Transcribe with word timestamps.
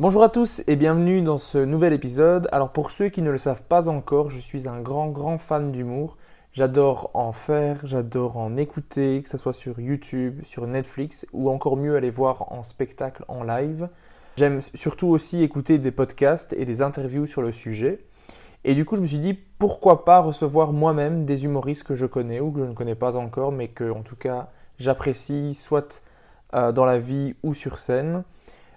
Bonjour 0.00 0.22
à 0.22 0.30
tous 0.30 0.62
et 0.66 0.76
bienvenue 0.76 1.20
dans 1.20 1.36
ce 1.36 1.58
nouvel 1.58 1.92
épisode. 1.92 2.48
Alors 2.52 2.70
pour 2.70 2.90
ceux 2.90 3.10
qui 3.10 3.20
ne 3.20 3.30
le 3.30 3.36
savent 3.36 3.64
pas 3.64 3.90
encore, 3.90 4.30
je 4.30 4.38
suis 4.38 4.66
un 4.66 4.80
grand 4.80 5.08
grand 5.08 5.36
fan 5.36 5.72
d'humour. 5.72 6.16
J'adore 6.54 7.10
en 7.12 7.32
faire, 7.32 7.80
j'adore 7.84 8.38
en 8.38 8.56
écouter, 8.56 9.20
que 9.20 9.28
ce 9.28 9.36
soit 9.36 9.52
sur 9.52 9.78
YouTube, 9.78 10.40
sur 10.42 10.66
Netflix 10.66 11.26
ou 11.34 11.50
encore 11.50 11.76
mieux 11.76 11.96
aller 11.96 12.08
voir 12.08 12.50
en 12.50 12.62
spectacle 12.62 13.26
en 13.28 13.44
live. 13.44 13.90
J'aime 14.36 14.62
surtout 14.74 15.08
aussi 15.08 15.42
écouter 15.42 15.76
des 15.76 15.90
podcasts 15.90 16.54
et 16.54 16.64
des 16.64 16.80
interviews 16.80 17.26
sur 17.26 17.42
le 17.42 17.52
sujet. 17.52 18.02
Et 18.64 18.72
du 18.72 18.86
coup, 18.86 18.96
je 18.96 19.02
me 19.02 19.06
suis 19.06 19.18
dit 19.18 19.34
pourquoi 19.34 20.06
pas 20.06 20.20
recevoir 20.20 20.72
moi-même 20.72 21.26
des 21.26 21.44
humoristes 21.44 21.84
que 21.84 21.94
je 21.94 22.06
connais 22.06 22.40
ou 22.40 22.52
que 22.52 22.60
je 22.60 22.64
ne 22.64 22.72
connais 22.72 22.94
pas 22.94 23.16
encore, 23.16 23.52
mais 23.52 23.68
que 23.68 23.90
en 23.90 24.00
tout 24.00 24.16
cas 24.16 24.48
j'apprécie 24.78 25.52
soit 25.52 26.02
euh, 26.54 26.72
dans 26.72 26.86
la 26.86 26.98
vie 26.98 27.34
ou 27.42 27.52
sur 27.52 27.78
scène 27.78 28.24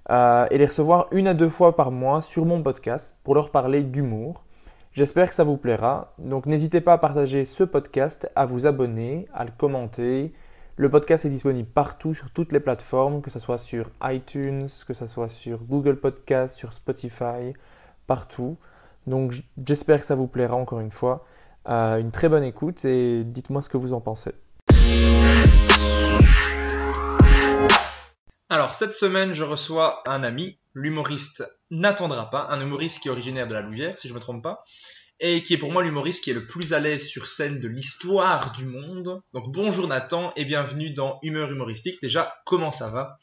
euh, 0.09 0.45
et 0.51 0.57
les 0.57 0.65
recevoir 0.65 1.07
une 1.11 1.27
à 1.27 1.33
deux 1.33 1.49
fois 1.49 1.75
par 1.75 1.91
mois 1.91 2.21
sur 2.21 2.45
mon 2.45 2.61
podcast 2.61 3.15
pour 3.23 3.35
leur 3.35 3.51
parler 3.51 3.83
d'humour. 3.83 4.43
J'espère 4.91 5.29
que 5.29 5.35
ça 5.35 5.43
vous 5.43 5.57
plaira. 5.57 6.13
Donc 6.19 6.45
n'hésitez 6.45 6.81
pas 6.81 6.93
à 6.93 6.97
partager 6.97 7.45
ce 7.45 7.63
podcast, 7.63 8.29
à 8.35 8.45
vous 8.45 8.65
abonner, 8.65 9.27
à 9.33 9.43
le 9.43 9.51
commenter. 9.57 10.33
Le 10.75 10.89
podcast 10.89 11.25
est 11.25 11.29
disponible 11.29 11.67
partout 11.67 12.13
sur 12.13 12.31
toutes 12.31 12.51
les 12.51 12.59
plateformes, 12.59 13.21
que 13.21 13.31
ce 13.31 13.39
soit 13.39 13.57
sur 13.57 13.89
iTunes, 14.03 14.67
que 14.87 14.93
ce 14.93 15.07
soit 15.07 15.29
sur 15.29 15.63
Google 15.63 15.97
Podcast, 15.97 16.57
sur 16.57 16.73
Spotify, 16.73 17.53
partout. 18.07 18.57
Donc 19.07 19.33
j'espère 19.65 19.99
que 19.99 20.05
ça 20.05 20.15
vous 20.15 20.27
plaira 20.27 20.55
encore 20.55 20.79
une 20.79 20.91
fois. 20.91 21.25
Euh, 21.69 21.97
une 21.97 22.11
très 22.11 22.27
bonne 22.27 22.43
écoute 22.43 22.83
et 22.85 23.23
dites-moi 23.23 23.61
ce 23.61 23.69
que 23.69 23.77
vous 23.77 23.93
en 23.93 24.01
pensez. 24.01 24.33
Alors, 28.53 28.75
cette 28.75 28.93
semaine, 28.93 29.33
je 29.33 29.43
reçois 29.43 30.03
un 30.05 30.21
ami, 30.21 30.59
l'humoriste 30.75 31.43
N'attendra 31.71 32.29
pas, 32.29 32.45
un 32.51 32.59
humoriste 32.59 32.99
qui 33.01 33.07
est 33.07 33.11
originaire 33.11 33.47
de 33.47 33.55
la 33.55 33.61
Louvière, 33.63 33.97
si 33.97 34.07
je 34.07 34.13
ne 34.13 34.17
me 34.19 34.21
trompe 34.21 34.43
pas, 34.43 34.63
et 35.19 35.41
qui 35.41 35.55
est 35.55 35.57
pour 35.57 35.71
moi 35.71 35.81
l'humoriste 35.81 36.23
qui 36.23 36.29
est 36.29 36.35
le 36.35 36.45
plus 36.45 36.71
à 36.71 36.79
l'aise 36.79 37.07
sur 37.07 37.25
scène 37.25 37.59
de 37.59 37.67
l'histoire 37.67 38.51
du 38.51 38.65
monde. 38.65 39.23
Donc, 39.33 39.51
bonjour 39.51 39.87
Nathan 39.87 40.31
et 40.35 40.45
bienvenue 40.45 40.91
dans 40.91 41.17
Humeur 41.23 41.49
humoristique. 41.51 41.99
Déjà, 41.99 42.31
comment 42.45 42.69
ça 42.69 42.89
va? 42.89 43.17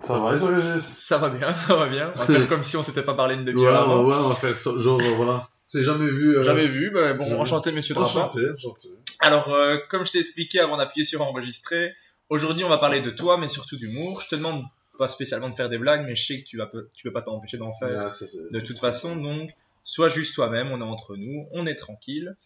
Ça 0.00 0.16
va 0.20 0.36
et 0.36 0.38
toi, 0.38 0.50
Régis? 0.50 0.80
Ça 0.96 1.18
va 1.18 1.28
bien, 1.30 1.52
ça 1.52 1.74
va 1.74 1.88
bien. 1.88 2.12
On 2.14 2.18
va 2.20 2.26
faire 2.26 2.48
comme 2.48 2.62
si 2.62 2.76
on 2.76 2.84
s'était 2.84 3.02
pas 3.02 3.14
parlé 3.14 3.34
une 3.34 3.44
demi-heure 3.44 3.72
ouais, 3.88 3.94
avant. 3.94 4.04
ouais, 4.04 4.14
on 4.14 4.28
va 4.28 4.34
faire 4.36 4.54
genre, 4.78 5.00
euh, 5.00 5.14
voilà. 5.16 5.48
C'est 5.66 5.82
jamais 5.82 6.08
vu. 6.08 6.36
euh, 6.38 6.44
Jamais 6.44 6.68
vu, 6.68 6.92
bah, 6.92 7.14
bon, 7.14 7.24
jamais. 7.26 7.40
enchanté 7.40 7.72
monsieur 7.72 7.96
Drapa. 7.96 8.20
Enchanté, 8.20 8.42
enchanté. 8.56 8.88
Alors, 9.18 9.52
euh, 9.52 9.78
comme 9.90 10.06
je 10.06 10.12
t'ai 10.12 10.18
expliqué 10.20 10.60
avant 10.60 10.76
d'appuyer 10.76 11.04
sur 11.04 11.20
enregistrer, 11.22 11.92
aujourd'hui 12.28 12.64
on 12.64 12.68
va 12.68 12.78
parler 12.78 13.00
de 13.00 13.10
toi, 13.10 13.38
mais 13.38 13.48
surtout 13.48 13.76
d'humour. 13.76 14.20
Je 14.20 14.28
te 14.28 14.36
demande 14.36 14.64
pas 14.98 15.08
spécialement 15.08 15.48
de 15.48 15.54
faire 15.54 15.68
des 15.68 15.78
blagues, 15.78 16.04
mais 16.06 16.16
je 16.16 16.26
sais 16.26 16.40
que 16.40 16.44
tu, 16.44 16.56
vas, 16.56 16.70
tu 16.94 17.04
peux 17.04 17.12
pas 17.12 17.22
t'empêcher 17.22 17.58
d'en 17.58 17.72
faire. 17.72 18.10
Ça, 18.10 18.24
de 18.50 18.60
toute 18.60 18.78
façon, 18.78 19.16
donc, 19.16 19.50
sois 19.84 20.08
juste 20.08 20.34
toi-même, 20.34 20.70
on 20.72 20.80
est 20.80 20.84
entre 20.84 21.16
nous, 21.16 21.46
on 21.52 21.66
est 21.66 21.74
tranquille. 21.74 22.36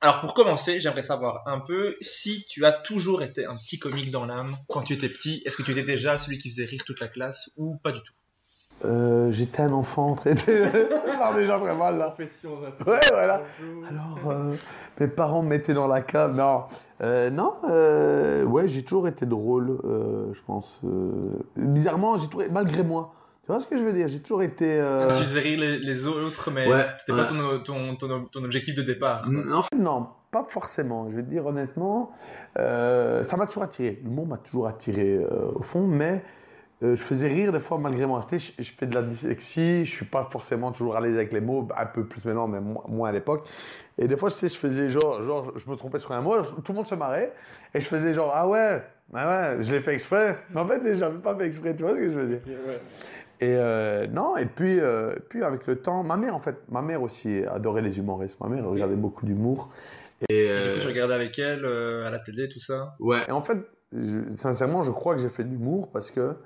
Alors 0.00 0.20
pour 0.20 0.34
commencer, 0.34 0.80
j'aimerais 0.80 1.02
savoir 1.02 1.46
un 1.46 1.60
peu 1.60 1.96
si 2.00 2.44
tu 2.48 2.66
as 2.66 2.72
toujours 2.72 3.22
été 3.22 3.46
un 3.46 3.56
petit 3.56 3.78
comique 3.78 4.10
dans 4.10 4.26
l'âme 4.26 4.56
quand 4.68 4.82
tu 4.82 4.92
étais 4.92 5.08
petit. 5.08 5.42
Est-ce 5.46 5.56
que 5.56 5.62
tu 5.62 5.70
étais 5.70 5.82
déjà 5.82 6.18
celui 6.18 6.38
qui 6.38 6.50
faisait 6.50 6.66
rire 6.66 6.82
toute 6.84 7.00
la 7.00 7.08
classe 7.08 7.50
ou 7.56 7.76
pas 7.76 7.92
du 7.92 8.00
tout? 8.00 8.12
Euh, 8.84 9.30
J'étais 9.32 9.62
un 9.62 9.72
enfant 9.72 10.14
traité. 10.14 10.60
non, 10.64 11.34
déjà 11.34 11.58
très 11.58 11.74
mal 11.74 11.96
là. 11.96 12.14
Ouais, 12.86 13.00
voilà. 13.12 13.40
Alors, 13.88 14.18
euh, 14.30 14.54
mes 15.00 15.08
parents 15.08 15.42
me 15.42 15.48
mettaient 15.48 15.74
dans 15.74 15.86
la 15.86 16.02
cave. 16.02 16.34
Non, 16.34 16.64
euh, 17.00 17.30
non, 17.30 17.54
ouais, 18.50 18.68
j'ai 18.68 18.82
toujours 18.82 19.08
été 19.08 19.26
drôle, 19.26 19.78
je 20.32 20.40
pense. 20.46 20.80
bizarrement, 21.56 22.18
j'ai 22.18 22.28
toujours, 22.28 22.46
malgré 22.52 22.82
moi. 22.82 23.12
Tu 23.46 23.52
vois 23.52 23.60
ce 23.60 23.66
que 23.66 23.76
je 23.76 23.84
veux 23.84 23.92
dire? 23.92 24.08
J'ai 24.08 24.20
toujours 24.20 24.42
été. 24.42 24.82
Tu 25.10 25.20
faisais 25.22 25.40
rire 25.40 25.60
les, 25.60 25.78
les 25.78 26.06
autres, 26.06 26.50
mais 26.50 26.66
Ouais, 26.66 26.86
c'était 26.98 27.12
ouais. 27.12 27.18
pas 27.22 27.28
ton, 27.28 27.58
ton, 27.62 27.94
ton, 27.94 28.24
ton 28.24 28.44
objectif 28.44 28.74
de 28.74 28.82
départ. 28.82 29.28
En 29.54 29.62
fait, 29.62 29.76
non, 29.76 30.08
pas 30.30 30.44
forcément. 30.48 31.08
Je 31.10 31.16
vais 31.16 31.22
te 31.22 31.28
dire 31.30 31.46
honnêtement, 31.46 32.10
ça 32.56 33.36
m'a 33.38 33.46
toujours 33.46 33.62
attiré. 33.62 34.00
L'humour 34.04 34.26
m'a 34.26 34.38
toujours 34.38 34.66
attiré 34.66 35.18
au 35.54 35.62
fond, 35.62 35.86
mais 35.86 36.22
euh, 36.82 36.96
je 36.96 37.02
faisais 37.02 37.28
rire 37.28 37.52
des 37.52 37.60
fois 37.60 37.78
malgré 37.78 38.04
moi. 38.06 38.24
Je, 38.30 38.36
je 38.58 38.72
fais 38.72 38.86
de 38.86 38.94
la 38.94 39.02
dyslexie, 39.02 39.84
je 39.84 39.90
suis 39.90 40.04
pas 40.06 40.26
forcément 40.30 40.72
toujours 40.72 40.96
à 40.96 41.00
l'aise 41.00 41.14
avec 41.16 41.32
les 41.32 41.40
mots, 41.40 41.66
un 41.76 41.86
peu 41.86 42.04
plus 42.06 42.24
maintenant, 42.24 42.48
mais 42.48 42.60
moins, 42.60 43.08
à 43.08 43.12
l'époque. 43.12 43.46
Et 43.96 44.08
des 44.08 44.16
fois, 44.16 44.30
tu 44.30 44.36
sais, 44.36 44.48
je 44.48 44.56
faisais 44.56 44.88
genre, 44.88 45.22
genre, 45.22 45.52
je 45.56 45.70
me 45.70 45.76
trompais 45.76 45.98
sur 46.00 46.12
un 46.12 46.20
mot, 46.20 46.34
tout 46.42 46.72
le 46.72 46.74
monde 46.74 46.86
se 46.86 46.94
marrait, 46.96 47.32
et 47.74 47.80
je 47.80 47.86
faisais 47.86 48.12
genre, 48.12 48.32
ah 48.34 48.48
ouais, 48.48 48.82
ah 49.14 49.52
ouais, 49.54 49.62
je 49.62 49.72
l'ai 49.72 49.80
fait 49.80 49.92
exprès. 49.94 50.38
Mais 50.50 50.60
en 50.60 50.66
fait, 50.66 50.96
j'avais 50.96 51.20
pas 51.22 51.36
fait 51.36 51.46
exprès, 51.46 51.76
tu 51.76 51.84
vois 51.84 51.92
ce 51.94 51.98
que 51.98 52.10
je 52.10 52.18
veux 52.18 52.28
dire? 52.28 52.40
Et 53.40 53.56
euh, 53.56 54.06
non, 54.06 54.36
et 54.36 54.46
puis, 54.46 54.78
euh, 54.80 55.14
puis 55.28 55.42
avec 55.42 55.66
le 55.66 55.76
temps, 55.76 56.02
ma 56.04 56.16
mère 56.16 56.34
en 56.34 56.38
fait, 56.38 56.56
ma 56.70 56.82
mère 56.82 57.02
aussi 57.02 57.42
adorait 57.50 57.82
les 57.82 57.98
humoristes. 57.98 58.40
Ma 58.40 58.48
mère 58.48 58.64
regardait 58.64 58.94
beaucoup 58.96 59.26
d'humour. 59.26 59.70
Et, 60.28 60.46
Et 60.46 60.54
du 60.62 60.72
coup, 60.74 60.80
je 60.80 60.86
regardais 60.86 61.14
avec 61.14 61.38
elle 61.38 61.64
à 61.66 62.10
la 62.10 62.18
télé, 62.20 62.48
tout 62.48 62.60
ça. 62.60 62.94
ouais. 63.00 63.22
Et 63.28 63.32
en 63.32 63.42
fait, 63.42 63.58
je- 63.92 64.32
sincèrement, 64.32 64.82
je 64.82 64.92
crois 64.92 65.14
que 65.16 65.20
j'ai 65.20 65.28
fait 65.28 65.42
de 65.44 65.50
l'humour 65.50 65.90
parce 65.92 66.10
que 66.12 66.36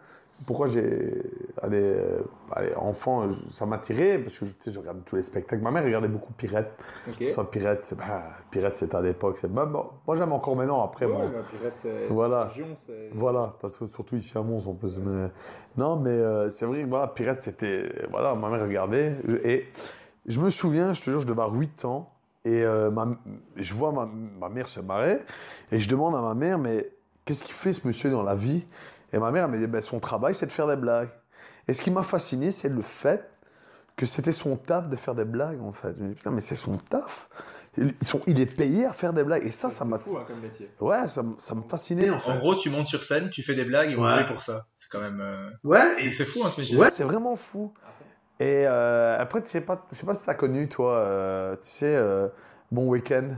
pourquoi 0.46 0.68
j'ai, 0.68 1.22
allez, 1.62 1.80
euh, 1.82 2.22
allez, 2.52 2.74
enfant, 2.74 3.26
ça 3.50 3.66
m'attirait 3.66 4.18
parce 4.18 4.38
que 4.38 4.46
je, 4.46 4.52
tu 4.52 4.56
sais, 4.60 4.70
je 4.70 4.78
regardais 4.78 5.00
tous 5.04 5.16
les 5.16 5.22
spectacles. 5.22 5.62
Ma 5.62 5.70
mère 5.70 5.84
regardait 5.84 6.08
beaucoup 6.08 6.32
Pirate. 6.32 6.70
Pirate, 7.44 7.94
bah, 7.98 8.22
Pirate, 8.50 8.74
c'était 8.76 8.94
à 8.96 9.00
l'époque. 9.02 9.36
c'est- 9.38 9.48
bah, 9.52 9.66
bon, 9.66 9.86
moi, 10.06 10.16
j'aime 10.16 10.32
encore 10.32 10.54
maintenant. 10.56 10.82
Après, 10.84 11.06
bon, 11.06 11.18
Voilà. 12.10 12.50
Voilà, 13.12 13.54
t'as 13.60 13.68
tout- 13.70 13.86
surtout 13.88 14.16
ici 14.16 14.36
à 14.38 14.42
Mons 14.42 14.66
en 14.68 14.74
plus. 14.74 14.98
Mais, 14.98 15.28
non, 15.76 15.96
mais 15.96 16.10
euh, 16.10 16.48
c'est 16.50 16.66
vrai 16.66 16.84
voilà, 16.84 17.08
Pirate, 17.08 17.42
c'était. 17.42 17.90
Voilà, 18.10 18.34
ma 18.34 18.48
mère 18.48 18.62
regardait. 18.62 19.16
Et 19.44 19.66
je 20.26 20.40
me 20.40 20.50
souviens, 20.50 20.92
je 20.94 21.02
te 21.02 21.10
jure, 21.10 21.20
je 21.20 21.26
devais 21.26 21.40
avoir 21.42 21.52
8 21.58 21.84
ans. 21.84 22.10
Et 22.44 22.62
euh, 22.64 22.90
ma- 22.90 23.08
je 23.56 23.74
vois 23.74 23.92
ma, 23.92 24.06
ma 24.06 24.48
mère 24.48 24.68
se 24.68 24.80
marrer. 24.80 25.18
Et 25.72 25.78
je 25.80 25.88
demande 25.88 26.14
à 26.14 26.20
ma 26.22 26.34
mère, 26.34 26.58
mais 26.58 26.88
qu'est-ce 27.24 27.42
qu'il 27.44 27.54
fait 27.54 27.72
ce 27.72 27.86
monsieur 27.86 28.10
dans 28.10 28.22
la 28.22 28.34
vie? 28.36 28.66
Et 29.12 29.18
ma 29.18 29.30
mère, 29.30 29.44
elle 29.44 29.50
me 29.50 29.58
dit, 29.58 29.66
ben, 29.66 29.80
son 29.80 30.00
travail, 30.00 30.34
c'est 30.34 30.46
de 30.46 30.52
faire 30.52 30.66
des 30.66 30.76
blagues. 30.76 31.08
Et 31.66 31.74
ce 31.74 31.82
qui 31.82 31.90
m'a 31.90 32.02
fasciné, 32.02 32.50
c'est 32.50 32.68
le 32.68 32.82
fait 32.82 33.30
que 33.96 34.06
c'était 34.06 34.32
son 34.32 34.56
taf 34.56 34.88
de 34.88 34.96
faire 34.96 35.14
des 35.14 35.24
blagues, 35.24 35.60
en 35.62 35.72
fait. 35.72 35.94
Je 35.98 36.02
me 36.02 36.08
dis, 36.10 36.14
putain, 36.14 36.30
mais 36.30 36.40
c'est 36.40 36.54
son 36.56 36.76
taf. 36.76 37.28
Ils 37.76 37.94
sont, 38.06 38.20
il 38.26 38.40
est 38.40 38.46
payé 38.46 38.86
à 38.86 38.92
faire 38.92 39.12
des 39.12 39.22
blagues. 39.22 39.44
Et 39.44 39.50
ça, 39.50 39.70
ça 39.70 39.84
m'a. 39.84 39.98
fou 39.98 40.16
hein, 40.18 40.24
comme 40.26 40.40
métier. 40.40 40.70
Ouais, 40.80 41.06
ça, 41.06 41.22
ça 41.38 41.54
me 41.54 41.62
fascinait, 41.62 42.10
en 42.10 42.18
fait. 42.18 42.30
En 42.30 42.36
gros, 42.38 42.54
tu 42.56 42.70
montes 42.70 42.86
sur 42.88 43.02
scène, 43.02 43.30
tu 43.30 43.42
fais 43.42 43.54
des 43.54 43.64
blagues 43.64 43.90
et 43.92 43.96
on 43.96 44.02
Ouais. 44.02 44.16
paye 44.16 44.26
pour 44.26 44.42
ça. 44.42 44.66
C'est 44.76 44.88
quand 44.90 45.00
même. 45.00 45.20
euh, 45.20 45.48
Ouais, 45.64 45.80
c'est- 45.98 46.12
C'est 46.12 46.24
fou, 46.24 46.40
hein, 46.44 46.50
ce 46.50 46.60
métier. 46.60 46.76
Ouais, 46.76 46.90
c'est 46.90 47.04
vraiment 47.04 47.36
fou. 47.36 47.72
Et 48.40 48.64
euh, 48.66 49.16
après, 49.18 49.42
tu 49.42 49.48
sais 49.48 49.60
pas, 49.60 49.84
je 49.90 49.96
sais 49.96 50.06
pas 50.06 50.14
si 50.14 50.24
t'as 50.26 50.34
connu, 50.34 50.68
toi, 50.68 50.96
euh, 50.98 51.54
tu 51.56 51.68
sais, 51.68 51.96
euh, 51.96 52.28
Bon 52.70 52.86
Week-end. 52.88 53.30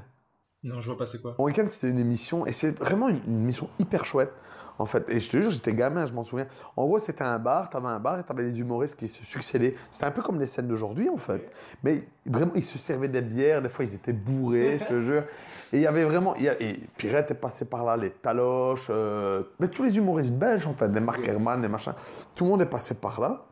Non, 0.63 0.81
je 0.81 0.87
vois 0.87 0.97
pas 0.99 1.07
c'est 1.07 1.23
quoi. 1.23 1.35
Bon 1.39 1.45
Week-end, 1.45 1.65
c'était 1.69 1.89
une 1.89 1.99
émission, 1.99 2.45
et 2.47 2.53
c'est 2.53 2.79
vraiment 2.79 3.09
une, 3.09 3.21
une 3.27 3.41
émission 3.41 3.71
hyper 3.79 4.05
chouette, 4.05 4.33
en 4.81 4.87
fait. 4.87 5.09
Et 5.11 5.21
je 5.21 5.31
te 5.31 5.37
jure, 5.37 5.51
j'étais 5.51 5.75
gamin, 5.75 6.07
je 6.07 6.13
m'en 6.15 6.25
souviens. 6.25 6.47
En 6.75 6.87
gros, 6.87 6.99
c'était 6.99 7.23
un 7.23 7.39
bar, 7.39 7.69
t'avais 7.69 7.89
un 7.89 8.01
bar 8.01 8.19
et 8.19 8.23
t'avais 8.23 8.45
les 8.45 8.59
humoristes 8.61 8.97
qui 8.97 9.09
se 9.09 9.23
succédaient. 9.23 9.75
C'était 9.91 10.07
un 10.07 10.11
peu 10.11 10.23
comme 10.23 10.41
les 10.41 10.47
scènes 10.47 10.69
d'aujourd'hui, 10.69 11.11
en 11.11 11.19
fait. 11.19 11.51
Mais 11.85 12.03
vraiment, 12.25 12.53
ils 12.55 12.65
se 12.65 12.79
servaient 12.79 13.09
des 13.09 13.21
bières, 13.21 13.61
des 13.61 13.69
fois, 13.69 13.85
ils 13.85 13.95
étaient 13.95 14.15
bourrés, 14.15 14.79
je 14.81 14.85
te 14.87 14.99
jure. 14.99 15.25
Et 15.73 15.77
il 15.77 15.83
y 15.83 15.87
avait 15.87 16.05
vraiment. 16.05 16.35
Y 16.37 16.49
a, 16.49 16.61
et 16.63 16.81
Pirette 16.97 17.31
est 17.31 17.35
passé 17.35 17.67
par 17.67 17.85
là, 17.85 17.97
les 17.99 18.11
Taloches, 18.11 18.89
euh, 18.89 19.43
mais 19.59 19.69
tous 19.69 19.83
les 19.83 19.99
humoristes 19.99 20.33
belges, 20.33 20.67
en 20.67 20.73
fait, 20.73 20.89
des 20.89 21.01
Mark 21.01 21.29
Herman, 21.29 21.61
des 21.61 21.69
machins. 21.69 21.95
Tout 22.35 22.45
le 22.45 22.51
monde 22.51 22.63
est 22.63 22.67
passé 22.67 22.95
par 22.95 23.21
là. 23.21 23.45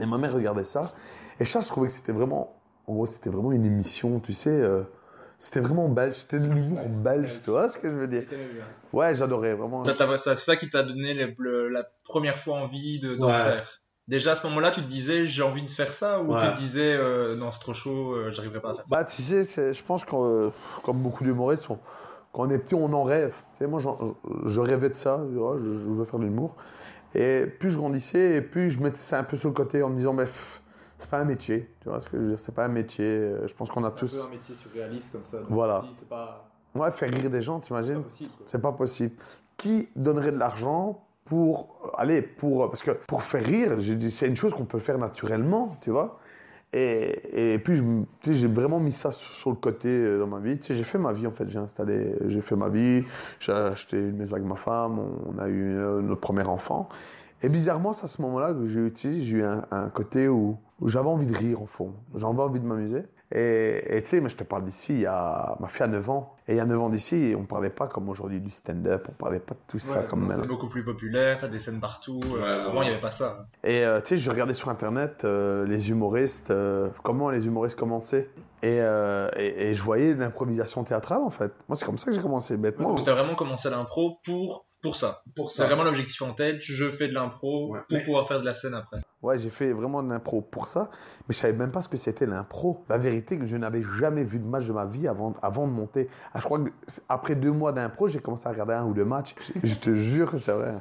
Et 0.00 0.06
ma 0.06 0.16
mère 0.16 0.32
regardait 0.32 0.64
ça. 0.64 0.90
Et 1.38 1.44
ça, 1.44 1.60
je 1.60 1.68
trouvais 1.68 1.88
que 1.88 1.92
c'était 1.92 2.12
vraiment. 2.12 2.56
En 2.86 2.94
gros, 2.94 3.06
c'était 3.06 3.30
vraiment 3.30 3.52
une 3.52 3.66
émission, 3.66 4.18
tu 4.18 4.32
sais. 4.32 4.50
euh, 4.50 4.84
c'était 5.44 5.60
vraiment 5.60 5.88
belge. 5.90 6.14
C'était 6.14 6.38
de 6.38 6.46
l'humour 6.46 6.88
belge, 6.88 7.40
tu 7.44 7.50
vois 7.50 7.68
ce 7.68 7.76
que 7.76 7.90
je 7.90 7.96
veux 7.96 8.08
dire 8.08 8.24
Ouais, 8.94 9.14
j'adorais 9.14 9.54
vraiment. 9.54 9.84
Ça 9.84 9.92
t'a- 9.94 10.16
ça- 10.16 10.36
C'est 10.36 10.44
ça 10.44 10.56
qui 10.56 10.70
t'a 10.70 10.82
donné 10.82 11.12
le- 11.12 11.34
le- 11.38 11.68
la 11.68 11.84
première 12.04 12.38
fois 12.38 12.56
envie 12.56 12.98
de- 12.98 13.14
d'en 13.16 13.28
Ouais. 13.28 13.34
faire? 13.34 13.82
Déjà 14.08 14.32
à 14.32 14.36
ce 14.36 14.46
moment-là, 14.46 14.70
tu 14.70 14.80
te 14.80 14.86
disais 14.86 15.26
j'ai 15.26 15.42
envie 15.42 15.62
de 15.62 15.68
faire 15.68 15.92
ça 15.92 16.22
ou 16.22 16.32
Ouais. 16.34 16.40
tu 16.40 16.52
te 16.52 16.56
disais 16.58 16.94
euh, 16.94 17.36
non 17.36 17.50
c'est 17.50 17.60
trop 17.60 17.74
chaud, 17.74 18.14
euh, 18.14 18.30
j'arriverai 18.30 18.60
pas 18.60 18.70
à 18.70 18.74
faire 18.74 18.86
ça? 18.86 18.96
Bah, 18.96 19.04
tu 19.04 19.22
sais, 19.22 19.72
je 19.72 19.82
pense 19.82 20.04
que, 20.06 20.14
euh, 20.16 20.50
comme 20.82 21.02
beaucoup 21.02 21.24
d'humoristes, 21.24 21.68
on- 21.68 21.78
quand 22.32 22.46
on 22.46 22.50
est 22.50 22.58
petit, 22.58 22.74
on 22.74 22.92
en 22.94 23.04
rêve. 23.04 23.34
Tu 23.52 23.58
sais, 23.58 23.66
moi, 23.66 23.80
je 24.46 24.60
rêvais 24.60 24.88
de 24.88 24.94
ça. 24.94 25.22
Je, 25.30 25.34
je- 25.36 25.78
je 25.78 25.90
veux 25.90 26.04
faire 26.06 26.18
de 26.20 26.24
l'humour. 26.24 26.56
Et 27.14 27.46
plus 27.46 27.70
je 27.70 27.76
grandissais, 27.78 28.36
et 28.36 28.40
plus 28.40 28.70
je 28.70 28.80
mettais 28.82 28.98
ça 28.98 29.18
un 29.18 29.24
peu 29.24 29.36
sur 29.36 29.48
le 29.50 29.54
côté 29.54 29.82
en 29.82 29.90
me 29.90 29.96
disant, 29.96 30.14
mais 30.14 30.24
pff, 30.24 30.62
c'est 31.04 31.10
pas 31.10 31.18
un 31.20 31.24
métier. 31.24 31.68
Tu 31.80 31.88
vois 31.88 32.00
ce 32.00 32.08
que 32.08 32.16
je 32.16 32.22
veux 32.22 32.28
dire 32.30 32.40
C'est 32.40 32.54
pas 32.54 32.64
un 32.64 32.68
métier. 32.68 33.04
Euh, 33.06 33.46
Je 33.46 33.54
pense 33.54 33.70
qu'on 33.70 33.84
a 33.84 33.90
C'est 33.90 33.96
tous. 33.96 34.16
peu 34.22 34.26
un 34.28 34.30
métier 34.30 34.54
surréaliste 34.54 35.12
comme 35.12 35.24
ça. 35.24 35.38
donc 35.38 35.46
Voilà. 35.50 35.84
C'est 35.92 36.08
pas, 36.08 36.48
Ouais, 36.74 36.90
faire 36.90 37.10
rire 37.10 37.30
des 37.30 37.40
gens, 37.42 37.60
c'est 37.60 37.68
t'imagines 37.68 38.02
pas. 38.02 38.08
C'est 38.46 38.60
pas 38.60 38.72
possible. 38.72 39.14
Qui 39.56 39.88
donnerait 39.94 40.32
de 40.32 40.38
l'argent 40.38 41.04
pour 41.24 41.76
euh, 41.84 41.88
aller 41.96 42.20
pour 42.22 42.68
parce 42.68 42.82
que 42.82 42.90
pour 43.06 43.22
faire 43.22 43.44
rire, 43.44 43.72
c'est 44.10 44.26
une 44.26 44.34
chose 44.36 44.52
qu'on 44.54 44.64
peut 44.64 44.80
faire 44.80 44.98
naturellement, 44.98 45.76
tu 45.82 45.90
vois. 45.90 46.18
Et, 46.72 47.52
et 47.54 47.58
puis 47.60 47.80
j'ai 48.26 48.48
vraiment 48.48 48.80
mis 48.80 48.90
ça 48.90 49.12
sur, 49.12 49.30
sur 49.32 49.50
le 49.50 49.56
côté 49.56 49.88
euh, 49.88 50.18
dans 50.18 50.26
ma 50.26 50.40
vie. 50.40 50.58
Tu 50.58 50.66
sais, 50.66 50.74
j'ai 50.74 50.82
fait 50.82 50.98
ma 50.98 51.12
vie 51.12 51.26
en 51.26 51.30
fait. 51.30 51.48
J'ai 51.48 51.60
installé, 51.60 52.16
j'ai 52.26 52.40
fait 52.40 52.56
ma 52.56 52.68
vie. 52.68 53.04
J'ai 53.38 53.52
acheté 53.52 53.96
une 53.96 54.16
maison 54.16 54.34
avec 54.34 54.46
ma 54.46 54.56
femme. 54.56 54.98
On 54.98 55.38
a 55.38 55.46
eu 55.46 55.76
euh, 55.76 56.02
notre 56.02 56.20
premier 56.20 56.42
enfant. 56.48 56.88
Et 57.42 57.48
bizarrement, 57.48 57.92
c'est 57.92 58.04
à 58.04 58.08
ce 58.08 58.20
moment-là 58.22 58.52
que 58.54 58.66
j'ai 58.66 58.80
utilisé, 58.86 59.20
j'ai 59.20 59.36
eu 59.36 59.44
un, 59.44 59.64
un 59.70 59.88
côté 59.90 60.26
où 60.28 60.56
j'avais 60.84 61.08
envie 61.08 61.26
de 61.26 61.36
rire 61.36 61.62
au 61.62 61.66
fond. 61.66 61.94
J'avais 62.14 62.40
envie 62.40 62.60
de 62.60 62.66
m'amuser. 62.66 63.04
Et 63.36 64.00
tu 64.02 64.08
sais, 64.10 64.20
mais 64.20 64.28
je 64.28 64.36
te 64.36 64.44
parle 64.44 64.64
d'ici, 64.64 64.92
il 64.92 65.00
y 65.00 65.06
a 65.06 65.56
ma 65.58 65.66
fille 65.66 65.82
a 65.82 65.88
9 65.88 66.08
ans. 66.10 66.36
Et 66.46 66.52
il 66.52 66.56
y 66.56 66.60
a 66.60 66.66
9 66.66 66.80
ans 66.80 66.88
d'ici, 66.88 67.34
on 67.36 67.44
parlait 67.46 67.70
pas 67.70 67.88
comme 67.88 68.08
aujourd'hui 68.08 68.40
du 68.40 68.50
stand-up, 68.50 69.08
on 69.10 69.12
parlait 69.14 69.40
pas 69.40 69.54
de 69.54 69.60
tout 69.66 69.78
ça 69.80 70.00
Ouais, 70.00 70.06
comme 70.06 70.20
maintenant. 70.26 70.42
C'est 70.44 70.48
beaucoup 70.48 70.68
plus 70.68 70.84
populaire, 70.84 71.38
t'as 71.40 71.48
des 71.48 71.58
scènes 71.58 71.80
partout. 71.80 72.20
euh, 72.36 72.38
Ouais, 72.38 72.68
avant 72.70 72.82
il 72.82 72.84
n'y 72.84 72.90
avait 72.92 73.00
pas 73.00 73.10
ça. 73.10 73.46
Et 73.64 73.84
euh, 73.84 74.00
tu 74.00 74.08
sais, 74.10 74.16
je 74.18 74.30
regardais 74.30 74.54
sur 74.54 74.68
internet 74.68 75.22
euh, 75.24 75.66
les 75.66 75.90
humoristes, 75.90 76.50
euh, 76.52 76.90
comment 77.02 77.28
les 77.30 77.46
humoristes 77.46 77.76
commençaient. 77.78 78.28
Et, 78.62 78.78
euh, 78.80 79.28
et, 79.36 79.70
et 79.70 79.74
je 79.74 79.82
voyais 79.82 80.14
l'improvisation 80.14 80.84
théâtrale 80.84 81.22
en 81.22 81.30
fait. 81.30 81.52
Moi, 81.68 81.74
c'est 81.76 81.86
comme 81.86 81.98
ça 81.98 82.06
que 82.06 82.12
j'ai 82.12 82.22
commencé, 82.22 82.56
bêtement. 82.56 82.94
Donc 82.94 83.04
t'as 83.04 83.14
vraiment 83.14 83.34
commencé 83.34 83.68
l'impro 83.68 84.18
pour, 84.24 84.66
pour 84.84 84.96
ça. 84.96 85.22
Pour 85.34 85.50
C'est 85.50 85.64
vraiment 85.64 85.82
l'objectif 85.82 86.20
en 86.20 86.34
tête, 86.34 86.58
je 86.60 86.90
fais 86.90 87.08
de 87.08 87.14
l'impro 87.14 87.72
Ouais. 87.72 87.80
pour 87.88 88.02
pouvoir 88.04 88.28
faire 88.28 88.38
de 88.38 88.44
la 88.44 88.52
scène 88.52 88.74
après. 88.74 89.00
Ouais, 89.22 89.38
j'ai 89.38 89.48
fait 89.48 89.72
vraiment 89.72 90.02
de 90.02 90.10
l'impro 90.10 90.42
pour 90.42 90.68
ça, 90.68 90.90
mais 91.26 91.34
je 91.34 91.38
savais 91.38 91.54
même 91.54 91.72
pas 91.72 91.80
ce 91.80 91.88
que 91.88 91.96
c'était 91.96 92.26
l'impro. 92.26 92.84
La 92.90 92.98
vérité, 92.98 93.38
que 93.38 93.46
je 93.46 93.56
n'avais 93.56 93.82
jamais 93.98 94.24
vu 94.24 94.38
de 94.38 94.44
match 94.44 94.66
de 94.66 94.74
ma 94.74 94.84
vie 94.84 95.08
avant, 95.08 95.32
avant 95.40 95.66
de 95.66 95.72
monter. 95.72 96.10
Ah, 96.34 96.40
je 96.40 96.44
crois 96.44 96.58
que 96.58 96.68
après 97.08 97.34
deux 97.34 97.50
mois 97.50 97.72
d'impro, 97.72 98.08
j'ai 98.08 98.20
commencé 98.20 98.46
à 98.46 98.50
regarder 98.50 98.74
un 98.74 98.84
ou 98.84 98.92
deux 98.92 99.06
matchs. 99.06 99.34
Je 99.64 99.76
te 99.76 99.94
jure 99.94 100.30
que 100.30 100.36
c'est 100.36 100.52
vrai. 100.52 100.74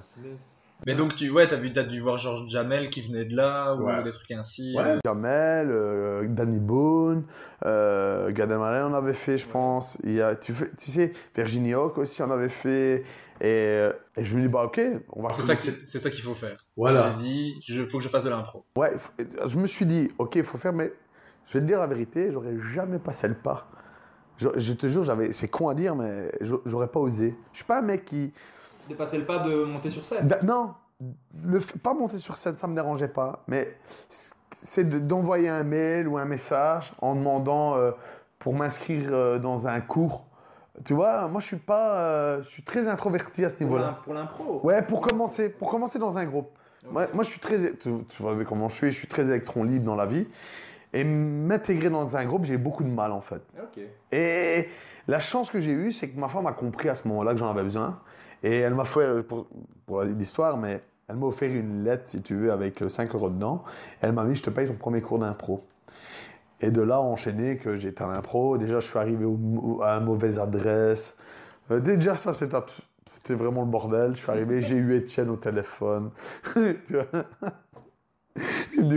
Mais 0.86 0.96
donc 0.96 1.16
tu 1.16 1.30
ouais, 1.30 1.48
t'as 1.48 1.56
vu, 1.56 1.72
t'as 1.72 1.84
dû 1.84 2.02
voir 2.02 2.18
Georges 2.18 2.50
Jamel 2.50 2.90
qui 2.90 3.02
venait 3.02 3.24
de 3.24 3.36
là 3.36 3.74
ou 3.76 4.04
des 4.04 4.12
trucs 4.12 4.32
ainsi. 4.32 4.76
Ouais. 4.78 5.00
Jamel, 5.06 5.70
euh, 5.72 6.28
Danny 6.28 6.60
Boone, 6.60 7.24
euh, 7.66 8.32
Gad 8.32 8.52
Elmaleh 8.52 8.84
on 8.84 8.94
avait 8.94 9.14
fait, 9.14 9.38
je 9.38 9.48
pense. 9.48 9.98
Il 10.04 10.14
y 10.14 10.22
a, 10.22 10.36
tu, 10.36 10.54
sais, 10.78 11.14
Virginie 11.36 11.74
Hawk 11.74 11.98
aussi 11.98 12.22
on 12.22 12.32
avait 12.32 12.50
fait. 12.50 13.04
Et, 13.44 13.48
euh, 13.50 13.92
et 14.16 14.24
je 14.24 14.36
me 14.36 14.42
dis, 14.42 14.48
bah 14.48 14.64
ok, 14.64 14.80
on 15.12 15.22
va 15.24 15.30
C'est 15.32 15.42
ça, 15.42 15.56
c'est 15.58 16.00
ça 16.00 16.10
qu'il 16.10 16.24
faut 16.24 16.34
faire. 16.34 16.66
Voilà. 16.78 17.12
J'ai 17.12 17.24
dit, 17.24 17.54
il 17.68 17.86
faut 17.86 17.98
que 17.98 18.04
je 18.04 18.08
fasse 18.08 18.24
de 18.24 18.30
l'impro. 18.30 18.66
Ouais, 18.78 18.94
je 19.46 19.58
me 19.58 19.68
suis 19.68 19.86
dit, 19.86 20.10
ok, 20.18 20.36
il 20.38 20.44
faut 20.46 20.58
faire, 20.58 20.72
mais 20.72 20.94
je 21.48 21.54
vais 21.56 21.60
te 21.60 21.66
dire 21.66 21.80
la 21.80 21.88
vérité, 21.88 22.32
j'aurais 22.32 22.56
jamais 22.74 23.00
passé 23.00 23.28
le 23.28 23.34
pas. 23.36 23.68
Je, 24.38 24.48
je 24.56 24.72
te 24.72 24.88
jure, 24.88 25.04
j'avais, 25.04 25.34
c'est 25.34 25.50
con 25.50 25.68
à 25.68 25.76
dire, 25.76 25.94
mais 25.94 26.32
j'a- 26.40 26.56
j'aurais 26.66 26.88
pas 26.88 27.02
osé. 27.02 27.36
Je 27.52 27.58
suis 27.58 27.66
pas 27.66 27.80
un 27.80 27.82
mec 27.84 28.06
qui. 28.06 28.32
De 28.90 28.96
passer 28.96 29.18
le 29.18 29.26
pas 29.26 29.40
de 29.40 29.64
monter 29.66 29.90
sur 29.90 30.06
scène. 30.06 30.26
Da- 30.26 30.42
Non, 30.42 30.74
le 31.44 31.60
pas 31.60 31.94
monter 31.94 32.18
sur 32.18 32.38
scène, 32.38 32.56
ça 32.56 32.68
me 32.68 32.76
dérangeait 32.76 33.10
pas. 33.10 33.44
Mais 33.48 33.78
c'est 34.08 34.88
de- 34.88 35.00
d'envoyer 35.00 35.50
un 35.50 35.64
mail 35.66 36.08
ou 36.08 36.18
un 36.18 36.24
message 36.26 36.94
en 37.00 37.14
demandant 37.16 37.76
euh, 37.76 37.92
pour 38.40 38.54
m'inscrire 38.56 39.10
euh, 39.12 39.38
dans 39.38 39.68
un 39.68 39.82
cours. 39.82 40.26
Tu 40.84 40.94
vois, 40.94 41.28
moi 41.28 41.40
je 41.40 41.48
suis 41.48 41.58
pas, 41.58 42.00
euh, 42.00 42.44
je 42.44 42.50
suis 42.50 42.64
très 42.64 42.88
introverti 42.88 43.46
à 43.46 43.50
ce 43.50 43.64
niveau-là. 43.64 44.00
Pour 44.04 44.14
l'impro. 44.14 44.60
Ouais, 44.64 44.82
pour 44.82 45.02
commencer, 45.02 45.50
pour 45.50 45.70
commencer 45.70 46.00
dans 46.00 46.18
un 46.18 46.26
groupe. 46.26 46.50
Moi, 46.92 47.08
moi, 47.14 47.24
je 47.24 47.30
suis 47.30 47.40
très, 47.40 47.74
tu, 47.76 47.90
tu 48.10 48.22
vois 48.22 48.36
comment 48.44 48.68
je 48.68 48.76
suis, 48.76 48.92
je 48.92 48.98
suis 48.98 49.08
très 49.08 49.28
électron 49.28 49.64
libre 49.64 49.86
dans 49.86 49.96
la 49.96 50.06
vie. 50.06 50.28
Et 50.92 51.04
m'intégrer 51.04 51.90
dans 51.90 52.18
un 52.18 52.26
groupe, 52.26 52.46
j'ai 52.46 52.58
beaucoup 52.58 52.84
de 52.84 52.90
mal 52.90 53.12
en 53.12 53.22
fait. 53.22 53.42
Ok. 53.58 53.84
Et 54.12 54.68
la 55.08 55.20
chance 55.20 55.50
que 55.50 55.60
j'ai 55.60 55.72
eue, 55.72 55.92
c'est 55.92 56.10
que 56.10 56.20
ma 56.20 56.28
femme 56.28 56.46
a 56.46 56.52
compris 56.52 56.90
à 56.90 56.96
ce 56.96 57.08
moment-là 57.08 57.32
que 57.32 57.40
j'en 57.40 57.50
avais 57.50 57.64
besoin. 57.64 58.00
Et 58.44 58.60
elle 58.60 58.76
m'a 58.76 58.86
fait, 58.86 59.24
pour, 59.24 59.48
pour 59.86 60.04
l'histoire, 60.04 60.58
mais 60.58 60.82
elle 61.08 61.16
m'a 61.16 61.26
offert 61.26 61.50
une 61.50 61.84
lettre, 61.84 62.04
si 62.06 62.22
tu 62.22 62.36
veux, 62.36 62.52
avec 62.52 62.82
euh, 62.82 62.90
5 62.90 63.14
euros 63.16 63.30
dedans. 63.30 63.64
Elle 64.02 64.12
m'a 64.12 64.24
dit, 64.26 64.36
je 64.36 64.44
te 64.44 64.50
paye 64.50 64.68
ton 64.68 64.76
premier 64.76 65.02
cours 65.02 65.20
d'impro. 65.20 65.66
Et 66.64 66.72
de 66.72 66.82
là, 66.82 67.02
enchaîné 67.02 67.58
que 67.58 67.76
j'étais 67.76 68.04
à 68.04 68.08
l'impro. 68.08 68.58
Déjà, 68.58 68.80
je 68.80 68.88
suis 68.88 68.98
arrivé 68.98 69.26
à 69.26 69.98
une 69.98 70.06
mauvaise 70.06 70.40
adresse. 70.40 71.18
Euh, 71.72 71.82
déjà, 71.82 72.16
ça, 72.16 72.32
c'était 72.32 73.34
vraiment 73.34 73.64
le 73.64 73.70
bordel. 73.70 74.16
Je 74.16 74.22
suis 74.22 74.32
arrivé, 74.32 74.62
j'ai 74.62 74.76
eu 74.76 74.96
Étienne 74.96 75.30
au 75.30 75.36
téléphone. 75.36 76.12
Tu 76.56 76.96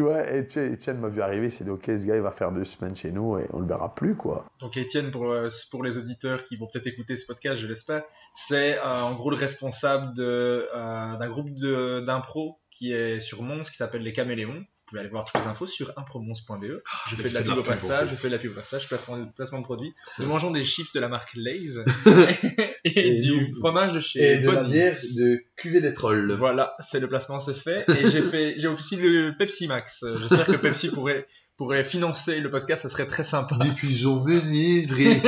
vois? 0.01 0.33
Étienne 0.33 0.99
m'a 0.99 1.09
vu 1.09 1.21
arriver. 1.21 1.49
Dit, 1.49 1.69
ok, 1.69 1.85
ce 1.87 2.07
gars, 2.07 2.17
il 2.17 2.23
va 2.23 2.31
faire 2.31 2.53
deux 2.53 2.65
semaines 2.65 2.97
chez 2.97 3.11
nous 3.11 3.37
et 3.37 3.47
on 3.53 3.61
le 3.61 3.67
verra 3.67 3.95
plus, 3.95 4.15
quoi. 4.15 4.47
Donc 4.61 4.77
Étienne, 4.77 5.11
pour, 5.11 5.31
euh, 5.31 5.49
pour 5.71 5.83
les 5.83 5.99
auditeurs 5.99 6.45
qui 6.45 6.57
vont 6.57 6.69
peut-être 6.73 6.87
écouter 6.87 7.17
ce 7.17 7.27
podcast, 7.27 7.61
je 7.61 7.67
l'espère, 7.67 8.05
c'est 8.33 8.79
euh, 8.79 8.97
en 8.97 9.15
gros 9.15 9.31
le 9.31 9.37
responsable 9.37 10.15
d'un 10.15 11.29
groupe 11.29 11.51
d'impro 11.51 12.61
qui 12.71 12.93
est 12.93 13.21
sur 13.21 13.43
Mons, 13.43 13.69
qui 13.69 13.77
s'appelle 13.77 14.03
les 14.03 14.13
Caméléons. 14.13 14.65
Vous 14.87 14.91
pouvez 14.91 15.01
aller 15.01 15.11
voir 15.11 15.25
toutes 15.25 15.41
les 15.43 15.49
infos 15.49 15.67
sur 15.67 15.93
impromons.be. 15.97 16.81
Je 17.11 17.17
fais 17.17 17.29
de 17.29 17.35
la 17.35 17.43
pub 17.43 17.59
au 17.59 17.63
passage, 17.65 18.09
je 18.09 18.15
fais 18.15 18.29
de 18.29 18.35
la 18.35 18.39
pub 18.39 18.53
au 18.53 18.55
passage, 18.55 18.87
placement, 18.87 19.27
placement 19.35 19.59
de 19.59 19.65
produit. 19.65 19.93
Nous 20.21 20.27
mangeons 20.27 20.53
des 20.53 20.65
chips 20.65 20.93
de 20.93 21.01
la 21.01 21.09
marque 21.09 21.33
Lay's 21.35 21.81
et, 22.85 23.17
Et 23.17 23.19
du 23.19 23.53
fromage 23.59 23.95
de 23.95 23.99
chez 23.99 24.35
Et 24.35 24.37
de 24.39 24.49
la 24.49 24.63
bière 24.63 24.97
de 25.17 25.43
cuvée 25.57 25.81
des 25.81 25.93
trolls. 25.93 26.33
Voilà, 26.35 26.73
c'est 26.79 27.01
le 27.01 27.09
placement, 27.09 27.41
c'est 27.41 27.57
fait. 27.57 27.85
Et 28.01 28.09
j'ai 28.09 28.23
fait, 28.31 28.55
j'ai 28.59 28.69
aussi 28.69 28.95
le 28.95 29.33
Pepsi 29.37 29.67
Max. 29.67 30.05
J'espère 30.21 30.47
que 30.47 30.53
Pepsi 30.57 30.91
pourrait, 30.91 31.27
pourrait 31.57 31.83
financer 31.83 32.39
le 32.39 32.49
podcast, 32.49 32.83
ça 32.83 32.89
serait 32.89 33.09
très 33.09 33.25
sympa. 33.25 33.57
Des 33.57 33.71
pigeons 33.71 34.23
menuiseries. 34.23 35.21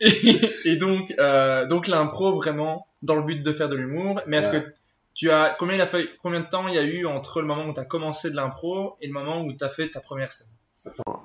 Et, 0.00 0.38
et 0.66 0.76
donc, 0.76 1.14
euh, 1.18 1.66
donc 1.66 1.86
l'impro 1.88 2.34
vraiment 2.34 2.86
dans 3.00 3.14
le 3.14 3.22
but 3.22 3.42
de 3.42 3.52
faire 3.52 3.68
de 3.70 3.76
l'humour. 3.76 4.20
Mais 4.26 4.36
est-ce 4.38 4.50
Ouais. 4.50 4.62
que 4.62 4.70
tu 5.16 5.30
as 5.30 5.50
combien 5.58 5.74
il 5.76 5.80
a 5.80 5.86
fallu, 5.86 6.08
combien 6.22 6.40
de 6.40 6.46
temps 6.46 6.68
il 6.68 6.74
y 6.74 6.78
a 6.78 6.84
eu 6.84 7.06
entre 7.06 7.40
le 7.40 7.46
moment 7.48 7.64
où 7.66 7.72
tu 7.72 7.80
as 7.80 7.84
commencé 7.86 8.30
de 8.30 8.36
l'impro 8.36 8.96
et 9.00 9.06
le 9.08 9.12
moment 9.14 9.40
où 9.42 9.52
tu 9.52 9.64
as 9.64 9.68
fait 9.68 9.90
ta 9.90 9.98
première 10.00 10.30
scène? 10.30 10.48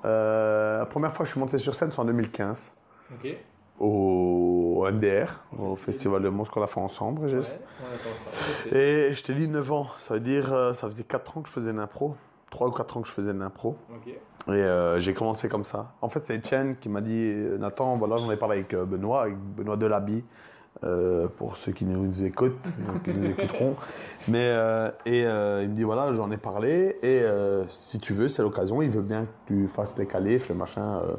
Euh, 0.04 0.78
la 0.80 0.86
première 0.86 1.12
fois 1.12 1.20
que 1.24 1.26
je 1.26 1.32
suis 1.32 1.40
monté 1.40 1.58
sur 1.58 1.74
scène, 1.74 1.92
c'est 1.92 2.00
en 2.00 2.04
2015, 2.06 2.72
Ok. 3.14 3.36
au 3.78 4.86
MDR, 4.90 5.44
au 5.58 5.76
Festival 5.76 6.22
de 6.22 6.28
Mons 6.28 6.44
qu'on 6.44 6.62
a 6.62 6.66
fait 6.66 6.80
ensemble, 6.80 7.26
Ouais, 7.26 7.32
on. 8.70 8.74
Et 8.74 9.14
je 9.14 9.22
t'ai 9.22 9.34
dit 9.34 9.46
9 9.46 9.72
ans, 9.72 9.86
ça 9.98 10.14
veut 10.14 10.20
dire, 10.20 10.52
euh, 10.52 10.74
ça 10.74 10.86
faisait 10.88 11.04
4 11.04 11.38
ans 11.38 11.42
que 11.42 11.48
je 11.48 11.52
faisais 11.54 11.72
de 11.72 11.78
l'impro. 11.78 12.16
3 12.50 12.68
ou 12.68 12.72
4 12.72 12.96
ans 12.96 13.02
que 13.02 13.08
je 13.08 13.12
faisais 13.12 13.32
de 13.32 13.38
l'impro. 13.38 13.76
Et 14.48 14.50
euh, 14.50 14.98
j'ai 14.98 15.14
commencé 15.14 15.48
comme 15.48 15.64
ça. 15.64 15.94
En 16.02 16.08
fait, 16.08 16.26
c'est 16.26 16.36
Etienne 16.36 16.76
qui 16.76 16.88
m'a 16.88 17.00
dit, 17.00 17.32
Nathan, 17.58 17.96
voilà, 17.96 18.16
j'en 18.16 18.30
ai 18.32 18.36
parlé 18.36 18.58
avec 18.58 18.74
Benoît, 18.74 19.22
avec 19.22 19.36
Benoît 19.36 19.76
Delaby 19.76 20.24
euh, 20.84 21.28
pour 21.28 21.56
ceux 21.56 21.72
qui 21.72 21.84
nous 21.84 22.24
écoutent, 22.24 22.66
qui 23.04 23.10
nous 23.10 23.26
écouteront. 23.30 23.76
Mais, 24.28 24.48
euh, 24.50 24.90
et 25.06 25.24
euh, 25.26 25.62
il 25.62 25.70
me 25.70 25.74
dit 25.74 25.82
voilà, 25.84 26.12
j'en 26.12 26.30
ai 26.30 26.36
parlé, 26.38 26.96
et 27.02 27.20
euh, 27.22 27.64
si 27.68 27.98
tu 28.00 28.12
veux, 28.12 28.28
c'est 28.28 28.42
l'occasion, 28.42 28.82
il 28.82 28.90
veut 28.90 29.02
bien 29.02 29.26
que 29.26 29.30
tu 29.54 29.68
fasses 29.68 29.96
les 29.98 30.06
qualifs, 30.06 30.48
le 30.48 30.54
machin, 30.56 31.00
euh, 31.02 31.14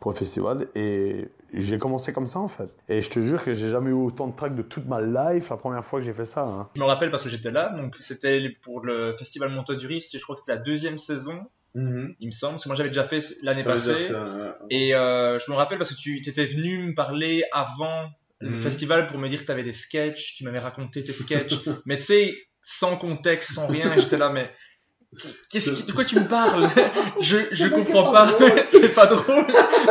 pour 0.00 0.10
le 0.12 0.16
festival. 0.16 0.66
Et 0.74 1.28
j'ai 1.54 1.78
commencé 1.78 2.12
comme 2.12 2.26
ça, 2.26 2.40
en 2.40 2.48
fait. 2.48 2.68
Et 2.88 3.00
je 3.00 3.08
te 3.10 3.20
jure 3.20 3.42
que 3.42 3.54
j'ai 3.54 3.70
jamais 3.70 3.90
eu 3.90 3.94
autant 3.94 4.26
de 4.26 4.34
tracks 4.36 4.54
de 4.54 4.62
toute 4.62 4.86
ma 4.86 5.00
life 5.00 5.48
la 5.50 5.56
première 5.56 5.84
fois 5.84 6.00
que 6.00 6.04
j'ai 6.04 6.12
fait 6.12 6.24
ça. 6.24 6.42
hein. 6.42 6.68
Je 6.74 6.80
me 6.80 6.86
rappelle 6.86 7.10
parce 7.10 7.22
que 7.22 7.28
j'étais 7.30 7.50
là, 7.50 7.70
donc 7.70 7.96
c'était 8.00 8.50
pour 8.62 8.84
le 8.84 9.12
festival 9.14 9.50
Montagne 9.50 9.76
du 9.78 9.86
Rire, 9.86 10.02
je 10.12 10.18
crois 10.20 10.34
que 10.34 10.40
c'était 10.40 10.52
la 10.58 10.62
deuxième 10.62 10.98
saison, 10.98 11.40
il 11.74 12.26
me 12.26 12.30
semble, 12.30 12.52
parce 12.54 12.64
que 12.64 12.68
moi 12.70 12.76
j'avais 12.76 12.88
déjà 12.88 13.04
fait 13.04 13.20
l'année 13.42 13.62
passée. 13.62 13.92
fait 13.92 14.14
Et 14.70 14.94
euh, 14.94 15.38
je 15.38 15.50
me 15.50 15.56
rappelle 15.56 15.76
parce 15.78 15.90
que 15.90 15.96
tu 15.96 16.16
étais 16.26 16.46
venu 16.46 16.78
me 16.88 16.94
parler 16.94 17.44
avant 17.52 18.06
le 18.40 18.50
Mhm. 18.50 18.56
festival 18.56 19.06
pour 19.06 19.18
me 19.18 19.28
dire 19.28 19.40
que 19.40 19.46
tu 19.46 19.52
avais 19.52 19.62
des 19.62 19.72
sketchs, 19.72 20.34
tu 20.36 20.44
m'avais 20.44 20.58
raconté 20.58 21.02
tes 21.02 21.12
sketchs, 21.12 21.54
mais 21.86 21.96
tu 21.96 22.04
sais, 22.04 22.34
sans 22.60 22.96
contexte, 22.96 23.52
sans 23.52 23.66
rien, 23.66 23.96
j'étais 23.96 24.18
là, 24.18 24.30
mais 24.30 24.52
qu'est-ce 25.50 25.72
qui, 25.72 25.82
de 25.84 25.92
quoi 25.92 26.04
tu 26.04 26.18
me 26.18 26.26
parles? 26.28 26.68
Je, 27.20 27.36
je 27.52 27.66
comprends 27.68 28.12
pas, 28.12 28.28
c'est 28.68 28.94
pas 28.94 29.06
drôle, 29.06 29.44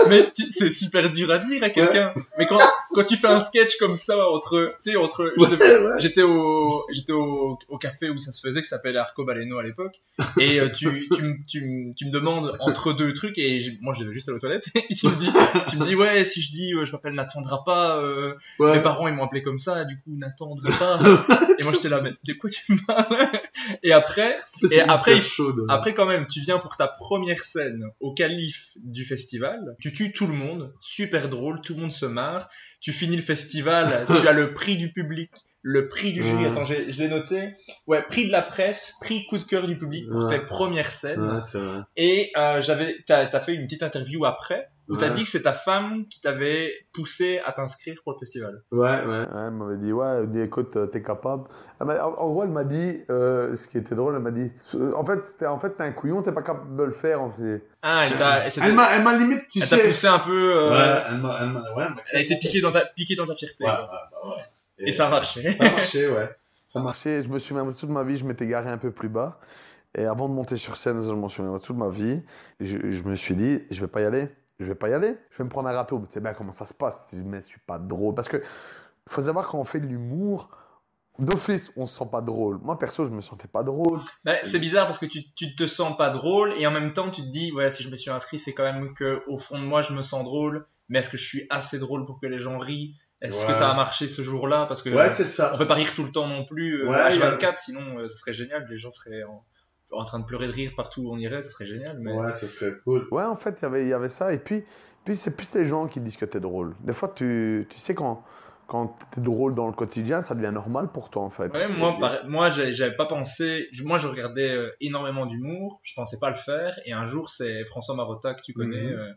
mais 0.09 0.23
c'est 0.35 0.69
super 0.71 1.09
dur 1.11 1.31
à 1.31 1.39
dire 1.39 1.63
à 1.63 1.69
quelqu'un. 1.71 2.13
Mais 2.37 2.45
quand, 2.45 2.59
quand 2.93 3.03
tu 3.03 3.17
fais 3.17 3.27
un 3.27 3.41
sketch 3.41 3.77
comme 3.77 3.95
ça 3.95 4.15
entre, 4.29 4.75
tu 4.83 4.91
sais, 4.91 4.95
entre, 4.95 5.33
Ouais. 5.85 5.99
J'étais 5.99 6.21
au, 6.21 6.83
j'étais 6.91 7.13
au, 7.13 7.57
au 7.67 7.77
café 7.77 8.09
où 8.09 8.19
ça 8.19 8.31
se 8.31 8.45
faisait, 8.45 8.61
qui 8.61 8.67
s'appelait 8.67 8.95
Arco 8.97 9.23
Baleno 9.25 9.57
à 9.57 9.63
l'époque. 9.63 10.01
Et 10.39 10.59
euh, 10.59 10.69
tu, 10.69 11.09
tu, 11.15 11.21
me- 11.23 11.35
tu, 11.47 11.93
tu 11.97 12.05
me 12.05 12.11
demandes 12.11 12.55
entre 12.59 12.93
deux 12.93 13.11
trucs, 13.13 13.37
et 13.39 13.77
moi 13.81 13.93
je 13.97 14.01
devais 14.03 14.13
juste 14.13 14.29
aller 14.29 14.35
aux 14.37 14.39
toilettes. 14.39 14.67
Et 14.89 14.93
tu 14.95 15.07
me 15.07 15.15
dis, 15.19 15.29
tu 15.69 15.77
me 15.77 15.85
dis 15.85 15.95
ouais, 15.95 16.23
si 16.25 16.41
je 16.41 16.51
dis 16.51 16.71
je 16.85 16.91
m'appelle 16.91 17.13
N'attendra 17.13 17.63
pas, 17.63 17.97
euh, 17.97 18.33
mes 18.59 18.81
parents 18.81 19.07
ils 19.07 19.13
m'ont 19.13 19.23
appelé 19.25 19.41
comme 19.41 19.59
ça, 19.59 19.83
du 19.85 19.95
coup 19.95 20.01
N'attendra 20.15 20.69
pas. 20.77 20.99
et 21.59 21.63
moi 21.63 21.73
j'étais 21.73 21.89
là, 21.89 22.01
mais 22.01 22.11
de 22.23 22.33
quoi 22.33 22.49
tu 22.49 22.73
me 22.73 22.85
parles? 22.85 23.27
Et 23.83 23.93
après, 23.93 24.37
et 24.71 24.79
après, 24.81 25.19
après 25.69 25.93
quand 25.93 26.05
même, 26.05 26.27
tu 26.27 26.41
viens 26.41 26.57
pour 26.59 26.75
ta 26.75 26.87
première 26.87 27.43
scène 27.43 27.85
au 27.99 28.13
calife 28.13 28.71
du 28.83 29.05
festival, 29.05 29.75
tu 29.79 29.93
tues 29.93 30.11
tout 30.11 30.27
le 30.27 30.33
monde, 30.33 30.73
super 30.79 31.29
drôle, 31.29 31.61
tout 31.61 31.73
le 31.75 31.81
monde 31.81 31.91
se 31.91 32.05
marre, 32.05 32.49
tu 32.81 32.91
finis 32.93 33.15
le 33.15 33.21
festival, 33.21 34.05
tu 34.21 34.27
as 34.27 34.33
le 34.33 34.53
prix 34.53 34.75
du 34.77 34.91
public, 34.91 35.31
le 35.61 35.87
prix 35.87 36.13
du 36.13 36.23
jury, 36.23 36.45
attends, 36.45 36.65
je 36.65 36.75
l'ai 36.75 37.07
noté, 37.07 37.53
ouais, 37.87 38.03
prix 38.03 38.27
de 38.27 38.31
la 38.31 38.41
presse, 38.41 38.93
prix 39.01 39.25
coup 39.27 39.37
de 39.37 39.43
cœur 39.43 39.67
du 39.67 39.77
public 39.79 40.09
pour 40.09 40.25
Ouais. 40.25 40.37
tes 40.39 40.45
premières 40.45 40.91
scènes, 40.91 41.21
Ouais, 41.35 41.41
c'est 41.41 41.59
vrai. 41.59 41.79
et 41.95 42.31
euh, 42.37 42.61
j'avais, 42.61 42.97
t'as 43.07 43.21
as 43.31 43.39
fait 43.39 43.53
une 43.53 43.65
petite 43.65 43.83
interview 43.83 44.25
après, 44.25 44.69
où 44.89 44.97
t'as 44.97 45.07
Ouais. 45.07 45.11
dit 45.13 45.23
que 45.23 45.29
c'est 45.29 45.41
ta 45.43 45.53
femme 45.53 46.05
qui 46.07 46.21
t'avait 46.21 46.71
poussé 46.93 47.39
à 47.45 47.51
t'inscrire 47.51 47.99
pour 48.03 48.13
le 48.13 48.19
festival. 48.19 48.61
Ouais, 48.71 48.79
ouais. 48.79 49.05
Ouais, 49.05 49.25
elle 49.47 49.51
m'avait 49.51 49.77
dit, 49.77 49.91
ouais, 49.91 50.07
elle 50.19 50.29
dit, 50.29 50.41
écoute, 50.41 50.75
euh, 50.75 50.85
t'es 50.85 51.01
capable. 51.01 51.45
En, 51.79 51.87
en 51.89 52.29
gros, 52.31 52.43
elle 52.43 52.49
m'a 52.51 52.63
dit, 52.63 52.99
euh, 53.09 53.55
ce 53.55 53.67
qui 53.67 53.77
était 53.77 53.95
drôle, 53.95 54.15
elle 54.15 54.21
m'a 54.21 54.31
dit, 54.31 54.51
euh, 54.75 54.93
en 54.95 55.03
fait, 55.03 55.25
c'était- 55.25 55.47
en 55.47 55.57
fait, 55.59 55.71
t'es 55.71 55.83
un 55.83 55.91
couillon, 55.91 56.21
t'es 56.21 56.31
pas 56.31 56.43
capable 56.43 56.75
de 56.75 56.83
le 56.83 56.91
faire. 56.91 57.21
En 57.21 57.31
fait. 57.31 57.65
Ah, 57.81 58.05
elle 58.05 58.15
t'a, 58.15 58.45
elle 58.47 58.73
m'a, 58.75 59.17
limite, 59.17 59.47
tu 59.47 59.59
elle 59.61 59.67
t'a 59.69 59.77
sais. 59.77 59.87
poussé 59.87 60.07
un 60.07 60.19
peu, 60.19 60.53
euh, 60.55 60.69
Ouais, 60.71 61.03
elle 61.09 61.17
m'a, 61.17 61.39
elle 61.41 61.49
m'a, 61.49 61.73
ouais, 61.75 61.85
elle 62.11 62.17
a 62.19 62.21
été 62.21 62.37
piquée 62.37 62.61
dans 62.61 62.71
ta, 62.71 62.81
piquée 62.81 63.15
dans 63.15 63.25
ta 63.25 63.35
fierté. 63.35 63.63
Ouais, 63.65 63.69
ouais, 63.71 63.77
bah 63.89 64.09
ouais. 64.25 64.43
Et 64.87 64.91
ça 64.91 65.07
a 65.07 65.09
marché. 65.09 65.49
Ça 65.51 65.63
a 65.65 65.71
marché, 65.71 66.07
ouais. 66.09 66.29
Ça 66.67 66.79
marche. 66.79 67.05
marché. 67.05 67.21
Je 67.21 67.29
me 67.29 67.39
souviens 67.39 67.65
de 67.65 67.71
toute 67.71 67.89
ma 67.89 68.03
vie, 68.03 68.17
je 68.17 68.25
m'étais 68.25 68.45
garé 68.45 68.69
un 68.69 68.77
peu 68.77 68.91
plus 68.91 69.09
bas. 69.09 69.39
Et 69.97 70.03
avant 70.05 70.27
de 70.27 70.33
monter 70.33 70.57
sur 70.57 70.75
scène, 70.75 71.01
je 71.01 71.11
m'en 71.13 71.29
souviens 71.29 71.53
de 71.53 71.57
toute 71.59 71.77
ma 71.77 71.89
vie. 71.89 72.21
Je, 72.59 72.91
je 72.91 73.03
me 73.03 73.15
suis 73.15 73.35
dit, 73.35 73.61
je 73.71 73.79
vais 73.79 73.87
pas 73.87 74.01
y 74.01 74.05
aller. 74.05 74.27
Je 74.59 74.65
vais 74.65 74.75
pas 74.75 74.89
y 74.89 74.93
aller. 74.93 75.17
Je 75.31 75.37
vais 75.37 75.43
me 75.43 75.49
prendre 75.49 75.67
un 75.69 75.73
râteau. 75.73 75.99
Tu 76.07 76.13
sais 76.13 76.19
bien 76.21 76.33
comment 76.33 76.51
ça 76.53 76.65
se 76.65 76.73
passe? 76.73 77.07
Tu 77.09 77.17
dis, 77.17 77.23
mais 77.23 77.41
je 77.41 77.45
suis 77.45 77.59
pas 77.65 77.77
drôle. 77.77 78.15
Parce 78.15 78.27
que 78.29 78.41
faut 79.07 79.21
savoir 79.21 79.47
quand 79.47 79.59
on 79.59 79.63
fait 79.65 79.79
de 79.81 79.87
l'humour, 79.87 80.49
d'office, 81.19 81.71
on 81.75 81.85
se 81.85 81.97
sent 81.97 82.07
pas 82.11 82.21
drôle. 82.21 82.59
Moi, 82.61 82.77
perso, 82.79 83.05
je 83.05 83.11
me 83.11 83.21
sentais 83.21 83.47
pas 83.47 83.63
drôle. 83.63 83.99
Bah, 84.23 84.33
c'est 84.43 84.59
bizarre 84.59 84.85
parce 84.85 84.99
que 84.99 85.05
tu, 85.05 85.31
tu 85.33 85.55
te 85.55 85.67
sens 85.67 85.95
pas 85.97 86.09
drôle 86.09 86.53
et 86.57 86.65
en 86.67 86.71
même 86.71 86.93
temps 86.93 87.09
tu 87.11 87.21
te 87.21 87.27
dis 87.27 87.51
ouais 87.51 87.71
si 87.71 87.83
je 87.83 87.89
me 87.89 87.95
suis 87.97 88.11
inscrit 88.11 88.37
c'est 88.39 88.53
quand 88.53 88.63
même 88.63 88.93
que 88.93 89.23
au 89.27 89.37
fond 89.39 89.57
de 89.59 89.63
moi 89.63 89.81
je 89.81 89.93
me 89.93 90.01
sens 90.01 90.23
drôle 90.25 90.65
mais 90.89 90.99
est-ce 90.99 91.09
que 91.09 91.17
je 91.17 91.25
suis 91.25 91.47
assez 91.49 91.79
drôle 91.79 92.03
pour 92.05 92.19
que 92.19 92.27
les 92.27 92.37
gens 92.39 92.57
rient? 92.57 92.95
Est-ce 93.21 93.43
Ouais. 93.45 93.51
que 93.53 93.57
ça 93.57 93.69
a 93.71 93.73
marché 93.75 94.07
ce 94.09 94.21
jour-là? 94.21 94.65
Parce 94.67 94.81
que 94.83 94.89
Ouais, 94.89 95.09
c'est 95.09 95.23
on 95.23 95.25
ça. 95.25 95.57
peut 95.57 95.65
pas 95.67 95.73
rire 95.75 95.93
tout 95.95 96.03
le 96.03 96.11
temps 96.11 96.27
non 96.27 96.45
plus 96.45 96.81
euh, 96.83 96.89
Ouais, 96.89 97.13
il 97.15 97.19
y 97.19 97.23
a- 97.23 97.31
H24 97.37 97.57
sinon 97.57 97.97
euh, 97.99 98.07
ça 98.07 98.17
serait 98.17 98.33
génial 98.33 98.65
les 98.69 98.77
gens 98.77 98.91
seraient 98.91 99.23
en, 99.23 99.43
en 99.97 100.03
train 100.05 100.19
de 100.19 100.25
pleurer 100.25 100.47
de 100.47 100.51
rire 100.53 100.71
partout 100.75 101.01
où 101.03 101.11
on 101.13 101.17
irait 101.17 101.41
ça 101.41 101.49
serait 101.49 101.65
génial 101.65 101.97
mais 101.99 102.13
Ouais, 102.13 102.31
ça 102.31 102.47
serait 102.47 102.73
cool. 102.83 103.07
Ouais, 103.11 103.23
en 103.23 103.35
fait, 103.35 103.55
il 103.59 103.63
y 103.63 103.65
avait- 103.65 103.81
il 103.83 103.87
y 103.89 103.93
avait 103.93 104.09
ça. 104.09 104.33
Et 104.33 104.39
puis, 104.39 104.63
puis 105.03 105.15
c'est 105.15 105.35
plus 105.35 105.53
les 105.53 105.65
gens 105.65 105.87
qui 105.87 105.99
disent 106.01 106.17
que 106.17 106.25
t'es 106.25 106.39
drôle. 106.39 106.75
Des 106.81 106.93
fois, 106.93 107.09
tu, 107.15 107.67
tu 107.69 107.77
sais, 107.77 107.93
quand, 107.95 108.23
quand 108.67 108.97
t'es 109.11 109.21
drôle 109.21 109.53
dans 109.53 109.67
le 109.67 109.73
quotidien, 109.73 110.21
ça 110.23 110.33
devient 110.35 110.51
normal 110.53 110.91
pour 110.91 111.09
toi, 111.09 111.21
en 111.23 111.29
fait. 111.29 111.53
Ouais, 111.53 111.67
moi, 111.67 111.95
pareil- 111.99 112.21
moi, 112.25 112.49
j'avais 112.49 112.95
pas 112.95 113.05
pensé. 113.05 113.69
Moi, 113.83 113.97
je 113.99 114.07
regardais 114.07 114.49
euh, 114.51 114.71
énormément 114.81 115.25
d'humour. 115.27 115.79
Je 115.83 115.93
pensais 115.95 116.17
pas 116.19 116.29
le 116.29 116.35
faire. 116.35 116.79
Et 116.85 116.91
un 116.93 117.05
jour, 117.05 117.29
c'est 117.29 117.63
François 117.65 117.95
Marotta 117.95 118.33
que 118.33 118.41
tu 118.41 118.53
connais, 118.53 118.81
Mhm. 118.93 118.99
euh, 118.99 119.13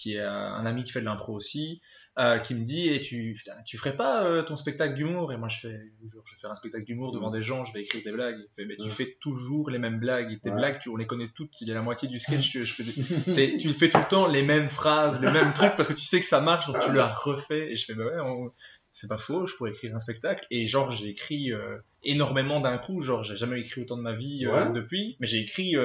qui 0.00 0.14
est 0.14 0.20
euh, 0.20 0.30
un 0.30 0.64
ami 0.64 0.84
qui 0.84 0.92
fait 0.92 1.00
de 1.00 1.04
l'impro 1.06 1.32
aussi, 1.34 1.80
euh, 2.20 2.38
qui 2.38 2.54
me 2.54 2.62
dit 2.62 2.88
"Et 2.88 3.00
tu, 3.00 3.34
putain, 3.36 3.52
tu 3.66 3.76
ferais 3.78 3.96
pas 3.96 4.24
euh, 4.24 4.42
ton 4.42 4.56
spectacle 4.56 4.94
d'humour? 4.94 5.32
Et 5.32 5.36
moi, 5.36 5.48
je 5.48 5.58
fais, 5.58 5.76
genre, 6.06 6.22
je 6.24 6.34
vais 6.36 6.40
faire 6.40 6.52
un 6.52 6.54
spectacle 6.54 6.84
d'humour 6.84 7.10
devant 7.12 7.30
des 7.30 7.42
gens. 7.42 7.64
Je 7.64 7.72
vais 7.72 7.80
écrire 7.82 8.02
des 8.04 8.12
blagues. 8.12 8.36
Il 8.38 8.48
fait, 8.54 8.64
mais 8.64 8.76
tu 8.76 8.84
Ouais. 8.84 8.90
fais 8.90 9.16
toujours 9.20 9.70
les 9.70 9.78
mêmes 9.80 9.98
blagues. 9.98 10.30
Et 10.32 10.38
tes 10.38 10.50
Ouais. 10.50 10.56
blagues, 10.56 10.78
tu, 10.78 10.88
on 10.88 10.96
les 10.96 11.06
connaît 11.08 11.30
toutes. 11.34 11.60
Il 11.62 11.66
y 11.68 11.72
a 11.72 11.74
la 11.74 11.82
moitié 11.82 12.06
du 12.08 12.20
sketch. 12.20 12.48
tu, 12.50 12.64
je 12.64 12.72
fais 12.74 12.84
des- 12.84 12.92
tu 13.58 13.72
fais 13.74 13.90
tout 13.90 13.98
le 13.98 14.08
temps 14.08 14.28
les 14.28 14.42
mêmes 14.42 14.68
phrases, 14.68 15.20
les 15.20 15.30
mêmes 15.32 15.52
trucs 15.52 15.74
parce 15.76 15.88
que 15.88 15.94
tu 15.94 16.04
sais 16.04 16.20
que 16.20 16.26
ça 16.26 16.40
marche. 16.40 16.66
Donc 16.68 16.78
tu 16.80 16.92
l'as 16.92 17.08
refait. 17.12 17.72
Et 17.72 17.76
je 17.76 17.84
fais 17.84 17.94
bah 17.94 18.04
ouais. 18.04 18.20
on- 18.20 18.52
c'est 18.92 19.08
pas 19.08 19.18
faux, 19.18 19.46
je 19.46 19.54
pourrais 19.56 19.70
écrire 19.72 19.94
un 19.94 20.00
spectacle. 20.00 20.44
Et 20.50 20.66
genre, 20.66 20.90
j'ai 20.90 21.08
écrit 21.08 21.52
euh, 21.52 21.76
énormément 22.04 22.60
d'un 22.60 22.78
coup. 22.78 23.00
Genre, 23.00 23.22
j'ai 23.22 23.36
jamais 23.36 23.60
écrit 23.60 23.82
autant 23.82 23.96
de 23.96 24.02
ma 24.02 24.14
vie 24.14 24.46
euh, 24.46 24.52
Ouais. 24.66 24.72
depuis. 24.72 25.16
Mais 25.20 25.26
j'ai 25.26 25.38
écrit. 25.40 25.76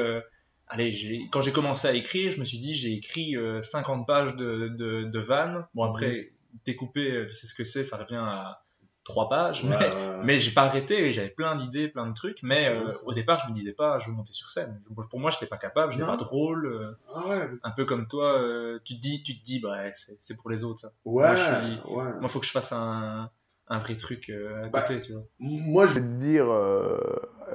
Euh, 0.74 0.84
allez, 0.84 1.30
quand 1.32 1.42
j'ai 1.42 1.52
commencé 1.52 1.88
à 1.88 1.94
écrire, 1.94 2.32
je 2.32 2.40
me 2.40 2.46
suis 2.46 2.58
dit, 2.60 2.76
j'ai 2.76 2.94
écrit 2.94 3.36
euh, 3.38 3.62
50 3.62 4.06
pages 4.08 4.36
de, 4.36 4.68
de, 4.70 5.04
de 5.04 5.20
vannes. 5.20 5.66
Bon, 5.74 5.84
après, 5.84 6.32
découper, 6.66 7.12
euh, 7.12 7.28
tu 7.28 7.34
sais 7.34 7.48
ce 7.48 7.56
que 7.56 7.64
c'est, 7.64 7.84
ça 7.84 7.98
revient 7.98 8.18
à 8.22 8.64
3 9.06 9.28
pages. 9.28 9.64
Ouais, 9.66 9.70
mais 9.80 9.86
ouais, 9.88 10.18
mais 10.24 10.38
j'ai 10.40 10.52
pas 10.52 10.64
arrêté, 10.64 11.12
j'avais 11.12 11.30
plein 11.30 11.56
d'idées, 11.56 11.90
plein 11.90 12.08
de 12.08 12.14
trucs. 12.14 12.38
Mais 12.44 12.68
euh, 12.70 12.90
au 13.06 13.12
départ, 13.14 13.40
je 13.44 13.48
me 13.50 13.54
disais 13.54 13.74
pas, 13.74 14.00
je 14.00 14.08
veux 14.08 14.14
monter 14.16 14.32
sur 14.34 14.50
scène. 14.50 14.80
Pour 15.10 15.20
moi, 15.20 15.30
j'étais 15.30 15.46
pas 15.48 15.58
capable, 15.58 15.92
j'étais 15.92 16.06
pas 16.06 16.16
drôle. 16.16 16.66
euh, 16.68 16.92
Ah 17.14 17.28
ouais. 17.28 17.50
un 17.64 17.72
peu 17.72 17.84
comme 17.86 18.08
toi, 18.08 18.40
euh, 18.40 18.80
tu 18.86 18.96
te 18.96 19.02
dis, 19.02 19.22
tu 19.24 19.38
te 19.38 19.44
dis, 19.44 19.60
bah, 19.60 19.78
c'est, 19.94 20.38
pour 20.38 20.50
les 20.50 20.64
autres, 20.64 20.80
ça. 20.80 20.94
Moi, 21.06 21.36
je. 21.36 22.20
Moi, 22.20 22.30
faut 22.30 22.40
que 22.40 22.46
je 22.46 22.52
fasse 22.52 22.72
un, 22.72 23.30
un 23.68 23.80
vrai 23.80 23.96
truc 23.98 24.30
euh, 24.30 24.66
à 24.66 24.70
Bah, 24.70 24.82
côté, 24.82 25.02
tu 25.02 25.12
vois. 25.14 25.24
Moi, 25.40 25.86
Je 25.86 25.90
je 25.90 25.96
vais 25.96 26.02
te 26.02 26.20
dire, 26.20 26.46
euh, 26.50 26.98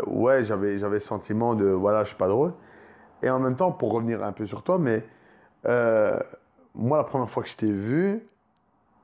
ouais, 0.06 0.44
j'avais, 0.44 0.76
j'avais 0.76 0.96
le 0.96 1.00
sentiment 1.00 1.54
de, 1.54 1.64
voilà, 1.66 2.02
je 2.04 2.08
suis 2.08 2.18
pas 2.18 2.28
drôle. 2.28 2.52
Et 3.22 3.30
en 3.30 3.38
même 3.40 3.56
temps, 3.56 3.72
pour 3.72 3.92
revenir 3.92 4.22
un 4.22 4.32
peu 4.32 4.46
sur 4.46 4.62
toi, 4.62 4.78
mais 4.78 5.04
euh, 5.66 6.18
moi, 6.74 6.98
la 6.98 7.04
première 7.04 7.30
fois 7.30 7.42
que 7.42 7.48
je 7.48 7.56
t'ai 7.56 7.72
vu, 7.72 8.22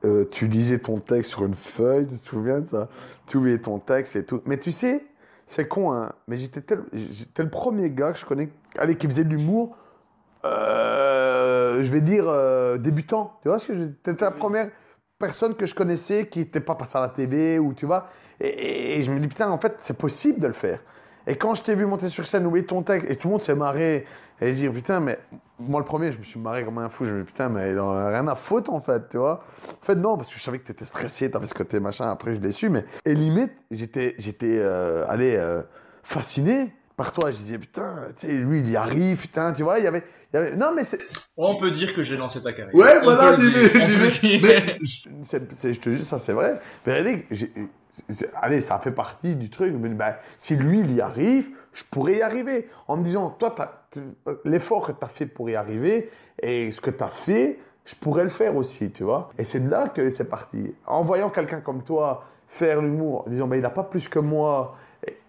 euh, 0.05 0.27
tu 0.31 0.49
lisais 0.49 0.79
ton 0.79 0.97
texte 0.97 1.31
sur 1.31 1.45
une 1.45 1.55
feuille, 1.55 2.07
tu 2.07 2.15
te 2.17 2.25
souviens 2.27 2.61
de 2.61 2.67
ça? 2.67 2.89
Tu 3.27 3.45
lisais 3.45 3.59
ton 3.61 3.79
texte 3.79 4.17
et 4.17 4.25
tout. 4.25 4.43
Mais 4.47 4.59
tu 4.59 4.71
sais, 4.73 5.05
c'est 5.47 5.69
con, 5.69 5.93
hein, 5.93 6.13
mais 6.29 6.37
j'étais, 6.37 6.61
tel- 6.63 6.85
le 6.93 7.51
premier 7.51 7.91
gars 7.91 8.13
que 8.13 8.19
je 8.19 8.27
connais, 8.27 8.51
allez, 8.79 8.97
qui 8.97 9.07
faisait 9.07 9.25
de 9.25 9.31
l'humour, 9.31 9.77
euh, 10.45 11.83
je 11.83 11.91
vais 11.93 12.01
dire, 12.01 12.27
débutant. 12.79 13.39
Tu 13.43 13.49
vois 13.49 13.59
ce 13.59 13.69
que 13.69 13.75
je... 13.77 13.85
T'étais 13.85 14.25
la 14.25 14.31
première 14.31 14.71
personne 15.19 15.55
que 15.55 15.67
je 15.67 15.75
connaissais 15.75 16.27
qui 16.29 16.41
n'était 16.41 16.61
pas 16.61 16.75
passée 16.75 16.99
à 16.99 17.01
la 17.01 17.09
TV 17.09 17.59
ou 17.59 17.73
tu 17.75 17.87
vois? 17.87 18.07
Et, 18.41 18.49
et- 18.49 18.99
et 18.99 19.03
je 19.03 19.11
me 19.11 19.19
dis, 19.21 19.29
putain, 19.29 19.51
en 19.51 19.59
fait, 19.59 19.77
c'est 19.79 19.97
possible 19.99 20.41
de 20.41 20.47
le 20.49 20.53
faire. 20.53 20.81
Et 21.27 21.37
quand 21.37 21.55
je 21.55 21.63
t'ai 21.63 21.75
vu 21.75 21.87
monter 21.87 22.09
sur 22.09 22.27
scène, 22.27 22.47
oublier 22.47 22.67
ton 22.67 22.83
texte, 22.83 23.11
et 23.11 23.17
tout 23.17 23.29
le 23.29 23.33
monde 23.33 23.43
s'est 23.43 23.55
marré, 23.55 24.05
et 24.41 24.51
dire, 24.51 24.73
putain, 24.73 25.01
mais 25.01 25.19
moi 25.59 25.81
le 25.81 25.87
premier, 25.87 26.11
je 26.13 26.19
me 26.19 26.25
suis 26.25 26.39
marré 26.41 26.65
comme 26.65 26.79
un 26.79 26.89
fou. 26.89 27.05
Je 27.05 27.15
me 27.15 27.21
dis, 27.21 27.27
putain, 27.27 27.49
mais 27.49 27.71
il 27.71 27.79
en 27.79 27.93
a 27.93 28.09
rien 28.09 28.27
à 28.29 28.35
foutre 28.35 28.73
en 28.73 28.81
fait, 28.81 29.09
tu 29.09 29.17
vois. 29.17 29.45
En 29.81 29.85
fait, 29.85 29.95
non, 29.95 30.17
parce 30.17 30.29
que 30.29 30.35
je 30.39 30.43
savais 30.43 30.59
que 30.59 30.67
t'étais 30.67 30.85
stressé, 30.85 31.31
t'avais 31.31 31.47
ce 31.47 31.55
côté 31.55 31.81
machin, 31.81 32.11
après 32.11 32.35
je 32.35 32.41
l'ai 32.41 32.53
su, 32.53 32.69
mais. 32.69 32.85
Et 33.07 33.15
limite, 33.15 33.53
j'étais, 33.71 34.15
j'étais, 34.19 34.59
euh, 34.59 35.07
allez, 35.09 35.37
euh, 35.37 35.63
fasciné 36.03 36.75
par 36.97 37.13
toi. 37.13 37.31
Je 37.31 37.37
disais, 37.37 37.59
putain, 37.59 38.07
tu 38.17 38.27
sais, 38.27 38.33
lui, 38.33 38.59
il 38.59 38.71
y 38.71 38.77
arrive, 38.77 39.21
putain, 39.21 39.53
tu 39.53 39.63
vois, 39.63 39.79
il 39.79 39.85
y 39.85 39.89
avait. 39.89 40.03
il 40.33 40.37
y 40.37 40.39
avait... 40.41 40.57
Non, 40.57 40.73
mais 40.75 40.85
c'est. 40.85 40.99
On 41.37 41.57
peut 41.57 41.71
dire 41.71 41.95
que 41.95 42.03
j'ai 42.03 42.17
lancé 42.17 42.43
ta 42.43 42.53
carrière. 42.53 42.75
Ouais, 42.75 42.99
On 43.01 43.05
voilà, 43.05 43.37
dis-le, 43.37 44.21
dis-le. 44.21 44.43
Mais 44.43 44.79
C'est- 45.23 45.73
je 45.73 45.81
te 45.81 45.91
jure, 45.91 46.05
ça 46.05 46.19
c'est 46.19 46.33
vrai. 46.33 46.61
C'est- 46.85 47.51
allez, 48.41 48.61
ça 48.61 48.79
fait 48.79 48.93
partie 48.93 49.37
du 49.37 49.51
truc. 49.51 49.75
Mais 49.79 49.89
ben, 49.89 50.15
si 50.39 50.57
lui, 50.57 50.81
il 50.81 50.93
y 50.93 51.01
arrive, 51.01 51.49
je 51.73 51.85
pourrais 51.91 52.17
y 52.17 52.23
arriver. 52.23 52.69
En 52.89 52.97
me 52.97 53.05
disant, 53.05 53.31
toi, 53.31 53.55
t- 53.91 54.01
l'effort 54.45 54.87
que 54.87 54.93
tu 54.93 55.05
as 55.05 55.09
fait 55.09 55.27
pour 55.27 55.49
y 55.51 55.57
arriver 55.57 56.11
et 56.43 56.71
ce 56.71 56.81
que 56.81 56.91
tu 56.91 57.03
as 57.03 57.09
fait, 57.09 57.59
je 57.85 57.95
pourrais 57.95 58.25
le 58.25 58.31
faire 58.31 58.57
aussi, 58.57 58.91
tu 58.91 59.05
vois. 59.05 59.31
Et 59.39 59.45
c'est 59.45 59.59
là 59.59 59.89
que 59.89 60.09
c'est 60.11 60.25
parti. 60.25 60.75
En 60.87 61.03
voyant 61.03 61.31
quelqu'un 61.31 61.61
comme 61.61 61.83
toi 61.83 62.25
faire 62.49 62.81
l'humour, 62.81 63.25
en 63.27 63.31
disant, 63.31 63.47
ben, 63.47 63.57
il 63.57 63.63
n'a 63.63 63.71
pas 63.71 63.85
plus 63.85 64.09
que 64.09 64.19
moi. 64.19 64.77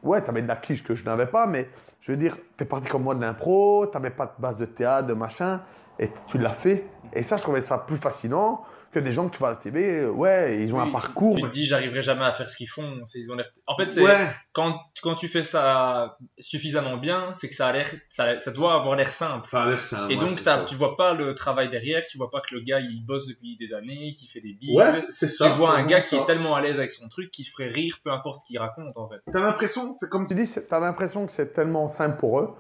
Ouais, 0.04 0.24
tu 0.24 0.30
avais 0.30 0.42
de 0.42 0.48
la 0.48 0.56
quiche 0.56 0.84
que 0.84 0.96
je 0.96 1.04
n'avais 1.04 1.26
pas, 1.28 1.48
mais 1.48 1.68
Je 2.06 2.12
veux 2.12 2.18
dire, 2.18 2.38
t'es 2.56 2.66
parti 2.66 2.88
comme 2.88 3.02
moi 3.02 3.16
de 3.16 3.22
l'impro, 3.22 3.88
t'avais 3.88 4.12
pas 4.12 4.28
de 4.28 4.40
base 4.40 4.58
de 4.58 4.66
théâtre, 4.66 5.08
de 5.08 5.16
machin, 5.16 5.64
et 6.00 6.10
tu 6.28 6.38
l'as 6.38 6.54
fait. 6.54 6.86
Et 7.14 7.24
ça, 7.24 7.38
je 7.38 7.44
trouvais 7.44 7.62
ça 7.62 7.78
plus 7.78 7.98
fascinant 7.98 8.64
que 8.92 9.00
des 9.00 9.12
gens 9.12 9.28
que 9.28 9.34
tu 9.34 9.40
vois 9.40 9.50
à 9.50 9.52
la 9.52 9.58
télé. 9.58 10.06
Ouais, 10.06 10.60
ils 10.62 10.74
ont 10.74 10.80
un 10.80 10.90
parcours. 10.92 11.36
Tu 11.36 11.42
te 11.44 11.48
dis, 11.48 11.66
j'arriverai 11.66 12.02
jamais 12.02 12.24
à 12.24 12.32
faire 12.32 12.50
ce 12.50 12.56
qu'ils 12.58 12.70
font. 12.70 13.02
Ils 13.14 13.32
ont 13.32 13.36
l'air... 13.36 13.48
En 13.68 13.76
fait, 13.78 13.90
c'est 13.90 14.02
Ouais. 14.02 14.28
quand, 14.54 14.78
quand 15.02 15.16
tu 15.16 15.28
fais 15.28 15.44
ça 15.44 16.18
suffisamment 16.40 16.98
bien, 16.98 17.34
c'est 17.34 17.48
que 17.50 17.56
ça 17.56 17.68
a 17.68 17.72
l'air, 17.74 17.88
ça, 18.10 18.40
ça 18.40 18.52
doit 18.52 18.74
avoir 18.76 18.96
l'air 18.96 19.08
simple. 19.10 19.46
Ça 19.50 19.64
a 19.64 19.70
l'air 19.70 19.82
simple. 19.82 20.12
Et 20.12 20.16
ouais, 20.16 20.20
donc, 20.22 20.40
ça. 20.40 20.64
tu 20.68 20.76
vois 20.76 20.96
pas 20.96 21.14
le 21.14 21.36
travail 21.36 21.70
derrière, 21.70 22.04
tu 22.10 22.18
vois 22.18 22.30
pas 22.30 22.42
que 22.42 22.54
le 22.56 22.62
gars 22.62 22.80
il 22.80 23.06
bosse 23.06 23.28
depuis 23.28 23.56
des 23.58 23.74
années, 23.74 24.14
qu'il 24.18 24.30
fait 24.30 24.42
des 24.42 24.54
billes. 24.54 24.76
Ouais, 24.78 24.92
c'est 24.92 25.28
ça. 25.28 25.48
tu 25.50 25.52
vois 25.58 25.78
un 25.78 25.84
gars 25.84 26.02
qui 26.02 26.16
est 26.16 26.26
tellement 26.26 26.56
à 26.56 26.62
l'aise 26.62 26.80
avec 26.80 26.92
son 26.92 27.08
truc 27.10 27.32
qu'il 27.32 27.46
ferait 27.46 27.70
rire 27.70 28.00
peu 28.04 28.12
importe 28.12 28.42
ce 28.42 28.46
qu'il 28.46 28.60
raconte 28.60 28.98
en 28.98 29.10
fait. 29.10 29.22
T'as 29.32 29.40
l'impression, 29.40 29.94
c'est 30.00 30.10
comme 30.10 30.26
Tu 30.28 30.36
dis, 30.36 30.50
t'as 30.70 30.80
l'impression 30.80 31.26
que 31.26 31.32
c'est 31.32 31.54
tellement 31.54 31.90
simple 31.90 32.18
pour 32.18 32.40
eux. 32.40 32.56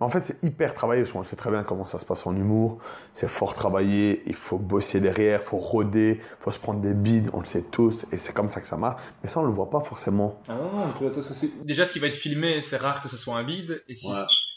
Mais 0.00 0.06
en 0.06 0.08
fait, 0.08 0.22
c'est 0.22 0.42
hyper 0.42 0.74
travaillé, 0.74 1.02
parce 1.02 1.12
qu'on 1.12 1.22
sait 1.22 1.36
très 1.36 1.50
bien 1.50 1.62
comment 1.62 1.84
ça 1.84 1.98
se 2.00 2.04
passe 2.06 2.26
en 2.26 2.34
humour. 2.34 2.78
C'est 3.12 3.28
fort 3.28 3.54
travaillé, 3.54 4.22
il 4.26 4.34
faut 4.34 4.58
bosser 4.58 5.00
derrière, 5.00 5.40
il 5.40 5.46
faut 5.46 5.56
roder, 5.56 6.18
il 6.20 6.42
faut 6.42 6.50
se 6.50 6.58
prendre 6.58 6.80
des 6.80 6.94
bides, 6.94 7.30
on 7.32 7.38
le 7.40 7.44
sait 7.46 7.62
tous, 7.62 8.06
et 8.10 8.16
c'est 8.16 8.32
comme 8.32 8.48
ça 8.48 8.60
que 8.60 8.66
ça 8.66 8.76
marche. 8.76 9.00
Mais 9.22 9.28
ça, 9.28 9.40
on 9.40 9.44
le 9.44 9.52
voit 9.52 9.70
pas 9.70 9.80
forcément. 9.80 10.40
Ah 10.48 10.56
non, 10.56 10.72
non, 10.78 10.92
tu 10.98 11.04
vois, 11.04 11.12
toi, 11.12 11.22
ça, 11.22 11.32
c'est- 11.32 11.50
Déjà, 11.64 11.86
ce 11.86 11.92
qui 11.92 12.00
va 12.00 12.08
être 12.08 12.14
filmé, 12.16 12.60
c'est 12.60 12.76
rare 12.76 13.02
que 13.02 13.08
ce 13.08 13.16
soit 13.16 13.36
un 13.36 13.44
bide. 13.44 13.84
Et 13.88 13.94
si, 13.94 14.08
Ouais. 14.08 14.14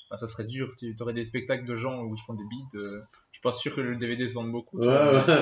enfin, 0.09 0.17
ça 0.17 0.25
serait 0.27 0.45
dur. 0.45 0.73
Tu 0.77 0.95
aurais 1.01 1.13
des 1.13 1.23
spectacles 1.25 1.65
de 1.65 1.75
gens 1.75 2.01
où 2.01 2.15
ils 2.15 2.21
font 2.25 2.33
des 2.33 2.45
bides. 2.49 2.75
euh, 2.81 2.99
je 3.31 3.37
suis 3.37 3.41
pas 3.43 3.51
sûr 3.51 3.75
que 3.75 3.81
le 3.81 3.95
DVD 3.95 4.27
se 4.27 4.33
vende 4.33 4.51
beaucoup. 4.51 4.79
tu 4.81 4.87
Ouais, 4.87 4.93
vois, 4.93 5.13
ouais. 5.35 5.41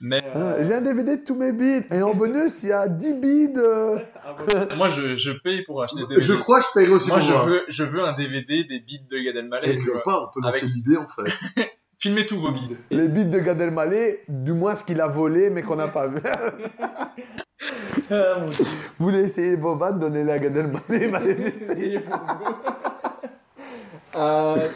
Mais 0.00 0.20
Ah, 0.34 0.62
J'ai 0.62 0.74
un 0.74 0.80
DVD 0.80 1.16
de 1.18 1.24
tous 1.24 1.34
mes 1.36 1.52
bides, 1.52 1.84
et 1.92 2.02
en 2.02 2.14
bonus, 2.16 2.62
il 2.64 2.70
y 2.70 2.72
a 2.72 2.88
10 2.88 3.14
bides. 3.14 3.58
euh. 3.58 3.98
moi, 4.76 4.88
je, 4.88 5.16
je 5.16 5.30
paye 5.32 5.62
pour 5.64 5.82
acheter 5.82 6.02
ce 6.02 6.08
DVD. 6.08 6.26
Je 6.26 6.32
crois 6.34 6.60
que 6.60 6.66
je 6.66 6.72
paierai 6.80 6.92
aussi 6.92 7.08
Moi, 7.08 7.18
pour 7.18 7.26
je 7.28 7.32
veux, 7.50 7.62
je 7.68 7.82
veux 7.84 8.02
un 8.02 8.12
DVD 8.12 8.64
des 8.64 8.80
bides 8.80 9.06
de 9.08 9.18
Gad 9.18 9.36
Elmaleh. 9.36 9.70
Et 9.70 9.78
tu 9.78 9.90
vois. 9.90 10.02
pas, 10.02 10.22
on 10.24 10.32
peut 10.34 10.40
lancer 10.44 10.64
Avec- 10.64 10.74
l'idée 10.74 10.96
en 10.96 11.06
fait. 11.06 11.70
Filmez 11.98 12.26
tous 12.26 12.36
vos 12.36 12.50
bides. 12.52 12.76
Les 12.90 13.08
bides 13.08 13.30
de 13.30 13.38
Gad 13.38 13.58
Elmaleh, 13.60 14.24
du 14.28 14.52
moins 14.52 14.74
ce 14.74 14.84
qu'il 14.84 15.00
a 15.00 15.06
volé, 15.08 15.48
mais 15.48 15.62
qu'on 15.62 15.76
n'a 15.76 15.88
pas 15.88 16.08
vu. 16.08 16.20
Ah. 18.10 18.44
Vous 18.98 19.06
voulez 19.06 19.20
essayer 19.20 19.56
vos 19.56 19.74
vannes, 19.76 19.98
donnez-les 19.98 20.30
à 20.30 20.38
Gad 20.38 20.56
Elmaleh, 20.56 20.82
il 21.06 21.08
va 21.08 21.20
les 21.20 21.40
essayer. 21.48 22.00
Euh, 24.14 24.68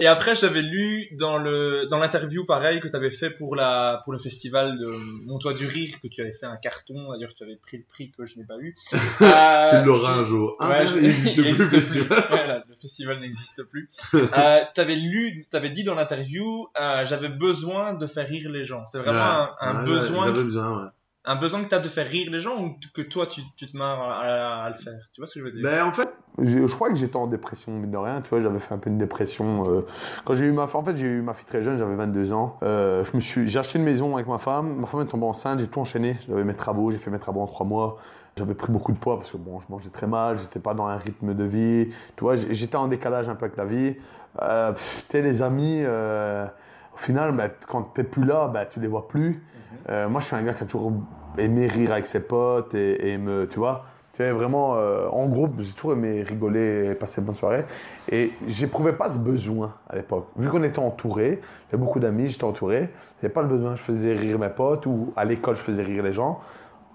Et 0.00 0.06
après, 0.06 0.36
j'avais 0.36 0.62
lu 0.62 1.08
dans 1.18 1.38
le 1.38 1.86
dans 1.90 1.98
l'interview 1.98 2.44
pareil 2.44 2.80
que 2.80 2.86
tu 2.88 2.94
avais 2.94 3.10
fait 3.10 3.30
pour 3.30 3.56
la 3.56 4.00
pour 4.04 4.12
le 4.12 4.18
festival 4.20 4.78
de 4.78 4.86
Montois 5.26 5.54
du 5.54 5.66
Rire 5.66 5.96
que 6.00 6.06
tu 6.08 6.20
avais 6.20 6.32
fait 6.32 6.46
un 6.46 6.56
carton. 6.56 7.08
D'ailleurs, 7.10 7.34
tu 7.34 7.42
avais 7.42 7.56
pris 7.56 7.78
le 7.78 7.84
prix 7.84 8.12
que 8.16 8.24
je 8.24 8.38
n'ai 8.38 8.44
pas 8.44 8.56
eu. 8.58 8.76
Euh, 8.92 8.96
tu 9.80 9.86
l'auras 9.86 10.14
un 10.18 10.24
jour. 10.26 10.56
Ah, 10.60 10.68
Ouais, 10.70 10.86
je- 10.86 10.96
il 10.96 11.04
existe 11.06 11.36
il 11.36 11.42
plus 11.42 11.58
le 11.58 11.64
festival. 11.64 12.26
Voilà, 12.30 12.64
le 12.68 12.74
festival 12.80 13.18
n'existe 13.18 13.64
plus. 13.64 13.90
euh, 14.14 14.60
t'avais 14.74 14.94
lu, 14.96 15.46
t'avais 15.50 15.70
dit 15.70 15.82
dans 15.84 15.94
l'interview, 15.96 16.68
euh, 16.80 17.04
j'avais 17.04 17.28
besoin 17.28 17.94
de 17.94 18.06
faire 18.06 18.28
rire 18.28 18.50
les 18.50 18.64
gens. 18.64 18.86
C'est 18.86 18.98
vraiment 18.98 19.18
un, 19.20 19.56
un 19.60 19.78
Ouais, 19.80 19.84
besoin, 19.84 20.26
J'avais 20.26 20.44
besoin, 20.44 20.84
ouais. 20.84 20.90
Un 21.28 21.36
besoin 21.36 21.62
que 21.62 21.68
t'as 21.68 21.78
de 21.78 21.88
faire 21.88 22.06
rire 22.06 22.30
les 22.32 22.40
gens 22.40 22.60
ou 22.62 22.76
que 22.94 23.02
toi 23.02 23.26
tu, 23.26 23.42
tu 23.56 23.66
te 23.70 23.76
marres 23.76 24.00
à, 24.02 24.20
à- 24.20 24.64
à 24.64 24.68
le 24.70 24.74
faire? 24.74 24.94
Tu 25.12 25.20
vois 25.20 25.26
ce 25.28 25.34
que 25.34 25.40
je 25.40 25.44
veux 25.44 25.52
dire? 25.52 25.62
Ben, 25.62 25.84
en 25.84 25.92
fait, 25.92 26.08
Je, 26.40 26.66
je 26.66 26.74
crois 26.74 26.88
que 26.88 26.94
j'étais 26.94 27.16
en 27.16 27.26
dépression, 27.26 27.72
mine 27.72 27.90
de 27.90 27.96
rien, 27.96 28.20
tu 28.22 28.30
vois, 28.30 28.40
j'avais 28.40 28.58
fait 28.60 28.72
un 28.72 28.78
peu 28.78 28.90
une 28.90 28.98
dépression. 28.98 29.68
euh, 29.70 29.80
quand 30.24 30.34
j'ai 30.34 30.46
eu 30.46 30.52
ma 30.52 30.64
en 30.72 30.84
fait, 30.84 30.96
j'ai 30.96 31.06
eu 31.06 31.22
ma 31.22 31.34
fille 31.34 31.46
très 31.46 31.62
jeune, 31.62 31.78
j'avais 31.78 31.96
22 31.96 32.32
ans. 32.32 32.56
Euh, 32.62 33.04
je 33.04 33.14
me 33.16 33.20
suis, 33.20 33.46
j'ai 33.48 33.58
acheté 33.58 33.78
une 33.78 33.84
maison 33.84 34.14
avec 34.14 34.26
ma 34.28 34.38
femme, 34.38 34.76
ma 34.76 34.86
femme 34.86 35.00
est 35.02 35.06
tombée 35.06 35.26
enceinte, 35.26 35.58
j'ai 35.58 35.66
tout 35.66 35.80
enchaîné. 35.80 36.16
J'avais 36.28 36.44
mes 36.44 36.54
travaux, 36.54 36.90
j'ai 36.92 36.98
fait 36.98 37.10
mes 37.10 37.18
travaux 37.18 37.40
en 37.42 37.46
trois 37.46 37.66
mois. 37.66 37.96
J'avais 38.36 38.54
pris 38.54 38.72
beaucoup 38.72 38.92
de 38.92 38.98
poids 38.98 39.16
parce 39.18 39.32
que 39.32 39.36
bon, 39.36 39.58
je 39.58 39.66
mangeais 39.68 39.90
très 39.90 40.06
mal, 40.06 40.38
j'étais 40.38 40.60
pas 40.60 40.72
dans 40.74 40.86
un 40.86 40.96
rythme 40.96 41.34
de 41.34 41.44
vie. 41.44 41.88
Tu 42.16 42.22
vois, 42.22 42.36
j'étais 42.36 42.76
en 42.76 42.86
décalage 42.86 43.28
un 43.28 43.34
peu 43.34 43.46
avec 43.46 43.56
la 43.56 43.64
vie. 43.64 43.96
Euh, 44.40 44.72
tu 44.74 44.80
sais, 45.08 45.22
les 45.22 45.42
amis, 45.42 45.82
euh, 45.84 46.46
au 46.94 46.96
final, 46.98 47.34
bah, 47.36 47.48
quand 47.66 47.82
t'es 47.82 48.04
plus 48.04 48.24
là, 48.24 48.46
bah, 48.46 48.64
tu 48.64 48.78
les 48.78 48.86
vois 48.86 49.08
plus. 49.08 49.42
Euh, 49.88 50.08
moi, 50.08 50.20
je 50.20 50.26
suis 50.26 50.36
un 50.36 50.42
gars 50.44 50.54
qui 50.54 50.62
a 50.62 50.66
toujours 50.66 50.92
aimé 51.36 51.66
rire 51.66 51.92
avec 51.92 52.06
ses 52.06 52.20
potes 52.26 52.74
et, 52.74 53.12
et 53.12 53.18
me, 53.18 53.46
tu 53.46 53.58
vois. 53.58 53.84
Tu 54.12 54.24
sais, 54.24 54.32
vraiment, 54.32 54.74
euh, 54.74 55.06
en 55.08 55.26
groupe, 55.26 55.60
j'ai 55.60 55.72
toujours 55.74 55.92
aimé 55.92 56.22
rigoler 56.22 56.88
et 56.90 56.94
passer 56.96 57.20
de 57.20 57.26
bonnes 57.26 57.36
soirées. 57.36 57.64
Et 58.10 58.32
j'éprouvais 58.48 58.92
pas 58.92 59.08
ce 59.08 59.18
besoin 59.18 59.74
à 59.88 59.94
l'époque. 59.94 60.26
Vu 60.36 60.48
qu'on 60.48 60.62
était 60.64 60.80
entouré, 60.80 61.40
j'avais 61.70 61.80
beaucoup 61.82 62.00
d'amis, 62.00 62.26
j'étais 62.28 62.44
entouré, 62.44 62.88
j'avais 63.20 63.32
pas 63.32 63.42
le 63.42 63.48
besoin, 63.48 63.76
je 63.76 63.82
faisais 63.82 64.12
rire 64.14 64.38
mes 64.40 64.48
potes 64.48 64.86
ou 64.86 65.12
à 65.14 65.24
l'école, 65.24 65.54
je 65.54 65.60
faisais 65.60 65.84
rire 65.84 66.02
les 66.02 66.12
gens. 66.12 66.40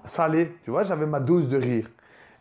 Ça 0.03 0.25
allait, 0.25 0.53
tu 0.65 0.71
vois, 0.71 0.83
j'avais 0.83 1.05
ma 1.05 1.21
dose 1.21 1.47
de 1.47 1.57
rire. 1.57 1.87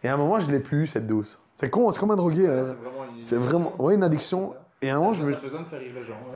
Et 0.02 0.09
à 0.09 0.14
un 0.14 0.16
moment, 0.16 0.40
je 0.40 0.50
l'ai 0.50 0.59
plus, 0.59 0.88
cette 0.88 1.07
dose. 1.07 1.38
C'est 1.55 1.70
con, 1.70 1.88
c'est 1.92 2.00
comme 2.00 2.11
un 2.11 2.16
drogué. 2.16 2.48
hein. 2.48 2.62
vraiment 2.62 3.05
C'est 3.18 3.37
vraiment, 3.37 3.72
ouais, 3.78 3.94
une 3.94 4.02
addiction. 4.02 4.55
Et 4.81 4.90
à 4.90 4.96
un 4.96 4.98
moment, 4.98 5.12
je 5.12 5.22
me, 5.22 5.33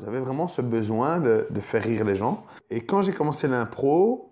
j'avais 0.05 0.21
vraiment 0.21 0.47
ce 0.47 0.62
besoin 0.62 1.19
de, 1.19 1.49
de 1.51 1.61
faire 1.61 1.83
rire 1.83 2.05
les 2.05 2.14
gens. 2.14 2.45
Et 2.71 2.83
quand 2.87 3.03
j'ai 3.03 3.11
commencé 3.12 3.49
l'impro, 3.49 4.26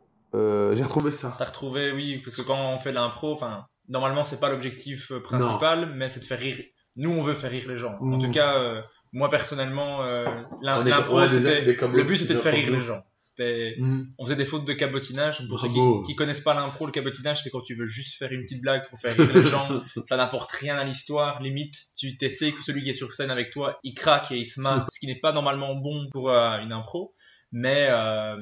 j'ai 0.75 0.83
retrouvé 0.83 1.11
ça. 1.11 1.35
T'as 1.39 1.45
retrouvé, 1.47 1.93
oui, 1.93 2.19
parce 2.25 2.37
que 2.37 2.43
quand 2.43 2.59
on 2.73 2.79
fait 2.79 2.91
de 2.91 2.95
l'impro, 2.97 3.33
enfin, 3.33 3.67
normalement 3.89 4.25
c'est 4.25 4.41
pas 4.41 4.51
l'objectif 4.51 5.13
euh, 5.13 5.21
principal, 5.21 5.93
mais 5.95 6.09
c'est 6.09 6.21
de 6.21 6.25
faire 6.25 6.39
rire. 6.39 6.57
Nous, 6.97 7.11
on 7.11 7.23
veut 7.23 7.35
faire 7.35 7.51
rire 7.51 7.65
les 7.69 7.77
gens. 7.79 7.97
En 8.01 8.05
Mm. 8.17 8.21
tout 8.23 8.31
cas, 8.31 8.55
euh, 8.59 8.81
moi 9.13 9.29
personnellement, 9.29 10.03
euh, 10.03 10.25
l'impro, 10.63 11.21
le 11.21 12.03
but, 12.05 12.19
c'était 12.19 12.35
de 12.35 12.39
faire 12.39 12.55
rire 12.55 12.71
les 12.71 12.81
gens. 12.81 13.03
Mhm. 13.37 14.13
on 14.17 14.25
faisait 14.27 14.37
des 14.37 14.45
fautes 14.45 14.65
de 14.65 14.73
cabotinage. 14.75 15.47
Pour 15.49 15.59
ceux 15.59 15.67
qui, 15.69 15.81
qui 16.07 16.15
connaissent 16.15 16.41
pas 16.41 16.55
l'impro, 16.55 16.87
le 16.87 16.93
cabotinage, 16.93 17.43
c'est 17.43 17.51
quand 17.51 17.63
tu 17.63 17.75
veux 17.75 17.85
juste 17.87 18.17
faire 18.17 18.31
une 18.31 18.43
petite 18.43 18.63
blague 18.63 18.89
pour 18.89 18.97
faire 19.01 19.17
rire 19.17 19.35
les 19.35 19.43
gens. 19.43 19.69
ça 20.05 20.17
n'apporte 20.17 20.53
rien 20.53 20.77
à 20.77 20.85
l'histoire. 20.85 21.43
Limite, 21.43 21.75
tu 21.99 22.17
t'essaies 22.17 22.53
que 22.53 22.63
celui 22.63 22.85
qui 22.85 22.91
est 22.91 22.93
sur 22.93 23.13
scène 23.13 23.33
avec 23.33 23.51
toi, 23.51 23.81
il 23.83 23.95
craque 23.95 24.31
et 24.31 24.37
il 24.37 24.45
se 24.45 24.61
marre, 24.61 24.87
ce 24.89 25.01
qui 25.01 25.09
n'est 25.09 25.19
pas 25.19 25.33
normalement 25.33 25.75
bon 25.75 26.07
pour 26.13 26.31
euh, 26.31 26.59
une 26.61 26.71
impro. 26.73 27.13
Mais 27.51 27.89
euh, 27.91 28.37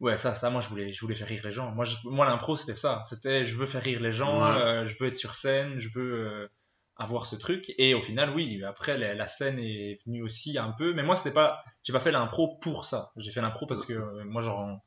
ouais, 0.00 0.16
ça, 0.18 0.34
ça, 0.34 0.50
moi, 0.50 0.60
je 0.60 0.68
voulais, 0.68 0.92
je 0.92 1.00
voulais 1.00 1.14
faire 1.14 1.28
rire 1.28 1.42
les 1.44 1.50
gens. 1.52 1.70
Moi, 1.72 1.84
je- 1.84 1.96
moi, 2.04 2.26
l'impro, 2.26 2.56
c'était 2.56 2.74
ça. 2.74 3.02
C'était, 3.04 3.44
je 3.44 3.56
veux 3.56 3.66
faire 3.66 3.82
rire 3.82 4.00
les 4.00 4.12
gens, 4.12 4.42
Ouais. 4.42 4.60
euh, 4.60 4.84
je 4.86 4.96
veux 4.98 5.08
être 5.08 5.16
sur 5.16 5.34
scène, 5.34 5.78
je 5.78 5.88
veux 5.94 6.12
euh, 6.14 6.48
avoir 6.98 7.26
ce 7.26 7.36
truc. 7.36 7.72
Et 7.78 7.94
au 7.94 8.00
final, 8.00 8.30
oui, 8.34 8.62
après, 8.64 8.98
la, 8.98 9.14
la 9.14 9.28
scène 9.28 9.58
est 9.60 10.00
venue 10.04 10.22
aussi 10.22 10.58
un 10.58 10.72
peu. 10.76 10.92
Mais 10.94 11.02
moi, 11.02 11.16
c'était 11.16 11.30
pas, 11.30 11.62
j'ai 11.84 11.92
pas 11.92 12.00
fait 12.00 12.10
l'impro 12.10 12.58
pour 12.60 12.84
ça. 12.84 13.12
J'ai 13.16 13.30
fait 13.30 13.40
l'impro 13.40 13.66
parce 13.66 13.86
que 13.86 13.92
euh, 13.92 14.24
moi, 14.24 14.42
j'en, 14.42 14.80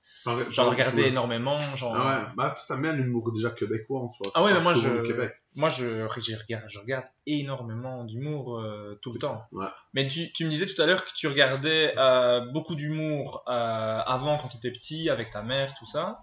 j'en 0.49 0.69
regardais 0.69 1.03
ouais. 1.03 1.07
énormément. 1.09 1.59
Genre, 1.75 1.95
Ah 1.95 2.19
ouais, 2.27 2.33
bah 2.35 2.55
tu 2.67 2.81
bien 2.81 2.93
l'humour 2.93 3.31
déjà 3.33 3.49
québécois 3.51 4.01
en 4.01 4.09
soi. 4.11 4.31
Ah 4.35 4.43
ouais, 4.43 4.53
mais 4.53 4.61
moi, 4.61 4.73
je- 4.73 5.01
Québec. 5.03 5.31
moi, 5.55 5.69
je, 5.69 6.05
je 6.17 6.35
regarde, 6.35 6.65
je 6.67 6.79
regarde 6.79 7.05
énormément 7.25 8.03
d'humour 8.03 8.59
euh, 8.59 8.99
tout 9.01 9.13
le 9.13 9.19
temps. 9.19 9.43
Ouais. 9.53 9.67
Mais 9.93 10.05
tu, 10.05 10.31
tu 10.33 10.43
me 10.45 10.49
disais 10.49 10.65
tout 10.65 10.81
à 10.81 10.85
l'heure 10.85 11.05
que 11.05 11.11
tu 11.15 11.27
regardais 11.27 11.93
euh, 11.97 12.41
beaucoup 12.51 12.75
d'humour 12.75 13.43
avant 13.47 14.37
quand 14.37 14.49
tu 14.49 14.57
étais 14.57 14.71
petit, 14.71 15.09
avec 15.09 15.29
ta 15.29 15.43
mère, 15.43 15.73
tout 15.75 15.85
ça. 15.85 16.19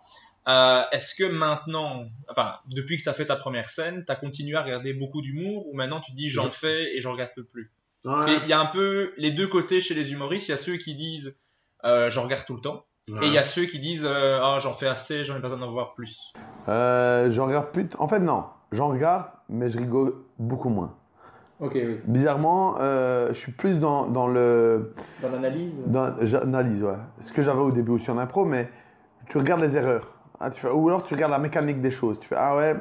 Euh, 0.48 0.82
Est-ce 0.92 1.14
que 1.14 1.24
maintenant, 1.24 2.04
enfin, 2.30 2.54
depuis 2.70 2.96
que 2.98 3.02
tu 3.02 3.08
as 3.08 3.14
fait 3.14 3.26
ta 3.26 3.36
première 3.36 3.68
scène, 3.68 4.04
tu 4.06 4.12
as 4.12 4.16
continué 4.16 4.56
à 4.56 4.62
regarder 4.62 4.94
beaucoup 4.94 5.20
d'humour 5.20 5.66
ou 5.68 5.74
maintenant 5.74 6.00
tu 6.00 6.12
te 6.12 6.16
dis 6.16 6.28
j'en 6.30 6.44
Je- 6.46 6.50
fais 6.50 6.96
et 6.96 7.00
j'en 7.00 7.12
regarde 7.12 7.30
plus? 7.50 7.70
Ouais. 8.04 8.38
qu'il 8.40 8.48
y 8.48 8.52
a 8.52 8.60
un 8.60 8.66
peu 8.66 9.12
les 9.18 9.30
deux 9.32 9.48
côtés 9.48 9.80
chez 9.80 9.94
les 9.94 10.12
humoristes. 10.12 10.48
Il 10.48 10.52
y 10.52 10.54
a 10.54 10.58
ceux 10.58 10.76
qui 10.76 10.94
disent 10.94 11.36
euh, 11.84 12.08
j'en 12.10 12.22
regarde 12.24 12.44
tout 12.46 12.54
le 12.54 12.60
temps 12.62 12.84
Ouais. 13.10 13.24
et 13.24 13.26
il 13.28 13.32
y 13.32 13.38
a 13.38 13.44
ceux 13.44 13.64
qui 13.66 13.78
disent 13.78 14.04
euh, 14.08 14.38
ah, 14.42 14.58
j'en 14.60 14.72
fais 14.72 14.86
assez, 14.86 15.24
j'en 15.24 15.34
ai 15.36 15.40
pas 15.40 15.48
besoin 15.48 15.58
d'en 15.66 15.70
voir 15.72 15.94
plus. 15.94 16.18
Euh, 16.68 17.28
j'en 17.30 17.46
regarde 17.46 17.70
plus. 17.72 17.88
En 17.98 18.06
fait, 18.08 18.20
non. 18.20 18.44
J'en 18.72 18.88
regarde, 18.88 19.30
mais 19.48 19.68
je 19.68 19.78
rigole 19.78 20.14
beaucoup 20.38 20.68
moins. 20.68 20.94
Ok, 21.60 21.72
oui. 21.74 21.96
Bizarrement, 22.04 22.76
euh, 22.80 23.28
je 23.30 23.34
suis 23.38 23.52
plus 23.52 23.80
dans, 23.80 24.06
dans 24.06 24.28
le. 24.28 24.92
Dans 25.22 25.30
l'analyse? 25.30 25.84
Dans, 25.86 26.14
j'analyse, 26.24 26.84
ouais. 26.84 26.96
Ce 27.20 27.32
que 27.32 27.42
j'avais 27.42 27.60
au 27.60 27.72
début 27.72 27.92
aussi 27.92 28.10
en 28.10 28.18
impro, 28.18 28.44
mais 28.44 28.70
tu 29.28 29.38
regardes 29.38 29.62
les 29.62 29.76
erreurs. 29.76 30.17
Ah, 30.40 30.50
tu 30.50 30.60
fais, 30.60 30.70
ou 30.70 30.88
alors 30.88 31.02
tu 31.02 31.14
regardes 31.14 31.32
la 31.32 31.38
mécanique 31.38 31.80
des 31.80 31.90
choses. 31.90 32.18
Tu 32.20 32.28
fais, 32.28 32.36
ah 32.38 32.56
ouais, 32.56 32.74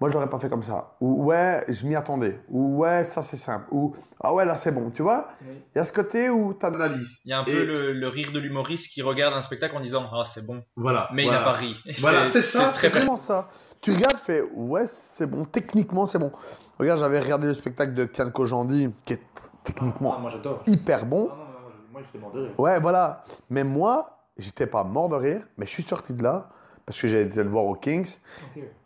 moi 0.00 0.10
je 0.10 0.14
l'aurais 0.14 0.28
pas 0.28 0.38
fait 0.38 0.48
comme 0.48 0.62
ça. 0.64 0.96
Ou 1.00 1.24
ouais, 1.26 1.64
je 1.68 1.86
m'y 1.86 1.94
attendais. 1.94 2.40
Ou 2.48 2.78
ouais, 2.78 3.04
ça 3.04 3.22
c'est 3.22 3.36
simple. 3.36 3.66
Ou 3.70 3.94
ah 4.20 4.34
ouais, 4.34 4.44
là 4.44 4.56
c'est 4.56 4.72
bon. 4.72 4.90
Tu 4.90 5.02
vois? 5.02 5.28
Il 5.42 5.48
Oui. 5.48 5.62
y 5.76 5.78
a 5.78 5.84
ce 5.84 5.92
côté 5.92 6.28
où 6.28 6.54
tu 6.54 6.66
Analyse. 6.66 7.20
Il 7.24 7.30
y 7.30 7.34
a 7.34 7.38
un 7.40 7.44
Et- 7.44 7.52
peu 7.52 7.64
le, 7.66 7.92
le 7.92 8.08
rire 8.08 8.32
de 8.32 8.38
l'humoriste 8.40 8.92
qui 8.92 9.02
regarde 9.02 9.34
un 9.34 9.42
spectacle 9.42 9.76
en 9.76 9.80
disant 9.80 10.06
ah 10.12 10.24
c'est 10.24 10.44
bon, 10.44 10.62
Voilà. 10.76 11.08
mais 11.12 11.22
voilà. 11.24 11.38
il 11.38 11.40
n'a 11.40 11.44
pas 11.44 11.56
ri. 11.56 11.76
Voilà, 12.00 12.28
c'est 12.28 12.42
ça, 12.42 12.68
très 12.70 12.88
C'est 12.90 12.98
vraiment 12.98 13.16
ça. 13.16 13.48
Tu 13.80 13.92
regardes, 13.92 14.16
tu 14.16 14.22
fais 14.24 14.42
ouais, 14.54 14.86
c'est 14.86 15.26
bon. 15.26 15.44
Techniquement, 15.44 16.06
c'est 16.06 16.18
bon. 16.18 16.32
Regarde, 16.80 16.98
j'avais 16.98 17.20
regardé 17.20 17.46
le 17.46 17.54
spectacle 17.54 17.94
de 17.94 18.04
Kian 18.06 18.30
Kojandi, 18.30 18.90
qui 19.04 19.12
est 19.12 19.22
techniquement 19.62 20.14
Ah, 20.16 20.20
moi 20.20 20.32
hyper 20.66 21.06
bon. 21.06 21.28
Ah, 21.30 21.36
non, 21.36 21.44
non, 21.44 21.52
non, 21.52 21.92
moi 21.92 22.00
j'étais 22.04 22.18
mort 22.18 22.32
de 22.32 22.40
rire. 22.40 22.58
Ouais, 22.58 22.80
voilà. 22.80 23.22
Mais 23.50 23.62
moi, 23.62 24.18
j'étais 24.36 24.66
pas 24.66 24.82
mort 24.82 25.08
de 25.08 25.14
rire, 25.14 25.42
mais 25.56 25.66
je 25.66 25.70
suis 25.70 25.82
sorti 25.84 26.12
de 26.14 26.22
là 26.24 26.48
parce 26.86 27.00
que 27.02 27.08
j'ai 27.08 27.22
été 27.22 27.42
le 27.42 27.48
voir 27.50 27.64
au 27.64 27.74
Kings 27.74 28.16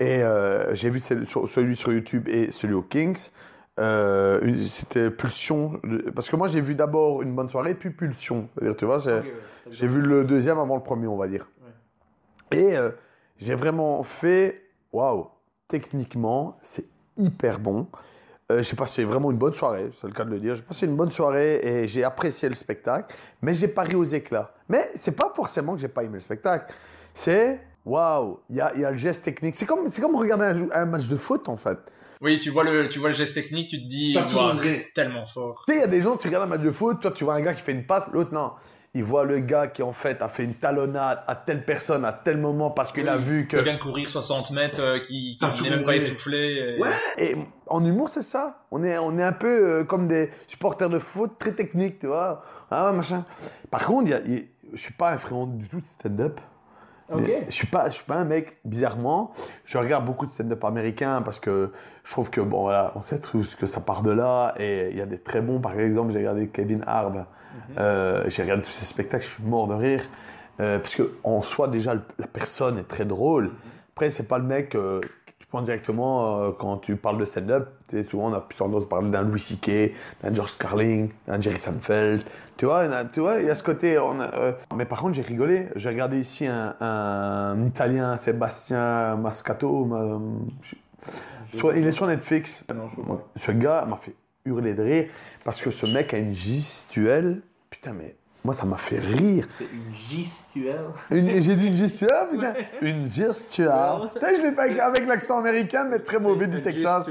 et 0.00 0.22
euh, 0.22 0.74
j'ai 0.74 0.88
vu 0.90 1.00
sur- 1.00 1.46
celui 1.48 1.76
sur 1.76 1.92
YouTube 1.92 2.26
et 2.28 2.50
celui 2.50 2.74
au 2.74 2.82
Kings. 2.82 3.28
Euh, 3.78 4.54
C'était 4.56 5.10
Pulsion. 5.10 5.80
Parce 6.14 6.28
que 6.28 6.36
moi, 6.36 6.48
j'ai 6.48 6.60
vu 6.60 6.74
d'abord 6.74 7.22
une 7.22 7.34
bonne 7.34 7.48
soirée, 7.48 7.74
puis 7.74 7.90
Pulsion. 7.90 8.48
C'est-à-dire, 8.54 8.76
tu 8.76 8.84
vois, 8.84 8.98
ouais. 9.06 9.32
J'ai 9.70 9.86
vu 9.86 10.00
le 10.00 10.24
deuxième 10.24 10.58
avant 10.58 10.76
le 10.76 10.82
premier, 10.82 11.06
on 11.06 11.16
va 11.16 11.28
dire. 11.28 11.48
Et 12.52 12.76
euh, 12.76 12.90
j'ai 13.38 13.54
vraiment 13.54 14.02
fait, 14.02 14.62
waouh, 14.92 15.28
techniquement, 15.68 16.58
c'est 16.62 16.86
hyper 17.16 17.58
bon. 17.60 17.86
Euh, 18.50 18.62
j'ai 18.62 18.74
passé 18.76 19.04
vraiment 19.04 19.30
une 19.30 19.38
bonne 19.38 19.54
soirée, 19.54 19.90
c'est 19.94 20.08
le 20.08 20.12
cas 20.12 20.24
de 20.24 20.30
le 20.30 20.40
dire. 20.40 20.56
J'ai 20.56 20.62
passé 20.62 20.84
une 20.86 20.96
bonne 20.96 21.10
soirée 21.12 21.60
et 21.62 21.86
j'ai 21.86 22.02
apprécié 22.02 22.48
le 22.48 22.54
spectacle, 22.56 23.14
mais 23.40 23.54
j'ai 23.54 23.68
pas 23.68 23.82
ri 23.82 23.94
aux 23.94 24.04
éclats. 24.04 24.52
Mais 24.68 24.88
c'est 24.94 25.12
pas 25.12 25.30
forcément 25.34 25.74
que 25.74 25.80
j'ai 25.80 25.88
pas 25.88 26.02
aimé 26.02 26.14
le 26.14 26.20
spectacle. 26.20 26.74
C'est 27.14 27.60
waouh, 27.84 28.40
il 28.50 28.56
y 28.56 28.60
a, 28.60 28.72
il 28.74 28.80
y 28.80 28.84
a 28.84 28.90
le 28.90 28.98
geste 28.98 29.24
technique. 29.24 29.54
C'est 29.54 29.66
comme, 29.66 29.88
c'est 29.88 30.00
comme 30.00 30.14
regarder 30.16 30.44
un, 30.46 30.70
un 30.82 30.86
match 30.86 31.08
de 31.08 31.16
foot 31.16 31.48
en 31.48 31.56
fait. 31.56 31.78
Oui, 32.22 32.38
tu 32.38 32.50
vois 32.50 32.64
le, 32.64 32.88
tu 32.88 32.98
vois 32.98 33.08
le 33.08 33.14
geste 33.14 33.34
technique, 33.34 33.68
tu 33.70 33.82
te 33.82 33.86
dis, 33.88 34.14
c'est 34.58 34.92
tellement 34.94 35.24
fort. 35.24 35.62
Tu 35.66 35.72
sais, 35.72 35.78
il 35.78 35.80
y 35.80 35.84
a 35.84 35.88
des 35.88 36.02
gens, 36.02 36.16
tu 36.16 36.26
regardes 36.28 36.44
un 36.44 36.48
match 36.48 36.60
de 36.60 36.70
foot, 36.70 37.00
toi 37.00 37.10
tu 37.12 37.24
vois 37.24 37.34
un 37.34 37.40
gars 37.40 37.54
qui 37.54 37.62
fait 37.62 37.72
une 37.72 37.86
passe, 37.86 38.08
l'autre 38.12 38.34
non. 38.34 38.52
Il 38.92 39.04
voit 39.04 39.24
le 39.24 39.38
gars 39.38 39.68
qui 39.68 39.84
en 39.84 39.92
fait 39.92 40.20
a 40.20 40.26
fait 40.28 40.42
une 40.42 40.54
talonnade 40.56 41.20
à 41.28 41.36
telle 41.36 41.64
personne 41.64 42.04
à 42.04 42.12
tel 42.12 42.38
moment 42.38 42.72
parce 42.72 42.90
qu'il 42.90 43.08
a 43.08 43.16
vu 43.16 43.46
que. 43.46 43.56
Qui 43.56 43.62
vient 43.62 43.74
de 43.74 43.78
courir 43.78 44.10
60 44.10 44.50
mètres, 44.50 44.80
euh, 44.80 44.98
qui, 44.98 45.38
n'est 45.62 45.70
même 45.70 45.84
pas 45.84 45.94
essoufflé. 45.94 46.74
et- 46.76 46.82
Ouais. 46.82 46.88
Et 47.18 47.36
en 47.68 47.84
humour, 47.84 48.08
c'est 48.08 48.20
ça. 48.22 48.64
On 48.72 48.82
est, 48.82 48.98
on 48.98 49.16
est 49.16 49.22
un 49.22 49.30
peu 49.32 49.46
euh, 49.80 49.84
comme 49.84 50.08
des 50.08 50.30
supporters 50.48 50.90
de 50.90 50.98
foot 50.98 51.38
très 51.38 51.52
techniques, 51.52 52.00
tu 52.00 52.08
vois. 52.08 52.42
Ah 52.72 52.90
ouais, 52.90 52.96
machin. 52.96 53.24
Par 53.70 53.86
contre, 53.86 54.10
y 54.10 54.14
a- 54.14 54.26
y 54.26 54.44
je 54.72 54.76
suis 54.80 54.92
pas 54.94 55.12
un 55.12 55.18
friand 55.18 55.46
du 55.46 55.68
tout 55.68 55.80
de 55.80 55.86
stand-up. 55.86 56.40
Je 57.48 57.52
suis 57.54 57.66
pas, 57.66 57.88
je 57.88 57.94
suis 57.94 58.04
pas 58.04 58.16
un 58.16 58.24
mec, 58.24 58.58
bizarrement. 58.64 59.32
Je 59.64 59.78
regarde 59.78 60.04
beaucoup 60.04 60.26
de 60.26 60.30
stand-up 60.30 60.62
américains 60.64 61.22
parce 61.22 61.40
que 61.40 61.72
je 62.04 62.10
trouve 62.10 62.30
que, 62.30 62.40
bon, 62.40 62.62
voilà, 62.62 62.92
on 62.94 63.02
sait 63.02 63.18
tous 63.20 63.54
que 63.56 63.66
ça 63.66 63.80
part 63.80 64.02
de 64.02 64.10
là. 64.10 64.54
Et 64.58 64.90
il 64.90 64.96
y 64.96 65.00
a 65.00 65.06
des 65.06 65.18
très 65.18 65.40
bons, 65.40 65.60
par 65.60 65.78
exemple, 65.78 66.12
j'ai 66.12 66.18
regardé 66.18 66.48
Kevin 66.48 66.82
Hart. 66.86 67.12
Euh, 67.78 68.24
j'ai 68.28 68.42
regardé 68.42 68.62
tous 68.62 68.70
ces 68.70 68.84
spectacles, 68.84 69.24
je 69.24 69.28
suis 69.30 69.42
mort 69.44 69.66
de 69.68 69.74
rire. 69.74 70.02
Euh, 70.60 70.78
parce 70.78 70.94
que 70.94 71.14
en 71.24 71.40
soi, 71.42 71.68
déjà, 71.68 71.94
le- 71.94 72.02
la 72.18 72.26
personne 72.26 72.78
est 72.78 72.88
très 72.88 73.04
drôle. 73.04 73.50
Après, 73.94 74.10
c'est 74.10 74.28
pas 74.28 74.38
le 74.38 74.44
mec 74.44 74.74
euh, 74.74 75.00
penses 75.50 75.64
directement 75.64 76.38
euh, 76.40 76.52
quand 76.52 76.78
tu 76.78 76.96
parles 76.96 77.18
de 77.18 77.24
stand-up. 77.24 77.68
Souvent, 78.08 78.30
on 78.30 78.32
a 78.32 78.40
plus 78.40 78.56
tendance 78.56 78.84
à 78.84 78.86
parler 78.86 79.10
d'un 79.10 79.22
Louis 79.22 79.40
C.K., 79.40 79.92
d'un 80.22 80.32
George 80.32 80.56
Carlin, 80.58 81.08
d'un 81.26 81.40
Jerry 81.40 81.58
Seinfeld. 81.58 82.22
Tu 82.56 82.66
vois, 82.66 82.84
il 82.84 82.90
y 82.90 82.94
a- 82.94 83.04
tu 83.04 83.20
vois, 83.20 83.40
il 83.40 83.46
y 83.46 83.50
a 83.50 83.54
ce 83.54 83.62
côté. 83.62 83.98
on 83.98 84.20
a, 84.20 84.34
euh, 84.36 84.52
Mais 84.76 84.84
par 84.84 85.00
contre, 85.00 85.14
j'ai 85.14 85.22
rigolé. 85.22 85.68
J'ai 85.76 85.88
regardé 85.88 86.18
ici 86.20 86.46
un, 86.46 86.74
un 86.80 87.60
Italien, 87.66 88.16
Sébastien 88.16 89.16
Mascato. 89.16 89.84
ma- 89.86 90.20
sur- 91.54 91.74
il 91.76 91.86
est 91.86 91.90
sur 91.90 92.06
Netflix. 92.06 92.64
Non, 92.74 92.86
pas. 92.88 93.24
Ce 93.36 93.50
gars 93.52 93.84
m'a 93.86 93.96
fait 93.96 94.14
hurler 94.44 94.74
de 94.74 94.82
rire 94.82 95.10
parce 95.44 95.60
que 95.60 95.70
ce 95.70 95.84
mec 95.86 96.14
a 96.14 96.18
une 96.18 96.32
gestuelle. 96.34 97.42
Putain, 97.70 97.92
mais 97.92 98.16
moi, 98.44 98.55
ça 98.55 98.64
m'a 98.64 98.76
fait 98.79 98.98
rire. 98.98 99.44
C'est 99.59 99.64
une 99.64 99.94
gestuelle. 99.94 100.87
Une- 101.11 101.42
J'ai 101.42 101.57
dit 101.57 101.66
une 101.66 101.76
gestuelle, 101.76 102.29
putain. 102.31 102.55
Une 102.81 103.07
gestuelle. 103.07 104.11
Putain, 104.14 104.35
je 104.35 104.40
l'ai 104.42 104.53
pas 104.53 104.62
avec- 104.62 104.79
avec 104.79 105.07
l'accent 105.07 105.38
américain, 105.38 105.85
mais 105.90 105.98
très 105.98 106.18
mauvais 106.18 106.46
du 106.46 106.62
Texas. 106.62 107.09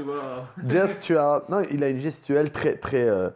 Gestuelle. 0.66 1.40
Non, 1.48 1.62
il 1.70 1.82
a 1.84 1.88
une 1.88 1.98
gestuelle 1.98 2.50
très, 2.50 2.74
très, 2.76 3.08
euh, 3.08 3.30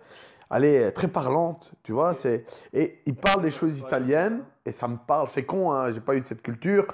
allez, 0.51 0.91
très 0.93 1.09
parlante, 1.09 1.71
tu 1.83 1.93
vois. 1.93 2.15
C'est 2.15 2.45
et 2.73 3.01
il 3.07 3.15
parle 3.15 3.43
des 3.43 3.51
choses 3.51 3.79
italiennes 3.79 4.41
et 4.67 4.71
ça 4.73 4.89
me 4.89 4.97
parle. 4.97 5.29
C'est 5.29 5.45
con, 5.45 5.73
hein, 5.73 5.91
j'ai 5.91 6.01
pas 6.01 6.15
eu 6.17 6.21
de 6.21 6.27
cette 6.27 6.43
culture. 6.43 6.87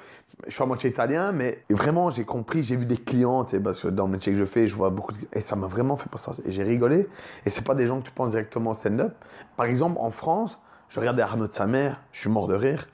Je 0.47 0.53
suis 0.55 0.63
à 0.63 0.67
moitié 0.67 0.89
italien, 0.89 1.33
mais 1.33 1.65
vraiment, 1.69 2.09
j'ai 2.11 2.25
compris. 2.25 2.63
J'ai 2.63 2.77
vu 2.77 2.87
des 2.87 2.97
clients, 2.97 3.45
tu 3.45 3.51
sais, 3.57 3.61
parce 3.61 3.81
que 3.83 3.89
dans 3.89 4.07
le 4.07 4.13
métier 4.13 4.33
que 4.33 4.39
je 4.39 4.47
fais, 4.47 4.67
je 4.67 4.75
vois 4.75 4.89
beaucoup 4.89 5.13
de... 5.13 5.19
et 5.35 5.41
ça 5.41 5.55
m'a 5.55 5.67
vraiment 5.67 5.97
fait 5.97 6.09
penser. 6.09 6.31
Et 6.47 6.53
j'ai 6.53 6.63
rigolé. 6.63 7.09
Et 7.45 7.51
c'est 7.51 7.65
pas 7.65 7.75
des 7.75 7.87
gens 7.87 8.01
que 8.01 8.07
tu 8.07 8.11
penses 8.13 8.31
directement 8.31 8.71
au 8.71 8.75
stand-up. 8.75 9.15
Par 9.57 9.67
exemple, 9.67 9.99
en 10.01 10.11
France, 10.11 10.59
je 10.91 11.01
regardais 11.01 11.23
Arnaud 11.23 11.49
de 11.49 11.53
sa 11.53 11.67
mère. 11.67 12.01
Je 12.13 12.21
suis 12.21 12.29
mort 12.31 12.47
de 12.47 12.55
rire. 12.55 12.85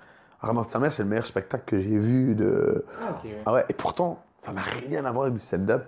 Arnaud 0.40 0.64
de 0.64 0.68
sa 0.70 0.78
mère, 0.78 0.92
c'est 0.92 1.02
le 1.02 1.08
meilleur 1.08 1.26
spectacle 1.26 1.64
que 1.66 1.80
j'ai 1.80 1.98
vu 1.98 2.34
de. 2.36 2.84
Ah, 3.00 3.20
ouais. 3.24 3.42
Ah 3.46 3.52
ouais, 3.54 3.64
et 3.68 3.74
pourtant, 3.74 4.22
ça 4.38 4.52
n'a 4.52 4.60
rien 4.62 5.04
à 5.04 5.10
voir 5.10 5.24
avec 5.24 5.34
du 5.34 5.40
stand-up. 5.40 5.84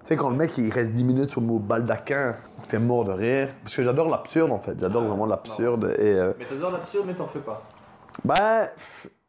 Tu 0.00 0.08
sais, 0.08 0.16
quand 0.16 0.28
le 0.30 0.36
mec, 0.36 0.58
il 0.58 0.70
reste 0.72 0.90
10 0.90 1.04
minutes 1.04 1.30
sur 1.30 1.40
le 1.40 1.46
mot 1.46 1.58
baldaquin, 1.60 2.36
t'es 2.68 2.78
mort 2.80 3.04
de 3.04 3.12
rire. 3.12 3.48
Parce 3.62 3.76
que 3.76 3.84
j'adore 3.84 4.08
l'absurde, 4.10 4.50
en 4.50 4.58
fait. 4.58 4.76
J'adore 4.78 5.02
Ah, 5.04 5.08
vraiment 5.08 5.26
l'absurde. 5.26 5.94
Et, 5.98 6.12
euh, 6.14 6.32
Mais 6.38 6.44
t'adores 6.44 6.72
l'absurde, 6.72 7.04
mais 7.06 7.14
t'en 7.14 7.28
fais 7.28 7.38
pas. 7.40 7.62
bah, 8.24 8.66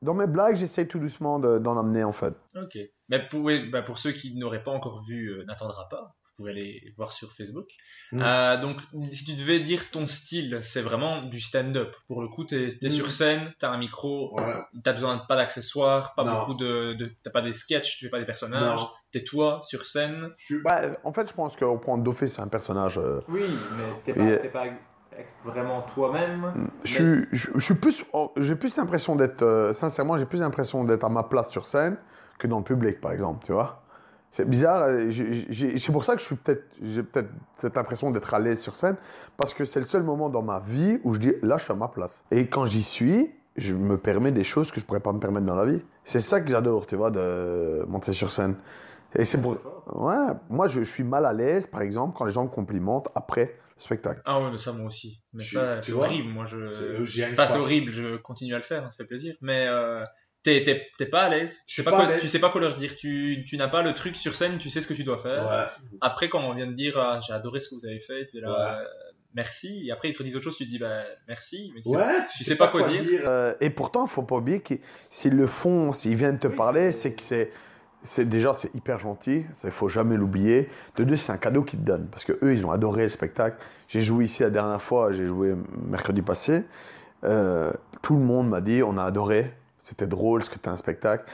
dans 0.02 0.16
mes 0.16 0.26
blagues, 0.28 0.56
j'essaye 0.56 0.88
tout 0.88 1.00
doucement 1.00 1.38
de- 1.40 1.60
d'en 1.60 1.78
amener, 1.78 2.04
en 2.04 2.12
fait. 2.12 2.34
Ok. 2.56 2.78
Mais 3.10 3.20
pour, 3.30 3.42
oui, 3.42 3.70
bah, 3.70 3.84
pour 3.84 4.00
ceux 4.00 4.12
qui 4.12 4.36
n'auraient 4.36 4.64
pas 4.64 4.72
encore 4.72 5.02
vu 5.04 5.28
euh, 5.30 5.44
N'attendra 5.46 5.88
pas, 5.90 6.16
pouvez 6.44 6.52
aller 6.52 6.94
voir 6.96 7.12
sur 7.12 7.32
Facebook. 7.34 7.68
Mm. 8.12 8.22
Euh, 8.24 8.58
donc, 8.58 8.78
si 9.12 9.26
tu 9.26 9.34
devais 9.34 9.60
dire 9.60 9.90
ton 9.92 10.08
style, 10.08 10.60
c'est 10.62 10.82
vraiment 10.82 11.22
du 11.24 11.40
stand-up. 11.40 11.96
Pour 12.08 12.22
le 12.22 12.28
coup, 12.28 12.44
t'es 12.44 12.68
es 12.70 12.88
Mm. 12.88 12.90
sur 12.90 13.10
scène, 13.12 13.54
t'as 13.60 13.70
un 13.72 13.78
micro, 13.78 14.36
Ouais. 14.40 14.54
t'as 14.84 14.94
besoin 14.94 15.18
de 15.18 15.22
pas 15.28 15.36
d'accessoires, 15.36 16.14
pas 16.16 16.24
Non. 16.24 16.40
beaucoup 16.40 16.54
de, 16.56 16.94
de- 16.94 17.12
t'as 17.24 17.32
pas 17.32 17.42
des 17.42 17.54
sketchs, 17.54 17.98
tu 17.98 18.06
fais 18.06 18.10
pas 18.12 18.20
des 18.20 18.26
personnages. 18.26 18.80
T'es 19.12 19.24
toi 19.24 19.62
sur 19.64 19.86
scène. 19.86 20.30
Je 20.38 20.58
Bah, 20.64 20.82
en 21.04 21.14
fait, 21.14 21.28
je 21.30 21.34
pense 21.34 21.56
qu'on 21.56 21.78
prend 21.80 21.98
d'office 21.98 22.40
un 22.40 22.48
personnage. 22.48 22.98
euh, 22.98 23.22
Oui, 23.28 23.44
mais 23.78 24.14
t'es 24.14 24.50
pas, 24.50 24.66
vraiment 25.44 25.82
toi-même. 25.94 26.72
Je 26.84 26.92
suis, 26.92 27.26
je, 27.32 27.48
je 27.56 27.60
suis 27.60 27.76
plus, 27.76 28.04
oh, 28.14 28.32
j'ai 28.38 28.56
plus 28.56 28.76
l'impression 28.78 29.16
d'être, 29.16 29.44
euh, 29.44 29.74
sincèrement, 29.74 30.18
j'ai 30.18 30.26
plus 30.26 30.40
l'impression 30.40 30.84
d'être 30.84 31.04
à 31.04 31.10
ma 31.10 31.24
place 31.24 31.50
sur 31.52 31.66
scène 31.68 31.98
que 32.40 32.48
dans 32.48 32.58
le 32.58 32.64
public, 32.64 33.00
par 33.00 33.12
exemple, 33.12 33.46
tu 33.46 33.52
vois. 33.54 33.83
C'est 34.36 34.50
bizarre, 34.50 34.86
euh, 34.88 35.12
c'est 35.12 35.92
pour 35.92 36.04
ça 36.04 36.16
que 36.16 36.20
je 36.22 36.26
suis 36.26 36.36
peut-être, 36.36 36.64
j'ai 36.82 37.04
peut-être 37.04 37.30
cette 37.58 37.78
impression 37.78 38.10
d'être 38.10 38.34
à 38.34 38.40
l'aise 38.40 38.60
sur 38.60 38.74
scène, 38.74 38.96
parce 39.38 39.54
que 39.54 39.64
c'est 39.64 39.80
le 39.80 39.86
seul 39.86 40.02
moment 40.02 40.28
dans 40.28 40.42
ma 40.42 40.60
vie 40.60 41.00
où 41.04 41.14
je 41.14 41.20
dis, 41.20 41.34
là, 41.44 41.60
je 41.60 41.66
suis 41.66 41.72
à 41.72 41.76
ma 41.76 41.88
place. 41.88 42.24
Et 42.32 42.48
quand 42.48 42.66
j'y 42.66 42.82
suis, 42.82 43.30
je 43.58 43.76
me 43.76 43.96
permets 43.96 44.32
des 44.32 44.44
choses 44.44 44.72
que 44.72 44.80
je 44.80 44.86
pourrais 44.86 45.02
pas 45.02 45.14
me 45.14 45.20
permettre 45.20 45.46
dans 45.46 45.56
la 45.56 45.68
vie. 45.68 45.84
C'est 46.04 46.20
ça 46.20 46.42
que 46.42 46.50
j'adore, 46.50 46.88
tu 46.88 46.96
vois, 46.96 47.12
de 47.12 47.86
monter 47.88 48.12
sur 48.12 48.32
scène. 48.32 48.56
Et 49.16 49.24
c'est 49.24 49.40
pour, 49.40 49.56
ouais, 49.94 50.16
moi, 50.50 50.68
je, 50.68 50.80
je 50.80 50.90
suis 50.90 51.04
mal 51.04 51.28
à 51.28 51.34
l'aise, 51.34 51.68
par 51.68 51.82
exemple, 51.82 52.18
quand 52.18 52.26
les 52.26 52.34
gens 52.34 52.44
me 52.46 52.50
complimentent 52.50 53.10
après 53.14 53.56
le 53.76 53.82
spectacle. 53.84 54.20
Ah 54.26 54.42
ouais, 54.42 54.50
mais 54.50 54.58
ça, 54.58 54.74
moi 54.74 54.88
aussi. 54.88 55.22
Mais 55.34 55.44
Je- 55.44 55.60
ça, 55.60 55.80
c'est 55.80 55.94
horrible. 55.94 56.30
Moi, 56.34 56.46
je. 56.46 56.70
c'est- 56.72 57.06
j'y 57.06 57.22
arrive 57.22 57.36
Enfin, 57.36 57.48
c'est 57.48 57.58
pas. 57.60 57.62
horrible, 57.62 57.92
je 57.92 58.18
continue 58.18 58.56
à 58.56 58.58
le 58.58 58.64
faire, 58.64 58.84
hein, 58.84 58.90
ça 58.90 58.98
fait 58.98 59.06
plaisir. 59.06 59.36
Mais 59.42 59.68
euh, 59.68 60.04
t'es 60.44 60.64
t'es- 60.64 60.88
t'es 60.98 61.06
pas 61.06 61.24
à 61.24 61.30
l'aise. 61.30 61.62
Je 61.68 61.76
Tu 61.76 61.82
sais 61.82 61.84
pas 61.84 61.92
pas 61.98 62.06
quoi-. 62.08 62.18
Tu 62.18 62.28
sais 62.28 62.40
pas 62.40 62.50
quoi 62.50 62.62
leur 62.62 62.76
dire. 62.76 62.96
Tu, 62.96 63.44
tu 63.48 63.58
n'as 63.58 63.68
pas 63.70 63.82
le 63.82 63.94
truc 63.94 64.16
sur 64.18 64.36
scène, 64.36 64.58
tu 64.58 64.70
sais 64.70 64.82
ce 64.82 64.88
que 64.88 64.94
tu 64.94 65.04
dois 65.04 65.18
faire. 65.18 65.46
Ouais. 65.48 65.88
Après, 66.02 66.30
quand 66.30 66.42
on 66.44 66.54
vient 66.54 66.68
de 66.68 66.74
dire 66.74 66.98
ah, 66.98 67.20
j'ai 67.26 67.34
adoré 67.34 67.60
ce 67.62 67.70
que 67.70 67.76
vous 67.76 67.86
avez 67.86 68.00
fait, 68.00 68.26
tu 68.26 68.38
es 68.38 68.42
là 68.42 68.52
Ouais. 68.52 68.58
euh, 68.82 68.84
merci. 69.36 69.84
Et 69.88 69.92
après, 69.92 70.10
ils 70.10 70.16
te 70.18 70.22
disent 70.24 70.36
autre 70.36 70.46
chose, 70.46 70.58
tu 70.58 70.66
dis 70.66 70.80
bah 70.80 71.02
merci. 71.28 71.72
Mais 71.76 71.82
Ouais, 71.88 72.04
tu 72.36 72.44
sais 72.44 72.56
pas 72.58 72.68
quoi 72.68 72.88
dire. 72.88 73.22
Euh, 73.26 73.54
et 73.62 73.70
pourtant, 73.70 74.06
faut 74.08 74.24
pas 74.24 74.36
oublier 74.36 74.60
que 74.60 74.76
s'ils 75.10 75.36
le 75.36 75.48
font, 75.48 75.92
s'ils 75.94 76.16
viennent 76.16 76.40
te 76.40 76.48
parler, 76.48 76.92
c'est 76.92 77.14
que 77.14 77.24
c'est, 77.24 77.52
c'est 78.02 78.28
déjà 78.28 78.52
c'est 78.52 78.76
hyper 78.76 79.00
gentil. 79.00 79.46
Il 79.64 79.72
faut 79.72 79.88
jamais 79.90 80.18
l'oublier. 80.18 80.68
De 80.98 81.06
deux, 81.06 81.16
c'est 81.16 81.32
un 81.32 81.38
cadeau 81.38 81.64
qu'ils 81.64 81.80
te 81.80 81.86
donnent 81.86 82.08
parce 82.10 82.26
que 82.26 82.34
eux, 82.44 82.54
ils 82.54 82.66
ont 82.66 82.72
adoré 82.72 83.04
le 83.04 83.10
spectacle. 83.10 83.58
J'ai 83.88 84.02
joué 84.02 84.26
ici 84.26 84.44
la 84.44 84.50
dernière 84.50 84.82
fois. 84.82 85.12
J'ai 85.14 85.26
joué 85.26 85.54
mercredi 85.88 86.22
passé. 86.22 86.66
Euh, 87.24 87.72
tout 88.02 88.18
le 88.18 88.24
monde 88.24 88.50
m'a 88.50 88.60
dit 88.60 88.84
on 88.84 88.98
a 88.98 89.04
adoré. 89.06 89.54
C'était 89.84 90.08
drôle, 90.08 90.42
ce 90.44 90.50
que 90.50 90.58
tu 90.58 90.70
un 90.70 90.78
spectacle. 90.78 91.26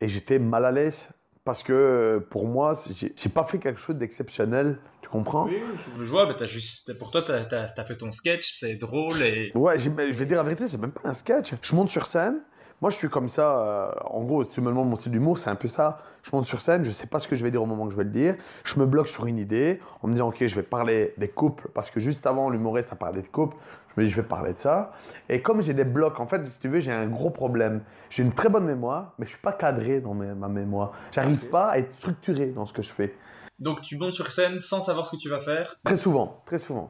Et 0.00 0.08
j'étais 0.08 0.38
mal 0.38 0.66
à 0.66 0.70
l'aise 0.70 1.08
parce 1.44 1.62
que 1.62 1.72
euh, 1.72 2.20
pour 2.20 2.46
moi, 2.46 2.74
j'ai, 2.94 3.28
pas 3.30 3.44
fait 3.44 3.58
quelque 3.58 3.80
chose 3.80 3.96
d'exceptionnel. 3.96 4.78
Tu 5.00 5.08
comprends? 5.08 5.46
Oui, 5.46 5.56
je, 5.96 6.04
vois, 6.04 6.26
bah, 6.26 6.34
t'as 6.38 6.44
juste, 6.44 6.98
pour 6.98 7.10
toi, 7.10 7.22
t'as 7.22 7.40
as, 7.40 7.84
fait 7.84 7.96
ton 7.96 8.12
sketch, 8.12 8.58
c'est 8.60 8.74
drôle 8.74 9.22
et. 9.22 9.50
Ouais, 9.54 9.78
je 9.78 9.88
vais 9.88 10.26
dire 10.26 10.36
la 10.36 10.42
vérité, 10.42 10.68
c'est 10.68 10.78
même 10.78 10.92
pas 10.92 11.08
un 11.08 11.14
sketch. 11.14 11.54
Je 11.62 11.74
monte 11.74 11.88
sur 11.88 12.06
scène. 12.06 12.42
Moi, 12.82 12.90
je 12.90 12.96
suis 12.96 13.08
comme 13.08 13.28
ça. 13.28 13.60
euh, 13.60 13.90
en 14.10 14.22
gros, 14.22 14.44
si 14.44 14.50
tu 14.50 14.60
me 14.60 14.68
demandes 14.68 14.90
mon 14.90 14.96
style 14.96 15.12
d'humour, 15.12 15.38
c'est 15.38 15.48
un 15.48 15.54
peu 15.54 15.68
ça. 15.68 15.98
Je 16.22 16.30
monte 16.32 16.44
sur 16.44 16.60
scène, 16.60 16.84
je 16.84 16.90
sais 16.90 17.06
pas 17.06 17.18
ce 17.18 17.26
que 17.26 17.36
je 17.36 17.42
vais 17.42 17.50
dire 17.50 17.62
au 17.62 17.66
moment 17.66 17.86
que 17.86 17.92
je 17.92 17.96
vais 17.96 18.04
le 18.04 18.10
dire. 18.10 18.34
Je 18.64 18.78
me 18.78 18.84
bloque 18.84 19.08
sur 19.08 19.24
une 19.24 19.38
idée 19.38 19.80
en 20.02 20.08
me 20.08 20.12
disant, 20.12 20.28
OK, 20.28 20.46
je 20.46 20.54
vais 20.54 20.62
parler 20.62 21.14
des 21.16 21.28
couples. 21.28 21.68
Parce 21.72 21.90
que 21.90 22.00
juste 22.00 22.26
avant, 22.26 22.50
l'humoriste 22.50 22.92
a 22.92 22.96
parlé 22.96 23.22
de 23.22 23.28
couples. 23.28 23.56
Dis, 23.96 24.08
je 24.08 24.16
vais 24.16 24.22
parler 24.26 24.54
de 24.54 24.58
ça. 24.58 24.92
Et 25.28 25.40
comme 25.42 25.62
j'ai 25.62 25.74
des 25.74 25.84
blocs, 25.84 26.18
en 26.20 26.26
fait, 26.26 26.44
si 26.46 26.58
tu 26.60 26.68
veux, 26.68 26.80
j'ai 26.80 26.92
un 26.92 27.06
gros 27.06 27.30
problème. 27.30 27.82
J'ai 28.10 28.22
une 28.22 28.32
très 28.32 28.48
bonne 28.48 28.64
mémoire, 28.64 29.14
mais 29.18 29.26
je 29.26 29.30
suis 29.30 29.40
pas 29.40 29.52
cadré 29.52 30.00
dans 30.00 30.14
mes- 30.14 30.34
ma 30.34 30.48
mémoire. 30.48 30.92
J'arrive 31.12 31.48
pas 31.48 31.68
à 31.68 31.78
être 31.78 31.92
structuré 31.92 32.46
dans 32.48 32.66
ce 32.66 32.72
que 32.72 32.82
je 32.82 32.92
fais. 32.92 33.14
Donc 33.60 33.82
tu 33.82 33.96
montes 33.96 34.12
sur 34.12 34.30
scène 34.32 34.58
sans 34.58 34.80
savoir 34.80 35.06
ce 35.06 35.12
que 35.12 35.20
tu 35.20 35.28
vas 35.28 35.40
faire? 35.40 35.76
Très 35.84 35.96
souvent, 35.96 36.42
très 36.44 36.58
souvent. 36.58 36.88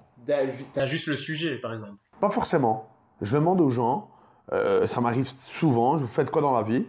T'as 0.72 0.86
juste 0.86 1.06
le 1.06 1.16
sujet, 1.16 1.56
par 1.56 1.74
exemple. 1.74 1.96
Pas 2.20 2.30
forcément. 2.30 2.88
Je 3.20 3.36
demande 3.36 3.60
aux 3.60 3.70
gens, 3.70 4.08
euh, 4.52 4.86
ça 4.86 5.00
m'arrive 5.00 5.26
souvent, 5.26 5.98
je 5.98 6.04
vous 6.04 6.08
faites 6.08 6.30
quoi 6.30 6.40
dans 6.42 6.54
la 6.54 6.62
vie? 6.62 6.86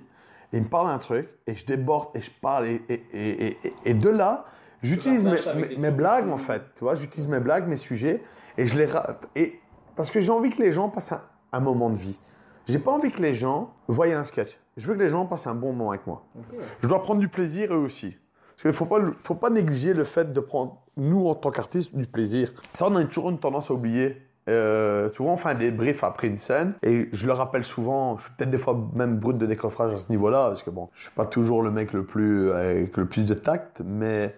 Et 0.53 0.57
ils 0.57 0.63
me 0.63 0.69
parlent 0.69 0.87
d'un 0.87 0.97
truc, 0.97 1.27
et 1.47 1.55
je 1.55 1.65
déborde, 1.65 2.15
et 2.15 2.21
je 2.21 2.31
parle, 2.31 2.67
et, 2.67 2.81
et, 2.89 3.57
et, 3.83 3.93
de 3.93 4.09
là, 4.09 4.45
j'utilise 4.81 5.25
mes, 5.25 5.75
mes- 5.75 5.91
blagues, 5.91 6.29
en 6.29 6.37
fait. 6.37 6.61
Tu 6.75 6.83
vois, 6.83 6.95
j'utilise 6.95 7.27
mes 7.27 7.39
blagues, 7.39 7.67
mes 7.67 7.75
sujets, 7.75 8.23
et 8.57 8.65
je 8.67 8.77
les 8.77 8.85
rate. 8.85 9.27
Et, 9.35 9.59
parce 9.95 10.11
que 10.11 10.21
j'ai 10.21 10.31
envie 10.31 10.49
que 10.49 10.61
les 10.61 10.71
gens 10.71 10.89
passent 10.89 11.11
un, 11.11 11.21
un 11.51 11.59
moment 11.59 11.89
de 11.89 11.95
vie. 11.95 12.17
J'ai 12.67 12.79
pas 12.79 12.91
envie 12.91 13.11
que 13.11 13.21
les 13.21 13.33
gens 13.33 13.73
voient 13.87 14.07
un 14.07 14.23
sketch. 14.23 14.57
Je 14.77 14.87
veux 14.87 14.95
que 14.95 14.99
les 14.99 15.09
gens 15.09 15.25
passent 15.25 15.47
un 15.47 15.55
bon 15.55 15.73
moment 15.73 15.91
avec 15.91 16.07
moi. 16.07 16.25
Je 16.81 16.87
dois 16.87 17.01
prendre 17.01 17.19
du 17.19 17.29
plaisir 17.29 17.73
eux 17.73 17.77
aussi. 17.77 18.15
Parce 18.49 18.61
qu'il 18.61 18.71
ne 18.71 18.75
faut 18.75 18.85
pas, 18.85 18.99
faut 19.17 19.35
pas 19.35 19.49
négliger 19.49 19.93
le 19.93 20.03
fait 20.03 20.33
de 20.33 20.39
prendre, 20.39 20.81
nous, 20.97 21.27
en 21.27 21.35
tant 21.35 21.51
qu'artistes, 21.51 21.95
du 21.95 22.07
plaisir. 22.07 22.51
Ça, 22.73 22.87
on 22.87 22.95
a 22.95 23.03
toujours 23.05 23.29
une 23.29 23.39
tendance 23.39 23.69
à 23.69 23.73
oublier. 23.73 24.21
Euh, 24.47 25.09
tu 25.09 25.23
vois, 25.23 25.31
on 25.33 25.37
fait 25.37 25.49
un 25.49 25.55
débrief 25.55 26.03
après 26.03 26.27
une 26.27 26.37
scène 26.37 26.75
et 26.83 27.09
je 27.11 27.25
le 27.25 27.33
rappelle 27.33 27.63
souvent, 27.63 28.15
je 28.19 28.25
suis 28.25 28.31
peut-être 28.37 28.51
des 28.51 28.59
fois 28.59 28.79
même 28.93 29.17
brut 29.17 29.39
de 29.39 29.47
décoffrage 29.47 29.91
à 29.91 29.97
ce 29.97 30.11
niveau-là 30.11 30.45
parce 30.47 30.61
que 30.61 30.69
bon, 30.69 30.89
je 30.93 31.01
suis 31.01 31.11
pas 31.11 31.25
toujours 31.25 31.63
le 31.63 31.71
mec 31.71 31.93
le 31.93 32.05
plus 32.05 32.51
avec 32.51 32.95
le 32.95 33.07
plus 33.07 33.25
de 33.25 33.33
tact, 33.33 33.81
mais 33.83 34.35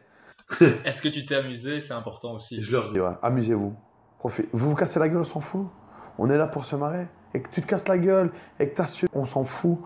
Est-ce 0.86 1.02
que 1.02 1.10
tu 1.10 1.26
t'es 1.26 1.36
amusé? 1.36 1.82
C'est 1.82 1.94
important 1.94 2.34
aussi. 2.36 2.62
Je 2.62 2.72
leur 2.72 2.92
dis. 2.92 3.00
Ouais, 3.00 3.12
amusez-vous. 3.22 3.76
Profitez. 4.20 4.50
Vous 4.54 4.70
vous 4.70 4.76
cassez 4.76 5.00
la 5.00 5.10
gueule, 5.10 5.20
on 5.20 5.24
s'en 5.24 5.42
fout. 5.42 5.68
On 6.18 6.30
est 6.30 6.38
là 6.38 6.48
pour 6.48 6.66
se 6.66 6.76
marrer. 6.76 7.08
Et 7.34 7.42
que 7.42 7.50
tu 7.50 7.62
te 7.62 7.68
casses 7.68 7.88
la 7.88 7.98
gueule, 7.98 8.32
et 8.60 8.70
que 8.70 8.76
t'assumes, 8.76 9.10
on 9.14 9.26
s'en 9.26 9.44
fout. 9.44 9.78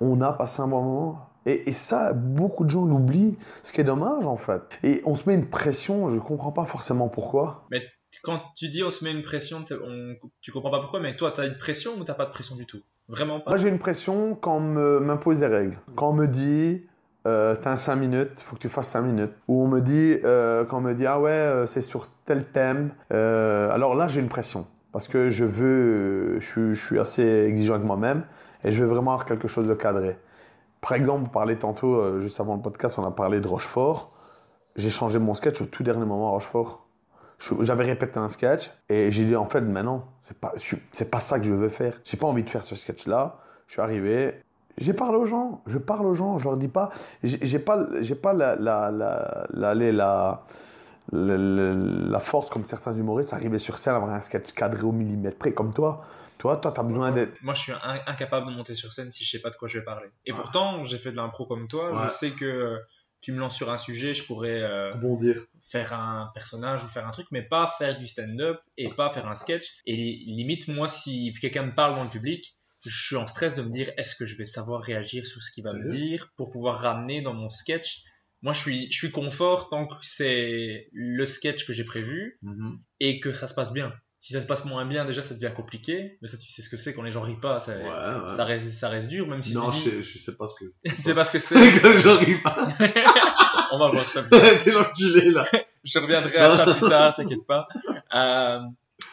On 0.00 0.20
a 0.20 0.32
passé 0.32 0.60
un 0.60 0.68
bon 0.68 0.82
moment. 0.82 1.30
Et, 1.46 1.68
et 1.68 1.72
ça, 1.72 2.12
beaucoup 2.12 2.64
de 2.64 2.70
gens 2.70 2.84
l'oublient, 2.84 3.38
ce 3.62 3.72
qui 3.72 3.80
est 3.80 3.84
dommage 3.84 4.26
en 4.26 4.36
fait. 4.36 4.60
Et 4.82 5.00
on 5.06 5.14
se 5.16 5.26
met 5.26 5.34
une 5.34 5.48
pression, 5.48 6.10
je 6.10 6.18
comprends 6.18 6.52
pas 6.52 6.66
forcément 6.66 7.08
pourquoi. 7.08 7.66
Mais 7.70 7.80
quand 8.22 8.40
tu 8.54 8.68
dis 8.68 8.82
on 8.84 8.90
se 8.90 9.02
met 9.04 9.12
une 9.12 9.22
pression, 9.22 9.62
on- 9.70 10.14
tu 10.42 10.52
comprends 10.52 10.70
pas 10.70 10.80
pourquoi, 10.80 11.00
mais 11.00 11.16
toi, 11.16 11.30
t'as 11.30 11.46
une 11.46 11.56
pression 11.56 11.92
ou 11.98 12.04
t'as 12.04 12.14
pas 12.14 12.26
de 12.26 12.30
pression 12.32 12.54
du 12.56 12.66
tout? 12.66 12.80
Vraiment 13.08 13.40
pas? 13.40 13.52
Moi 13.52 13.56
j'ai 13.56 13.68
une 13.68 13.78
pression 13.78 14.34
quand 14.34 14.56
on 14.56 15.00
m'impose 15.00 15.40
des 15.40 15.46
règles. 15.46 15.78
Quand 15.96 16.10
on 16.10 16.12
me 16.12 16.26
dit, 16.26 16.86
euh, 17.28 17.54
t'as 17.54 17.76
5 17.76 17.96
minutes, 17.96 18.40
faut 18.40 18.56
que 18.56 18.60
tu 18.60 18.68
fasses 18.68 18.88
5 18.88 19.02
minutes. 19.02 19.32
Ou 19.48 19.64
on 19.64 19.68
me 19.68 19.80
dit, 19.80 20.18
euh, 20.24 20.64
quand 20.64 20.78
on 20.78 20.80
me 20.80 20.94
dit, 20.94 21.06
ah 21.06 21.20
ouais, 21.20 21.30
euh, 21.30 21.66
c'est 21.66 21.82
sur 21.82 22.08
tel 22.24 22.44
thème. 22.46 22.90
Alors 23.10 23.94
là 23.94 24.08
j'ai 24.08 24.20
une 24.20 24.28
pression. 24.28 24.66
Parce 24.92 25.06
que 25.06 25.28
je 25.28 25.44
veux, 25.44 26.40
je, 26.40 26.72
suis- 26.74 26.98
assez 26.98 27.22
exigeant 27.22 27.74
avec 27.74 27.86
moi-même 27.86 28.24
et 28.64 28.72
je 28.72 28.82
veux 28.82 28.88
vraiment 28.88 29.12
avoir 29.12 29.26
quelque 29.26 29.46
chose 29.46 29.66
de 29.66 29.74
cadré. 29.74 30.18
Par 30.80 30.94
exemple, 30.94 31.24
on 31.26 31.28
parlait 31.28 31.56
tantôt, 31.56 32.18
juste 32.20 32.40
avant 32.40 32.56
le 32.56 32.62
podcast, 32.62 32.98
on 32.98 33.04
a 33.04 33.10
parlé 33.10 33.40
de 33.40 33.46
Rochefort. 33.46 34.12
J'ai 34.76 34.90
changé 34.90 35.18
mon 35.18 35.34
sketch 35.34 35.60
au 35.60 35.66
tout 35.66 35.82
dernier 35.82 36.06
moment 36.06 36.28
à 36.28 36.30
Rochefort. 36.30 36.88
J'avais 37.60 37.84
répété 37.84 38.18
un 38.18 38.28
sketch 38.28 38.70
et 38.88 39.10
j'ai 39.10 39.24
dit 39.26 39.36
en 39.36 39.44
fait, 39.46 39.60
mais 39.60 39.82
non, 39.82 40.04
c'est 40.20 40.38
pas, 40.38 40.52
c'est 40.92 41.10
pas 41.10 41.20
ça 41.20 41.38
que 41.38 41.44
je 41.44 41.52
veux 41.52 41.68
faire. 41.68 42.00
J'ai 42.02 42.16
pas 42.16 42.26
envie 42.26 42.42
de 42.42 42.50
faire 42.50 42.64
ce 42.64 42.74
sketch-là. 42.74 43.38
Je 43.66 43.74
suis 43.74 43.82
arrivé, 43.82 44.40
j'ai 44.80 44.92
parlé 44.94 45.16
aux 45.18 45.26
gens, 45.26 45.62
je 45.66 45.78
parle 45.78 46.06
aux 46.06 46.14
gens, 46.14 46.38
je 46.38 46.44
leur 46.44 46.56
dis 46.56 46.68
pas, 46.68 46.90
j'ai 47.22 47.58
pas, 47.58 47.86
j'ai 48.00 48.14
pas 48.14 48.32
la, 48.32 48.56
la, 48.56 48.90
la, 48.90 49.46
la, 49.52 49.74
la, 49.74 49.92
la, 49.92 50.44
la- 51.12 51.36
la- 51.36 51.74
la 52.10 52.20
force 52.20 52.50
comme 52.50 52.64
certains 52.64 52.94
humoristes, 52.94 53.32
arriver 53.32 53.58
sur 53.58 53.78
scène, 53.78 53.94
avoir 53.94 54.12
un 54.12 54.20
sketch 54.20 54.52
cadré 54.52 54.82
au 54.82 54.92
millimètre 54.92 55.38
près 55.38 55.52
comme 55.52 55.72
toi. 55.72 56.02
Toi, 56.38 56.56
toi, 56.58 56.70
t'as 56.70 56.82
besoin 56.84 57.10
d'être. 57.10 57.32
Moi, 57.42 57.54
je 57.54 57.62
suis 57.62 57.72
in- 57.72 57.98
incapable 58.06 58.46
de 58.46 58.52
monter 58.56 58.74
sur 58.74 58.92
scène 58.92 59.10
si 59.10 59.24
je 59.24 59.30
sais 59.30 59.40
pas 59.40 59.50
de 59.50 59.56
quoi 59.56 59.66
je 59.66 59.78
vais 59.78 59.84
parler. 59.84 60.08
Et 60.24 60.32
pourtant, 60.32 60.84
j'ai 60.84 60.98
fait 60.98 61.10
de 61.10 61.16
l'impro 61.16 61.46
comme 61.46 61.66
toi. 61.66 61.90
Ouais. 61.92 61.98
Je 62.06 62.10
sais 62.14 62.30
que 62.30 62.44
euh, 62.44 62.78
tu 63.20 63.32
me 63.32 63.40
lances 63.40 63.56
sur 63.56 63.72
un 63.72 63.78
sujet, 63.78 64.14
je 64.14 64.24
pourrais 64.24 64.62
euh, 64.62 64.92
Rebondir. 64.92 65.34
faire 65.62 65.92
un 65.94 66.30
personnage 66.34 66.84
ou 66.84 66.88
faire 66.88 67.08
un 67.08 67.10
truc, 67.10 67.26
mais 67.32 67.42
pas 67.42 67.66
faire 67.78 67.98
du 67.98 68.06
stand-up 68.06 68.60
et 68.76 68.86
pas 68.88 69.10
faire 69.10 69.26
un 69.26 69.34
sketch. 69.34 69.66
Et 69.86 69.96
limite, 69.96 70.68
moi, 70.68 70.86
si 70.88 71.32
quelqu'un 71.40 71.64
me 71.64 71.74
parle 71.74 71.96
dans 71.96 72.04
le 72.04 72.10
public, 72.10 72.56
je 72.86 73.06
suis 73.06 73.16
en 73.16 73.26
stress 73.26 73.56
de 73.56 73.62
me 73.62 73.70
dire 73.70 73.90
est-ce 73.96 74.14
que 74.16 74.24
je 74.26 74.36
vais 74.36 74.44
savoir 74.44 74.82
réagir 74.82 75.26
sur 75.26 75.42
ce 75.42 75.50
qu'il 75.52 75.64
va 75.64 75.72
me 75.72 75.88
dire 75.88 76.30
pour 76.36 76.50
pouvoir 76.50 76.80
ramener 76.80 77.20
dans 77.22 77.34
mon 77.34 77.48
sketch. 77.48 78.02
Moi, 78.42 78.52
je 78.52 78.60
suis, 78.60 78.92
je 78.92 78.96
suis 78.96 79.10
confort 79.10 79.68
tant 79.68 79.86
que 79.88 79.94
c'est 80.02 80.88
le 80.92 81.26
sketch 81.26 81.66
que 81.66 81.72
j'ai 81.72 81.84
prévu 81.84 82.38
Mhm. 82.42 82.78
et 83.00 83.18
que 83.20 83.32
ça 83.32 83.48
se 83.48 83.54
passe 83.54 83.72
bien. 83.72 83.92
Si 84.20 84.32
ça 84.32 84.40
se 84.40 84.46
passe 84.46 84.64
moins 84.64 84.84
bien, 84.84 85.04
déjà, 85.04 85.22
ça 85.22 85.34
devient 85.34 85.52
compliqué. 85.54 86.18
Mais 86.22 86.28
ça, 86.28 86.36
tu 86.36 86.50
sais 86.50 86.60
ce 86.62 86.68
que 86.68 86.76
c'est 86.76 86.92
quand 86.92 87.02
les 87.02 87.10
gens 87.12 87.20
rient 87.20 87.38
pas. 87.40 87.60
Ça, 87.60 87.76
Ouais, 87.76 87.82
ouais. 87.84 88.34
ça, 88.36 88.44
reste, 88.44 88.68
ça 88.68 88.88
reste 88.88 89.08
dur, 89.08 89.28
même 89.28 89.42
si 89.42 89.54
non, 89.54 89.70
je 89.70 89.78
sais, 89.90 90.02
je 90.02 90.18
sais 90.18 90.34
pas 90.36 90.46
ce 90.46 90.54
que 90.58 90.68
c'est 90.98 91.14
parce 91.14 91.30
que 91.30 91.38
c'est. 91.38 91.54
Quand 91.82 91.96
j'arrive 91.98 92.42
pas. 92.42 92.56
On 93.72 93.78
va 93.78 93.90
voir 93.90 94.04
ça. 94.04 94.22
T'es 94.24 94.72
l'enculé 94.72 95.30
là. 95.30 95.44
Je 95.84 95.98
reviendrai 95.98 96.36
à 96.36 96.48
ça 96.50 96.64
plus 96.74 96.88
tard, 96.88 97.14
t'inquiète 97.14 97.46
pas. 97.46 97.68
Euh, 98.14 98.60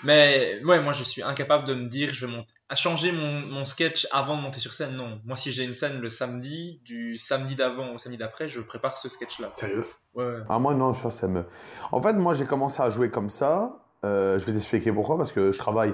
mais 0.04 0.62
ouais, 0.66 0.80
moi 0.82 0.94
je 0.94 1.04
suis 1.04 1.22
incapable 1.22 1.66
de 1.66 1.74
me 1.74 1.88
dire 1.88 2.14
je 2.14 2.26
vais 2.26 2.32
monter, 2.32 2.54
à 2.70 2.76
changer 2.76 3.12
mon, 3.12 3.42
mon 3.42 3.66
sketch 3.66 4.08
avant 4.12 4.38
de 4.38 4.42
monter 4.42 4.60
sur 4.60 4.74
scène. 4.74 4.96
Non, 4.96 5.22
moi 5.26 5.38
si 5.38 5.52
j'ai 5.52 5.64
une 5.64 5.74
scène 5.74 6.00
le 6.00 6.10
samedi, 6.10 6.82
du 6.84 7.18
samedi 7.18 7.56
d'avant 7.56 7.94
au 7.94 7.98
samedi 7.98 8.18
d'après, 8.18 8.50
je 8.50 8.62
prépare 8.62 8.98
ce 8.98 9.10
sketch-là. 9.10 9.50
Sérieux? 9.54 9.86
Ouais, 10.14 10.26
ouais. 10.26 10.40
Ah, 10.50 10.60
moi, 10.60 10.74
non, 10.74 10.94
ça, 10.94 11.12
ça 11.12 11.28
me. 11.28 11.46
En 11.92 12.02
fait, 12.02 12.14
moi, 12.14 12.34
j'ai 12.34 12.46
commencé 12.46 12.82
à 12.82 12.90
jouer 12.90 13.10
comme 13.10 13.30
ça. 13.30 13.78
Euh, 14.04 14.40
je 14.40 14.46
vais 14.46 14.54
t'expliquer 14.54 14.92
pourquoi, 14.92 15.18
parce 15.18 15.32
que 15.32 15.52
je 15.52 15.58
travaille. 15.58 15.94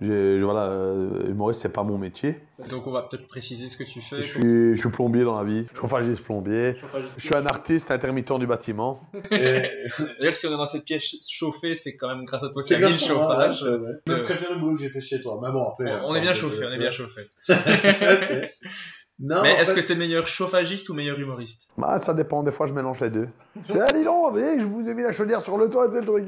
J'ai- 0.00 0.38
je, 0.40 0.44
voilà, 0.44 0.64
euh, 0.66 1.30
humoriste, 1.30 1.60
c'est 1.60 1.68
pas 1.72 1.84
mon 1.84 1.96
métier. 1.98 2.40
Donc 2.70 2.86
on 2.86 2.90
va 2.90 3.02
peut-être 3.02 3.28
préciser 3.28 3.68
ce 3.68 3.76
que 3.76 3.84
tu 3.84 4.00
fais. 4.02 4.16
Je 4.18 4.22
suis, 4.24 4.74
je 4.74 4.80
suis 4.80 4.88
plombier 4.90 5.22
dans 5.24 5.38
la 5.38 5.44
vie, 5.44 5.66
chauffagiste 5.72 6.22
plombier. 6.24 6.76
Je 7.16 7.24
suis 7.24 7.34
un 7.34 7.46
artiste 7.46 7.90
intermittent 7.92 8.38
du 8.38 8.46
bâtiment. 8.46 9.00
D'ailleurs, 9.30 10.34
si 10.36 10.46
on 10.48 10.52
est 10.54 10.56
dans 10.56 10.66
cette 10.66 10.84
pièce 10.84 11.14
chauffée, 11.28 11.76
c'est 11.76 11.96
quand 11.96 12.08
même 12.08 12.24
grâce 12.24 12.42
à 12.42 12.48
toi 12.48 12.62
qu'il 12.62 12.74
C'est 12.76 12.82
y 12.82 12.84
a 12.84 12.88
mis 12.88 12.92
le 12.92 12.98
chauffage. 12.98 13.62
ouais, 13.62 13.76
ouais. 13.78 13.92
Je 14.08 14.14
préfère 14.14 14.52
le 14.54 14.58
boulot 14.60 14.74
que 14.76 14.82
j'ai 14.82 14.90
fait 14.90 15.00
chez 15.00 15.22
toi. 15.22 15.38
Mais 15.42 15.52
bon, 15.52 15.64
après. 15.68 16.00
On, 16.02 16.10
on 16.10 16.14
est 16.16 16.20
bien 16.20 16.34
chauffé, 16.34 16.64
on 16.68 16.72
est 16.72 16.78
bien 16.78 16.90
chauffé. 16.90 17.28
Non, 19.20 19.42
Mais 19.42 19.52
est-ce 19.60 19.74
fait- 19.74 19.82
que 19.82 19.86
t'es 19.86 19.94
meilleur 19.94 20.26
chauffagiste 20.26 20.88
ou 20.88 20.94
meilleur 20.94 21.16
humoriste? 21.20 21.68
Bah, 21.78 22.00
ça 22.00 22.14
dépend, 22.14 22.42
des 22.42 22.50
fois, 22.50 22.66
je 22.66 22.72
mélange 22.72 23.00
les 23.00 23.10
deux. 23.10 23.28
Je 23.68 23.72
dis, 23.72 23.78
ah, 23.80 23.92
dis 23.92 24.02
donc, 24.02 24.32
vous 24.32 24.40
voyez, 24.40 24.58
je 24.58 24.64
vous 24.64 24.88
ai 24.88 24.92
mis 24.92 25.04
la 25.04 25.12
chaudière 25.12 25.40
sur 25.40 25.56
le 25.56 25.70
toit, 25.70 25.88
c'est 25.92 26.00
le 26.00 26.04
truc. 26.06 26.26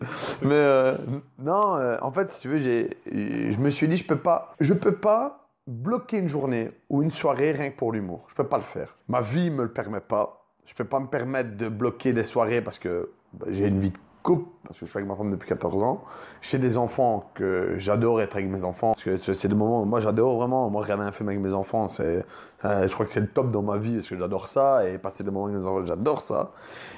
Mais 0.42 0.54
euh, 0.54 0.94
non, 1.38 1.76
euh, 1.76 1.96
en 2.02 2.12
fait, 2.12 2.30
si 2.30 2.40
tu 2.40 2.48
veux, 2.48 2.56
j'ai, 2.56 2.90
je 3.06 3.58
me 3.58 3.70
suis 3.70 3.88
dit, 3.88 3.96
je 3.96 4.06
peux 4.06 4.16
pas, 4.18 4.54
je 4.60 4.74
peux 4.74 4.94
pas 4.96 5.48
bloquer 5.66 6.18
une 6.18 6.28
journée 6.28 6.70
ou 6.90 7.02
une 7.02 7.10
soirée 7.10 7.52
rien 7.52 7.70
que 7.70 7.76
pour 7.76 7.92
l'humour. 7.92 8.26
Je 8.28 8.34
peux 8.34 8.46
pas 8.46 8.58
le 8.58 8.62
faire. 8.64 8.96
Ma 9.08 9.20
vie 9.20 9.50
me 9.50 9.62
le 9.62 9.72
permet 9.72 10.00
pas. 10.00 10.44
Je 10.66 10.74
peux 10.74 10.84
pas 10.84 11.00
me 11.00 11.06
permettre 11.06 11.56
de 11.56 11.68
bloquer 11.68 12.12
des 12.12 12.22
soirées 12.24 12.62
parce 12.62 12.78
que 12.78 13.10
bah, 13.32 13.46
j'ai 13.50 13.66
une 13.66 13.78
vie 13.80 13.90
de 13.90 13.98
couple, 14.22 14.48
parce 14.66 14.80
que 14.80 14.86
je 14.86 14.90
suis 14.90 14.96
avec 14.98 15.06
ma 15.08 15.14
femme 15.16 15.30
depuis 15.30 15.48
14 15.48 15.82
ans. 15.82 16.02
J'ai 16.40 16.56
des 16.58 16.78
enfants 16.78 17.30
que 17.34 17.74
j'adore 17.76 18.22
être 18.22 18.36
avec 18.36 18.48
mes 18.48 18.64
enfants. 18.64 18.92
Parce 18.92 19.04
que 19.04 19.16
c'est- 19.18 19.48
moments 19.48 19.82
où 19.82 19.84
moi 19.84 20.00
j'adore 20.00 20.36
vraiment. 20.38 20.70
Moi, 20.70 20.82
regarder 20.82 21.04
un 21.04 21.12
film 21.12 21.28
avec 21.28 21.40
mes 21.42 21.52
enfants, 21.52 21.88
c'est, 21.88 22.24
euh, 22.64 22.88
je 22.88 22.92
crois 22.94 23.04
que 23.04 23.12
c'est 23.12 23.20
le 23.20 23.26
top 23.28 23.50
dans 23.50 23.60
ma 23.62 23.76
vie 23.76 23.94
parce 23.96 24.08
que 24.08 24.16
j'adore 24.16 24.48
ça. 24.48 24.88
Et 24.88 24.96
passer 24.96 25.24
des 25.24 25.30
moments 25.30 25.46
avec 25.46 25.58
mes 25.58 25.66
enfants, 25.66 25.84
j'adore 25.84 26.20
ça. 26.22 26.52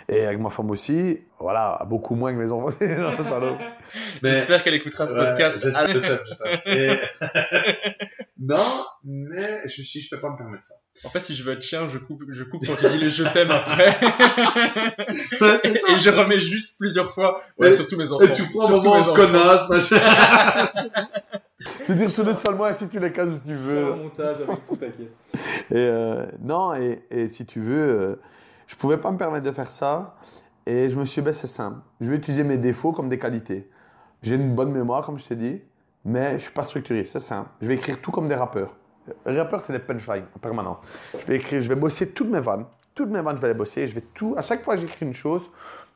Et 0.09 0.25
avec 0.25 0.39
ma 0.41 0.51
femme 0.51 0.71
aussi, 0.71 1.25
voilà, 1.39 1.83
beaucoup 1.87 2.15
moins 2.15 2.33
que 2.33 2.39
mes 2.39 2.51
enfants. 2.53 2.75
Non, 2.81 3.17
salaud. 3.23 3.57
Mais- 4.23 4.31
J'espère 4.35 4.63
qu'elle 4.65 4.75
écoutera 4.75 5.07
ce 5.07 5.15
Ouais, 5.15 5.27
podcast. 5.27 5.63
je 5.65 5.71
je. 5.71 6.71
Et- 6.77 6.99
non, 8.39 8.57
mais 9.03 9.61
je, 9.67 9.83
si 9.83 10.01
je 10.01 10.15
peux 10.15 10.21
pas 10.21 10.31
me 10.31 10.37
permettre 10.37 10.65
ça. 10.65 10.75
En 11.05 11.11
fait, 11.11 11.21
si 11.21 11.35
je 11.35 11.43
veux 11.43 11.53
être 11.55 11.63
chien, 11.63 11.89
je 11.89 11.99
coupe, 11.99 12.23
je 12.29 12.45
coupe 12.45 12.67
quand 12.67 12.77
tu 12.77 12.87
dis 12.91 12.99
les 12.99 13.11
je 13.11 13.25
t'aime 13.25 13.51
après. 13.51 13.87
Ouais, 13.89 15.59
c'est 15.63 15.75
ça. 15.79 15.93
Et 15.95 15.99
je 15.99 16.11
remets 16.11 16.39
juste 16.41 16.77
plusieurs 16.79 17.13
fois. 17.13 17.41
Ouais, 17.59 17.71
Et- 17.71 17.75
surtout 17.75 17.97
mes 17.97 18.13
enfants. 18.13 18.25
Et 18.25 18.33
tu 18.35 18.45
prends 18.51 18.65
un 18.65 18.69
Surtout 18.69 18.91
mes 18.95 19.01
moment 19.01 19.13
connasse, 19.15 19.69
machin. 19.69 20.69
Je 21.59 21.93
veux 21.93 21.95
dire, 21.95 22.13
tous 22.13 22.23
les 22.25 22.35
seulement 22.35 22.67
si 22.77 22.89
tu 22.89 23.01
les 23.01 23.13
cases 23.13 23.29
où 23.29 23.39
tu 23.39 23.55
veux. 23.55 23.95
montage 23.95 24.37
avec 24.43 24.67
tout 24.67 24.77
t'inquiète. 24.77 25.13
Et 25.71 25.75
euh, 25.77 26.27
non, 26.41 26.75
et, 26.75 27.03
et 27.11 27.29
si 27.29 27.47
tu 27.47 27.61
veux, 27.61 27.89
euh, 27.89 28.21
je 28.67 28.77
pouvais 28.77 28.99
pas 28.99 29.11
me 29.11 29.17
permettre 29.19 29.47
de 29.47 29.53
faire 29.53 29.71
ça. 29.71 30.15
Et 30.67 30.91
je 30.91 30.97
me 30.97 31.05
suis 31.05 31.23
dit, 31.23 31.25
ben, 31.25 31.33
c'est 31.33 31.47
simple. 31.47 31.79
Je 32.01 32.11
vais 32.11 32.17
utiliser 32.17 32.45
mes 32.45 32.59
défauts 32.59 32.93
comme 32.93 33.09
des 33.09 33.19
qualités. 33.19 33.71
J'ai 34.23 34.35
une 34.35 34.55
bonne 34.55 34.73
mémoire, 34.73 35.07
comme 35.07 35.19
je 35.19 35.27
t'ai 35.27 35.37
dit, 35.37 35.63
mais 36.05 36.35
je 36.35 36.43
suis 36.43 36.53
pas 36.53 36.65
structuré. 36.65 37.05
C'est 37.07 37.21
simple. 37.21 37.49
Je 37.61 37.69
vais 37.69 37.75
écrire 37.75 38.01
tout 38.01 38.11
comme 38.11 38.27
des 38.27 38.35
rappeurs. 38.35 38.77
Les 39.25 39.39
rappeurs, 39.39 39.61
c'est 39.61 39.73
des 39.73 39.79
punchlines 39.79 40.27
en 40.35 40.39
permanence. 40.41 40.79
Je 41.19 41.27
vais 41.27 41.37
écrire, 41.37 41.63
je 41.63 41.69
vais 41.69 41.77
bosser 41.77 42.11
toutes 42.11 42.29
mes 42.29 42.41
vannes. 42.41 42.65
Toutes 42.93 43.11
mes 43.11 43.21
vannes, 43.21 43.37
je 43.37 43.43
vais 43.43 43.49
les 43.49 43.55
bosser. 43.55 43.87
Je 43.87 43.95
vais 43.95 44.01
tout. 44.01 44.35
À 44.37 44.43
chaque 44.43 44.65
fois 44.65 44.75
que 44.75 44.81
j'écris 44.81 45.07
une 45.07 45.15
chose, 45.15 45.49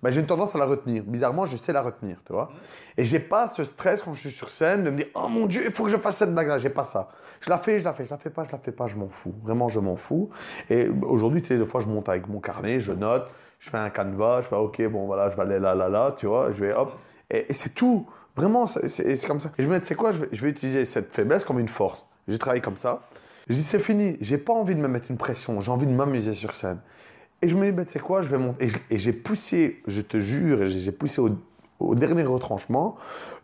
ben, 0.03 0.11
j'ai 0.11 0.21
une 0.21 0.27
tendance 0.27 0.55
à 0.55 0.59
la 0.59 0.67
retenir. 0.67 1.03
Bizarrement, 1.03 1.47
je 1.47 1.57
sais 1.57 1.73
la 1.73 1.83
retenir, 1.83 2.19
tu 2.25 2.33
vois. 2.33 2.53
Et 2.97 3.03
j'ai 3.03 3.19
pas 3.19 3.49
ce 3.49 3.65
stress 3.65 4.03
quand 4.03 4.15
je 4.15 4.21
suis 4.21 4.31
sur 4.31 4.51
scène 4.51 4.85
de 4.85 4.91
me 4.91 4.97
dire, 4.97 5.07
oh 5.15 5.29
mon 5.29 5.47
Dieu, 5.47 5.63
il 5.65 5.73
faut 5.73 5.85
que 5.85 5.91
je 5.91 5.97
fasse 5.97 6.19
cette 6.19 6.33
blague-là. 6.33 6.59
J'ai 6.59 6.71
pas 6.71 6.85
ça. 6.85 7.09
Je 7.41 7.51
la 7.51 7.59
fais, 7.59 7.81
je 7.81 7.85
la 7.85 7.95
fais, 7.95 8.05
je 8.05 8.11
la 8.11 8.19
fais 8.19 8.31
pas, 8.31 8.45
je 8.45 8.53
la 8.53 8.59
fais 8.59 8.73
pas, 8.73 8.87
je 8.87 8.97
m'en 8.97 9.09
fous. 9.09 9.35
Vraiment, 9.43 9.69
je 9.69 9.81
m'en 9.81 9.97
fous. 9.97 10.31
Et 10.69 10.89
aujourd'hui, 11.03 11.43
tu 11.43 11.49
sais, 11.49 11.57
des 11.57 11.65
fois, 11.65 11.81
je 11.81 11.89
monte 11.89 12.09
avec 12.09 12.29
mon 12.29 12.39
carnet, 12.39 12.79
je 12.79 12.93
note, 12.93 13.29
je 13.61 13.69
fais 13.69 13.77
un 13.77 13.91
canevas, 13.91 14.41
je 14.43 14.47
fais, 14.49 14.57
ok, 14.57 14.89
bon, 14.89 15.07
voilà, 15.07 15.29
je 15.29 15.37
vais 15.37 15.43
aller 15.43 15.59
là, 15.61 15.75
là, 15.75 15.89
là, 15.89 16.13
tu 16.17 16.27
vois, 16.27 16.51
je 16.51 16.65
vais, 16.65 16.73
hop. 16.73 16.93
Et, 17.31 17.53
c'est 17.53 17.75
tout. 17.75 18.07
Vraiment, 18.35 18.67
c'est 18.67 18.89
c'est- 18.89 19.17
c'est 19.17 19.27
comme 19.27 19.39
ça. 19.39 19.53
Et 19.59 19.63
je 19.63 19.69
me 19.69 19.79
dis, 19.79 19.87
sais 19.87 19.95
quoi, 19.95 20.13
je 20.13 20.19
vais, 20.43 20.51
utiliser 20.51 20.85
cette 20.85 21.13
faiblesse 21.13 21.45
comme 21.45 21.59
une 21.59 21.69
force. 21.69 22.07
J'ai 22.27 22.39
travaillé 22.39 22.63
comme 22.63 22.77
ça. 22.79 23.03
Je 23.49 23.55
dis, 23.55 23.63
c'est 23.63 23.79
fini. 23.79 24.17
J'ai 24.21 24.39
pas 24.39 24.53
envie 24.55 24.75
de 24.75 24.81
me 24.81 24.89
mettre 24.89 25.11
une 25.11 25.19
pression. 25.19 25.61
J'ai 25.61 25.71
envie 25.71 25.87
de 25.87 25.93
m'amuser 25.93 26.33
sur 26.33 26.55
scène. 26.55 26.81
Et 27.43 27.49
je 27.49 27.57
me 27.57 27.67
dis, 27.67 27.73
ben, 27.73 27.87
sais 27.87 27.99
quoi, 27.99 28.23
je 28.23 28.29
vais 28.29 28.39
monter. 28.39 28.69
Et 28.91 28.99
j'ai 28.99 29.13
poussé, 29.13 29.83
je 29.87 30.01
te 30.01 30.19
jure, 30.21 30.65
j'ai 30.67 30.93
poussé 30.93 31.21
au, 31.79 31.95
dernier 31.95 32.23
retranchement 32.23 32.97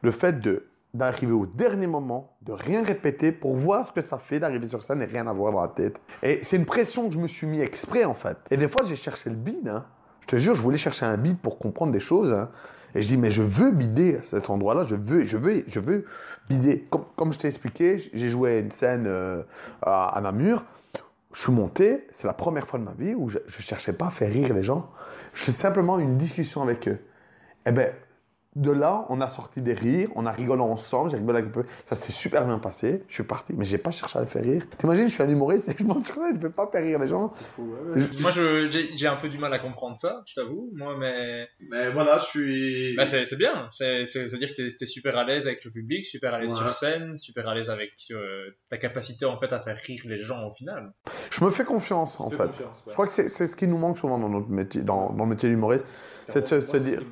le 0.02 0.11
fait 0.11 0.40
de 0.40 0.66
d'arriver 0.94 1.33
au 1.33 1.44
dernier 1.44 1.87
moment, 1.87 2.37
de 2.40 2.52
rien 2.52 2.83
répéter 2.83 3.31
pour 3.31 3.55
voir 3.55 3.88
ce 3.88 3.92
que 3.92 4.00
ça 4.00 4.16
fait 4.16 4.38
d'arriver 4.40 4.66
sur 4.66 4.83
scène 4.83 5.02
et 5.02 5.05
rien 5.05 5.26
avoir 5.26 5.52
dans 5.52 5.61
la 5.61 5.68
tête. 5.68 6.00
Et 6.22 6.38
c'est 6.42 6.57
une 6.57 6.64
pression 6.64 7.09
que 7.09 7.14
je 7.14 7.18
me 7.18 7.26
suis 7.26 7.46
mis 7.46 7.61
exprès 7.61 8.07
en 8.07 8.14
fait. 8.14 8.38
Et 8.50 8.57
des 8.57 8.66
fois 8.66 8.83
j'ai 8.87 8.96
cherché 8.96 9.29
le 9.29 9.37
bide. 9.37 9.68
hein. 9.68 9.85
Je 10.27 10.37
te 10.37 10.37
jure, 10.39 10.57
je 10.57 10.61
voulais 10.62 10.79
chercher 10.79 11.07
un 11.07 11.17
bide 11.17 11.39
pour 11.39 11.59
comprendre 11.59 11.93
des 11.93 12.01
choses. 12.01 12.33
hein. 12.33 12.51
Et 12.95 13.03
je 13.03 13.09
dis 13.09 13.17
mais 13.17 13.31
je 13.31 13.43
veux 13.43 13.71
bider 13.71 14.17
à 14.17 14.23
cet 14.23 14.51
endroit-là. 14.51 14.85
Je 14.89 14.97
veux, 14.97 15.25
je 15.25 15.37
veux, 15.37 15.62
je 15.69 15.81
veux 15.81 16.05
bider. 16.49 16.87
Comme, 16.91 17.05
comme 17.15 17.33
je 17.33 17.39
t'ai 17.39 17.47
expliqué, 17.47 17.99
j'ai 18.12 18.29
joué 18.29 18.59
une 18.59 18.71
scène 18.71 19.05
euh, 19.07 19.43
à, 19.83 20.19
Namur. 20.23 20.65
Je 21.33 21.43
suis 21.43 21.53
monté, 21.53 22.07
c'est 22.11 22.27
la 22.27 22.33
première 22.33 22.67
fois 22.67 22.79
de 22.79 22.85
ma 22.85 22.93
vie 22.93 23.15
où 23.15 23.29
je 23.29 23.39
cherchais 23.49 23.93
pas 23.93 24.07
à 24.07 24.11
faire 24.11 24.33
rire 24.33 24.55
les 24.55 24.62
gens. 24.62 24.91
Je 25.35 25.51
simplement 25.51 25.99
une 25.99 26.17
discussion 26.17 26.62
avec 26.62 26.89
eux. 26.89 26.99
Eh 27.67 27.73
ben, 27.73 27.93
de 28.57 28.71
là, 28.71 29.05
on 29.11 29.21
a 29.21 29.29
sorti 29.29 29.61
des 29.62 29.75
rires, 29.75 30.09
on 30.16 30.27
a 30.27 30.33
rigolé 30.33 30.62
ensemble, 30.62 31.11
j'ai 31.11 31.19
rigolé 31.19 31.38
avec 31.40 31.53
peu. 31.53 31.64
Ça 31.85 31.95
s'est 31.95 32.12
super 32.12 32.45
bien 32.47 32.59
passé. 32.59 33.05
Je 33.07 33.14
suis 33.14 33.23
parti, 33.23 33.53
mais 33.55 33.64
j'ai 33.64 33.79
pas 33.79 33.90
cherché 33.90 34.19
à 34.19 34.23
le 34.23 34.27
faire 34.27 34.42
rire. 34.42 34.64
T'imagines, 34.79 35.07
je 35.09 35.12
suis 35.12 35.23
un 35.23 35.29
humoriste 35.29 35.69
et 35.69 35.75
je 35.79 35.85
m'en 35.85 36.03
souviens, 36.03 36.31
je 36.31 36.35
ne 36.37 36.38
peux 36.40 36.51
pas 36.51 36.66
faire 36.73 36.83
rire 36.83 36.99
les 36.99 37.07
gens. 37.07 37.33
Je- 37.95 38.23
Moi, 38.23 38.31
je- 38.31 38.69
j'ai 38.71 38.97
j'ai 38.97 39.07
un 39.07 39.16
peu 39.16 39.29
du 39.29 39.38
mal 39.38 39.53
à 39.53 39.59
comprendre 39.59 39.97
ça, 39.99 40.23
je 40.27 40.35
t'avoue. 40.35 40.71
Moi, 40.75 40.97
mais. 40.99 41.47
Mais 41.71 41.90
voilà, 41.90 42.19
je 42.19 42.25
suis. 42.25 42.97
Bah, 42.97 43.05
c'est 43.07 43.37
bien. 43.37 43.69
C'est- 43.71 44.07
c'est- 44.07 44.29
C'est-à-dire 44.29 44.49
que 44.55 44.55
t'es 44.77 44.87
super 44.87 45.16
à 45.19 45.25
l'aise 45.25 45.47
avec 45.47 45.64
le 45.64 45.71
public, 45.71 46.05
super 46.07 46.33
à 46.35 46.40
l'aise 46.40 46.53
Ouais. 46.53 46.59
sur 46.59 46.73
scène, 46.73 47.19
super 47.19 47.47
à 47.49 47.55
l'aise 47.55 47.69
avec 47.71 47.90
euh, 48.11 48.51
ta 48.71 48.79
capacité 48.79 49.27
en 49.27 49.37
fait 49.38 49.53
à 49.53 49.61
faire 49.61 49.77
rire 49.77 50.03
les 50.07 50.19
gens 50.19 50.47
au 50.47 50.51
final. 50.51 50.92
Je 51.31 51.45
me 51.45 51.51
fais 51.51 51.64
confiance, 51.64 52.19
en 52.21 52.31
Fais 52.31 52.37
fait. 52.37 52.47
confiance, 52.47 52.61
ouais. 52.69 52.83
Je 52.88 52.92
crois 52.92 53.07
que 53.07 53.12
c'est 53.12 53.29
ce 53.29 53.55
qui 53.57 53.69
nous 53.69 53.79
manque 53.79 53.99
souvent 53.99 54.19
dans 54.19 54.29
notre 54.31 54.49
métier, 54.49 54.81
dans, 54.83 55.11
dans 55.12 55.25
le 55.25 55.31
métier 55.31 55.49
d'humoriste. 55.51 55.87
C'est 56.29 56.40
de 56.42 56.47
se, 56.47 56.61
se 56.61 56.77
dire. 56.79 57.03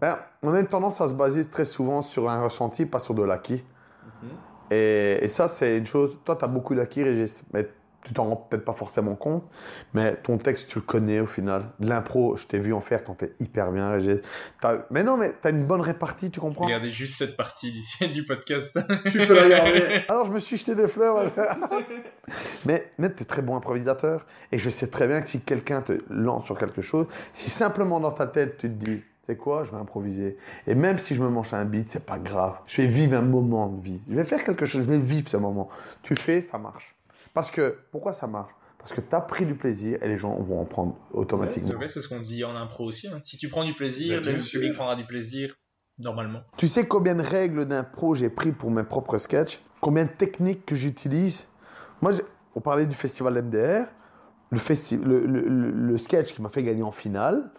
Ben, 0.00 0.18
on 0.42 0.52
a 0.54 0.60
une 0.60 0.66
tendance 0.66 1.00
à 1.00 1.08
se 1.08 1.14
baser 1.14 1.44
très 1.44 1.64
souvent 1.64 2.02
sur 2.02 2.28
un 2.30 2.42
ressenti, 2.42 2.86
pas 2.86 2.98
sur 2.98 3.14
de 3.14 3.22
l'acquis. 3.22 3.64
Mhm. 4.22 4.28
Et, 4.70 5.18
et 5.22 5.28
ça, 5.28 5.48
c'est 5.48 5.76
une 5.78 5.86
chose. 5.86 6.18
Toi, 6.24 6.36
tu 6.36 6.44
as 6.44 6.48
beaucoup 6.48 6.74
d'acquis, 6.74 7.02
Régis, 7.04 7.42
mais 7.52 7.68
tu 8.04 8.12
t'en 8.14 8.24
rends 8.24 8.34
peut-être 8.36 8.64
pas 8.64 8.72
forcément 8.72 9.14
compte. 9.14 9.44
Mais 9.94 10.16
ton 10.16 10.36
texte, 10.36 10.68
tu 10.68 10.78
le 10.80 10.84
connais 10.84 11.20
au 11.20 11.26
final. 11.26 11.66
L'impro, 11.78 12.36
je 12.36 12.46
t'ai 12.46 12.58
vu 12.58 12.72
en 12.72 12.80
faire, 12.80 13.04
t'en 13.04 13.14
fais 13.14 13.32
hyper 13.38 13.70
bien, 13.70 13.90
Régis. 13.92 14.18
T'as- 14.60 14.86
Mais 14.90 15.04
non, 15.04 15.16
mais 15.16 15.30
tu 15.40 15.46
as 15.46 15.50
une 15.50 15.64
bonne 15.66 15.82
répartie, 15.82 16.30
tu 16.32 16.40
comprends? 16.40 16.64
Regardez 16.64 16.90
juste 16.90 17.16
cette 17.16 17.36
partie 17.36 17.80
du, 18.12 18.24
podcast. 18.26 18.76
Tu 19.08 19.24
peux 19.24 19.34
la 19.34 19.48
garder. 19.48 20.02
Alors, 20.08 20.24
je 20.24 20.32
me 20.32 20.40
suis 20.40 20.56
jeté 20.56 20.74
des 20.74 20.88
fleurs. 20.88 21.30
mais 22.66 22.90
mais 22.98 23.14
tu 23.14 23.22
es 23.22 23.26
très 23.26 23.42
bon 23.42 23.56
improvisateur. 23.56 24.26
Et 24.50 24.58
je 24.58 24.70
sais 24.70 24.88
très 24.88 25.06
bien 25.06 25.20
que 25.20 25.28
si 25.28 25.40
quelqu'un 25.40 25.82
te 25.82 25.92
lance 26.10 26.44
sur 26.46 26.58
quelque 26.58 26.82
chose, 26.82 27.06
si 27.32 27.50
simplement 27.50 28.00
dans 28.00 28.12
ta 28.12 28.26
tête, 28.26 28.56
tu 28.58 28.68
te 28.68 28.84
dis, 28.84 29.02
c'est 29.26 29.36
quoi, 29.36 29.64
je 29.64 29.70
vais 29.70 29.76
improviser. 29.76 30.36
Et 30.66 30.74
même 30.74 30.98
si 30.98 31.14
je 31.14 31.22
me 31.22 31.28
mange 31.28 31.52
un 31.54 31.64
beat, 31.64 31.88
c'est 31.90 32.04
pas 32.06 32.18
grave. 32.18 32.58
Je 32.66 32.82
vais 32.82 32.88
vivre 32.88 33.16
un 33.16 33.22
moment 33.22 33.68
de 33.68 33.80
vie. 33.80 34.00
Je 34.08 34.14
vais 34.16 34.24
faire 34.24 34.42
quelque 34.42 34.66
chose, 34.66 34.82
je 34.82 34.86
vais 34.88 34.98
vivre 34.98 35.28
ce 35.28 35.36
moment. 35.36 35.68
Tu 36.02 36.16
fais, 36.16 36.40
ça 36.40 36.58
marche. 36.58 36.96
Parce 37.34 37.50
que, 37.50 37.78
pourquoi 37.92 38.12
ça 38.12 38.26
marche? 38.26 38.52
Parce 38.78 38.92
que 38.92 39.00
tu 39.00 39.14
as 39.14 39.20
pris 39.20 39.46
du 39.46 39.54
plaisir 39.54 40.02
et 40.02 40.08
les 40.08 40.16
gens 40.16 40.34
vont 40.40 40.60
en 40.60 40.64
prendre 40.64 40.96
C'est 41.12 41.16
automatiquement. 41.18 41.74
vrai, 41.74 41.88
c'est 41.88 42.00
ce 42.02 42.08
qu'on 42.08 42.20
dit 42.20 42.42
en 42.44 42.56
impro 42.56 42.84
aussi. 42.84 43.06
hein. 43.06 43.20
Si 43.22 43.36
tu 43.36 43.48
prends 43.48 43.64
du 43.64 43.74
plaisir, 43.74 44.20
Bah, 44.24 44.32
le 44.32 44.38
public 44.38 44.72
prendra 44.74 44.96
du 44.96 45.06
plaisir 45.06 45.54
normalement. 46.02 46.40
Tu 46.56 46.66
sais 46.66 46.86
combien 46.88 47.14
de 47.14 47.22
règles 47.22 47.64
d'impro 47.66 48.16
j'ai 48.16 48.28
pris 48.28 48.50
pour 48.50 48.72
mes 48.72 48.82
propres 48.82 49.18
sketchs? 49.18 49.60
Combien 49.80 50.04
de 50.04 50.10
techniques 50.10 50.66
que 50.66 50.74
j'utilise? 50.74 51.46
Moi, 52.00 52.10
j'ai- 52.10 52.24
on 52.56 52.60
parlait 52.60 52.86
du 52.86 52.96
festival 52.96 53.36
MDR. 53.38 53.84
Le, 54.50 54.58
festi- 54.58 55.00
le, 55.02 55.20
le- 55.26 55.48
le- 55.48 55.70
le 55.70 55.98
sketch 55.98 56.34
qui 56.34 56.42
m'a 56.42 56.48
fait 56.48 56.62
gagner 56.64 56.82
en 56.82 56.90
finale, 56.92 57.50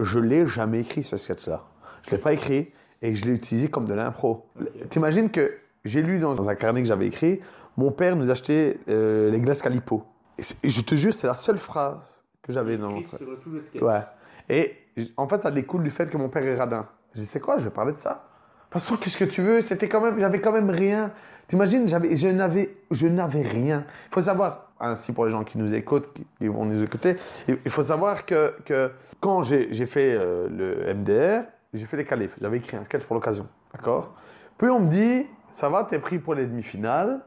je 0.00 0.18
l'ai 0.18 0.46
jamais 0.46 0.80
écrit, 0.80 1.02
ce 1.02 1.16
sketch-là. 1.16 1.64
Je 2.06 2.12
l'ai 2.12 2.18
pas 2.18 2.32
écrit 2.32 2.72
et 3.02 3.14
je 3.14 3.24
l'ai 3.26 3.32
utilisé 3.32 3.68
comme 3.68 3.86
de 3.86 3.94
l'impro. 3.94 4.46
T'imagines 4.90 5.30
que 5.30 5.58
j'ai 5.84 6.02
lu 6.02 6.18
dans, 6.18 6.48
un 6.48 6.54
carnet 6.54 6.82
que 6.82 6.88
j'avais 6.88 7.06
écrit, 7.06 7.40
mon 7.76 7.90
père 7.90 8.16
nous 8.16 8.30
achetait 8.30 8.78
euh, 8.88 9.30
les 9.30 9.40
glaces 9.40 9.62
Calipo. 9.62 10.04
Et, 10.38 10.70
je 10.70 10.80
te 10.82 10.94
jure, 10.94 11.14
c'est 11.14 11.26
la 11.26 11.34
seule 11.34 11.58
phrase 11.58 12.24
que 12.42 12.52
j'avais 12.52 12.76
dans 12.76 12.90
mon 12.90 13.04
sur 13.04 13.40
tout 13.40 13.50
le 13.50 13.60
sketch. 13.60 13.82
Ouais. 13.82 14.02
Et 14.48 14.74
en 15.16 15.28
fait, 15.28 15.42
ça 15.42 15.50
découle 15.50 15.82
du 15.82 15.90
fait 15.90 16.08
que 16.10 16.16
mon 16.16 16.28
père 16.28 16.44
est 16.44 16.56
radin. 16.56 16.88
Je 17.14 17.20
dis, 17.20 17.26
c'est 17.26 17.40
quoi, 17.40 17.58
je 17.58 17.64
vais 17.64 17.70
parler 17.70 17.92
de 17.92 17.98
ça. 17.98 18.10
De 18.10 18.72
toute 18.72 18.82
façon, 18.82 18.96
qu'est-ce 18.96 19.16
que 19.16 19.24
tu 19.24 19.42
veux? 19.42 19.62
C'était 19.62 19.88
quand 19.88 20.00
même, 20.00 20.18
j'avais 20.18 20.40
quand 20.40 20.52
même 20.52 20.70
rien. 20.70 21.12
T'imagines, 21.48 21.88
je 21.88 22.26
n'avais, 22.28 22.76
je 22.90 23.06
n'avais 23.06 23.40
rien. 23.40 23.84
Il 23.88 24.14
faut 24.14 24.20
savoir, 24.20 24.70
ainsi 24.78 25.12
pour 25.12 25.24
les 25.24 25.30
gens 25.30 25.44
qui 25.44 25.56
nous 25.56 25.72
écoutent, 25.72 26.10
qui, 26.38 26.46
vont 26.46 26.66
nous 26.66 26.82
écouter, 26.82 27.16
il 27.48 27.70
faut 27.70 27.82
savoir 27.82 28.26
que, 28.26 28.54
que 28.66 28.92
quand 29.18 29.42
j'ai, 29.42 29.86
fait 29.86 30.14
euh, 30.14 30.46
le 30.50 30.94
MDR, 30.94 31.48
j'ai 31.72 31.86
fait 31.86 31.96
les 31.96 32.04
qualifs. 32.04 32.36
J'avais 32.40 32.58
écrit 32.58 32.76
un 32.76 32.84
sketch 32.84 33.06
pour 33.06 33.14
l'occasion, 33.14 33.46
d'accord? 33.72 34.14
Puis 34.58 34.68
on 34.68 34.80
me 34.80 34.88
dit, 34.88 35.26
ça 35.48 35.70
va, 35.70 35.84
t'es 35.84 35.98
pris 35.98 36.18
pour 36.18 36.34
les 36.34 36.46
demi-finales, 36.46 37.20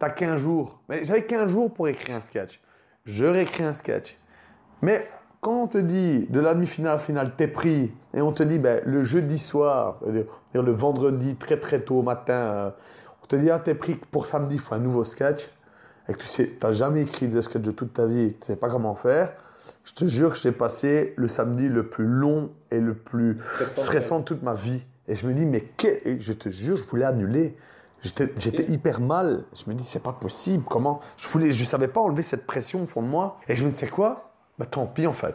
t'as 0.00 0.10
15 0.10 0.40
jours. 0.40 0.80
Mais 0.88 1.04
j'avais 1.04 1.24
15 1.24 1.48
jours 1.48 1.72
pour 1.72 1.86
écrire 1.86 2.16
un 2.16 2.20
sketch. 2.20 2.60
Je 3.04 3.24
réécris 3.24 3.62
un 3.62 3.72
sketch. 3.72 4.18
Mais 4.82 5.08
quand 5.40 5.62
on 5.62 5.66
te 5.68 5.78
dit 5.78 6.26
de 6.26 6.40
la 6.40 6.54
demi-finale 6.54 6.96
à 6.96 6.98
finale, 6.98 7.36
t'es 7.36 7.46
pris, 7.46 7.94
et 8.12 8.22
on 8.22 8.32
te 8.32 8.42
dit 8.42 8.58
ben, 8.58 8.80
le 8.84 9.04
jeudi 9.04 9.38
soir, 9.38 10.00
le 10.04 10.70
vendredi 10.72 11.36
très 11.36 11.58
très 11.58 11.80
tôt 11.80 11.98
au 11.98 12.02
matin, 12.02 12.32
euh, 12.32 12.70
te 13.36 13.40
dit 13.40 13.50
ah, 13.50 13.58
t'es 13.58 13.74
pris 13.74 13.94
pour 14.10 14.26
samedi, 14.26 14.56
il 14.56 14.60
faut 14.60 14.74
un 14.74 14.78
nouveau 14.80 15.04
sketch, 15.04 15.48
et 16.08 16.12
que 16.14 16.18
tu 16.18 16.26
sais, 16.26 16.46
t'as 16.58 16.72
jamais 16.72 17.02
écrit 17.02 17.28
de 17.28 17.40
sketch 17.40 17.62
de 17.62 17.70
toute 17.72 17.92
ta 17.94 18.06
vie, 18.06 18.34
tu 18.40 18.46
sais 18.46 18.56
pas 18.56 18.68
comment 18.68 18.94
faire, 18.94 19.32
je 19.84 19.92
te 19.92 20.04
jure 20.04 20.30
que 20.30 20.36
je 20.36 20.42
t'ai 20.42 20.52
passé 20.52 21.14
le 21.16 21.28
samedi 21.28 21.68
le 21.68 21.88
plus 21.88 22.06
long 22.06 22.50
et 22.70 22.80
le 22.80 22.94
plus 22.94 23.38
stressant 23.66 24.20
de 24.20 24.24
toute 24.24 24.42
ma 24.42 24.54
vie. 24.54 24.86
Et 25.08 25.16
je 25.16 25.26
me 25.26 25.34
dis, 25.34 25.46
mais 25.46 25.62
quel- 25.76 25.98
et 26.04 26.20
je 26.20 26.32
te 26.32 26.48
jure, 26.48 26.76
je 26.76 26.84
voulais 26.84 27.04
annuler. 27.04 27.56
J'étais 28.02 28.32
j'étais 28.36 28.70
hyper 28.70 29.00
mal. 29.00 29.44
Je 29.54 29.68
me 29.70 29.74
dis, 29.74 29.84
c'est 29.84 30.02
pas 30.02 30.12
possible. 30.12 30.64
Comment? 30.68 31.00
Je 31.16 31.28
voulais, 31.28 31.52
je 31.52 31.64
savais 31.64 31.88
pas 31.88 32.00
enlever 32.00 32.22
cette 32.22 32.46
pression 32.46 32.82
au 32.82 32.86
fond 32.86 33.02
de 33.02 33.06
moi. 33.08 33.38
Et 33.48 33.54
je 33.54 33.64
me 33.64 33.70
dis, 33.70 33.76
c'est 33.78 33.88
quoi? 33.88 34.32
Bah 34.58 34.66
tant 34.66 34.86
pis 34.86 35.06
en 35.06 35.12
fait. 35.12 35.34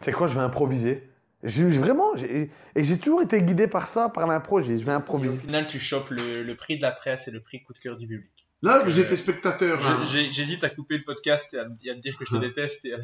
C'est 0.00 0.12
quoi? 0.12 0.26
Je 0.26 0.34
vais 0.34 0.40
improviser. 0.44 1.09
J'ai 1.42 1.64
vraiment, 1.66 2.14
j'ai- 2.16 2.50
et 2.76 2.84
j'ai 2.84 2.98
toujours 2.98 3.22
été 3.22 3.40
guidé 3.42 3.66
par 3.66 3.86
ça, 3.86 4.08
par 4.10 4.26
l'impro. 4.26 4.60
Je 4.60 4.72
vais 4.72 4.80
Et 4.80 4.84
au 4.84 4.90
improviser. 4.90 5.38
final, 5.38 5.66
tu 5.66 5.80
chopes 5.80 6.10
le, 6.10 6.42
le 6.42 6.54
prix 6.54 6.76
de 6.76 6.82
la 6.82 6.90
presse 6.92 7.28
et 7.28 7.30
le 7.30 7.40
prix 7.40 7.62
coup 7.62 7.72
de 7.72 7.78
cœur 7.78 7.96
du 7.96 8.06
public. 8.06 8.30
Là, 8.62 8.82
j'étais 8.88 9.16
spectateur. 9.16 9.80
hein. 9.86 10.02
J'hésite 10.30 10.62
à 10.64 10.68
couper 10.68 10.98
le 10.98 11.04
podcast 11.04 11.54
et 11.54 11.58
à, 11.58 11.66
et 11.82 11.90
à 11.90 11.94
te 11.94 12.00
dire 12.00 12.18
que 12.18 12.26
je 12.26 12.32
te 12.32 12.36
déteste 12.36 12.84
et 12.84 12.92
à, 12.92 12.98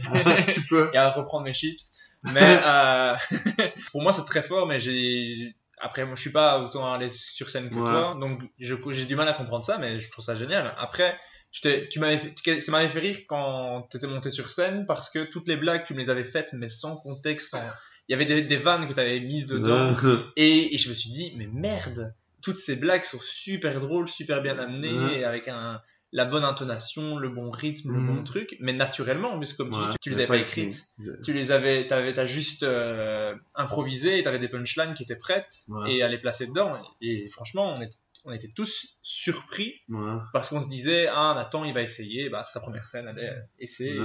tu 0.53 0.61
peux. 0.69 0.91
et 0.95 0.99
à 0.99 1.11
reprendre 1.11 1.45
mes 1.45 1.55
chips. 1.55 1.93
Mais 2.25 2.59
euh, 2.67 3.15
pour 3.93 4.03
moi, 4.03 4.13
c'est 4.13 4.25
très 4.25 4.43
fort. 4.43 4.67
Mais 4.67 4.81
j'ai 4.81 5.55
après, 5.79 6.05
moi, 6.05 6.15
je 6.15 6.21
suis 6.21 6.31
pas 6.31 6.61
autant 6.61 6.95
l'aise 6.99 7.17
sur 7.19 7.49
scène 7.49 7.71
que 7.71 7.75
Ouais. 7.77 7.85
toi, 7.87 8.17
donc 8.21 8.43
je- 8.59 8.75
j'ai 8.91 9.07
du 9.07 9.17
mal 9.17 9.29
à 9.29 9.33
comprendre 9.33 9.65
ça. 9.65 9.79
Mais 9.79 9.99
je 9.99 10.11
trouve 10.11 10.25
ça 10.25 10.35
génial. 10.35 10.75
Après, 10.79 11.19
je 11.53 11.63
t'ai- 11.63 11.89
tu 11.89 12.01
m'avais, 12.01 12.19
fait- 12.19 12.61
ça 12.61 12.71
m'avait 12.73 12.91
fait 12.91 12.99
rire 13.01 13.19
quand 13.27 13.87
t'étais 13.91 14.07
monté 14.07 14.29
sur 14.31 14.51
scène 14.51 14.85
parce 14.87 15.09
que 15.09 15.21
toutes 15.25 15.49
les 15.49 15.57
blagues, 15.57 15.85
tu 15.85 15.95
me 15.95 16.01
les 16.01 16.11
avais 16.11 16.25
faites, 16.25 16.53
mais 16.53 16.69
sans 16.69 16.97
contexte. 16.97 17.53
sans- 17.53 17.61
Il 18.09 18.13
y 18.13 18.15
avait 18.15 18.25
des, 18.27 18.43
des 18.43 18.57
vannes 18.57 18.87
que 18.89 18.93
tu 18.93 19.01
avais 19.01 19.21
mises 19.21 19.47
dedans. 19.47 19.95
Et, 20.37 20.75
et 20.75 20.79
je 20.79 20.89
me 20.89 20.95
suis 20.95 21.11
dit, 21.11 21.33
mais 21.37 21.47
merde, 21.47 22.15
toutes 22.43 22.59
ces 22.59 22.77
blagues 22.77 23.05
sont 23.05 23.19
super 23.21 23.81
drôles, 23.81 24.07
super 24.09 24.43
bien 24.43 24.59
amenées, 24.59 25.25
avec 25.25 25.49
un, 25.49 25.81
la 26.13 26.25
bonne 26.25 26.45
intonation, 26.45 27.19
le 27.19 27.29
bon 27.29 27.51
rythme, 27.51 27.93
le 27.93 28.01
bon 28.01 28.23
truc, 28.23 28.57
mais 28.61 28.73
naturellement, 28.73 29.37
parce 29.39 29.53
que 29.53 29.57
comme 29.59 29.73
tu 29.73 29.81
Ouais, 29.81 29.89
dis, 29.89 29.97
tu 30.01 30.11
les 30.11 30.17
avais 30.17 30.27
pas 30.27 30.35
pas 30.35 30.41
écrit. 30.41 30.61
écrites, 30.63 30.85
tu 31.25 31.33
les 31.33 31.51
avais, 31.51 31.87
t'avais, 31.87 32.13
t'as 32.13 32.27
juste 32.27 32.63
euh, 32.63 33.35
improvisé, 33.57 34.19
et 34.19 34.23
t'avais 34.23 34.39
des 34.39 34.49
punchlines 34.49 34.95
qui 34.95 35.03
étaient 35.03 35.17
prêtes, 35.17 35.65
Ouais. 35.69 35.95
et 35.95 36.03
à 36.03 36.09
les 36.09 36.19
placer 36.19 36.47
dedans, 36.47 36.81
et 37.01 37.29
franchement, 37.29 37.75
on 37.77 37.81
était, 37.81 37.97
on 38.25 38.31
était 38.33 38.49
tous 38.55 38.99
surpris, 39.03 39.75
Ouais. 39.89 40.15
parce 40.33 40.51
qu'on 40.51 40.63
se 40.63 40.69
disait, 40.69 41.09
ah, 41.09 41.33
Nathan, 41.35 41.65
il 41.65 41.75
va 41.75 41.83
essayer, 41.83 42.31
bah, 42.31 42.45
c'est 42.45 42.53
sa 42.53 42.61
première 42.61 42.87
scène, 42.87 43.09
allez, 43.09 43.31
essaie, 43.59 43.99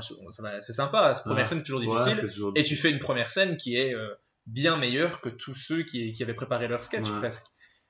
C'est 0.00 0.72
sympa, 0.72 1.14
cette 1.14 1.24
première 1.24 1.42
Ouais. 1.44 1.48
scène, 1.48 1.58
c'est 1.58 1.64
toujours 1.64 1.80
difficile, 1.80 2.28
toujours 2.28 2.52
et 2.54 2.62
tu 2.64 2.76
fais 2.76 2.90
une 2.90 2.98
première 2.98 3.30
scène 3.30 3.56
qui 3.56 3.76
est 3.76 3.94
euh, 3.94 4.08
bien 4.46 4.76
meilleure 4.76 5.20
que 5.20 5.28
tous 5.28 5.54
ceux 5.54 5.82
qui, 5.82 6.12
qui 6.12 6.22
avaient 6.22 6.34
préparé 6.34 6.68
leur 6.68 6.82
sketch 6.82 7.08
Ouais. 7.10 7.18
presque. 7.18 7.44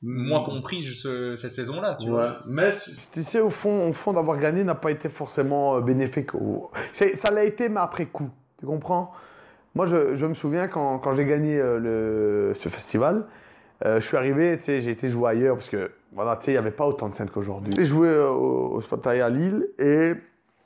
Moi 0.04 0.42
compris 0.44 0.82
ce- 0.82 1.36
cette 1.36 1.52
saison-là, 1.52 1.96
tu 2.00 2.08
Mm. 2.08 2.12
Ouais. 2.14 2.28
vois. 2.28 2.38
Mais 2.48 2.70
Tu 3.12 3.22
sais, 3.22 3.38
au 3.40 3.50
fond, 3.50 3.88
au 3.88 3.92
fond 3.92 4.12
d'avoir 4.12 4.36
gagné 4.36 4.64
n'a 4.64 4.74
pas 4.74 4.90
été 4.90 5.08
forcément 5.08 5.76
euh, 5.76 5.80
bénéfique. 5.80 6.34
au- 6.34 6.70
Ça 6.92 7.30
l'a 7.30 7.44
été, 7.44 7.68
mais 7.68 7.80
après 7.80 8.06
coup. 8.06 8.30
Tu 8.58 8.66
comprends? 8.66 9.12
Moi, 9.74 9.86
je, 9.86 10.14
je 10.14 10.26
me 10.26 10.34
souviens 10.34 10.66
quand, 10.68 10.98
quand 10.98 11.14
j'ai 11.14 11.24
gagné 11.24 11.58
euh, 11.58 11.78
le, 11.78 12.54
ce 12.58 12.68
festival, 12.68 13.26
euh, 13.86 14.00
je 14.00 14.06
suis 14.06 14.16
arrivé, 14.16 14.56
tu 14.58 14.64
sais, 14.64 14.80
j'ai 14.80 14.90
été 14.90 15.08
jouer 15.08 15.30
ailleurs 15.30 15.56
parce 15.56 15.70
que, 15.70 15.90
voilà, 16.12 16.36
tu 16.36 16.46
sais, 16.46 16.50
il 16.50 16.54
n'y 16.54 16.58
avait 16.58 16.72
pas 16.72 16.86
autant 16.86 17.08
de 17.08 17.14
scènes 17.14 17.30
qu'aujourd'hui. 17.30 17.72
J'ai 17.76 17.84
joué 17.84 18.08
euh, 18.08 18.28
au, 18.28 18.74
au 18.74 18.82
Spotlight 18.82 19.22
à 19.22 19.30
Lille 19.30 19.68
et 19.78 20.12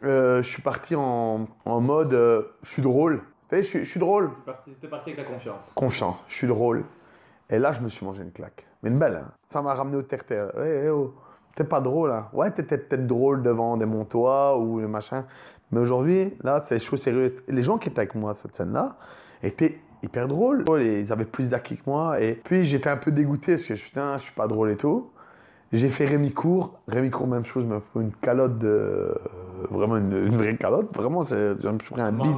euh, 0.05 0.39
je 0.43 0.49
suis 0.49 0.63
parti 0.63 0.95
en, 0.95 1.47
en 1.65 1.81
mode 1.81 2.15
euh, 2.15 2.43
je 2.63 2.71
suis 2.71 2.83
drôle. 2.83 3.21
Tu 3.49 3.57
sais, 3.57 3.63
je 3.63 3.69
suis- 3.69 3.79
je 3.85 3.91
suis 3.91 4.01
drôle. 4.01 4.31
T'es 4.81 4.89
parti 4.89 5.11
avec 5.13 5.25
la 5.25 5.33
confiance. 5.33 5.73
Confiance, 5.75 6.25
je 6.29 6.35
suis 6.35 6.47
drôle. 6.49 6.85
Et 7.49 7.59
là, 7.59 7.71
je 7.73 7.81
me 7.81 7.89
suis 7.89 8.05
mangé 8.05 8.23
une 8.25 8.33
claque. 8.33 8.67
Mais 8.83 8.91
une 8.91 8.99
belle, 8.99 9.17
hein. 9.17 9.29
Ça 9.47 9.63
m'a 9.63 9.73
ramené 9.75 9.97
au 9.97 10.03
terre-terre. 10.03 10.51
Eh, 10.59 10.87
eh, 10.87 10.91
oh. 10.91 11.15
T'es 11.55 11.65
pas 11.65 11.81
drôle, 11.81 12.11
hein. 12.11 12.29
Ouais, 12.33 12.51
t'étais 12.51 12.77
peut-être 12.77 13.07
drôle 13.07 13.43
devant 13.43 13.77
des 13.77 13.87
montois 13.87 14.59
ou 14.59 14.81
le 14.81 14.89
machin. 14.89 15.25
Mais 15.71 15.81
aujourd'hui, 15.81 16.37
là, 16.43 16.61
c'est 16.63 16.79
chaud 16.79 16.97
sérieux. 16.97 17.35
Les 17.49 17.63
gens 17.63 17.79
qui 17.79 17.89
étaient 17.89 18.01
avec 18.01 18.15
moi 18.15 18.33
à 18.33 18.35
cette 18.35 18.55
scène-là 18.55 18.97
étaient 19.43 19.81
hyper 20.03 20.29
drôles. 20.29 20.65
Ils 20.81 21.11
avaient 21.13 21.25
plus 21.25 21.51
d'acquis 21.51 21.77
que 21.77 21.89
moi. 21.89 22.21
Et 22.21 22.35
puis, 22.35 22.65
j'étais 22.65 22.91
un 22.91 22.97
peu 22.99 23.11
dégoûté 23.13 23.53
parce 23.55 23.65
que 23.67 23.75
putain, 23.75 24.19
je 24.19 24.25
suis 24.25 24.35
pas 24.35 24.47
drôle 24.49 24.71
et 24.73 24.77
tout. 24.77 25.11
J'ai 25.73 25.89
fait 25.89 26.07
Rémi 26.07 26.33
Court. 26.33 26.79
Rémi 26.89 27.11
Court, 27.11 27.27
même 27.27 27.45
chose, 27.45 27.67
m'a 27.67 27.81
pris 27.81 28.01
une 28.01 28.13
calotte 28.13 28.59
de. 28.59 28.67
euh, 28.69 29.15
Vraiment 29.71 29.97
une, 29.97 30.13
une 30.13 30.37
vraie 30.37 30.57
calotte. 30.57 30.95
Vraiment, 30.95 31.23
c'est- 31.23 31.61
je 31.61 31.69
me 31.69 31.79
suis 31.79 31.93
pris 31.93 32.03
un 32.03 32.13
bide 32.13 32.37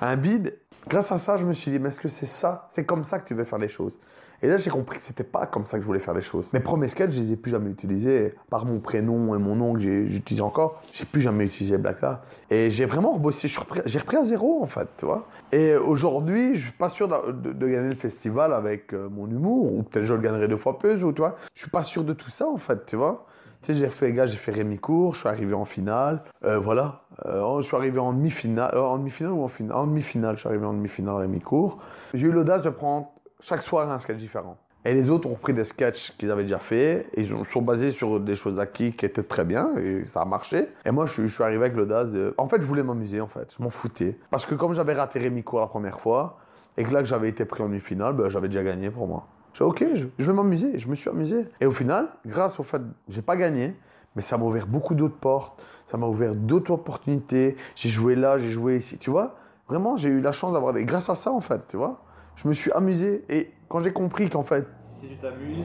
un 0.00 0.16
bide. 0.16 0.58
Grâce 0.88 1.12
à 1.12 1.18
ça, 1.18 1.36
je 1.36 1.46
me 1.46 1.52
suis 1.52 1.70
dit, 1.70 1.78
mais 1.78 1.88
est-ce 1.88 2.00
que 2.00 2.08
c'est 2.08 2.26
ça? 2.26 2.66
C'est 2.68 2.84
comme 2.84 3.04
ça 3.04 3.20
que 3.20 3.28
tu 3.28 3.34
veux 3.34 3.44
faire 3.44 3.58
les 3.60 3.68
choses 3.68 3.98
Et 4.42 4.48
là, 4.48 4.56
j'ai 4.56 4.70
compris 4.70 4.98
que 4.98 5.04
c'était 5.04 5.22
pas 5.22 5.46
comme 5.46 5.66
ça 5.66 5.76
que 5.78 5.82
je 5.82 5.86
voulais 5.86 6.00
faire 6.00 6.14
les 6.14 6.20
choses. 6.20 6.52
Mes 6.52 6.60
premiers 6.60 6.88
sketchs, 6.88 7.12
je 7.12 7.20
les 7.20 7.32
ai 7.32 7.36
plus 7.36 7.52
jamais 7.52 7.70
utilisés. 7.70 8.34
Par 8.50 8.66
mon 8.66 8.80
prénom 8.80 9.36
et 9.36 9.38
mon 9.38 9.54
nom 9.54 9.74
que 9.74 9.78
j'utilise 9.78 10.42
encore, 10.42 10.80
j'ai 10.92 11.04
plus 11.04 11.20
jamais 11.20 11.44
utilisé 11.44 11.78
blagues 11.78 12.02
là. 12.02 12.22
Et 12.50 12.68
j'ai 12.68 12.84
vraiment 12.84 13.12
rebossé. 13.12 13.46
J'ai 13.46 13.98
repris 13.98 14.16
à 14.16 14.24
zéro, 14.24 14.60
en 14.60 14.66
fait, 14.66 14.88
tu 14.96 15.06
vois. 15.06 15.28
Et 15.52 15.76
aujourd'hui, 15.76 16.56
je 16.56 16.62
suis 16.62 16.72
pas 16.72 16.88
sûr 16.88 17.06
de, 17.08 17.52
gagner 17.52 17.90
le 17.90 17.94
festival 17.94 18.52
avec 18.52 18.92
euh, 18.92 19.08
mon 19.08 19.28
humour, 19.28 19.72
ou 19.72 19.82
peut-être 19.84 20.04
je 20.04 20.14
le 20.14 20.20
gagnerai 20.20 20.48
deux 20.48 20.56
fois 20.56 20.76
plus, 20.76 21.04
ou 21.04 21.12
tu 21.12 21.22
vois. 21.22 21.36
Je 21.54 21.60
suis 21.60 21.70
pas 21.70 21.84
sûr 21.84 22.02
de 22.02 22.12
tout 22.12 22.30
ça, 22.30 22.48
en 22.48 22.58
fait, 22.58 22.84
tu 22.86 22.96
vois. 22.96 23.26
Tu 23.62 23.72
sais, 23.72 23.78
j'ai 23.78 23.90
fait, 23.90 24.12
gars, 24.12 24.26
j'ai 24.26 24.38
fait 24.38 24.50
Rémi 24.50 24.78
Court, 24.78 25.14
je 25.14 25.20
suis 25.20 25.28
arrivé 25.28 25.54
en 25.54 25.64
finale. 25.64 26.24
Euh, 26.44 26.58
voilà. 26.58 27.02
Euh, 27.26 27.60
je 27.60 27.66
suis 27.66 27.76
arrivé 27.76 28.00
en 28.00 28.12
demi-finale. 28.12 28.76
en 28.76 28.98
demi-finale 28.98 29.32
ou 29.34 29.44
en 29.44 29.48
finale? 29.48 29.76
En 29.76 29.86
demi-finale, 29.86 30.34
je 30.34 30.40
suis 30.40 30.48
arrivé 30.48 30.66
en 30.66 30.72
demi-finale 30.72 31.14
Rémi 31.14 31.38
Court. 31.38 31.78
J'ai 32.12 32.26
eu 32.26 32.32
l'audace 32.32 32.62
de 32.62 32.70
prendre 32.70 33.12
chaque 33.42 33.60
soir 33.62 33.90
un 33.90 33.98
sketch 33.98 34.16
différent. 34.16 34.56
Et 34.84 34.94
les 34.94 35.10
autres 35.10 35.28
ont 35.28 35.34
repris 35.34 35.52
des 35.52 35.62
sketchs 35.62 36.12
qu'ils 36.16 36.30
avaient 36.30 36.42
déjà 36.42 36.58
fait. 36.58 37.06
Et 37.14 37.20
ils 37.20 37.34
ont- 37.34 37.44
sont 37.44 37.62
basés 37.62 37.90
sur 37.92 38.18
des 38.18 38.34
choses 38.34 38.58
acquises 38.58 38.94
qui 38.96 39.04
étaient 39.04 39.22
très 39.22 39.44
bien. 39.44 39.76
Et 39.76 40.04
ça 40.06 40.22
a 40.22 40.24
marché. 40.24 40.68
Et 40.84 40.90
moi, 40.90 41.06
je, 41.06 41.26
suis- 41.26 41.42
arrivé 41.42 41.64
avec 41.66 41.76
l'audace 41.76 42.10
de. 42.10 42.34
En 42.38 42.48
fait, 42.48 42.60
je 42.60 42.66
voulais 42.66 42.82
m'amuser, 42.82 43.20
en 43.20 43.28
fait. 43.28 43.54
Je 43.56 43.62
m'en 43.62 43.70
foutais. 43.70 44.18
Parce 44.30 44.44
que 44.46 44.54
comme 44.56 44.72
j'avais 44.72 44.94
raté 44.94 45.18
Rémi 45.20 45.44
la 45.52 45.66
première 45.68 46.00
fois, 46.00 46.38
et 46.76 46.82
que 46.84 46.92
là, 46.92 47.00
que 47.02 47.06
j'avais 47.08 47.28
été 47.28 47.44
pris 47.44 47.62
en 47.62 47.68
demi-finale, 47.68 48.14
ben, 48.14 48.28
j'avais 48.28 48.48
déjà 48.48 48.64
gagné 48.64 48.90
pour 48.90 49.06
moi. 49.06 49.26
J'ai 49.54 49.62
ok, 49.64 49.84
je, 49.94 50.06
je 50.18 50.26
vais 50.26 50.32
m'amuser. 50.32 50.78
Je 50.78 50.88
me 50.88 50.94
suis 50.96 51.10
amusé. 51.10 51.44
Et 51.60 51.66
au 51.66 51.72
final, 51.72 52.08
grâce 52.26 52.58
au 52.58 52.62
fait, 52.64 52.80
j'ai 53.08 53.22
pas 53.22 53.36
gagné, 53.36 53.76
mais 54.16 54.22
ça 54.22 54.36
m'a 54.38 54.46
ouvert 54.46 54.66
beaucoup 54.66 54.94
d'autres 54.96 55.18
portes. 55.18 55.62
Ça 55.86 55.96
m'a 55.96 56.06
ouvert 56.06 56.34
d'autres 56.34 56.72
opportunités. 56.72 57.54
J'ai 57.76 57.88
joué 57.88 58.16
là, 58.16 58.38
j'ai 58.38 58.50
joué 58.50 58.76
ici, 58.78 58.98
tu 58.98 59.10
vois. 59.10 59.36
Vraiment, 59.68 59.96
j'ai 59.96 60.08
eu 60.08 60.20
la 60.20 60.32
chance 60.32 60.54
d'avoir 60.54 60.72
des. 60.72 60.84
Grâce 60.84 61.08
à 61.10 61.14
ça, 61.14 61.30
en 61.30 61.40
fait, 61.40 61.60
tu 61.68 61.76
vois. 61.76 62.00
Je 62.36 62.48
me 62.48 62.52
suis 62.52 62.72
amusé. 62.72 63.24
Et 63.28 63.52
quand 63.68 63.80
j'ai 63.80 63.92
compris 63.92 64.28
qu'en 64.28 64.42
fait, 64.42 64.66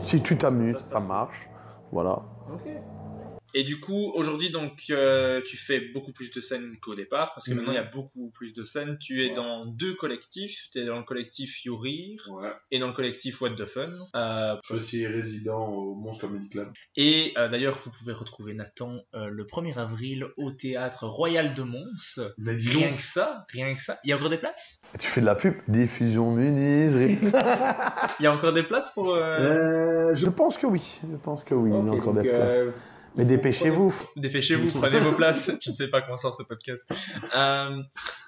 Si 0.01 0.21
tu 0.21 0.37
t'amuses. 0.37 0.77
si 0.77 0.89
ça 0.89 0.99
marche. 0.99 1.49
Voilà. 1.91 2.21
Et 3.59 3.63
du 3.63 3.79
coup, 3.79 4.11
aujourd'hui, 4.13 4.51
donc, 4.51 4.83
euh, 4.91 5.41
tu 5.43 5.57
fais 5.57 5.79
beaucoup 5.79 6.11
plus 6.13 6.29
de 6.29 6.41
scènes 6.41 6.75
qu'au 6.79 6.93
départ, 6.93 7.33
parce 7.33 7.45
que 7.47 7.51
Mhm. 7.51 7.57
maintenant, 7.57 7.71
il 7.71 7.75
y 7.77 7.79
a 7.79 7.83
beaucoup 7.91 8.29
plus 8.29 8.53
de 8.53 8.63
scènes. 8.63 8.99
Tu 8.99 9.25
es 9.25 9.31
dans 9.33 9.65
deux 9.65 9.95
collectifs. 9.95 10.67
Tu 10.71 10.77
es 10.79 10.85
dans 10.85 10.97
le 10.97 11.03
collectif 11.03 11.65
You 11.65 11.75
Rire 11.75 12.21
Ouais. 12.29 12.51
et 12.69 12.77
dans 12.77 12.85
le 12.85 12.93
collectif 12.93 13.41
What 13.41 13.51
the 13.51 13.65
Fun. 13.65 13.89
Euh, 14.15 14.55
Je 14.63 14.67
suis 14.67 14.75
aussi 14.75 15.07
résident 15.07 15.69
au 15.69 15.95
Monstre 15.95 16.27
Comedy 16.27 16.49
Club. 16.49 16.71
et 16.97 17.33
euh, 17.37 17.47
d'ailleurs, 17.47 17.79
vous 17.83 17.89
pouvez 17.89 18.13
retrouver 18.13 18.53
Nathan 18.53 18.99
euh, 19.15 19.27
le 19.31 19.43
1er 19.45 19.79
avril 19.79 20.27
au 20.37 20.51
théâtre 20.51 21.07
Royal 21.07 21.55
de 21.55 21.63
Mons. 21.63 22.19
Mais 22.37 22.55
dis 22.55 22.69
Rien 22.69 22.89
donc, 22.89 22.97
que 22.97 23.01
ça, 23.01 23.45
rien 23.51 23.73
que 23.73 23.81
ça. 23.81 23.97
Il 24.03 24.11
y 24.11 24.13
a 24.13 24.17
encore 24.17 24.29
des 24.29 24.37
places? 24.37 24.77
Et 24.93 24.99
tu 24.99 25.07
fais 25.07 25.21
de 25.21 25.25
la 25.25 25.33
pub? 25.35 25.55
Diffusion 25.67 26.29
Muniz. 26.31 26.95
Il 28.19 28.23
y 28.23 28.27
a 28.27 28.33
encore 28.33 28.53
des 28.53 28.61
places 28.63 28.91
pour... 28.93 29.15
euh, 29.15 29.21
euh, 30.11 30.15
je 30.15 30.29
pense 30.29 30.59
que 30.59 30.67
oui. 30.67 30.99
Je 31.11 31.17
pense 31.17 31.43
que 31.43 31.55
oui. 31.55 31.71
il 31.71 31.73
y 31.73 31.77
a 31.89 31.91
encore 31.91 32.13
donc, 32.13 32.23
des 32.23 32.29
places. 32.29 32.57
Mais 33.17 33.25
dépêchez-vous. 33.25 33.93
Dépêchez-vous, 34.15 34.79
prenez 34.79 34.99
vos 34.99 35.11
places. 35.11 35.51
Je 35.61 35.71
ne 35.71 35.75
sais 35.75 35.89
pas 35.89 36.01
comment 36.01 36.17
sort 36.17 36.35
ce 36.35 36.43
podcast. 36.43 36.89
Euh, 37.35 37.81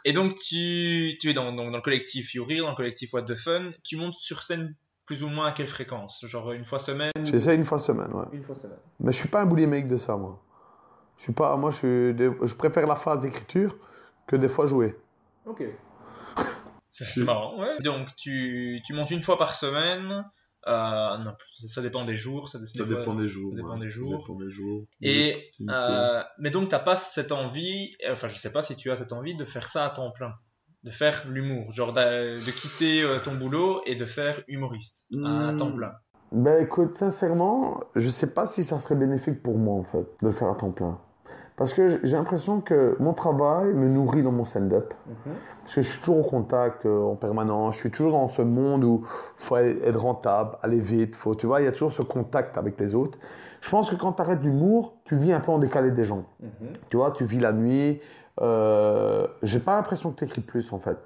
et 0.04 0.14
donc, 0.14 0.36
tu, 0.36 1.16
tu 1.22 1.30
es 1.30 1.34
dans, 1.34 1.54
dans, 1.54 1.70
dans 1.70 1.78
le 1.78 1.82
collectif 1.82 2.34
You 2.34 2.44
Rire, 2.44 2.64
dans 2.64 2.72
le 2.72 2.76
collectif 2.76 3.14
What 3.14 3.24
the 3.24 3.36
Fun. 3.36 3.72
Tu 3.84 3.96
montes 3.98 4.16
sur 4.16 4.42
scène 4.44 4.76
plus 5.06 5.24
ou 5.24 5.28
moins 5.30 5.48
à 5.48 5.52
quelle 5.52 5.68
fréquence? 5.68 6.24
Genre 6.26 6.52
une 6.54 6.66
fois 6.66 6.80
semaine 6.80 7.12
J'essaie 7.24 7.56
une 7.56 7.66
fois 7.66 7.80
semaine, 7.80 8.12
ouais. 8.14 8.26
Une 8.34 8.44
fois 8.44 8.56
semaine. 8.56 8.78
Mais 9.00 9.12
je 9.12 9.18
suis 9.18 9.30
pas 9.30 9.42
un 9.42 9.46
bully 9.46 9.68
mec 9.68 9.88
de 9.88 9.98
ça, 9.98 10.18
moi. 10.18 10.44
Je 11.18 11.24
suis 11.24 11.34
pas. 11.34 11.56
Moi, 11.56 11.70
je, 11.72 11.76
suis 11.76 12.14
des- 12.16 12.32
je 12.42 12.56
préfère 12.56 12.88
la 12.88 12.96
phase 12.96 13.22
d'écriture 13.22 13.78
que 14.28 14.36
des 14.36 14.50
fois 14.50 14.66
jouer. 14.66 14.96
Ok. 15.46 15.64
C'est 16.90 17.06
c'est 17.14 17.24
marrant, 17.24 17.60
ouais. 17.60 17.80
Donc, 17.82 18.16
tu, 18.16 18.82
tu 18.86 18.94
montes 18.94 19.12
une 19.12 19.22
fois 19.22 19.38
par 19.38 19.54
semaine. 19.56 20.24
Euh, 20.68 21.18
non, 21.20 21.34
ça 21.68 21.82
dépend 21.82 22.04
des 22.04 22.16
jours. 22.16 22.50
Ça, 22.50 22.60
Ça 22.66 22.84
dépend 22.84 23.16
des 23.16 23.28
jours. 23.28 23.52
ça 23.52 23.56
dépend 23.58 23.74
ouais. 23.76 23.80
des 23.80 23.90
jours. 23.90 24.12
Ça 24.12 24.18
dépend 24.34 24.40
des 24.40 24.50
jours. 24.52 24.86
Et, 25.02 25.52
euh, 25.70 26.22
mais 26.40 26.50
donc, 26.50 26.70
t'as 26.70 26.80
pas 26.80 26.96
cette 26.96 27.32
envie, 27.32 27.96
enfin, 28.12 28.28
je 28.28 28.38
sais 28.38 28.52
pas 28.52 28.62
si 28.62 28.76
tu 28.76 28.92
as 28.92 28.98
cette 28.98 29.14
envie 29.14 29.36
de 29.36 29.46
faire 29.46 29.68
ça 29.68 29.86
à 29.86 29.90
temps 29.90 30.12
plein. 30.12 30.34
De 30.84 30.92
faire 30.92 31.26
l'humour. 31.30 31.74
Genre 31.74 31.92
de 31.94 32.52
quitter 32.52 33.04
euh, 33.04 33.20
ton 33.20 33.36
boulot 33.36 33.82
et 33.86 33.96
de 33.96 34.06
faire 34.06 34.42
humoriste 34.48 35.08
à 35.26 35.52
Hmm. 35.54 35.58
temps 35.58 35.74
plein. 35.76 35.94
Ben 36.32 36.64
écoute, 36.64 36.96
sincèrement, 36.98 37.82
je 37.96 38.08
sais 38.08 38.34
pas 38.34 38.46
si 38.46 38.64
ça 38.64 38.80
serait 38.80 38.96
bénéfique 38.96 39.42
pour 39.42 39.58
moi, 39.58 39.76
en 39.76 39.84
fait, 39.84 40.06
de 40.22 40.28
le 40.28 40.32
faire 40.32 40.50
à 40.50 40.56
temps 40.56 40.72
plein. 40.72 41.00
Parce 41.60 41.74
que 41.74 42.00
j'ai 42.04 42.16
l'impression 42.16 42.62
que 42.62 42.96
mon 43.02 43.12
travail 43.12 43.74
me 43.74 43.90
nourrit 43.90 44.24
dans 44.24 44.32
mon 44.32 44.46
stand-up. 44.46 44.94
Parce 45.64 45.76
que 45.76 45.82
je 45.82 45.90
suis 45.90 46.00
toujours 46.00 46.20
au 46.20 46.30
contact 46.30 46.86
euh, 46.86 47.02
en 47.02 47.16
permanence. 47.18 47.76
Je 47.76 47.80
suis 47.82 47.92
toujours 47.92 48.14
dans 48.14 48.30
ce 48.30 48.42
monde 48.42 48.86
où 48.86 49.02
il 49.04 49.44
faut 49.44 49.58
être 49.58 50.00
rentable, 50.00 50.58
aller 50.64 50.80
vite. 50.80 51.14
Faut, 51.16 51.36
tu 51.36 51.48
vois, 51.48 51.60
il 51.60 51.66
y 51.66 51.68
a 51.68 51.74
toujours 51.74 51.92
ce 51.92 52.02
contact 52.02 52.58
avec 52.58 52.80
les 52.80 52.96
autres. 52.96 53.20
Je 53.60 53.70
pense 53.70 53.90
que 53.90 53.98
quand 53.98 54.14
tu 54.14 54.22
arrêtes 54.22 54.42
l'humour, 54.42 54.94
tu 55.04 55.18
vis 55.18 55.34
un 55.34 55.42
peu 55.42 55.52
en 55.52 55.58
décalé 55.58 55.92
des 55.92 56.06
gens. 56.06 56.24
Tu 56.90 56.96
vois, 56.96 57.12
tu 57.12 57.26
vis 57.26 57.40
la 57.40 57.52
nuit. 57.52 58.00
Euh, 58.40 59.28
j'ai 59.44 59.60
pas 59.60 59.76
l'impression 59.76 60.12
que 60.12 60.20
tu 60.20 60.24
écris 60.24 60.40
plus, 60.40 60.72
en 60.72 60.80
fait. 60.80 60.98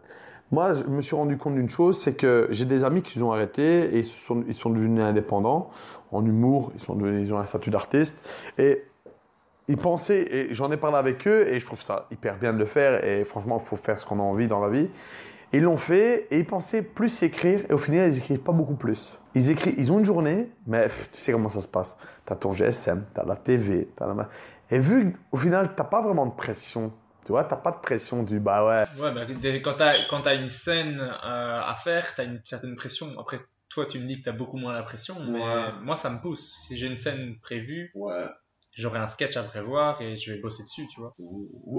Moi, 0.52 0.74
je 0.74 0.84
me 0.84 1.02
suis 1.02 1.16
rendu 1.16 1.36
compte 1.36 1.56
d'une 1.56 1.70
chose, 1.70 1.98
c'est 1.98 2.14
que 2.14 2.48
j'ai 2.52 2.66
des 2.66 2.84
amis 2.84 3.02
qui 3.02 3.20
ont 3.24 3.32
arrêté 3.32 3.96
et 3.96 3.98
ils 3.98 4.04
sont, 4.04 4.44
ils 4.48 4.54
sont 4.54 4.70
devenus 4.70 5.04
indépendants 5.04 5.72
en 6.12 6.24
humour. 6.24 6.72
Ils, 6.76 6.80
sont 6.80 6.94
devenus, 6.94 7.28
ils 7.28 7.34
ont 7.34 7.40
un 7.40 7.48
statut 7.48 7.72
d'artiste. 7.72 8.24
Et 8.60 8.84
ils 9.68 9.78
pensaient, 9.78 10.24
et 10.32 10.54
j'en 10.54 10.72
ai 10.72 10.78
parlé 10.78 10.98
avec 10.98 11.28
eux, 11.28 11.48
et 11.48 11.60
je 11.60 11.66
trouve 11.66 11.82
ça 11.82 12.08
hyper 12.12 12.38
bien 12.38 12.54
de 12.54 12.58
le 12.60 12.66
faire. 12.66 13.04
Et 13.06 13.24
franchement, 13.24 13.60
il 13.62 13.66
faut 13.66 13.76
faire 13.78 14.00
ce 14.00 14.06
qu'on 14.06 14.20
a 14.20 14.24
envie 14.24 14.48
dans 14.48 14.60
la 14.60 14.70
vie. 14.70 14.90
Ils 15.56 15.62
l'ont 15.62 15.78
fait 15.78 16.28
et 16.32 16.40
ils 16.40 16.48
pensaient 16.48 16.82
plus 16.82 17.22
écrire 17.22 17.60
et 17.70 17.74
au 17.74 17.78
final 17.78 18.12
ils 18.12 18.18
écrivent 18.18 18.42
pas 18.42 18.52
beaucoup 18.54 18.74
plus. 18.74 19.14
Ils 19.36 19.52
écrivent, 19.52 19.76
ils 19.78 19.92
ont 19.92 20.00
une 20.00 20.06
journée, 20.06 20.50
mais 20.66 20.82
pff, 20.86 21.12
tu 21.12 21.22
sais 21.22 21.32
comment 21.32 21.48
ça 21.48 21.62
se 21.62 21.68
passe. 21.68 21.96
T'as 22.26 22.36
ton 22.36 22.52
GSM, 22.54 23.06
t'as 23.14 23.24
la 23.24 23.36
TV, 23.36 23.88
t'as 23.96 24.08
la... 24.12 24.30
Et 24.72 24.80
vu 24.80 25.14
qu'au 25.30 25.38
final 25.38 25.76
t'as 25.76 25.84
pas 25.84 26.02
vraiment 26.02 26.26
de 26.26 26.34
pression, 26.34 26.92
tu 27.24 27.34
vois, 27.34 27.44
t'as 27.44 27.56
pas 27.58 27.70
de 27.70 27.78
pression 27.78 28.24
du 28.24 28.40
bah 28.40 28.66
ouais. 28.66 28.86
Ouais, 29.00 29.12
bah, 29.14 29.28
quand 29.64 29.74
t'as 29.78 29.94
quand 30.10 30.22
t'as 30.22 30.34
une 30.38 30.48
scène 30.48 31.00
euh, 31.00 31.14
à 31.24 31.76
faire, 31.78 32.16
t'as 32.16 32.24
une 32.24 32.42
certaine 32.44 32.74
pression. 32.74 33.10
Après, 33.20 33.38
toi, 33.70 33.86
tu 33.86 34.00
me 34.00 34.06
dis 34.06 34.18
que 34.20 34.26
t'as 34.26 34.32
beaucoup 34.36 34.58
moins 34.58 34.74
la 34.74 34.82
pression, 34.82 35.18
mais 35.30 35.40
Ouais. 35.40 35.66
moi, 35.84 35.98
ça 35.98 36.10
me 36.10 36.20
pousse. 36.20 36.56
Si 36.66 36.78
j'ai 36.78 36.88
une 36.88 36.98
scène 36.98 37.36
prévue, 37.44 37.92
Ouais. 37.94 38.26
J'aurai 38.74 39.00
un 39.00 39.08
sketch 39.08 39.38
à 39.38 39.44
prévoir 39.44 40.02
et 40.02 40.16
je 40.16 40.34
vais 40.34 40.40
bosser 40.40 40.64
dessus, 40.64 40.88
tu 40.88 41.00
vois. 41.00 41.16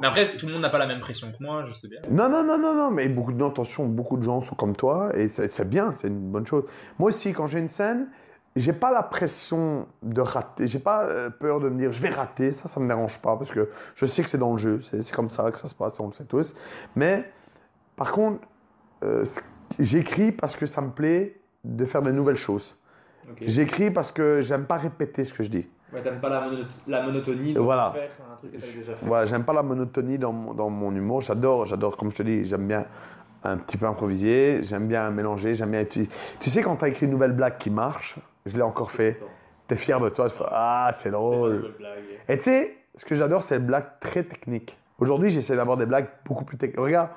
Mais 0.00 0.06
après, 0.06 0.36
tout 0.36 0.46
le 0.46 0.52
monde 0.52 0.62
n'a 0.62 0.70
pas 0.70 0.78
la 0.78 0.86
même 0.86 1.00
pression 1.00 1.30
que 1.32 1.42
moi, 1.42 1.64
je 1.66 1.74
sais 1.74 1.88
bien. 1.88 2.00
Non, 2.10 2.28
non, 2.28 2.44
non, 2.44 2.58
non, 2.58 2.74
non, 2.74 2.90
mais 2.90 3.08
beaucoup 3.08 3.32
attention, 3.44 3.86
beaucoup 3.86 4.16
de 4.16 4.22
gens 4.22 4.40
sont 4.40 4.54
comme 4.54 4.76
toi 4.76 5.10
et 5.16 5.28
c'est 5.28 5.68
bien, 5.68 5.92
c'est 5.92 6.08
une 6.08 6.30
bonne 6.30 6.46
chose. 6.46 6.64
Moi 6.98 7.10
aussi, 7.10 7.32
quand 7.32 7.46
j'ai 7.46 7.58
une 7.58 7.68
scène, 7.68 8.08
j'ai 8.56 8.72
pas 8.72 8.92
la 8.92 9.02
pression 9.02 9.88
de 10.02 10.20
rater, 10.20 10.68
j'ai 10.68 10.78
pas 10.78 11.04
euh, 11.06 11.28
peur 11.28 11.58
de 11.58 11.68
me 11.68 11.76
dire 11.76 11.90
je 11.90 12.00
vais 12.00 12.10
rater, 12.10 12.52
ça, 12.52 12.68
ça 12.68 12.78
me 12.78 12.86
dérange 12.86 13.20
pas 13.20 13.36
parce 13.36 13.50
que 13.50 13.68
je 13.96 14.06
sais 14.06 14.22
que 14.22 14.28
c'est 14.28 14.38
dans 14.38 14.52
le 14.52 14.58
jeu, 14.58 14.80
c'est 14.80 15.10
comme 15.10 15.28
ça 15.28 15.50
que 15.50 15.58
ça 15.58 15.66
se 15.66 15.74
passe, 15.74 15.98
on 15.98 16.06
le 16.06 16.12
sait 16.12 16.24
tous. 16.24 16.54
Mais 16.94 17.28
par 17.96 18.12
contre, 18.12 18.46
euh, 19.02 19.24
j'écris 19.80 20.30
parce 20.30 20.54
que 20.54 20.66
ça 20.66 20.80
me 20.80 20.90
plaît 20.90 21.40
de 21.64 21.84
faire 21.84 22.02
de 22.02 22.12
nouvelles 22.12 22.36
choses. 22.36 22.78
J'écris 23.40 23.90
parce 23.90 24.12
que 24.12 24.40
j'aime 24.42 24.66
pas 24.66 24.76
répéter 24.76 25.24
ce 25.24 25.32
que 25.32 25.42
je 25.42 25.48
dis. 25.48 25.66
Ouais, 25.94 26.02
t'aimes 26.02 26.20
pas 26.20 26.28
la, 26.28 26.40
mono- 26.48 26.64
la 26.86 27.02
monotonie 27.02 27.54
de 27.54 27.60
Voilà. 27.60 27.90
faire 27.92 28.10
un 28.32 28.36
truc 28.36 28.52
que 28.52 28.56
t'avais 28.60 28.72
déjà 28.78 28.94
fait. 28.94 29.06
Voilà, 29.06 29.24
j'aime 29.26 29.44
pas 29.44 29.52
la 29.52 29.62
monotonie 29.62 30.18
dans 30.18 30.32
mon, 30.32 30.54
dans 30.54 30.68
mon 30.70 30.94
humour. 30.94 31.20
J'adore, 31.20 31.66
j'adore, 31.66 31.96
comme 31.96 32.10
je 32.10 32.16
te 32.16 32.22
dis, 32.22 32.44
j'aime 32.44 32.66
bien 32.66 32.84
un 33.44 33.56
petit 33.58 33.76
peu 33.76 33.86
improviser, 33.86 34.60
j'aime 34.62 34.88
bien 34.88 35.10
mélanger, 35.10 35.54
j'aime 35.54 35.70
bien 35.70 35.82
utiliser. 35.82 36.10
Tu 36.40 36.50
sais, 36.50 36.62
quand 36.62 36.76
tu 36.76 36.84
as 36.84 36.88
écrit 36.88 37.06
une 37.06 37.12
nouvelle 37.12 37.32
blague 37.32 37.58
qui 37.58 37.70
marche, 37.70 38.16
je 38.46 38.56
l'ai 38.56 38.62
encore 38.62 38.90
fait, 38.90 39.18
tu 39.68 39.74
es 39.74 39.76
fier 39.76 40.00
de 40.00 40.08
toi, 40.08 40.28
tu 40.28 40.36
fais 40.36 40.44
Ah, 40.50 40.90
c'est 40.92 41.10
drôle. 41.10 41.74
Et 42.28 42.36
tu 42.38 42.44
sais, 42.44 42.74
ce 42.94 43.04
que 43.04 43.14
j'adore, 43.14 43.42
c'est 43.42 43.58
les 43.58 43.64
blagues 43.64 43.98
très 44.00 44.22
techniques. 44.24 44.78
Aujourd'hui, 44.98 45.30
j'essaie 45.30 45.56
d'avoir 45.56 45.76
des 45.76 45.86
blagues 45.86 46.08
beaucoup 46.24 46.44
plus 46.44 46.56
techniques. 46.56 46.80
Regarde, 46.80 47.10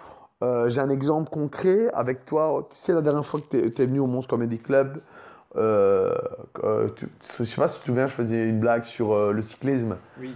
euh, 0.44 0.70
j'ai 0.70 0.82
un 0.82 0.90
exemple 0.90 1.30
concret 1.30 1.88
avec 1.94 2.26
toi. 2.26 2.68
Tu 2.70 2.78
sais, 2.78 2.94
la 2.94 3.02
dernière 3.02 3.26
fois 3.26 3.40
que 3.40 3.56
tu 3.70 3.82
es, 3.82 3.86
venu 3.86 4.00
au 4.00 4.08
Monstre 4.08 4.30
Comedy 4.32 4.60
Club, 4.60 5.00
euh, 5.58 6.14
euh, 6.64 6.90
tu- 6.96 7.08
je 7.38 7.44
sais 7.44 7.56
pas 7.56 7.68
si 7.68 7.76
tu 7.76 7.82
te 7.82 7.86
souviens, 7.88 8.08
je 8.08 8.14
faisais 8.14 8.48
une 8.48 8.60
blague 8.60 8.84
sur 8.84 9.14
euh, 9.14 9.32
le 9.34 9.42
cyclisme. 9.42 9.98
Oui. 10.20 10.34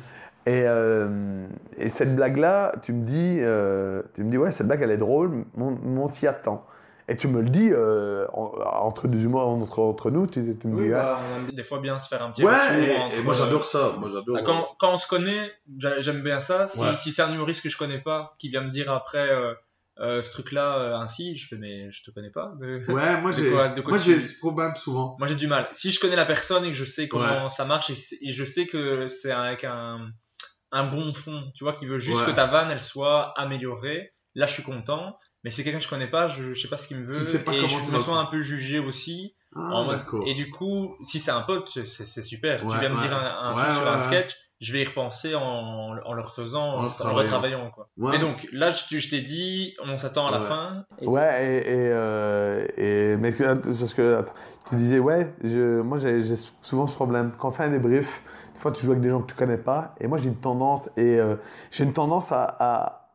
Et, 0.48 0.64
euh, 0.66 1.46
et 1.78 1.90
cette 1.90 2.16
blague-là, 2.16 2.74
tu 2.82 2.94
me 2.94 3.06
dis, 3.06 3.38
euh, 3.42 4.02
tu 4.16 4.24
me 4.24 4.32
dis, 4.32 4.38
ouais, 4.38 4.50
cette 4.52 4.68
blague, 4.68 4.82
elle 4.82 4.92
est 4.92 4.98
drôle, 4.98 5.30
mais 5.56 5.64
on, 5.64 5.78
on 6.02 6.08
s'y 6.08 6.26
attend. 6.28 6.66
Et 7.08 7.16
tu 7.18 7.28
me 7.28 7.42
le 7.42 7.50
dis 7.50 7.70
euh, 7.72 8.26
en- 8.34 8.52
entre 8.64 9.06
humours, 9.06 9.48
entre, 9.48 9.80
entre 9.80 10.10
nous, 10.12 10.26
tu, 10.28 10.56
tu 10.58 10.68
me 10.68 10.76
Oui, 10.78 10.84
dis, 10.86 10.90
bah, 10.92 11.20
on 11.20 11.46
aime 11.48 11.52
Des 11.52 11.64
fois, 11.64 11.80
bien 11.80 12.00
se 12.00 12.08
faire 12.08 12.24
un 12.24 12.32
petit 12.32 12.44
Ouais, 12.46 12.52
retour 12.54 12.76
et, 12.84 12.98
entre- 12.98 13.20
et 13.20 13.24
moi 13.24 13.34
j'adore 13.34 13.66
ça. 13.66 13.96
Moi 14.00 14.08
j'adore. 14.10 14.38
Ah, 14.40 14.44
Quand, 14.44 14.66
quand 14.80 14.94
on 14.94 14.98
se 14.98 15.08
connaît, 15.08 15.52
j'a- 15.78 16.00
j'aime 16.00 16.22
bien 16.24 16.40
ça. 16.40 16.68
Si, 16.68 16.80
Ouais. 16.80 16.96
si 16.96 17.12
c'est 17.12 17.22
un 17.22 17.34
humoriste 17.34 17.62
que 17.64 17.70
je 17.70 17.78
connais 17.78 18.00
pas, 18.00 18.34
qui 18.40 18.50
vient 18.50 18.62
me 18.62 18.70
dire 18.70 18.92
après 18.92 19.30
euh, 20.02 20.22
ce 20.24 20.32
truc-là 20.32 20.78
euh, 20.80 20.96
ainsi, 20.98 21.36
je 21.38 21.48
fais 21.48 21.58
mais 21.58 21.92
je 21.92 22.04
te 22.04 22.12
connais 22.12 22.32
pas. 22.32 22.54
de- 22.60 22.84
Ouais, 22.92 23.22
moi 23.22 23.32
j'ai. 23.32 23.50
Moi 23.52 23.98
j'ai 23.98 24.20
ce 24.24 24.38
problème 24.40 24.76
souvent. 24.76 25.16
Moi 25.20 25.28
j'ai 25.28 25.36
du 25.36 25.48
mal. 25.48 25.68
Si 25.74 25.92
je 25.92 26.00
connais 26.00 26.16
la 26.16 26.26
personne 26.26 26.66
et 26.66 26.70
que 26.70 26.74
je 26.78 26.86
sais 26.86 27.08
comment 27.08 27.44
Ouais. 27.44 27.50
ça 27.50 27.66
marche 27.66 27.90
et, 27.92 28.32
je 28.32 28.44
sais 28.46 28.66
que 28.68 29.08
c'est 29.08 29.32
avec 29.32 29.64
un, 29.64 30.10
un 30.72 30.84
bon 30.86 31.14
fond, 31.14 31.52
tu 31.56 31.64
vois, 31.64 31.74
qui 31.74 31.86
veut 31.86 32.00
juste 32.00 32.22
Ouais. 32.22 32.26
que 32.28 32.32
ta 32.32 32.46
vanne 32.48 32.72
elle 32.72 32.82
soit 32.82 33.34
améliorée, 33.40 34.14
là 34.36 34.48
je 34.48 34.54
suis 34.54 34.64
content. 34.64 35.18
Mais 35.44 35.50
c'est 35.50 35.64
quelqu'un 35.64 35.80
que 35.80 35.84
je 35.86 35.90
connais 35.90 36.08
pas, 36.10 36.28
je, 36.28 36.54
je 36.54 36.62
sais 36.62 36.68
pas 36.68 36.78
ce 36.78 36.88
qu'il 36.88 36.98
me 36.98 37.04
veut 37.04 37.18
Tu 37.18 37.24
sais 37.26 37.44
pas 37.44 37.54
et 37.54 37.68
je 37.68 37.92
me 37.92 37.98
sens 37.98 38.18
un 38.18 38.26
peu 38.26 38.42
jugé 38.44 38.78
aussi. 38.78 39.36
Ah, 39.56 39.60
En 39.74 39.86
mode- 39.86 39.98
d'accord. 39.98 40.24
et 40.28 40.34
du 40.36 40.50
coup, 40.52 40.96
si 41.04 41.20
c'est 41.20 41.32
un 41.32 41.42
pote, 41.42 41.68
c'est- 41.68 42.24
super. 42.24 42.64
Ouais, 42.64 42.72
tu 42.72 42.80
viens 42.80 42.90
me 42.90 42.98
dire 42.98 43.12
un, 43.16 43.56
truc 43.56 43.72
sur 43.72 43.92
un 43.92 44.00
sketch, 44.00 44.34
je 44.62 44.72
vais 44.72 44.82
y 44.82 44.86
repenser 44.86 45.34
en, 45.36 45.42
en 45.42 46.14
le 46.14 46.22
refaisant, 46.22 46.64
En 46.76 46.80
en, 46.82 46.84
le 46.84 47.14
retravaillant. 47.14 47.72
Quoi. 47.72 47.90
Ouais. 47.98 48.12
Mais 48.12 48.20
donc, 48.20 48.48
là, 48.54 48.70
je, 48.70 48.98
je 49.00 49.10
t'ai 49.10 49.22
dit, 49.22 49.74
on 49.84 49.98
s'attend 49.98 50.28
à 50.28 50.32
la 50.32 50.40
Ouais. 50.40 50.46
fin. 50.46 50.86
Ouais, 51.02 51.46
et, 51.46 51.58
et, 51.58 51.90
euh, 51.92 52.66
et- 52.78 53.18
mais 53.18 53.32
c'est- 53.32 53.46
parce 53.56 53.94
que 53.94 54.16
attends, 54.18 54.34
tu 54.70 54.76
disais, 54.76 55.00
ouais, 55.00 55.34
je, 55.44 55.82
moi 55.82 55.98
j'ai 55.98 56.22
j'ai 56.22 56.36
souvent 56.62 56.86
ce 56.88 56.96
problème. 56.96 57.32
Quand 57.38 57.48
on 57.50 57.52
fait 57.52 57.64
un 57.64 57.70
débrief, 57.70 58.24
des 58.54 58.60
fois 58.60 58.72
tu 58.72 58.86
joues 58.86 58.92
avec 58.92 59.02
des 59.02 59.10
gens 59.10 59.22
que 59.22 59.32
tu 59.32 59.36
connais 59.36 59.58
pas, 59.58 59.96
et 60.00 60.08
moi 60.08 60.18
j'ai 60.20 60.30
une 60.30 60.36
tendance, 60.40 60.90
et 60.96 61.20
euh, 61.20 61.36
j'ai 61.72 61.84
une 61.84 61.94
tendance 61.94 62.32
à, 62.32 62.44
à, 62.60 63.10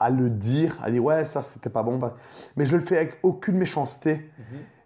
à 0.00 0.10
le 0.10 0.28
dire, 0.30 0.76
à 0.82 0.90
dire, 0.90 1.04
ouais, 1.04 1.24
ça 1.24 1.42
c'était 1.42 1.70
pas 1.70 1.84
bon, 1.84 1.96
bah. 1.98 2.16
mais 2.56 2.64
je 2.64 2.76
le 2.76 2.82
fais 2.84 2.96
avec 2.98 3.18
aucune 3.22 3.56
méchanceté. 3.56 4.28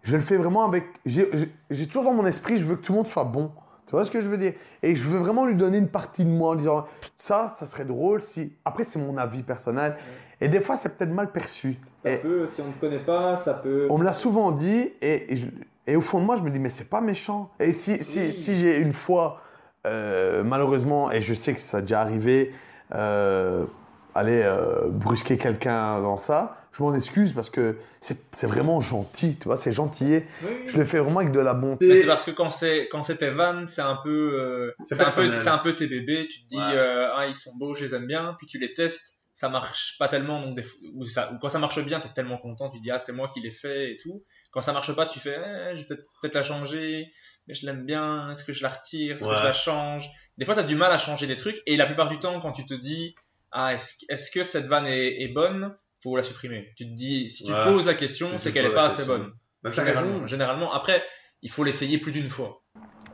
Je 0.03 0.17
le 0.17 0.23
fais 0.23 0.37
vraiment 0.37 0.65
avec. 0.65 0.85
J'ai 1.07 1.29
j'ai- 1.33 1.53
j'ai 1.71 1.87
toujours 1.87 2.05
dans 2.05 2.13
mon 2.13 2.27
esprit, 2.27 2.59
je 2.59 2.65
veux 2.65 2.77
que 2.77 2.83
tout 2.83 2.93
le 2.93 2.99
monde 2.99 3.07
soit 3.07 3.25
bon. 3.25 3.51
Tu 3.93 3.97
vois 3.97 4.07
ce 4.07 4.11
que 4.11 4.23
je 4.23 4.29
veux 4.31 4.39
dire? 4.39 4.55
Et 4.83 4.97
je 4.97 5.07
veux 5.07 5.19
vraiment 5.19 5.45
lui 5.45 5.55
donner 5.55 5.77
une 5.77 5.89
partie 5.91 6.25
de 6.25 6.31
moi 6.31 6.53
en 6.53 6.55
disant, 6.55 6.87
ça, 7.19 7.51
ça 7.55 7.67
serait 7.67 7.85
drôle 7.85 8.23
si. 8.23 8.51
Après, 8.65 8.85
c'est 8.85 8.99
mon 8.99 9.19
avis 9.19 9.43
personnel. 9.43 9.97
Et 10.41 10.49
des 10.49 10.61
fois, 10.63 10.77
c'est 10.77 10.97
peut-être 10.97 11.13
mal 11.13 11.31
perçu. 11.31 11.77
Et- 12.07 12.17
peut, 12.17 12.47
si 12.47 12.63
on 12.63 12.69
ne 12.69 12.73
connaît 12.73 13.05
pas, 13.05 13.37
ça 13.37 13.53
peut. 13.53 13.89
on 13.91 13.99
me 13.99 14.05
l'a 14.05 14.15
souvent 14.15 14.51
dit 14.51 14.95
et, 15.03 15.35
et, 15.35 15.37
je- 15.37 15.49
et 15.87 15.95
au 15.95 16.01
fond 16.01 16.21
de 16.21 16.25
moi, 16.25 16.37
je 16.37 16.41
me 16.43 16.49
dis, 16.49 16.59
mais 16.59 16.71
c'est 16.71 16.89
pas 16.89 17.03
méchant. 17.03 17.51
Et 17.61 17.71
si, 17.73 18.03
si, 18.03 18.33
si 18.33 18.55
j'ai 18.55 18.79
une 18.79 18.93
fois, 18.93 19.43
euh, 19.87 20.43
malheureusement, 20.43 21.13
et 21.13 21.21
je 21.21 21.35
sais 21.35 21.53
que 21.53 21.61
ça 21.61 21.77
a 21.77 21.81
déjà 21.83 22.01
arrivé, 22.01 22.51
euh, 22.95 23.67
aller 24.15 24.41
euh, 24.43 24.89
brusquer 24.89 25.37
quelqu'un 25.37 26.01
dans 26.01 26.17
ça, 26.17 26.57
je 26.73 26.83
m'en 26.83 26.95
excuse 26.95 27.33
parce 27.33 27.51
que 27.51 27.77
c'est 28.01 28.17
c'est 28.33 28.47
vraiment 28.47 28.81
gentil, 28.81 29.37
tu 29.39 29.45
vois, 29.45 29.57
c'est 29.57 29.73
gentillet. 29.73 30.27
Je 30.67 30.77
le 30.79 30.85
fais 30.85 30.99
vraiment 30.99 31.21
avec 31.21 31.33
de 31.33 31.41
la 31.41 31.55
bonté. 31.55 32.01
C'est 32.01 32.07
parce 32.07 32.25
que 32.25 32.31
quand 32.31 32.51
c'est 32.51 32.89
quand 32.91 33.03
c'est 33.03 33.19
tes 33.19 33.31
vannes, 33.31 33.67
c'est 33.67 33.83
un 33.83 33.97
peu 34.03 34.11
euh, 34.41 34.73
C'est 34.87 35.01
un 35.01 35.11
peu 35.11 35.29
c'est 35.31 35.49
un 35.49 35.59
peu 35.59 35.75
tes 35.75 35.87
bébés. 35.87 36.29
Tu 36.29 36.43
te 36.43 36.49
dis 36.49 36.57
Ouais. 36.57 36.73
euh, 36.75 37.15
ah 37.15 37.27
ils 37.27 37.35
sont 37.35 37.55
beaux, 37.57 37.75
je 37.75 37.85
les 37.85 37.95
aime 37.95 38.07
bien, 38.07 38.35
puis 38.39 38.47
tu 38.47 38.59
les 38.59 38.73
testes, 38.73 39.19
ça 39.35 39.49
marche 39.49 39.97
pas 39.99 40.09
tellement 40.09 40.41
donc 40.41 40.57
des, 40.57 40.65
ou, 40.95 41.05
ça, 41.05 41.31
ou 41.33 41.39
quand 41.39 41.49
ça 41.49 41.59
marche 41.59 41.83
bien, 41.85 42.01
t'es 42.01 42.09
tellement 42.09 42.39
content, 42.39 42.71
tu 42.71 42.79
te 42.79 42.83
dis 42.83 42.91
ah 42.91 42.99
c'est 42.99 43.13
moi 43.13 43.31
qui 43.35 43.41
l'ai 43.41 43.51
fait 43.51 43.93
et 43.93 43.97
tout. 44.03 44.25
Quand 44.51 44.61
ça 44.63 44.73
marche 44.73 44.95
pas, 44.95 45.05
tu 45.07 45.21
fais 45.21 45.37
eh, 45.39 45.77
je 45.77 45.81
vais 45.81 45.87
peut-être 45.87 46.03
peut-être 46.21 46.35
la 46.37 46.43
changer, 46.43 47.07
mais 47.47 47.55
je 47.55 47.67
l'aime 47.67 47.85
bien. 47.85 48.31
Est-ce 48.33 48.45
que 48.45 48.53
je 48.55 48.63
la 48.63 48.69
retire, 48.71 49.17
est-ce 49.17 49.27
que 49.29 49.37
je 49.37 49.45
la 49.45 49.53
change? 49.53 50.09
Des 50.39 50.47
fois 50.47 50.55
t'as 50.55 50.63
du 50.63 50.75
mal 50.77 50.91
à 50.91 50.99
changer 50.99 51.27
des 51.27 51.37
trucs 51.37 51.61
et 51.67 51.77
la 51.77 51.85
plupart 51.87 52.09
du 52.09 52.19
temps 52.19 52.41
quand 52.41 52.53
tu 52.53 52.65
te 52.65 52.75
dis 52.75 53.15
ah 53.51 53.75
est-ce 53.75 53.97
est-ce 54.09 54.31
que 54.31 54.45
cette 54.45 54.65
vanne 54.67 54.87
est, 54.87 55.21
est 55.23 55.29
bonne, 55.29 55.77
faut 56.03 56.17
la 56.17 56.23
supprimer. 56.23 56.69
Tu 56.77 56.85
te 56.89 56.95
dis 56.95 57.29
si 57.29 57.45
tu 57.45 57.53
Ouais. 57.53 57.65
poses 57.65 57.87
la 57.87 57.95
question, 57.95 58.29
c'est 58.37 58.53
qu'elle 58.53 58.65
est 58.67 58.69
poses 58.69 58.75
pas 58.77 58.87
assez 58.87 59.05
bonne. 59.05 59.31
Bah, 59.63 59.71
Généralement, 59.71 60.15
raison. 60.15 60.27
généralement. 60.27 60.73
Après, 60.73 61.03
il 61.43 61.51
faut 61.51 61.65
l'essayer 61.65 61.99
plus 61.99 62.13
d'une 62.13 62.29
fois. 62.29 62.63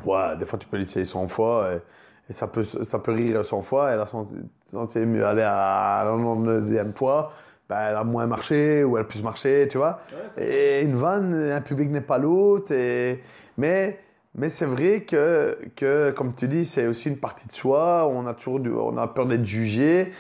Ouais, 0.04 0.36
des 0.38 0.46
fois 0.46 0.58
tu 0.58 0.68
peux 0.68 0.76
l'essayer 0.76 1.04
100 1.04 1.28
fois 1.28 1.70
et, 1.74 2.30
et 2.30 2.32
ça, 2.32 2.46
peut, 2.46 2.62
ça 2.62 2.98
peut 3.00 3.12
rire 3.12 3.44
100 3.44 3.62
fois 3.62 3.92
et 3.92 3.96
la 3.96 4.06
centième 4.06 5.10
mieux 5.10 5.24
aller 5.26 5.42
à 5.42 6.02
la 6.04 6.10
99e 6.12 6.96
fois, 6.96 7.32
ben, 7.68 7.78
elle 7.90 7.96
a 7.96 8.04
moins 8.04 8.26
marché 8.26 8.84
ou 8.84 8.96
elle 8.96 9.02
a 9.02 9.06
plus 9.06 9.22
marché, 9.22 9.66
tu 9.70 9.76
vois. 9.78 10.00
Et 10.38 10.82
une 10.82 10.94
vanne, 10.96 11.34
un 11.34 11.60
public 11.60 11.90
n'est 11.90 12.00
pas 12.00 12.16
l'autre. 12.18 12.72
Et... 12.72 13.20
Mais, 13.58 13.98
mais 14.34 14.48
c'est 14.48 14.64
vrai 14.66 15.02
que, 15.04 15.58
que, 15.76 16.10
comme 16.12 16.34
tu 16.34 16.48
dis, 16.48 16.64
c'est 16.64 16.86
aussi 16.86 17.08
une 17.08 17.18
partie 17.18 17.48
de 17.48 17.52
soi. 17.52 18.08
On 18.08 18.26
a 18.26 18.34
toujours 18.34 18.60
du- 18.60 18.72
on 18.72 18.96
a 18.96 19.06
peur 19.08 19.26
d'être 19.26 19.44
jugé. 19.44 20.12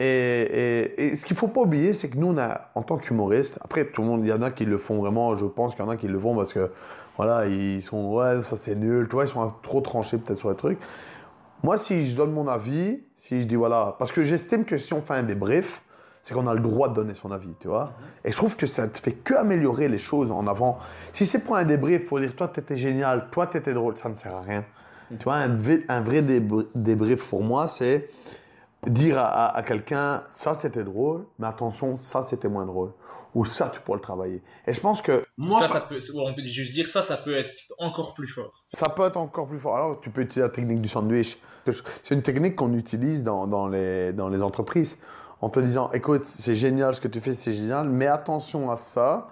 Et, 0.00 1.14
ce 1.16 1.24
qu'il 1.24 1.36
faut 1.36 1.48
pas 1.48 1.62
oublier, 1.62 1.92
c'est 1.92 2.10
que 2.10 2.18
nous, 2.18 2.28
on 2.28 2.38
a, 2.38 2.70
en 2.74 2.82
tant 2.82 2.96
qu'humoriste, 2.96 3.58
après, 3.62 3.84
tout 3.86 4.02
le 4.02 4.08
monde, 4.08 4.24
il 4.24 4.28
y 4.28 4.32
en 4.32 4.42
a 4.42 4.50
qui 4.50 4.64
le 4.64 4.78
font 4.78 4.98
vraiment. 4.98 5.36
Je 5.36 5.46
pense 5.46 5.74
qu'il 5.74 5.84
y 5.84 5.88
en 5.88 5.90
a 5.90 5.96
qui 5.96 6.08
le 6.08 6.18
font 6.18 6.34
parce 6.34 6.52
que, 6.52 6.70
voilà, 7.16 7.46
ils 7.46 7.82
sont, 7.82 8.12
ouais, 8.12 8.42
ça 8.42 8.56
c'est 8.56 8.74
nul. 8.74 9.06
Tu 9.08 9.14
vois, 9.14 9.24
ils 9.24 9.28
sont 9.28 9.52
trop 9.62 9.80
tranchés 9.80 10.18
peut-être 10.18 10.38
sur 10.38 10.50
les 10.50 10.56
trucs. 10.56 10.78
Moi, 11.62 11.78
si 11.78 12.06
je 12.06 12.16
donne 12.16 12.32
mon 12.32 12.46
avis, 12.48 13.00
si 13.16 13.40
je 13.40 13.46
dis 13.46 13.56
voilà, 13.56 13.96
parce 13.98 14.12
que 14.12 14.22
j'estime 14.22 14.64
que 14.66 14.76
si 14.76 14.92
on 14.92 15.00
fait 15.00 15.14
un 15.14 15.22
débrief, 15.22 15.82
c'est 16.20 16.34
qu'on 16.34 16.46
a 16.46 16.54
le 16.54 16.60
droit 16.60 16.88
de 16.88 16.94
donner 16.94 17.14
son 17.14 17.30
avis, 17.30 17.54
tu 17.60 17.68
vois. 17.68 17.92
Et 18.24 18.32
je 18.32 18.36
trouve 18.36 18.56
que 18.56 18.66
ça 18.66 18.86
ne 18.86 18.92
fait 18.92 19.12
que 19.12 19.34
améliorer 19.34 19.88
les 19.88 19.98
choses 19.98 20.30
en 20.30 20.46
avant. 20.46 20.78
Si 21.12 21.24
c'est 21.26 21.40
pour 21.40 21.56
un 21.56 21.64
débrief, 21.64 22.02
il 22.02 22.06
faut 22.06 22.18
dire 22.18 22.34
toi, 22.34 22.48
t'étais 22.48 22.76
génial, 22.76 23.28
toi, 23.30 23.46
t'étais 23.46 23.74
drôle, 23.74 23.96
ça 23.96 24.08
ne 24.08 24.14
sert 24.14 24.34
à 24.34 24.42
rien. 24.42 24.64
Tu 25.18 25.24
vois, 25.24 25.36
un, 25.36 25.48
vrai- 25.48 26.22
débrief 26.74 27.28
pour 27.28 27.42
moi, 27.42 27.66
c'est 27.66 28.08
dire 28.86 29.18
à, 29.18 29.26
à- 29.26 29.56
à 29.58 29.62
quelqu'un 29.62 30.24
ça 30.30 30.54
c'était 30.54 30.84
drôle, 30.84 31.26
mais 31.38 31.46
attention, 31.46 31.96
ça 31.96 32.22
c'était 32.22 32.48
moins 32.48 32.66
drôle. 32.66 32.92
Ou 33.34 33.44
ça, 33.44 33.68
tu 33.72 33.80
pourrais 33.80 33.98
le 33.98 34.02
travailler. 34.02 34.42
Et 34.66 34.72
je 34.72 34.80
pense 34.80 35.02
que 35.02 35.24
Moi, 35.36 35.58
ça, 35.58 35.68
ça 35.68 35.80
peut, 35.80 35.98
on 36.14 36.32
peut 36.34 36.44
juste 36.44 36.72
dire 36.72 36.86
ça, 36.86 37.02
ça 37.02 37.16
peut 37.16 37.34
être 37.34 37.52
encore 37.80 38.14
plus 38.14 38.28
fort. 38.28 38.52
Ça 38.62 38.88
peut 38.88 39.04
être 39.04 39.16
encore 39.16 39.48
plus 39.48 39.58
fort. 39.58 39.74
Alors, 39.74 40.00
tu 40.00 40.08
peux 40.10 40.20
utiliser 40.20 40.42
la 40.42 40.50
technique 40.50 40.80
du 40.80 40.88
sandwich. 40.88 41.38
C'est 42.04 42.14
une 42.14 42.22
technique 42.22 42.54
qu'on 42.54 42.72
utilise 42.74 43.24
dans, 43.24 43.48
dans, 43.48 43.66
les, 43.66 44.12
dans 44.12 44.28
les 44.28 44.40
entreprises 44.40 44.98
en 45.40 45.48
te 45.50 45.58
disant 45.58 45.90
écoute, 45.92 46.24
c'est 46.26 46.54
génial 46.54 46.94
ce 46.94 47.00
que 47.00 47.08
tu 47.08 47.20
fais, 47.20 47.32
c'est 47.32 47.50
génial, 47.50 47.88
mais 47.88 48.06
attention 48.06 48.70
à 48.70 48.76
ça 48.76 49.26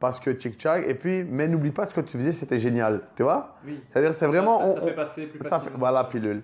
parce 0.00 0.20
que 0.20 0.30
tchic-tchac. 0.32 0.84
Et 0.86 0.94
puis, 0.94 1.24
mais 1.24 1.48
n'oublie 1.48 1.70
pas 1.70 1.86
ce 1.86 1.94
que 1.94 2.02
tu 2.02 2.18
faisais, 2.18 2.32
c'était 2.32 2.58
génial. 2.58 3.08
Tu 3.16 3.22
vois? 3.22 3.56
Oui. 3.64 3.80
C'est-à-dire, 3.88 4.12
c'est 4.12 4.26
vraiment. 4.26 4.58
Ça, 4.60 4.70
ça 4.74 4.80
on- 4.82 4.86
fait 4.88 4.94
passer 4.94 5.26
plus 5.28 5.48
ça 5.48 5.60
fait- 5.60 5.70
voilà, 5.78 6.04
pilule. 6.04 6.42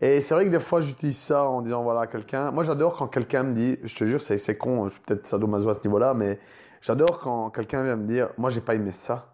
Et 0.00 0.20
c'est 0.20 0.34
vrai 0.34 0.44
que 0.44 0.50
des 0.50 0.60
fois, 0.60 0.80
j'utilise 0.80 1.18
ça 1.18 1.44
en 1.48 1.62
disant 1.62 1.82
voilà, 1.82 2.06
quelqu'un. 2.06 2.50
Moi, 2.50 2.64
j'adore 2.64 2.96
quand 2.96 3.06
quelqu'un 3.06 3.44
me 3.44 3.54
dit, 3.54 3.78
je 3.82 3.94
te 3.96 4.04
jure, 4.04 4.20
c'est 4.20 4.38
c'est 4.38 4.56
con, 4.56 4.88
je 4.88 4.94
suis 4.94 5.02
peut-être 5.02 5.26
sadomaso 5.26 5.68
à 5.70 5.74
ce 5.74 5.80
niveau-là, 5.86 6.14
mais 6.14 6.38
j'adore 6.80 7.20
quand 7.20 7.50
quelqu'un 7.50 7.82
vient 7.84 7.96
me 7.96 8.04
dire 8.04 8.28
moi, 8.36 8.50
j'ai 8.50 8.60
pas 8.60 8.74
aimé 8.74 8.92
ça. 8.92 9.30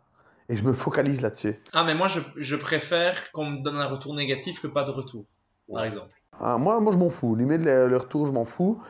Et 0.48 0.56
je 0.56 0.64
me 0.64 0.72
focalise 0.72 1.22
là-dessus. 1.22 1.62
Ah, 1.72 1.84
mais 1.84 1.94
moi, 1.94 2.08
je, 2.08 2.18
je 2.36 2.56
préfère 2.56 3.30
qu'on 3.30 3.46
me 3.46 3.62
donne 3.62 3.76
un 3.76 3.86
retour 3.86 4.14
négatif 4.16 4.60
que 4.60 4.66
pas 4.66 4.82
de 4.82 4.90
retour, 4.90 5.24
par 5.72 5.84
exemple. 5.84 6.10
Ah, 6.40 6.58
moi, 6.58 6.80
moi, 6.80 6.92
je 6.92 6.98
m'en 6.98 7.08
fous. 7.08 7.36
Limite, 7.36 7.62
le, 7.62 7.86
le 7.86 7.96
retour, 7.96 8.26
je 8.26 8.32
m'en 8.32 8.44
fous. 8.44 8.80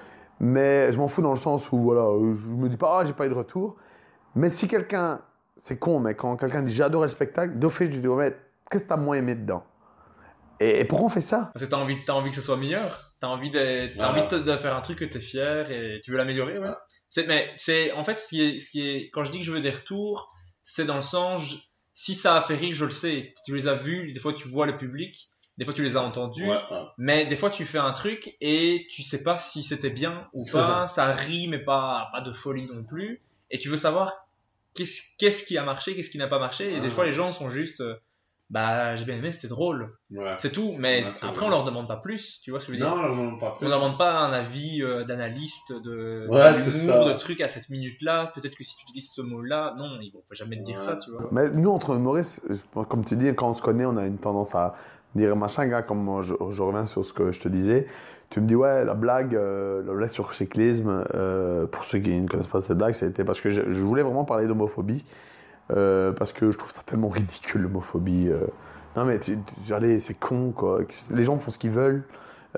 Mais 0.40 0.90
je 0.90 0.98
m'en 0.98 1.06
fous 1.06 1.20
dans 1.20 1.32
le 1.34 1.38
sens 1.38 1.70
où, 1.70 1.78
voilà, 1.78 2.00
euh, 2.00 2.34
je 2.34 2.48
me 2.54 2.70
dis 2.70 2.78
pas, 2.78 3.00
ah, 3.00 3.04
j'ai 3.04 3.12
pas 3.12 3.26
eu 3.26 3.28
de 3.28 3.34
retour. 3.34 3.76
Mais 4.34 4.48
si 4.48 4.68
quelqu'un, 4.68 5.20
c'est 5.58 5.78
con, 5.78 6.00
mais 6.00 6.14
quand 6.14 6.34
quelqu'un 6.36 6.62
dit, 6.62 6.72
j'ai 6.72 6.82
adoré 6.82 7.04
le 7.04 7.10
spectacle, 7.10 7.58
d'office, 7.58 7.90
je 7.90 8.00
dis, 8.00 8.08
ouais, 8.08 8.30
mais 8.30 8.36
qu'est-ce 8.70 8.84
que 8.84 8.88
t'as 8.88 8.96
moins 8.96 9.16
aimé 9.16 9.34
dedans? 9.34 9.62
Et, 10.61 10.80
et 10.80 10.84
pourquoi 10.84 11.06
on 11.06 11.11
fait 11.11 11.20
ça? 11.20 11.50
Parce 11.54 11.64
que 11.64 11.70
t'as 11.70 11.76
envie, 11.78 11.96
t'as 12.04 12.12
envie 12.12 12.30
que 12.30 12.36
ce 12.36 12.42
soit 12.42 12.56
meilleur. 12.56 13.12
T'as 13.20 13.26
envie, 13.28 13.50
de, 13.50 13.58
t'as 13.58 13.94
Voilà. 14.11 14.11
envie 14.26 14.42
de, 14.44 14.56
faire 14.56 14.76
un 14.76 14.80
truc 14.80 14.98
que 14.98 15.04
t'es 15.04 15.20
fier 15.20 15.70
et 15.70 16.00
tu 16.04 16.11
veux 16.11 16.16
l'améliorer, 16.16 16.58
ouais. 16.58 16.70
C'est, 17.08 17.26
mais 17.26 17.50
c'est, 17.56 17.92
en 17.92 18.04
fait, 18.04 18.18
ce 18.18 18.28
qui 18.28 18.42
est, 18.42 18.58
ce 18.58 18.70
qui 18.70 18.88
est, 18.88 19.11
quand 19.11 19.24
je 19.24 19.30
dis 19.30 19.38
que 19.40 19.44
je 19.44 19.50
veux 19.52 19.61
des 19.61 19.70
retours, 19.70 20.30
c'est 20.62 20.84
dans 20.84 20.96
le 20.96 21.02
sens, 21.02 21.42
si 21.92 22.14
ça 22.14 22.36
a 22.36 22.40
fait 22.40 22.54
rire, 22.56 22.74
je 22.74 22.84
le 22.84 22.90
sais. 22.92 23.34
Tu 23.44 23.54
les 23.54 23.66
as 23.68 23.74
vus, 23.74 24.12
des 24.12 24.20
fois 24.20 24.32
tu 24.32 24.46
vois 24.48 24.66
le 24.66 24.76
public, 24.76 25.28
des 25.58 25.64
fois 25.64 25.74
tu 25.74 25.82
les 25.82 25.96
as 25.96 26.02
entendus. 26.02 26.48
Ouais, 26.48 26.56
ouais. 26.70 26.78
Mais 26.98 27.26
des 27.26 27.36
fois, 27.36 27.50
tu 27.50 27.64
fais 27.66 27.78
un 27.78 27.92
truc 27.92 28.36
et 28.40 28.86
tu 28.90 29.02
sais 29.02 29.22
pas 29.22 29.38
si 29.38 29.62
c'était 29.62 29.90
bien 29.90 30.28
ou 30.32 30.46
pas. 30.46 30.86
ça 30.86 31.12
rit, 31.12 31.48
mais 31.48 31.58
pas, 31.58 32.08
pas 32.12 32.20
de 32.22 32.32
folie 32.32 32.66
non 32.66 32.84
plus. 32.84 33.20
Et 33.50 33.58
tu 33.58 33.68
veux 33.68 33.76
savoir 33.76 34.14
qu'est-ce, 34.74 35.02
qu'est-ce 35.18 35.42
qui 35.42 35.58
a 35.58 35.64
marché, 35.64 35.94
qu'est-ce 35.96 36.11
qui 36.11 36.18
n'a 36.18 36.28
pas 36.28 36.38
marché. 36.38 36.72
Et 36.74 36.80
des 36.80 36.88
Ah. 36.88 36.90
fois, 36.92 37.04
les 37.06 37.12
gens 37.12 37.32
sont 37.32 37.50
juste, 37.50 37.80
euh, 37.80 37.96
bah, 38.51 38.96
j'ai 38.96 39.05
bien 39.05 39.16
aimé, 39.16 39.30
c'était 39.32 39.48
drôle. 39.48 39.92
Ouais. 40.11 40.34
C'est 40.38 40.51
tout. 40.51 40.74
Mais 40.78 41.05
Ouais, 41.05 41.11
après, 41.22 41.36
vrai. 41.38 41.46
on 41.46 41.48
leur 41.51 41.64
demande 41.64 41.86
pas 41.88 41.96
plus. 41.96 42.40
Tu 42.42 42.51
vois 42.51 42.59
ce 42.61 42.66
que 42.66 42.72
je 42.74 42.78
veux 42.78 42.84
dire? 42.84 42.94
Non, 42.94 43.01
on 43.01 43.03
leur 43.07 43.16
demande 43.16 43.40
pas 43.40 43.53
On 43.55 43.59
plus. 43.59 43.68
leur 43.68 43.80
demande 43.80 43.96
pas 43.98 44.12
un 44.18 44.32
avis 44.32 44.82
euh, 44.82 45.05
d'analyste, 45.05 45.72
de, 45.84 46.26
Ouais, 46.28 46.55
d'humour, 46.55 47.07
de 47.07 47.12
trucs 47.14 47.40
à 47.40 47.48
cette 47.48 47.68
minute-là. 47.70 48.32
Peut-être 48.34 48.57
que 48.57 48.64
si 48.64 48.76
tu 48.76 48.82
utilises 48.82 49.12
ce 49.14 49.22
mot-là, 49.22 49.74
non, 49.78 49.98
ils 50.03 50.11
vont 50.12 50.22
jamais 50.32 50.57
te 50.59 50.62
dire 50.62 50.76
Ouais. 50.78 50.82
ça, 50.84 50.96
tu 50.96 51.11
vois. 51.12 51.28
Mais 51.32 51.51
nous, 51.51 51.70
entre 51.70 51.94
je- 52.51 52.82
comme 52.84 53.05
tu 53.05 53.16
dis, 53.16 53.32
quand 53.34 53.51
on 53.51 53.55
se 53.55 53.62
connaît, 53.62 53.84
on 53.86 53.96
a 53.96 54.07
une 54.07 54.18
tendance 54.18 54.55
à 54.55 54.74
dire 55.14 55.36
machin, 55.36 55.66
gars, 55.66 55.82
comme 55.82 56.03
moi, 56.03 56.22
je, 56.22 56.34
je 56.51 56.62
reviens 56.62 56.86
sur 56.86 57.05
ce 57.05 57.12
que 57.12 57.30
je 57.32 57.40
te 57.40 57.48
disais. 57.48 57.86
Tu 58.30 58.40
me 58.40 58.46
dis, 58.46 58.55
ouais, 58.55 58.84
la 58.84 58.94
blague, 58.94 59.34
euh, 59.34 59.82
la 59.84 59.92
blague 59.94 60.11
sur 60.11 60.28
le 60.28 60.34
cyclisme, 60.34 61.05
euh, 61.14 61.66
pour 61.66 61.84
ceux 61.84 61.98
qui 61.98 62.11
ne 62.20 62.28
connaissent 62.28 62.46
pas 62.46 62.61
cette 62.61 62.78
blague, 62.78 62.92
c'était 62.94 63.24
parce 63.24 63.40
que 63.40 63.51
je, 63.51 63.72
je 63.72 63.82
voulais 63.82 64.03
vraiment 64.03 64.24
parler 64.24 64.46
d'homophobie. 64.46 65.05
Euh, 65.70 66.12
parce 66.12 66.32
que 66.32 66.50
je 66.50 66.58
trouve 66.58 66.70
ça 66.70 66.82
tellement 66.84 67.08
ridicule, 67.08 67.62
l'homophobie. 67.62 68.28
euh. 68.28 68.46
Non, 68.96 69.04
mais 69.04 69.18
tu, 69.18 69.38
c'est 70.00 70.18
con, 70.18 70.52
quoi. 70.52 70.80
Les 71.10 71.22
gens 71.22 71.38
font 71.38 71.50
ce 71.50 71.58
qu'ils 71.58 71.70
veulent. 71.70 72.04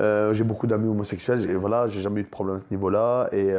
Euh, 0.00 0.32
j'ai 0.32 0.44
beaucoup 0.44 0.66
d'amis 0.66 0.88
homosexuels, 0.88 1.50
et 1.50 1.54
voilà, 1.54 1.86
j'ai 1.86 2.00
jamais 2.00 2.20
eu 2.20 2.24
de 2.24 2.30
problème 2.30 2.56
à 2.56 2.60
ce 2.60 2.70
niveau-là. 2.70 3.28
Et, 3.32 3.52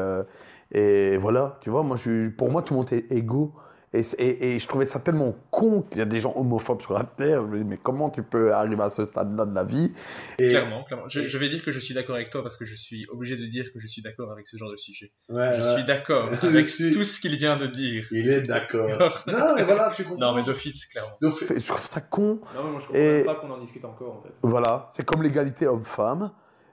et 0.72 1.18
voilà, 1.18 1.58
tu 1.62 1.70
vois, 1.70 1.84
moi, 1.84 1.98
pour 2.38 2.52
moi, 2.52 2.62
tout 2.64 2.74
le 2.74 2.80
monde 2.80 2.92
est 2.92 3.12
égaux. 3.12 3.54
Et, 3.96 4.02
c'est- 4.02 4.20
et, 4.20 4.56
et 4.56 4.60
je 4.60 4.68
trouvais 4.68 4.86
ça 4.86 5.00
tellement 5.00 5.36
con 5.52 5.84
qu'il 5.84 6.00
y 6.00 6.02
a 6.02 6.06
des 6.06 6.20
gens 6.20 6.34
homophobes 6.36 6.82
sur 6.82 6.94
la 6.96 7.04
Terre. 7.04 7.44
Je 7.44 7.48
me 7.48 7.58
dis, 7.60 7.64
mais 7.64 7.78
comment 7.78 8.10
tu 8.10 8.24
peux 8.24 8.52
arriver 8.52 8.82
à 8.82 8.90
ce 8.90 9.04
stade-là 9.04 9.46
de 9.46 9.54
la 9.54 9.64
vie? 9.64 9.94
Et, 10.40 10.50
Clairement, 10.50 10.84
clairement. 10.84 11.08
Je, 11.08 11.28
je 11.28 11.38
vais 11.38 11.48
dire 11.48 11.64
que 11.64 11.72
je 11.72 11.80
suis 11.80 11.94
d'accord 11.94 12.16
avec 12.16 12.32
toi 12.32 12.42
parce 12.42 12.58
que 12.58 12.66
je 12.66 12.76
suis 12.76 13.06
obligé 13.12 13.38
de 13.38 13.46
dire 13.46 13.72
que 13.72 13.80
je 13.80 13.88
suis 13.88 14.02
d'accord 14.02 14.32
avec 14.32 14.48
ce 14.48 14.58
genre 14.58 14.72
de 14.72 14.78
sujet. 14.78 15.12
ouais, 15.30 15.54
Je 15.58 15.62
ouais. 15.62 15.74
suis 15.76 15.84
d'accord 15.86 16.30
avec 16.44 16.68
suis- 16.68 16.92
tout 16.92 17.04
ce 17.04 17.20
qu'il 17.20 17.36
vient 17.36 17.56
de 17.56 17.68
dire. 17.68 18.08
Il 18.12 18.30
est 18.30 18.42
d'accord. 18.42 19.24
non, 19.28 19.56
mais 19.56 19.64
voilà, 19.64 19.94
tu 19.96 20.04
comprends. 20.04 20.18
Non, 20.20 20.34
mais 20.36 20.44
d'office, 20.44 20.88
clairement. 20.88 21.12
Je 21.22 21.68
trouve 21.68 21.86
ça 21.86 22.02
con. 22.02 22.40
Non, 22.56 22.64
mais 22.64 22.72
moi 22.72 22.80
je 22.80 22.86
comprends 22.88 23.00
Et- 23.00 23.24
pas 23.24 23.36
qu'on 23.36 23.52
en 23.52 23.60
discute 23.60 23.86
encore 23.86 24.18
en 24.18 24.22
fait. 24.24 24.34
Voilà, 24.42 24.88
c'est 24.92 25.06
comme 25.06 25.22
l'égalité 25.22 25.68
homme-femme. 25.68 26.32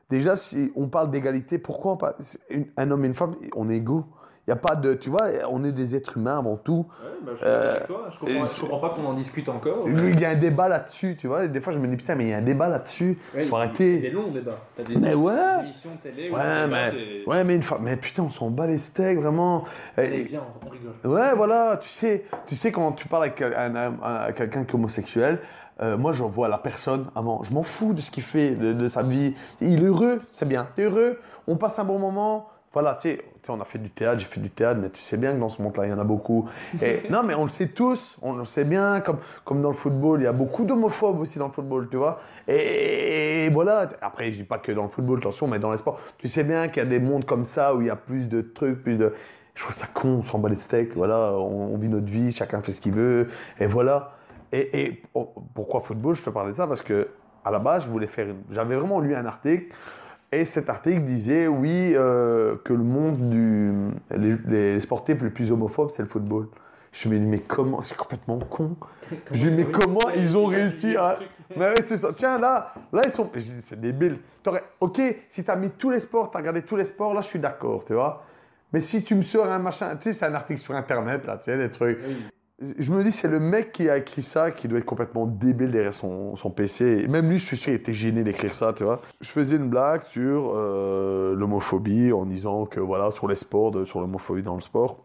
Déjà, 0.08 0.36
si 0.36 0.72
on 0.74 0.88
parle 0.88 1.10
d'égalité, 1.10 1.58
pourquoi 1.58 1.92
on 1.92 1.96
parle- 1.96 2.14
un 2.78 2.90
homme 2.90 3.04
et 3.04 3.08
une 3.08 3.14
femme, 3.14 3.36
on 3.54 3.68
est 3.68 3.76
égaux. 3.76 4.06
Il 4.46 4.50
y 4.50 4.52
a 4.52 4.56
pas 4.56 4.74
de, 4.74 4.94
tu 4.94 5.10
vois, 5.10 5.28
on 5.50 5.62
est 5.62 5.70
des 5.70 5.94
êtres 5.94 6.16
humains 6.16 6.38
avant 6.38 6.56
tout. 6.56 6.86
bah, 7.24 7.32
je 7.40 7.44
Euh, 7.44 7.74
Je 7.80 7.86
comprends, 7.86 8.44
je 8.44 8.60
comprends 8.62 8.78
pas 8.80 8.88
qu'on 8.90 9.06
en 9.06 9.12
discute 9.12 9.48
encore. 9.48 9.86
Il 9.88 10.18
y 10.18 10.24
a 10.24 10.30
un 10.30 10.34
débat 10.34 10.66
là-dessus, 10.66 11.14
tu 11.16 11.28
vois. 11.28 11.46
Des 11.46 11.60
fois, 11.60 11.72
je 11.72 11.78
me 11.78 11.86
dis, 11.86 11.96
putain, 11.96 12.14
mais 12.16 12.24
il 12.24 12.30
y 12.30 12.32
a 12.32 12.38
un 12.38 12.42
débat 12.42 12.68
là-dessus. 12.68 13.18
Ouais, 13.34 13.46
Faut 13.46 13.56
il- 13.56 13.60
arrêter. 13.60 13.98
Des 14.00 14.10
longs 14.10 14.28
débats. 14.28 14.58
T'as 14.76 14.82
des, 14.82 14.96
Mais 14.96 15.14
ouais. 15.14 15.34
des 15.58 15.64
émissions 15.64 15.90
de 15.94 16.00
télé 16.00 16.30
où 16.30 16.34
Ouais, 16.34 16.66
mais, 16.66 16.92
et- 16.96 17.24
ouais, 17.28 17.44
mais 17.44 17.54
une 17.54 17.62
fois, 17.62 17.78
mais 17.80 17.96
putain, 17.96 18.22
on 18.24 18.30
s'en 18.30 18.50
bat 18.50 18.66
les 18.66 18.78
steaks, 18.78 19.18
vraiment. 19.18 19.62
Et- 19.98 20.22
viens, 20.24 20.42
on, 20.66 20.68
rigole. 20.68 20.92
Ouais, 21.04 21.34
voilà, 21.36 21.76
tu 21.76 21.88
sais, 21.88 22.24
tu 22.46 22.56
sais 22.56 22.72
quand 22.72 22.92
tu 22.92 23.06
parles 23.06 23.24
avec 23.24 23.40
un- 23.42 23.52
un- 23.52 23.76
un- 24.02 24.14
à 24.26 24.32
quelqu'un 24.32 24.64
qui 24.64 24.72
est 24.72 24.74
homosexuel, 24.74 25.38
euh, 25.82 25.96
moi 25.96 26.12
je 26.12 26.24
vois 26.24 26.48
la 26.48 26.58
personne 26.58 27.06
avant, 27.14 27.42
je 27.44 27.52
m'en 27.52 27.62
fous 27.62 27.92
de 27.94 28.00
ce 28.00 28.10
qu'il 28.10 28.22
fait, 28.22 28.54
de, 28.56 28.72
de 28.72 28.88
sa 28.88 29.02
vie. 29.02 29.34
Il 29.60 29.80
est 29.82 29.86
heureux, 29.86 30.20
c'est 30.32 30.48
bien, 30.48 30.68
heureux, 30.78 31.18
on 31.46 31.56
passe 31.56 31.78
un 31.78 31.84
bon 31.84 31.98
moment. 31.98 32.48
Voilà, 32.72 32.94
tu 32.94 33.08
sais, 33.08 33.18
on 33.48 33.60
a 33.60 33.64
fait 33.64 33.78
du 33.78 33.90
théâtre, 33.90 34.20
j'ai 34.20 34.26
fait 34.26 34.40
du 34.40 34.50
théâtre, 34.50 34.78
mais 34.80 34.90
tu 34.90 35.00
sais 35.00 35.16
bien 35.16 35.34
que 35.34 35.40
dans 35.40 35.48
ce 35.48 35.60
monde-là, 35.60 35.86
il 35.86 35.90
y 35.90 35.92
en 35.92 35.98
a 35.98 36.04
beaucoup. 36.04 36.48
Et, 36.80 37.02
non, 37.10 37.24
mais 37.24 37.34
on 37.34 37.42
le 37.42 37.48
sait 37.50 37.66
tous, 37.66 38.16
on 38.22 38.34
le 38.34 38.44
sait 38.44 38.64
bien, 38.64 39.00
comme, 39.00 39.18
comme 39.44 39.60
dans 39.60 39.70
le 39.70 39.74
football, 39.74 40.20
il 40.20 40.24
y 40.24 40.28
a 40.28 40.32
beaucoup 40.32 40.64
d'homophobes 40.64 41.18
aussi 41.18 41.40
dans 41.40 41.48
le 41.48 41.52
football, 41.52 41.88
tu 41.90 41.96
vois. 41.96 42.20
Et, 42.46 43.46
et 43.46 43.50
voilà, 43.50 43.88
après, 44.02 44.30
je 44.30 44.38
dis 44.38 44.44
pas 44.44 44.58
que 44.58 44.70
dans 44.70 44.84
le 44.84 44.88
football, 44.88 45.18
attention, 45.18 45.48
mais 45.48 45.58
dans 45.58 45.72
les 45.72 45.78
sports, 45.78 45.96
tu 46.16 46.28
sais 46.28 46.44
bien 46.44 46.68
qu'il 46.68 46.80
y 46.82 46.86
a 46.86 46.88
des 46.88 47.00
mondes 47.00 47.24
comme 47.24 47.44
ça 47.44 47.74
où 47.74 47.80
il 47.80 47.88
y 47.88 47.90
a 47.90 47.96
plus 47.96 48.28
de 48.28 48.40
trucs, 48.40 48.82
plus 48.84 48.96
de. 48.96 49.12
Je 49.56 49.64
trouve 49.64 49.74
ça 49.74 49.86
con, 49.92 50.08
on 50.20 50.22
s'en 50.22 50.38
bat 50.38 50.48
les 50.48 50.54
steaks, 50.56 50.94
voilà, 50.94 51.32
on, 51.32 51.74
on 51.74 51.76
vit 51.76 51.88
notre 51.88 52.06
vie, 52.06 52.30
chacun 52.30 52.62
fait 52.62 52.70
ce 52.72 52.80
qu'il 52.80 52.92
veut, 52.94 53.26
et 53.58 53.66
voilà. 53.66 54.12
Et, 54.52 54.80
et 54.84 55.02
pourquoi 55.54 55.80
football? 55.80 56.14
Je 56.14 56.22
te 56.22 56.30
parlais 56.30 56.52
de 56.52 56.56
ça 56.56 56.68
parce 56.68 56.82
que 56.82 57.08
à 57.44 57.50
la 57.50 57.58
base, 57.58 57.84
je 57.84 57.88
voulais 57.88 58.06
faire. 58.06 58.28
une- 58.28 58.42
J'avais 58.50 58.76
vraiment 58.76 59.00
lu 59.00 59.14
un 59.14 59.26
article, 59.26 59.74
et 60.32 60.44
cet 60.44 60.68
article 60.70 61.00
disait, 61.02 61.48
oui, 61.48 61.92
euh, 61.96 62.56
que 62.64 62.72
le 62.72 62.82
monde 62.84 63.30
du. 63.30 63.72
Les, 64.16 64.36
les 64.46 64.80
sportifs 64.80 65.22
les 65.22 65.30
plus 65.30 65.50
homophobes, 65.52 65.90
c'est 65.92 66.02
le 66.02 66.08
football. 66.08 66.48
Je 66.92 67.08
me 67.08 67.18
dis, 67.18 67.26
mais 67.26 67.38
comment 67.40 67.82
C'est 67.82 67.96
complètement 67.96 68.38
con. 68.38 68.76
je 69.32 69.48
dis, 69.48 69.56
mais 69.56 69.64
comment 69.64 70.08
ils 70.16 70.36
ont 70.36 70.46
réussi 70.46 70.96
à. 70.96 71.18
Mais 71.56 71.66
ouais, 71.66 71.82
c'est 71.82 71.96
ça. 71.96 72.10
Tiens, 72.16 72.38
là, 72.38 72.72
là, 72.92 73.02
ils 73.04 73.10
sont. 73.10 73.30
Je 73.34 73.40
dis, 73.40 73.60
c'est 73.60 73.80
débile. 73.80 74.18
T'aurais- 74.42 74.64
Ok, 74.80 75.00
si 75.28 75.44
t'as 75.44 75.56
mis 75.56 75.70
tous 75.70 75.90
les 75.90 76.00
sports, 76.00 76.30
t'as 76.30 76.38
regardé 76.38 76.62
tous 76.62 76.76
les 76.76 76.84
sports, 76.84 77.14
là, 77.14 77.20
je 77.20 77.26
suis 77.28 77.38
d'accord, 77.38 77.84
tu 77.84 77.94
vois. 77.94 78.24
Mais 78.72 78.80
si 78.80 79.02
tu 79.04 79.14
me 79.16 79.22
sors 79.22 79.46
un 79.46 79.58
machin, 79.58 79.96
tu 79.96 80.04
sais, 80.04 80.12
c'est 80.12 80.26
un 80.26 80.34
article 80.34 80.60
sur 80.60 80.74
Internet, 80.76 81.24
là, 81.26 81.36
tu 81.38 81.44
sais, 81.44 81.56
les 81.56 81.70
trucs. 81.70 81.98
Je 82.60 82.92
me 82.92 83.02
dis, 83.02 83.10
c'est 83.10 83.28
le 83.28 83.40
mec 83.40 83.72
qui 83.72 83.88
a 83.88 83.96
écrit 83.96 84.20
ça 84.20 84.50
qui 84.50 84.68
doit 84.68 84.78
être 84.80 84.84
complètement 84.84 85.24
débile 85.24 85.70
derrière 85.70 85.94
son, 85.94 86.36
son 86.36 86.50
PC. 86.50 87.06
Même 87.08 87.30
lui, 87.30 87.38
je 87.38 87.46
suis 87.46 87.56
sûr, 87.56 87.72
il 87.72 87.76
était 87.76 87.94
gêné 87.94 88.22
d'écrire 88.22 88.54
ça, 88.54 88.74
tu 88.74 88.84
vois. 88.84 89.00
Je 89.22 89.28
faisais 89.30 89.56
une 89.56 89.70
blague 89.70 90.02
sur 90.04 90.52
euh, 90.54 91.34
l'homophobie 91.34 92.12
en 92.12 92.26
disant 92.26 92.66
que, 92.66 92.78
voilà, 92.78 93.12
sur 93.12 93.28
les 93.28 93.34
sports, 93.34 93.70
de- 93.70 93.86
sur 93.86 94.00
l'homophobie 94.00 94.42
dans 94.42 94.56
le 94.56 94.60
sport. 94.60 94.98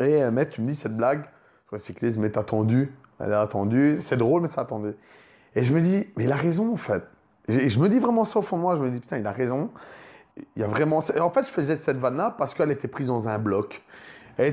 Et 0.00 0.20
un 0.20 0.32
mec, 0.32 0.50
tu 0.50 0.60
me 0.60 0.66
dis, 0.66 0.74
cette 0.74 0.96
blague 0.96 1.22
sur 1.68 1.76
le 1.76 1.78
cyclisme 1.78 2.24
est 2.24 2.36
attendue. 2.36 2.92
Elle 3.20 3.30
est 3.30 3.34
attendue. 3.34 3.98
C'est 4.00 4.16
drôle, 4.16 4.42
mais 4.42 4.48
c'est 4.48 4.60
attendu. 4.60 4.90
Et 5.54 5.62
je 5.62 5.72
me 5.72 5.80
dis, 5.80 6.08
mais 6.16 6.24
il 6.24 6.32
a 6.32 6.36
raison, 6.36 6.72
en 6.72 6.76
fait. 6.76 7.04
Et 7.48 7.70
je 7.70 7.78
me 7.78 7.88
dis 7.88 8.00
vraiment 8.00 8.24
ça 8.24 8.40
au 8.40 8.42
fond 8.42 8.56
de 8.56 8.62
moi. 8.62 8.74
Je 8.74 8.82
me 8.82 8.90
dis, 8.90 8.98
putain, 8.98 9.18
il 9.18 9.26
a 9.28 9.30
raison. 9.32 9.70
Il 10.56 10.62
y 10.62 10.64
a 10.64 10.66
vraiment. 10.66 10.98
Et 11.14 11.20
en 11.20 11.30
fait, 11.30 11.42
je 11.42 11.48
faisais 11.52 11.76
cette 11.76 11.96
vanne-là 11.96 12.34
parce 12.36 12.54
qu'elle 12.54 12.72
était 12.72 12.88
prise 12.88 13.06
dans 13.06 13.28
un 13.28 13.38
bloc. 13.38 13.84
Et 14.38 14.52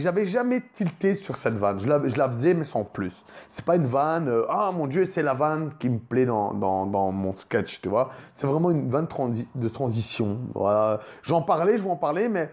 j'avais 0.00 0.26
jamais 0.26 0.60
tilté 0.72 1.14
sur 1.14 1.36
cette 1.36 1.54
vanne. 1.54 1.78
Je 1.78 1.86
la, 1.86 2.28
faisais, 2.28 2.54
mais 2.54 2.64
sans 2.64 2.84
plus. 2.84 3.24
C'est 3.48 3.64
pas 3.64 3.76
une 3.76 3.86
vanne. 3.86 4.28
euh, 4.28 4.44
ah 4.48 4.72
mon 4.72 4.86
Dieu, 4.86 5.04
c'est 5.04 5.22
la 5.22 5.34
vanne 5.34 5.70
qui 5.78 5.88
me 5.88 5.98
plaît 5.98 6.26
dans, 6.26 6.52
dans, 6.52 7.12
mon 7.12 7.34
sketch, 7.34 7.80
tu 7.80 7.88
vois. 7.88 8.10
C'est 8.32 8.46
vraiment 8.46 8.70
une 8.70 8.88
vanne 8.90 9.06
de 9.54 9.68
transition. 9.68 10.38
J'en 11.22 11.42
parlais, 11.42 11.78
je 11.78 11.82
vais 11.82 11.90
en 11.90 11.96
parler, 11.96 12.28
mais 12.28 12.50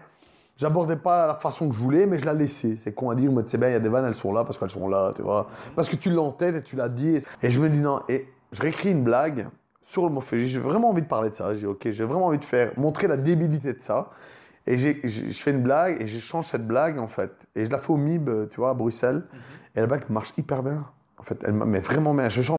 j'abordais 0.56 0.96
pas 0.96 1.26
la 1.26 1.34
façon 1.34 1.68
que 1.68 1.74
je 1.74 1.80
voulais, 1.80 2.06
mais 2.06 2.18
je 2.18 2.26
la 2.26 2.34
laissais. 2.34 2.76
C'est 2.76 2.92
con 2.92 3.10
à 3.10 3.14
dire, 3.16 3.32
mais 3.32 3.42
sais 3.46 3.58
bien, 3.58 3.68
il 3.68 3.72
y 3.72 3.76
a 3.76 3.80
des 3.80 3.88
vannes, 3.88 4.04
elles 4.06 4.14
sont 4.14 4.32
là 4.32 4.44
parce 4.44 4.58
qu'elles 4.58 4.70
sont 4.70 4.88
là, 4.88 5.12
tu 5.16 5.22
vois. 5.22 5.48
Parce 5.74 5.88
que 5.88 5.96
tu 5.96 6.10
l'as 6.10 6.22
en 6.22 6.32
tête 6.32 6.54
et 6.54 6.62
tu 6.62 6.76
l'as 6.76 6.88
dit. 6.88 7.18
Et 7.42 7.50
je 7.50 7.60
me 7.60 7.68
dis 7.68 7.80
non. 7.80 8.00
Et 8.08 8.28
je 8.52 8.62
réécris 8.62 8.92
une 8.92 9.02
blague 9.02 9.48
sur 9.82 10.02
l'homophobie. 10.04 10.46
J'ai 10.46 10.58
vraiment 10.58 10.90
envie 10.90 11.02
de 11.02 11.08
parler 11.08 11.30
de 11.30 11.34
ça. 11.34 11.54
J'ai 11.54 11.66
ok, 11.66 11.90
j'ai 11.90 12.04
vraiment 12.04 12.26
envie 12.26 12.38
de 12.38 12.44
faire, 12.44 12.72
montrer 12.76 13.08
la 13.08 13.16
débilité 13.16 13.72
de 13.72 13.80
ça. 13.80 14.10
Et 14.70 14.76
je 14.76 15.32
fais 15.32 15.50
une 15.50 15.62
blague 15.62 16.00
et 16.02 16.06
je 16.06 16.18
change 16.20 16.44
cette 16.44 16.66
blague, 16.66 16.98
en 16.98 17.08
fait. 17.08 17.32
Et 17.56 17.64
je 17.64 17.70
la 17.70 17.78
fais 17.78 17.90
au 17.90 17.96
MIB, 17.96 18.50
tu 18.50 18.56
vois, 18.56 18.70
à 18.70 18.74
Bruxelles. 18.74 19.22
Et 19.74 19.80
la 19.80 19.86
blague 19.86 20.04
marche 20.10 20.32
hyper 20.36 20.62
bien. 20.62 20.86
En 21.16 21.22
fait, 21.22 21.42
elle 21.44 21.54
m'a- 21.54 21.64
mais 21.64 21.80
vraiment 21.80 22.14
bien. 22.14 22.28
Je 22.28 22.42
change 22.42 22.58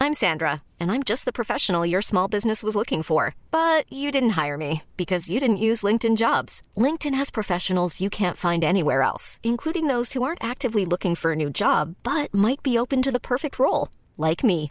I'm 0.00 0.14
Sandra, 0.14 0.62
and 0.80 0.90
I'm 0.90 1.02
just 1.04 1.24
the 1.26 1.32
professional 1.32 1.86
your 1.86 2.02
small 2.02 2.26
business 2.28 2.64
was 2.64 2.74
looking 2.74 3.02
for. 3.04 3.34
But 3.52 3.84
you 3.88 4.10
didn't 4.10 4.30
hire 4.36 4.58
me 4.58 4.82
because 4.96 5.30
you 5.30 5.38
didn't 5.40 5.58
use 5.58 5.82
LinkedIn 5.84 6.16
jobs. 6.16 6.60
LinkedIn 6.76 7.14
has 7.14 7.30
professionals 7.30 8.00
you 8.00 8.10
can't 8.10 8.36
find 8.36 8.64
anywhere 8.64 9.02
else, 9.02 9.38
including 9.44 9.86
those 9.86 10.12
who 10.12 10.22
aren't 10.24 10.42
actively 10.44 10.84
looking 10.84 11.14
for 11.14 11.32
a 11.32 11.36
new 11.36 11.50
job 11.50 11.94
but 12.02 12.34
might 12.34 12.62
be 12.64 12.76
open 12.76 13.00
to 13.02 13.12
the 13.12 13.20
perfect 13.20 13.58
role, 13.60 13.88
like 14.18 14.42
me. 14.44 14.70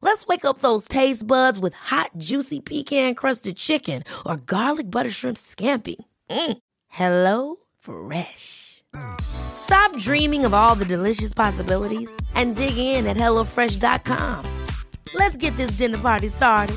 Let's 0.00 0.26
wake 0.26 0.44
up 0.44 0.58
those 0.60 0.86
taste 0.88 1.26
buds 1.26 1.58
with 1.58 1.74
hot, 1.74 2.10
juicy 2.16 2.60
pecan-crusted 2.60 3.56
chicken 3.56 4.04
or 4.24 4.36
garlic 4.36 4.90
butter 4.90 5.10
shrimp 5.10 5.36
scampi. 5.36 5.96
Mm. 6.30 6.58
Hello 6.88 7.56
Fresh. 7.80 8.82
Stop 9.20 9.96
dreaming 9.98 10.44
of 10.44 10.54
all 10.54 10.74
the 10.74 10.84
delicious 10.84 11.34
possibilities 11.34 12.10
and 12.34 12.56
dig 12.56 12.78
in 12.78 13.06
at 13.06 13.16
HelloFresh.com. 13.16 14.44
Let's 15.14 15.36
get 15.36 15.56
this 15.56 15.72
dinner 15.72 15.98
party 15.98 16.28
started. 16.28 16.76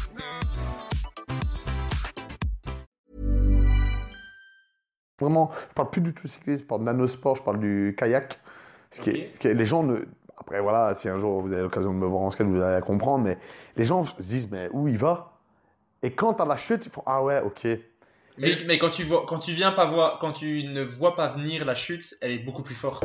Vraiment, 5.19 5.51
je 5.69 5.73
parle 5.75 5.89
plus 5.91 6.01
du 6.01 6.13
tout 6.13 6.27
cyclisme, 6.27 6.63
je 6.63 6.67
parle 6.67 6.81
de 6.81 6.85
nanosport, 6.85 7.35
je 7.35 7.43
parle 7.43 7.59
du 7.59 7.95
kayak. 7.97 8.39
Ce 8.89 8.99
qui 8.99 9.09
est, 9.11 9.31
ce 9.35 9.39
qui 9.39 9.47
est- 9.47 9.53
les 9.53 9.65
gens 9.65 9.83
ne. 9.83 10.05
Après, 10.41 10.59
voilà, 10.59 10.95
si 10.95 11.07
un 11.07 11.17
jour 11.17 11.39
vous 11.39 11.53
avez 11.53 11.61
l'occasion 11.61 11.93
de 11.93 11.99
me 11.99 12.07
voir 12.07 12.23
en 12.23 12.31
skate, 12.31 12.47
vous 12.47 12.59
allez 12.59 12.73
la 12.73 12.81
comprendre, 12.81 13.23
mais 13.23 13.37
les 13.77 13.85
gens 13.85 14.03
se 14.03 14.19
disent, 14.19 14.49
mais 14.49 14.69
où 14.73 14.87
il 14.87 14.97
va? 14.97 15.37
Et 16.01 16.13
quand 16.13 16.41
à 16.41 16.45
la 16.45 16.57
chute, 16.57 16.83
ils 16.83 16.91
font, 16.91 17.03
ah 17.05 17.21
ouais, 17.23 17.41
ok. 17.41 17.67
Mais, 18.39 18.57
mais 18.65 18.79
quand, 18.79 18.89
tu 18.89 19.03
vois, 19.03 19.23
quand 19.27 19.37
tu 19.37 19.51
viens 19.51 19.71
pas 19.71 19.85
voir, 19.85 20.17
quand 20.19 20.33
tu 20.33 20.63
ne 20.63 20.81
vois 20.81 21.15
pas 21.15 21.27
venir 21.27 21.63
la 21.63 21.75
chute, 21.75 22.15
elle 22.21 22.31
est 22.31 22.39
beaucoup 22.39 22.63
plus 22.63 22.73
forte. 22.73 23.03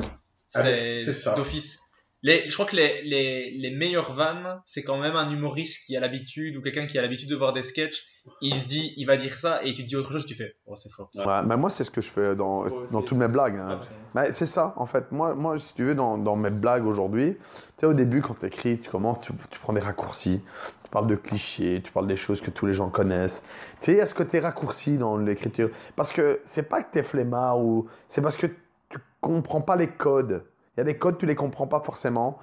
Ah, 0.54 0.62
C'est 0.62 0.96
c'est 0.96 1.12
ça. 1.12 1.34
d'office. 1.34 1.82
Les, 2.22 2.48
je 2.48 2.54
crois 2.54 2.66
que 2.66 2.74
les, 2.74 3.02
les, 3.02 3.50
les 3.52 3.70
meilleures 3.70 4.12
vannes, 4.12 4.60
c'est 4.64 4.82
quand 4.82 4.98
même 4.98 5.14
un 5.14 5.28
humoriste 5.28 5.84
qui 5.86 5.96
a 5.96 6.00
l'habitude 6.00 6.56
ou 6.56 6.62
quelqu'un 6.62 6.86
qui 6.86 6.98
a 6.98 7.02
l'habitude 7.02 7.28
de 7.28 7.36
voir 7.36 7.52
des 7.52 7.62
sketchs. 7.62 8.04
Il 8.40 8.54
se 8.54 8.66
dit, 8.66 8.94
il 8.96 9.06
va 9.06 9.16
dire 9.16 9.38
ça 9.38 9.62
et 9.62 9.72
tu 9.74 9.82
te 9.84 9.88
dis 9.88 9.94
autre 9.96 10.10
chose, 10.10 10.26
tu 10.26 10.34
fais, 10.34 10.56
oh 10.66 10.74
c'est 10.74 10.90
fort. 10.90 11.10
Ouais, 11.14 11.44
mais 11.46 11.56
moi, 11.56 11.70
c'est 11.70 11.84
ce 11.84 11.90
que 11.90 12.00
je 12.00 12.10
fais 12.10 12.34
dans, 12.34 12.64
dans 12.90 13.02
toutes 13.02 13.18
mes 13.18 13.28
blagues. 13.28 13.56
hein. 13.56 13.78
Mais 14.14 14.32
c'est 14.32 14.46
ça, 14.46 14.72
en 14.76 14.86
fait. 14.86 15.12
Moi, 15.12 15.34
moi 15.34 15.56
si 15.58 15.74
tu 15.74 15.84
veux, 15.84 15.94
dans, 15.94 16.18
dans 16.18 16.34
mes 16.36 16.50
blagues 16.50 16.86
aujourd'hui, 16.86 17.36
tu 17.36 17.42
sais, 17.76 17.86
au 17.86 17.94
début, 17.94 18.22
quand 18.22 18.34
tu 18.34 18.46
écris, 18.46 18.78
tu 18.80 18.90
commences, 18.90 19.20
tu, 19.20 19.32
tu 19.50 19.60
prends 19.60 19.74
des 19.74 19.80
raccourcis, 19.80 20.42
tu 20.82 20.90
parles 20.90 21.06
de 21.06 21.16
clichés, 21.16 21.80
tu 21.84 21.92
parles 21.92 22.08
des 22.08 22.16
choses 22.16 22.40
que 22.40 22.50
tous 22.50 22.66
les 22.66 22.74
gens 22.74 22.88
connaissent. 22.90 23.42
Tu 23.80 23.86
sais, 23.86 23.92
il 23.92 23.98
y 23.98 24.00
a 24.00 24.06
ce 24.06 24.14
côté 24.14 24.40
raccourci 24.40 24.98
dans 24.98 25.16
l'écriture. 25.18 25.70
Parce 25.94 26.10
que 26.12 26.40
c'est 26.44 26.64
pas 26.68 26.82
que 26.82 26.90
tu 26.92 26.98
es 26.98 27.02
flemmard 27.04 27.60
ou. 27.60 27.86
C'est 28.08 28.22
parce 28.22 28.36
que 28.36 28.46
tu 28.88 28.98
comprends 29.20 29.60
pas 29.60 29.76
les 29.76 29.88
codes. 29.88 30.44
Il 30.76 30.80
y 30.80 30.82
a 30.82 30.84
des 30.84 30.98
codes, 30.98 31.18
tu 31.18 31.26
les 31.26 31.34
comprends 31.34 31.66
pas 31.66 31.80
forcément. 31.80 32.38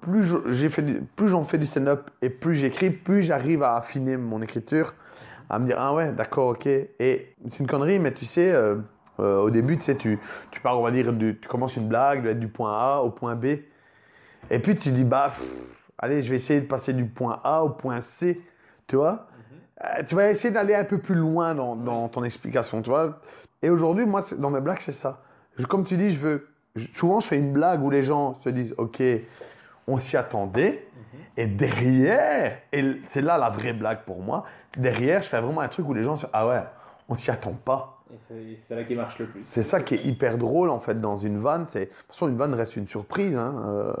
Plus 0.00 0.22
je- 0.22 0.50
j'ai 0.50 0.68
fait, 0.68 0.82
du- 0.82 1.00
plus 1.16 1.28
j'en 1.28 1.42
fais 1.42 1.58
du 1.58 1.66
stand-up 1.66 2.10
et 2.22 2.30
plus 2.30 2.54
j'écris, 2.54 2.90
plus 2.90 3.22
j'arrive 3.22 3.62
à 3.62 3.76
affiner 3.76 4.16
mon 4.16 4.40
écriture, 4.42 4.94
à 5.50 5.58
me 5.58 5.64
dire 5.64 5.76
ah 5.78 5.94
ouais, 5.94 6.12
d'accord, 6.12 6.48
ok. 6.48 6.66
Et 6.66 7.34
c'est 7.48 7.58
une 7.60 7.66
connerie, 7.66 7.98
mais 7.98 8.12
tu 8.12 8.24
sais, 8.24 8.52
euh, 8.52 8.76
euh, 9.20 9.38
au 9.40 9.50
début, 9.50 9.76
tu 9.76 9.84
sais, 9.84 9.96
tu, 9.96 10.18
tu 10.50 10.60
pars, 10.60 10.78
on 10.78 10.82
va 10.84 10.90
dire, 10.90 11.12
du- 11.12 11.38
tu 11.40 11.48
commences 11.48 11.76
une 11.76 11.88
blague, 11.88 12.22
de 12.22 12.28
être 12.28 12.38
du 12.38 12.48
point 12.48 12.72
A 12.72 13.00
au 13.00 13.10
point 13.10 13.34
B, 13.34 13.46
et 14.50 14.58
puis 14.60 14.76
tu 14.76 14.92
dis 14.92 15.04
bah, 15.04 15.24
pff, 15.28 15.82
allez, 15.98 16.22
je 16.22 16.28
vais 16.30 16.36
essayer 16.36 16.60
de 16.60 16.66
passer 16.66 16.92
du 16.92 17.06
point 17.06 17.40
A 17.42 17.64
au 17.64 17.70
point 17.70 18.00
C, 18.00 18.40
tu 18.86 18.96
vois. 18.96 19.26
Euh, 19.84 20.02
tu 20.04 20.14
vas 20.14 20.30
essayer 20.30 20.52
d'aller 20.52 20.74
un 20.74 20.84
peu 20.84 20.98
plus 20.98 21.14
loin 21.14 21.54
dans, 21.54 21.76
dans 21.76 22.08
ton 22.08 22.24
explication, 22.24 22.82
tu 22.82 22.90
vois. 22.90 23.20
Et 23.62 23.70
aujourd'hui, 23.70 24.06
moi, 24.06 24.20
dans 24.38 24.50
mes 24.50 24.60
blagues, 24.60 24.80
c'est 24.80 24.92
ça. 24.92 25.22
Je- 25.56 25.66
comme 25.66 25.84
tu 25.84 25.96
dis, 25.96 26.10
je 26.10 26.18
veux. 26.18 26.48
Souvent, 26.78 27.20
je 27.20 27.26
fais 27.28 27.38
une 27.38 27.52
blague 27.52 27.82
où 27.84 27.90
les 27.90 28.02
gens 28.02 28.34
se 28.34 28.48
disent, 28.48 28.74
ok, 28.78 29.02
on 29.86 29.96
s'y 29.98 30.16
attendait. 30.16 30.84
Et 31.36 31.46
derrière, 31.46 32.58
et 32.72 32.84
c'est 33.06 33.22
là 33.22 33.38
la 33.38 33.48
vraie 33.48 33.72
blague 33.72 34.00
pour 34.04 34.20
moi. 34.22 34.44
Derrière, 34.76 35.22
je 35.22 35.28
fais 35.28 35.40
vraiment 35.40 35.60
un 35.60 35.68
truc 35.68 35.88
où 35.88 35.94
les 35.94 36.02
gens 36.02 36.16
se 36.16 36.22
disent, 36.22 36.30
ah 36.32 36.48
ouais, 36.48 36.62
on 37.08 37.14
s'y 37.14 37.30
attend 37.30 37.52
pas. 37.52 38.02
Et 38.12 38.56
c'est- 38.56 38.74
là 38.74 38.84
qui 38.84 38.94
marche 38.94 39.18
le 39.18 39.26
plus. 39.26 39.40
C'est 39.44 39.62
ça 39.62 39.80
qui 39.80 39.94
est 39.94 40.04
hyper 40.04 40.36
drôle 40.38 40.70
en 40.70 40.80
fait 40.80 41.00
dans 41.00 41.16
une 41.16 41.38
vanne. 41.38 41.66
C'est... 41.68 41.80
De 41.80 41.84
toute 41.86 42.06
façon, 42.08 42.28
une 42.28 42.36
vanne 42.36 42.54
reste 42.54 42.76
une 42.76 42.88
surprise. 42.88 43.36
hein, 43.36 43.54
euh, 43.68 43.92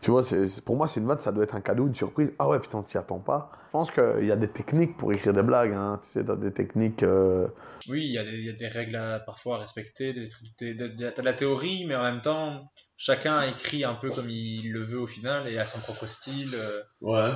Tu 0.00 0.10
vois, 0.10 0.22
c'est, 0.22 0.60
pour 0.64 0.76
moi, 0.76 0.86
c'est 0.86 1.00
une 1.00 1.06
vanne, 1.06 1.18
ça 1.18 1.32
doit 1.32 1.42
être 1.44 1.54
un 1.54 1.60
cadeau, 1.60 1.86
une 1.86 1.94
surprise. 1.94 2.34
Ah 2.38 2.48
ouais, 2.48 2.60
putain, 2.60 2.78
on 2.78 2.82
t'y 2.82 2.96
attend 2.98 3.18
pas. 3.18 3.50
Je 3.66 3.70
pense 3.72 3.90
qu'il 3.90 4.24
y 4.26 4.30
a 4.30 4.36
des 4.36 4.48
techniques 4.48 4.96
pour 4.96 5.12
écrire 5.12 5.32
des 5.32 5.42
blagues. 5.42 5.72
Hein. 5.72 6.00
Tu 6.02 6.10
sais, 6.10 6.24
t'as 6.24 6.36
des 6.36 6.52
techniques. 6.52 7.02
euh, 7.02 7.48
Oui, 7.88 8.04
il 8.04 8.12
y, 8.12 8.18
a 8.18 8.24
des- 8.24 8.30
il 8.38 8.44
y 8.46 8.50
a 8.50 8.52
des 8.52 8.68
règles 8.68 8.96
à, 8.96 9.18
parfois 9.20 9.56
à 9.56 9.58
respecter, 9.60 10.12
des 10.12 10.28
trucs, 10.28 10.48
des- 10.58 10.74
des- 10.74 10.88
des- 10.90 11.12
t'as 11.12 11.22
de 11.22 11.26
la 11.26 11.32
théorie, 11.34 11.84
mais 11.86 11.94
en 11.96 12.02
même 12.02 12.20
temps, 12.22 12.70
chacun 12.96 13.42
écrit 13.42 13.84
un 13.84 13.94
peu 13.94 14.10
comme 14.10 14.30
il 14.30 14.70
le 14.72 14.82
veut 14.82 15.00
au 15.00 15.06
final 15.06 15.48
et 15.48 15.58
a 15.58 15.66
son 15.66 15.80
propre 15.80 16.06
style. 16.06 16.50
euh. 16.54 16.82
Ouais. 17.00 17.32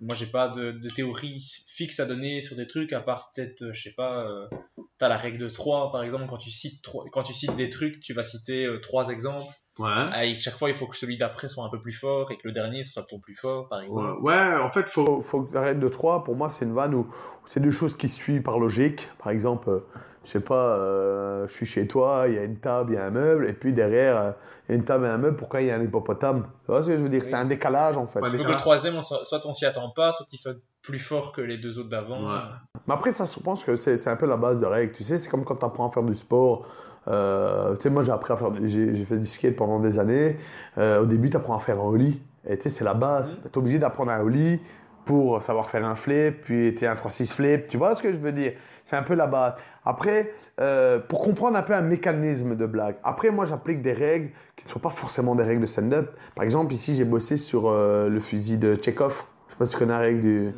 Moi, 0.00 0.14
j'ai 0.14 0.26
pas 0.26 0.48
de, 0.48 0.72
de 0.72 0.88
théorie 0.90 1.40
fixe 1.66 1.98
à 2.00 2.04
donner 2.06 2.40
sur 2.42 2.56
des 2.56 2.66
trucs, 2.66 2.92
à 2.92 3.00
part 3.00 3.30
peut-être, 3.34 3.62
euh, 3.62 3.72
je 3.72 3.82
sais 3.82 3.94
pas, 3.96 4.26
euh, 4.28 4.46
t'as 4.98 5.08
la 5.08 5.16
règle 5.16 5.38
de 5.38 5.48
3, 5.48 5.90
par 5.92 6.02
exemple, 6.02 6.26
quand 6.28 6.36
tu 6.38 6.50
cites, 6.50 6.84
quand 7.12 7.22
tu 7.22 7.32
cites 7.32 7.54
des 7.56 7.70
trucs, 7.70 8.00
tu 8.00 8.12
vas 8.12 8.24
citer 8.24 8.66
euh, 8.66 8.80
trois 8.80 9.08
exemples. 9.08 9.52
Ouais. 9.78 10.28
Et 10.28 10.34
chaque 10.34 10.58
fois, 10.58 10.68
il 10.68 10.74
faut 10.74 10.86
que 10.86 10.96
celui 10.96 11.16
d'après 11.16 11.48
soit 11.48 11.64
un 11.64 11.70
peu 11.70 11.80
plus 11.80 11.92
fort 11.92 12.30
et 12.30 12.36
que 12.36 12.42
le 12.44 12.52
dernier 12.52 12.82
soit 12.82 13.04
ton 13.04 13.18
plus 13.18 13.34
fort, 13.34 13.68
par 13.68 13.80
exemple. 13.80 14.20
Ouais, 14.20 14.34
ouais, 14.34 14.56
en 14.56 14.70
fait, 14.70 14.82
faut. 14.82 15.22
faut, 15.22 15.42
que 15.42 15.52
t'arrêtes 15.52 15.80
de 15.80 15.88
trois. 15.88 16.24
Pour 16.24 16.36
moi, 16.36 16.50
c'est 16.50 16.64
une 16.64 16.74
vanne 16.74 16.94
où, 16.94 17.00
où 17.00 17.46
c'est 17.46 17.60
deux 17.60 17.70
choses 17.70 17.96
qui 17.96 18.08
se 18.08 18.16
suivent 18.16 18.42
par 18.42 18.58
logique. 18.58 19.08
Par 19.18 19.32
exemple, 19.32 19.70
euh, 19.70 19.80
je 20.24 20.30
sais 20.30 20.40
pas, 20.40 20.76
euh, 20.76 21.46
je 21.48 21.52
suis 21.52 21.66
chez 21.66 21.86
toi, 21.88 22.24
il 22.28 22.34
y 22.34 22.38
a 22.38 22.44
une 22.44 22.58
table, 22.58 22.92
il 22.92 22.94
y 22.96 22.98
a 22.98 23.06
un 23.06 23.10
meuble, 23.10 23.48
et 23.48 23.54
puis 23.54 23.72
derrière, 23.72 24.16
euh, 24.16 24.32
il 24.68 24.72
y 24.72 24.74
a 24.74 24.76
une 24.76 24.84
table 24.84 25.06
et 25.06 25.08
un 25.08 25.18
meuble, 25.18 25.36
pourquoi 25.36 25.62
il 25.62 25.68
y 25.68 25.70
a 25.70 25.74
un 25.74 25.82
hippopotame? 25.82 26.42
Tu 26.64 26.70
vois 26.70 26.82
ce 26.82 26.88
que 26.88 26.96
je 26.96 27.02
veux 27.02 27.08
dire? 27.08 27.24
C'est 27.24 27.34
un 27.34 27.44
décalage 27.44 27.96
en 27.96 28.06
fait. 28.06 28.20
Faut 28.20 28.26
que 28.26 28.42
le 28.42 28.56
troisième, 28.56 28.96
on 28.96 29.02
soit, 29.02 29.24
soit 29.24 29.44
on 29.46 29.54
s'y 29.54 29.66
attend 29.66 29.90
pas, 29.90 30.12
soit 30.12 30.26
qu'il 30.26 30.38
soit 30.38 30.56
plus 30.82 30.98
fort 30.98 31.32
que 31.32 31.40
les 31.40 31.58
deux 31.58 31.78
autres 31.78 31.88
d'avant. 31.88 32.30
Ouais. 32.30 32.40
Mais 32.86 32.94
après, 32.94 33.12
ça, 33.12 33.24
je 33.24 33.40
pense 33.40 33.64
que 33.64 33.76
c'est 33.76 33.96
c'est 33.96 34.10
un 34.10 34.16
peu 34.16 34.26
la 34.26 34.36
base 34.36 34.60
de 34.60 34.66
règles. 34.66 34.92
Tu 34.92 35.02
sais, 35.02 35.16
c'est 35.16 35.28
comme 35.28 35.44
quand 35.44 35.56
tu 35.56 35.64
apprends 35.64 35.88
à 35.88 35.90
faire 35.90 36.02
du 36.02 36.14
sport. 36.14 36.66
Euh, 37.08 37.74
tu 37.76 37.82
sais, 37.82 37.90
moi, 37.90 38.02
j'ai 38.02 38.12
appris 38.12 38.32
à 38.32 38.36
faire. 38.36 38.50
du- 38.50 38.68
J'ai 38.68 39.04
fait 39.04 39.18
du 39.18 39.26
skate 39.26 39.56
pendant 39.56 39.80
des 39.80 39.98
années. 39.98 40.36
Euh, 40.78 41.02
au 41.02 41.06
début, 41.06 41.30
tu 41.30 41.36
apprends 41.36 41.56
à 41.56 41.60
faire 41.60 41.80
un 41.80 41.84
ollie. 41.88 42.22
Et 42.46 42.56
tu 42.56 42.64
sais, 42.64 42.68
c'est 42.68 42.84
la 42.84 42.94
base. 42.94 43.36
Tu 43.42 43.48
es 43.48 43.58
obligé 43.58 43.78
d'apprendre 43.78 44.10
un 44.12 44.20
ollie 44.20 44.60
pour 45.04 45.42
savoir 45.42 45.68
faire 45.68 45.84
un 45.84 45.96
flip, 45.96 46.42
puis 46.42 46.74
tu 46.76 46.86
un 46.86 46.94
3-6 46.94 47.32
flip. 47.32 47.66
Tu 47.66 47.76
vois 47.76 47.96
ce 47.96 48.02
que 48.02 48.12
je 48.12 48.18
veux 48.18 48.30
dire? 48.32 48.52
C'est 48.84 48.94
un 48.96 49.02
peu 49.02 49.14
la 49.14 49.26
base. 49.26 49.54
Après, 49.84 50.30
euh, 50.60 51.00
pour 51.00 51.20
comprendre 51.22 51.56
un 51.56 51.62
peu 51.62 51.72
un 51.74 51.82
mécanisme 51.82 52.54
de 52.54 52.66
blague. 52.66 52.96
Après, 53.02 53.30
moi, 53.30 53.44
j'applique 53.44 53.82
des 53.82 53.92
règles 53.92 54.30
qui 54.56 54.66
ne 54.66 54.70
sont 54.70 54.78
pas 54.78 54.90
forcément 54.90 55.34
des 55.34 55.42
règles 55.42 55.60
de 55.62 55.66
stand-up. 55.66 56.12
Par 56.36 56.44
exemple, 56.44 56.72
ici, 56.72 56.94
j'ai 56.94 57.04
bossé 57.04 57.36
sur 57.36 57.68
le 57.70 58.20
fusil 58.20 58.58
de 58.58 58.76
Chekhov. 58.80 59.24
Je 59.48 59.52
sais 59.52 59.58
pas 59.58 59.66
si 59.66 59.72
tu 59.72 59.78
connais 59.78 59.92
la 59.92 59.98
règle 59.98 60.20
du. 60.22 60.50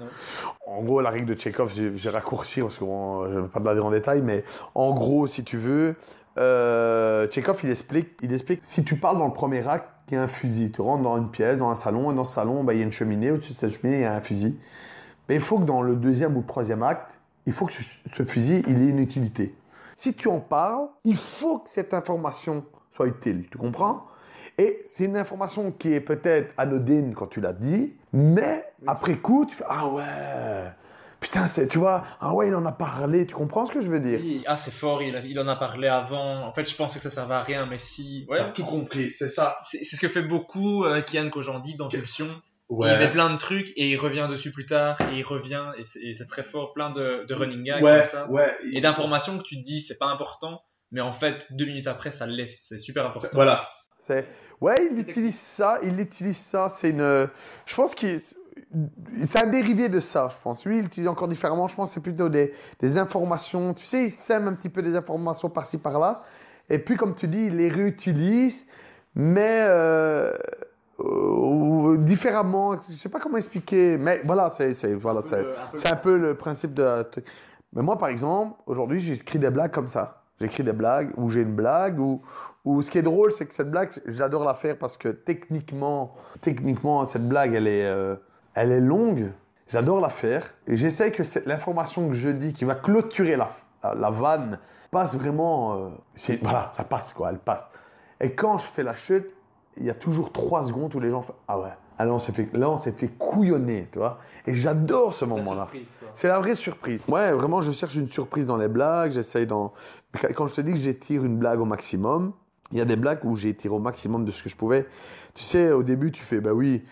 En 0.67 0.83
gros, 0.83 1.01
la 1.01 1.11
règle 1.11 1.27
de 1.27 1.39
Chekhov, 1.39 1.73
j'ai 1.75 1.97
j'ai 1.97 2.11
raccourci 2.11 2.61
parce 2.61 2.79
que 2.79 2.85
bon, 2.85 3.27
je 3.29 3.35
ne 3.37 3.41
vais 3.43 3.49
pas 3.49 3.61
te 3.61 3.65
la 3.65 3.75
dire 3.75 3.85
en 3.87 3.91
détail, 3.91 4.23
mais 4.23 4.45
en 4.75 4.93
gros, 4.95 5.27
si 5.27 5.43
tu 5.45 5.57
veux, 5.57 5.95
euh, 6.39 7.29
Chekhov, 7.31 7.61
il 7.65 7.71
explique, 7.71 8.19
il 8.23 8.33
explique, 8.33 8.61
si 8.63 8.85
tu 8.85 8.97
parles 8.97 9.19
dans 9.19 9.27
le 9.27 9.33
premier 9.33 9.67
acte, 9.69 9.89
il 10.09 10.15
y 10.15 10.17
a 10.17 10.23
un 10.23 10.29
fusil. 10.29 10.71
Tu 10.71 10.81
rentres 10.81 11.03
dans 11.03 11.17
une 11.17 11.31
pièce, 11.31 11.59
dans 11.59 11.71
un 11.71 11.77
salon, 11.77 12.13
et 12.13 12.15
dans 12.15 12.25
ce 12.25 12.35
salon, 12.35 12.65
bah, 12.65 12.75
il 12.75 12.79
y 12.79 12.81
a 12.81 12.85
une 12.85 12.93
cheminée. 12.93 13.31
Au-dessus 13.31 13.53
de 13.53 13.59
cette 13.59 13.71
cheminée, 13.71 13.99
il 13.99 14.03
y 14.03 14.07
a 14.07 14.15
un 14.15 14.21
fusil. 14.21 14.59
Mais 15.29 15.37
il 15.37 15.41
faut 15.41 15.59
que 15.59 15.65
dans 15.65 15.83
le 15.83 15.97
deuxième 15.97 16.37
ou 16.37 16.41
le 16.41 16.47
troisième 16.47 16.83
acte, 16.83 17.19
il 17.47 17.53
faut 17.53 17.67
que 17.67 17.73
ce, 17.73 17.83
ce 18.13 18.25
fusil, 18.25 18.63
il 18.67 18.83
ait 18.83 18.89
une 18.89 18.99
utilité. 18.99 19.55
Si 19.95 20.15
tu 20.15 20.29
en 20.29 20.41
parles, 20.41 20.89
il 21.05 21.17
faut 21.17 21.59
que 21.59 21.71
cette 21.71 21.95
information 21.95 22.65
soit 22.91 23.07
utile. 23.07 23.47
Tu 23.51 23.59
comprends? 23.59 24.07
Et 24.59 24.81
c'est 24.85 25.07
une 25.07 25.17
information 25.17 25.73
qui 25.73 25.93
est 25.93 26.01
peut-être 26.01 26.53
anodine 26.57 27.15
quand 27.15 27.27
tu 27.27 27.41
l'as 27.41 27.53
dit, 27.53 27.97
mais 28.13 28.65
après 28.87 29.17
coup, 29.17 29.47
tu 29.47 29.57
fais 29.57 29.65
Ah 29.69 29.89
ouais 29.89 30.05
Putain, 31.25 31.47
c'est- 31.47 31.67
tu 31.69 31.79
vois, 31.79 32.05
ah 32.21 32.35
ouais, 32.35 32.49
il 32.49 32.55
en 32.55 32.67
a 32.67 32.73
parlé. 32.73 33.27
Tu 33.27 33.35
comprends 33.35 33.65
ce 33.65 33.73
que 33.73 33.81
je 33.81 33.89
veux 33.91 33.99
dire? 33.99 34.21
Oui, 34.23 34.43
Ah, 34.47 34.59
c'est 34.59 34.71
fort, 34.71 35.03
il, 35.03 35.17
a- 35.17 35.21
il 35.21 35.41
en 35.41 35.49
a 35.49 35.57
parlé 35.57 35.89
avant. 35.89 36.45
En 36.47 36.53
fait, 36.53 36.69
je 36.69 36.77
pensais 36.77 36.99
que 36.99 37.03
ça 37.05 37.09
servait 37.11 37.35
à 37.35 37.41
rien, 37.41 37.65
mais 37.65 37.79
si. 37.79 38.27
Ouais. 38.29 38.37
T'as 38.37 38.45
tout 38.51 38.65
compris, 38.65 39.11
c'est 39.11 39.27
ça. 39.27 39.57
C'est 39.63 39.83
c'est 39.85 39.97
ce 39.97 40.01
que 40.03 40.09
fait 40.09 40.21
beaucoup 40.23 40.85
euh, 40.85 41.01
Kian 41.01 41.31
Kojandi 41.31 41.77
dans 41.77 41.89
Pulsion. 41.89 42.29
Ouais. 42.69 42.93
Il 42.93 42.99
met 42.99 43.11
plein 43.11 43.31
de 43.31 43.37
trucs 43.39 43.71
et 43.77 43.91
il 43.91 43.97
revient 43.97 44.27
dessus 44.29 44.51
plus 44.53 44.67
tard 44.67 44.99
et 45.11 45.17
il 45.19 45.23
revient 45.23 45.65
et 45.79 45.85
c'est 45.85 46.01
et 46.03 46.13
c'est 46.13 46.27
très 46.27 46.43
fort, 46.43 46.75
plein 46.75 46.91
de, 46.91 47.25
de 47.27 47.35
running 47.35 47.63
gags 47.65 47.83
Ouais, 47.83 47.97
comme 48.01 48.07
ça. 48.07 48.31
ouais. 48.31 48.55
Et 48.75 48.83
d'informations 48.83 49.39
que 49.39 49.43
tu 49.45 49.57
te 49.57 49.63
dis 49.63 49.81
c'est 49.81 49.97
pas 49.99 50.07
important, 50.09 50.63
mais 50.91 51.01
en 51.01 51.15
fait 51.15 51.49
deux 51.53 51.65
minutes 51.65 51.87
après 51.87 52.13
ça 52.13 52.27
l'est, 52.27 52.47
c'est 52.49 52.79
super 52.79 53.07
important. 53.07 53.29
Voilà. 53.33 53.67
C'est 53.99 54.27
ouais, 54.61 54.77
il 54.91 54.99
utilise 54.99 55.39
ça, 55.39 55.79
il 55.83 55.99
utilise 55.99 56.37
ça. 56.37 56.69
C'est 56.69 56.91
une, 56.91 57.29
je 57.65 57.75
pense 57.75 57.95
qu'il, 57.95 58.21
c'est 59.25 59.43
un 59.43 59.47
dérivé 59.47 59.89
de 59.89 60.01
ça. 60.01 60.29
Je 60.31 60.41
pense. 60.43 60.65
Lui, 60.65 60.79
il 60.79 60.87
utilise 60.87 61.09
encore 61.09 61.29
différemment. 61.29 61.67
Je 61.67 61.75
pense 61.75 61.89
que 61.89 61.95
c'est 61.95 62.01
plutôt 62.01 62.29
des, 62.29 62.53
des 62.81 62.99
informations. 62.99 63.75
Tu 63.75 63.85
sais, 63.85 64.05
il 64.05 64.11
sème 64.11 64.49
un 64.49 64.53
petit 64.55 64.69
peu 64.69 64.83
des 64.83 64.97
informations 64.97 65.51
par-ci 65.51 65.79
par-là. 65.79 66.23
Et 66.69 66.79
puis, 66.79 66.97
comme 66.97 67.15
tu 67.15 67.29
dis, 67.29 67.47
il 67.47 67.57
les 67.57 67.69
réutilise, 67.69 68.67
mais 69.15 69.67
euh, 69.69 70.33
euh, 71.01 71.99
différemment. 71.99 72.77
Je 72.89 72.95
sais 72.95 73.09
pas 73.09 73.21
comment 73.21 73.37
expliquer, 73.37 73.99
mais 73.99 74.23
voilà, 74.25 74.51
c'est, 74.51 74.95
voilà, 74.95 75.21
un 75.21 75.91
un 75.93 75.97
peu 75.97 76.17
le 76.17 76.35
principe 76.37 76.75
de. 76.75 77.05
Mais 77.73 77.83
moi, 77.83 77.99
par 77.99 78.09
exemple, 78.09 78.59
aujourd'hui, 78.67 79.01
j'écris 79.01 79.39
des 79.39 79.51
blagues 79.51 79.73
comme 79.73 79.89
ça. 79.89 80.23
J'écris 80.41 80.65
des 80.65 80.73
blagues 80.73 81.11
où 81.17 81.31
j'ai 81.31 81.43
une 81.43 81.55
blague 81.55 82.01
ou 82.01 82.23
ou 82.65 82.81
ce 82.81 82.91
qui 82.91 82.99
est 82.99 83.03
drôle, 83.03 83.31
c'est 83.31 83.47
que 83.47 83.53
cette 83.53 83.71
blague, 83.71 83.91
j'adore 84.07 84.43
la 84.43 84.55
faire 84.55 84.79
parce 84.79 84.97
que 84.97 85.09
techniquement, 85.09 86.15
techniquement, 86.41 87.07
cette 87.07 87.29
blague, 87.29 87.53
elle 87.53 87.67
est, 87.67 87.85
euh, 87.85 88.17
elle 88.55 88.73
est 88.73 88.81
longue. 88.81 89.33
J'adore 89.67 90.01
la 90.01 90.11
faire 90.11 90.47
et 90.67 90.77
j'essaie 90.77 91.11
que 91.11 91.23
l'information 91.47 92.09
que 92.09 92.15
je 92.15 92.29
dis, 92.29 92.53
qui 92.53 92.65
va 92.65 92.75
clôturer 92.75 93.37
la, 93.37 93.51
la, 93.83 93.95
la 93.95 94.11
vanne, 94.11 94.59
passe 94.91 95.17
vraiment. 95.17 95.75
euh, 95.77 95.89
voilà, 96.43 96.69
ça 96.73 96.85
passe 96.85 97.13
quoi, 97.13 97.31
elle 97.31 97.39
passe. 97.39 97.69
Et 98.21 98.35
quand 98.35 98.59
je 98.59 98.67
fais 98.67 98.83
la 98.83 98.95
chute, 98.95 99.27
il 99.77 99.85
y 99.85 99.91
a 99.91 99.95
toujours 99.95 100.33
trois 100.33 100.63
secondes 100.63 100.95
où 100.95 101.01
les 101.01 101.11
gens 101.11 101.23
font 101.23 101.35
Ah 101.49 101.59
ouais, 101.59 101.71
ah 101.99 102.05
là 102.05 102.13
on 102.13 102.19
s'est 102.19 102.33
fait, 102.33 102.49
là 102.53 102.71
on 102.71 102.79
s'est 102.79 102.93
fait 102.93 103.09
couillonner, 103.09 103.89
tu 103.91 103.99
vois. 103.99 104.19
Et 104.47 104.55
j'adore 104.55 105.15
ce 105.15 105.25
moment-là. 105.25 105.69
C'est 106.13 106.29
la 106.29 106.39
vraie 106.39 106.55
surprise. 106.55 107.03
Ouais, 107.09 107.33
vraiment, 107.33 107.61
je 107.63 107.73
cherche 107.73 107.97
une 107.97 108.07
surprise 108.07 108.47
dans 108.47 108.57
les 108.57 108.69
blagues. 108.69 109.11
J'essaye 109.13 109.47
dans. 109.47 109.73
Quand 110.35 110.47
je 110.47 110.55
te 110.57 110.61
dis 110.61 110.73
que 110.73 110.79
j'étire 110.79 111.25
une 111.25 111.39
blague 111.39 111.59
au 111.61 111.65
maximum, 111.65 112.33
il 112.73 112.79
y 112.79 112.81
a 112.81 112.85
des 112.85 112.97
blagues 112.97 113.25
où 113.25 113.37
j'ai 113.37 113.51
étiré 113.51 113.75
au 113.75 113.79
maximum 113.79 114.25
de 114.25 114.31
ce 114.31 114.43
que 114.43 114.49
je 114.49 114.57
pouvais. 114.57 114.87
Tu 115.35 115.43
sais, 115.43 115.73
au 115.73 115.83
début, 115.83 116.11
tu 116.11 116.23
fais, 116.23 116.41
bah 116.41 116.53
oui, 116.53 116.83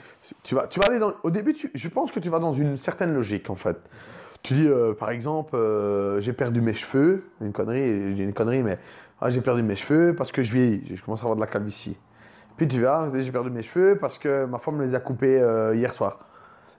tu 0.42 0.54
vas, 0.54 0.66
tu 0.66 0.80
vas 0.80 0.86
aller 0.86 0.98
dans. 0.98 1.12
Au 1.22 1.30
début, 1.30 1.54
je 1.74 1.88
pense 1.88 2.12
que 2.12 2.20
tu 2.20 2.28
vas 2.28 2.38
dans 2.38 2.52
une 2.52 2.76
certaine 2.76 3.12
logique, 3.12 3.50
en 3.50 3.56
fait. 3.56 3.76
Tu 4.42 4.54
dis, 4.54 4.66
euh, 4.66 4.92
par 4.92 5.10
exemple, 5.10 5.54
euh, 5.54 6.20
j'ai 6.20 6.32
perdu 6.32 6.60
mes 6.60 6.74
cheveux, 6.74 7.24
une 7.40 7.52
connerie, 7.52 8.16
j'ai 8.16 8.24
une 8.24 8.32
connerie, 8.32 8.62
mais 8.62 8.78
ah, 9.20 9.30
j'ai 9.30 9.40
perdu 9.40 9.62
mes 9.62 9.76
cheveux 9.76 10.16
parce 10.16 10.32
que 10.32 10.42
je 10.42 10.52
vieillis, 10.52 10.82
je 10.96 11.02
commence 11.02 11.20
à 11.20 11.24
avoir 11.24 11.36
de 11.36 11.40
la 11.40 11.46
calvitie. 11.46 11.96
Puis 12.56 12.66
tu 12.66 12.80
vas, 12.80 13.08
j'ai 13.16 13.30
perdu 13.30 13.50
mes 13.50 13.62
cheveux 13.62 13.96
parce 13.96 14.18
que 14.18 14.44
ma 14.46 14.58
femme 14.58 14.76
me 14.76 14.82
les 14.82 14.96
a 14.96 15.00
coupés 15.00 15.40
euh, 15.40 15.74
hier 15.74 15.92
soir. 15.92 16.26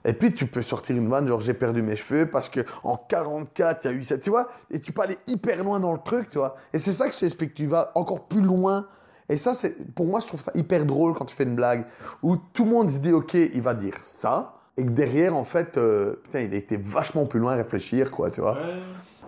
Et 0.04 0.12
puis 0.12 0.32
tu 0.32 0.46
peux 0.46 0.62
sortir 0.62 0.96
une 0.96 1.08
vanne, 1.08 1.26
genre 1.26 1.40
j'ai 1.40 1.54
perdu 1.54 1.82
mes 1.82 1.96
cheveux 1.96 2.26
parce 2.26 2.48
que 2.48 2.60
en 2.82 2.96
44, 2.96 3.84
il 3.84 3.90
y 3.90 3.94
a 3.94 3.96
eu 3.96 4.04
ça, 4.04 4.18
tu 4.18 4.30
vois, 4.30 4.48
et 4.70 4.78
tu 4.78 4.92
peux 4.92 5.02
aller 5.02 5.16
hyper 5.26 5.62
loin 5.64 5.80
dans 5.80 5.92
le 5.92 6.00
truc, 6.04 6.28
tu 6.28 6.38
vois? 6.38 6.56
Et 6.72 6.78
c'est 6.78 6.92
ça 6.92 7.08
que 7.08 7.14
je 7.14 7.20
t'explique, 7.20 7.54
tu 7.54 7.66
vas 7.66 7.90
encore 7.94 8.26
plus 8.26 8.42
loin. 8.42 8.86
Et 9.28 9.38
ça, 9.38 9.54
c'est, 9.54 9.94
pour 9.94 10.06
moi, 10.06 10.20
je 10.20 10.26
trouve 10.26 10.40
ça 10.40 10.52
hyper 10.54 10.84
drôle 10.84 11.14
quand 11.14 11.24
tu 11.24 11.34
fais 11.34 11.44
une 11.44 11.54
blague 11.54 11.86
où 12.22 12.36
tout 12.36 12.64
le 12.64 12.70
monde 12.70 12.90
se 12.90 12.98
dit, 12.98 13.12
ok, 13.12 13.32
il 13.32 13.62
va 13.62 13.72
dire 13.72 13.94
ça, 14.02 14.56
et 14.76 14.84
que 14.84 14.90
derrière, 14.90 15.34
en 15.34 15.44
fait, 15.44 15.78
euh, 15.78 16.20
putain, 16.24 16.40
il 16.40 16.52
a 16.52 16.56
été 16.56 16.76
vachement 16.76 17.24
plus 17.24 17.40
loin 17.40 17.52
à 17.52 17.56
réfléchir, 17.56 18.10
quoi, 18.10 18.30
tu 18.30 18.42
vois? 18.42 18.54
Ouais. 18.54 18.80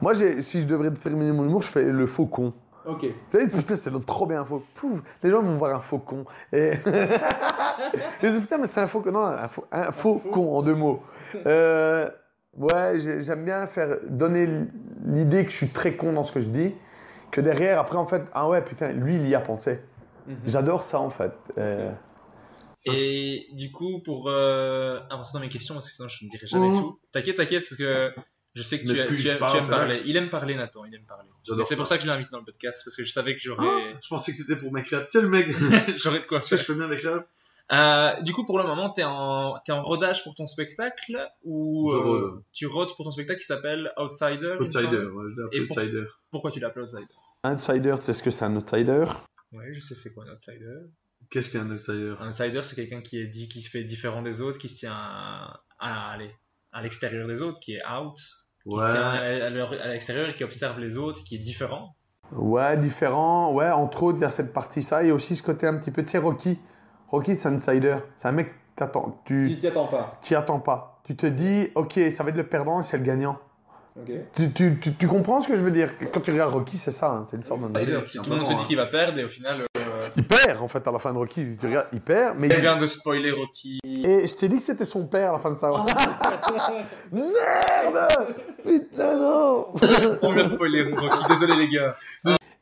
Moi, 0.03 0.13
si 0.43 0.61
je 0.61 0.67
devrais 0.67 0.91
terminer 0.91 1.33
mon 1.33 1.45
humour, 1.45 1.63
je 1.63 1.69
fais 1.69 1.85
le 1.85 2.07
faucon. 2.07 2.53
Ok. 2.87 3.01
Tu 3.31 3.41
sais, 3.41 3.49
putain, 3.51 3.77
c'est 3.77 4.07
trop 4.07 4.27
bien 4.27 4.41
un 4.43 4.45
faucon. 4.45 4.65
Pouf, 4.75 5.03
les 5.23 5.31
gens 5.31 5.43
vont 5.43 5.57
voir 5.57 5.77
un 5.77 5.81
faucon. 5.81 6.25
Et... 6.53 6.73
Ils 8.23 8.31
disent, 8.31 8.41
putain, 8.41 8.59
mais 8.59 8.67
c'est 8.67 8.81
un 8.81 8.87
faucon. 8.87 9.11
Non, 9.13 9.25
un, 9.25 9.49
faux, 9.49 9.65
un 9.73 9.93
faucon 9.93 10.57
en 10.57 10.63
deux 10.63 10.75
mots. 10.75 11.03
Euh, 11.47 12.09
ouais, 12.57 13.01
j'ai- 13.01 13.21
j'aime 13.23 13.45
bien 13.45 13.67
faire 13.67 13.97
donner 14.09 14.49
l'idée 15.05 15.45
que 15.45 15.51
je 15.51 15.57
suis 15.57 15.69
très 15.69 15.97
con 15.97 16.13
dans 16.13 16.23
ce 16.23 16.33
que 16.33 16.41
je 16.41 16.49
dis, 16.49 16.75
que 17.31 17.41
derrière, 17.41 17.81
après, 17.81 17.97
en 17.99 18.07
fait, 18.07 18.23
ah 18.33 18.49
ouais, 18.49 18.63
putain, 18.63 18.93
lui, 18.93 19.17
il 19.17 19.27
y 19.29 19.35
a 19.35 19.41
pensé. 19.41 19.81
Mhm. 20.27 20.37
J'adore 20.47 20.83
ça, 20.83 21.01
en 21.01 21.11
fait. 21.11 21.33
Euh, 21.59 21.91
Et 22.87 23.47
du 23.53 23.73
coup, 23.73 24.01
pour 24.05 24.29
euh, 24.29 25.01
avancer 25.11 25.33
dans 25.35 25.41
mes 25.41 25.49
questions, 25.49 25.75
parce 25.75 25.89
que 25.89 25.95
sinon 25.95 26.09
je 26.09 26.25
ne 26.25 26.31
dirai 26.31 26.47
jamais 26.47 26.69
Mhm. 26.69 26.81
tout. 26.81 27.01
T'inquiète, 27.13 27.37
t'inquiète, 27.37 27.65
parce 27.69 27.77
que 27.77 28.13
je 28.57 28.63
sais 28.63 28.81
que 28.83 28.87
tu, 28.89 29.17
tu 29.23 29.29
aimes, 29.29 29.39
parle, 29.39 29.63
tu 29.63 29.69
parler. 29.71 30.03
Il 30.07 30.17
aime 30.17 30.31
parler, 30.31 30.57
Nathan, 30.57 30.85
il 30.87 30.95
aime 30.95 31.05
parler. 31.07 31.29
C'est 31.65 31.77
pour 31.77 31.87
ça 31.87 31.97
que 31.97 32.03
je 32.03 32.09
l'ai 32.09 32.13
invité 32.15 32.31
dans 32.33 32.39
le 32.39 32.45
podcast, 32.45 32.83
parce 32.85 32.97
que 32.97 33.05
je 33.05 33.11
savais 33.13 33.35
que 33.37 33.41
j'aurais 33.43 33.67
Ah, 33.69 33.99
je 34.03 34.09
pensais 34.09 34.33
que 34.33 34.39
c'était 34.39 34.57
pour 34.57 34.73
mes 34.73 34.83
clubs. 34.83 35.07
Tiens, 35.09 35.21
le 35.21 35.29
mec. 35.29 35.47
j'aurais 35.99 36.19
de 36.21 36.25
quoi 36.25 36.39
Parce 36.39 36.51
que 36.51 36.57
faire. 36.57 36.67
je 36.67 36.73
fais 36.73 36.79
bien 36.79 36.89
des. 36.89 37.01
Euh, 37.73 38.21
du 38.23 38.33
coup, 38.33 38.45
pour 38.45 38.59
le 38.59 38.65
moment, 38.65 38.91
t'es 38.91 39.03
en, 39.05 39.57
t'es 39.65 39.73
en 39.73 39.83
rodage 39.83 40.23
pour 40.23 40.35
ton 40.37 40.47
spectacle 40.47 41.19
ou 41.43 41.91
euh, 41.93 42.43
tu 42.53 42.67
rôdes 42.67 42.95
pour 42.95 43.05
ton 43.05 43.11
spectacle 43.11 43.41
qui 43.41 43.47
s'appelle 43.47 43.93
Outsider 43.97 44.55
Outsider, 44.61 45.07
ouais, 45.07 45.25
je 45.31 45.37
l'ai 45.37 45.43
appelé 45.45 45.67
pour- 45.67 45.77
Outsider. 45.79 46.05
Pourquoi 46.31 46.51
tu 46.53 46.61
l'appelles 46.61 46.85
Outsider? 46.85 47.07
Outsider, 47.45 47.95
tu 47.99 48.05
sais 48.05 48.13
ce 48.13 48.23
que 48.23 48.31
c'est 48.31 48.45
un 48.45 48.55
outsider? 48.57 49.05
Ouais, 49.53 49.73
je 49.73 49.81
sais 49.81 49.97
c'est 49.97 50.13
quoi 50.15 50.25
un 50.29 50.33
Outsider. 50.33 50.79
Qu'est-ce 51.29 51.53
qu'un 51.53 51.69
Outsider? 51.69 52.15
Un 52.21 52.29
Outsider, 52.29 52.63
c'est 52.63 52.77
quelqu'un 52.77 53.01
qui 53.01 53.19
est 53.19 53.27
dit, 53.27 53.49
qui 53.49 53.61
se 53.61 53.69
fait 53.71 53.83
différent 53.83 54.23
des 54.23 54.41
autres, 54.41 54.59
qui 54.61 54.69
se 54.69 54.77
tient 54.79 54.95
à, 54.95 55.61
à 55.81 56.11
aller 56.13 56.31
à 56.73 56.83
l'extérieur 56.83 57.27
des 57.27 57.43
autres, 57.43 57.59
qui 57.59 57.75
est 57.75 57.85
out. 57.91 58.17
Qui 58.69 58.77
se 58.79 58.93
tient 58.93 59.81
à, 59.85 59.89
l'extérieur 59.89 60.29
et 60.29 60.35
qui 60.35 60.45
observe 60.45 60.79
les 60.81 60.97
autres, 60.99 61.23
qui 61.25 61.37
est 61.37 61.39
différent. 61.39 61.95
Ouais, 62.33 62.77
différent. 62.77 63.53
Ouais, 63.53 63.71
entre 63.71 64.03
autres, 64.03 64.19
il 64.19 64.23
y 64.23 64.25
a 64.25 64.31
cette 64.31 64.53
partie-ça. 64.53 65.03
Il 65.03 65.09
y 65.09 65.11
a 65.11 65.15
aussi 65.15 65.37
ce 65.37 65.43
côté 65.43 65.67
un 65.67 65.77
petit 65.77 65.91
peu, 65.91 66.03
tu 66.03 66.11
sais, 66.11 66.19
Rocky. 66.19 66.59
Rocky, 67.09 67.35
c'est 67.35 67.49
un 67.49 67.55
insider. 67.55 67.97
C'est 68.17 68.29
un 68.29 68.33
mec, 68.33 68.53
Tu 69.25 69.49
tu 69.51 69.57
t'y 69.59 69.67
attends 69.69 69.87
pas. 69.87 70.19
t'y 70.21 70.35
attends 70.35 70.61
pas. 70.61 71.01
Tu 71.05 71.15
te 71.17 71.27
dis, 71.27 71.69
ok, 71.77 72.01
ça 72.11 72.25
va 72.25 72.31
être 72.31 72.37
le 72.37 72.49
perdant 72.49 72.81
et 72.81 72.83
c'est 72.83 72.97
le 72.99 73.05
gagnant. 73.05 73.39
Ok. 73.97 74.11
Tu, 74.35 74.53
tu, 74.53 74.79
tu, 74.81 74.95
tu 74.95 75.07
comprends 75.07 75.41
ce 75.41 75.49
que 75.49 75.57
je 75.57 75.63
veux 75.63 75.71
dire? 75.71 75.91
Quand 76.13 76.21
tu 76.21 76.33
regardes 76.33 76.53
Rocky, 76.53 76.77
c'est 76.77 76.91
ça. 76.91 77.13
hein, 77.13 77.27
c'est 77.31 77.37
l'histoire 77.37 77.59
d'un 77.61 77.69
Tout 77.69 77.75
le 77.79 78.37
monde 78.37 78.45
se 78.45 78.53
dit 78.53 78.59
hein. 78.59 78.65
qu'il 78.67 78.77
va 78.77 78.87
perdre 78.87 79.19
et 79.19 79.25
au 79.25 79.29
final, 79.29 79.55
euh, 79.61 79.76
Il 80.17 80.27
perd, 80.27 80.63
en 80.63 80.69
fait, 80.69 80.87
à 80.87 80.93
la 80.93 80.99
fin 80.99 81.13
de 81.13 81.19
Rocky. 81.19 81.57
Tu 81.59 81.67
regardes, 81.67 81.89
il 81.93 82.01
perd, 82.01 82.37
mais... 82.39 82.49
il 82.49 82.61
vient 82.61 82.77
de 82.77 82.87
spoiler 82.87 83.31
Rocky. 83.33 83.81
Et 83.85 84.27
je 84.27 84.35
t'ai 84.35 84.49
dit 84.49 84.57
que 84.57 84.63
c'était 84.63 84.85
son 84.85 85.07
père 85.07 85.31
à 85.31 85.33
la 85.33 85.39
fin 85.39 85.51
de 85.51 85.57
ça. 85.57 85.71
Merde 87.13 88.09
Putain, 88.63 89.17
non 89.17 89.69
On 90.23 90.33
vient 90.33 90.45
de 90.45 90.49
spoiler 90.49 90.83
Rocky, 90.93 91.29
désolé 91.29 91.57
les 91.57 91.69
gars. 91.69 91.95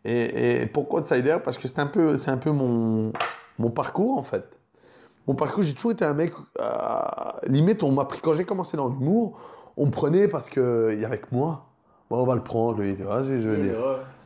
Et, 0.04 0.62
et 0.62 0.66
pourquoi 0.66 1.00
Outsider? 1.00 1.38
Parce 1.42 1.58
que 1.58 1.66
c'est 1.68 1.78
un 1.78 1.86
peu, 1.86 2.16
c'est 2.16 2.30
un 2.30 2.36
peu 2.36 2.50
mon, 2.50 3.12
mon 3.58 3.70
parcours 3.70 4.18
en 4.18 4.22
fait. 4.22 4.44
Mon 5.26 5.34
parcours, 5.34 5.62
j'ai 5.62 5.74
toujours 5.74 5.92
été 5.92 6.04
un 6.04 6.12
mec. 6.14 6.32
euh, 6.60 7.02
limite, 7.46 7.82
on 7.82 7.90
m'a 7.92 8.04
pris 8.04 8.20
quand 8.20 8.34
j'ai 8.34 8.44
commencé 8.44 8.76
dans 8.76 8.88
l'humour, 8.88 9.40
on 9.76 9.86
me 9.86 9.90
prenait 9.90 10.28
parce 10.28 10.50
que 10.50 10.90
il 10.92 11.00
y 11.00 11.04
avait 11.04 11.18
que 11.18 11.28
moi. 11.32 11.66
Bon, 12.14 12.22
on 12.22 12.26
va 12.26 12.34
le 12.34 12.42
prendre, 12.42 12.80
lui. 12.80 12.94
Tu 12.96 13.02
vois 13.02 13.22
ce 13.24 13.28
que 13.28 13.40
je 13.40 13.48
veux 13.48 13.56
dire 13.56 13.74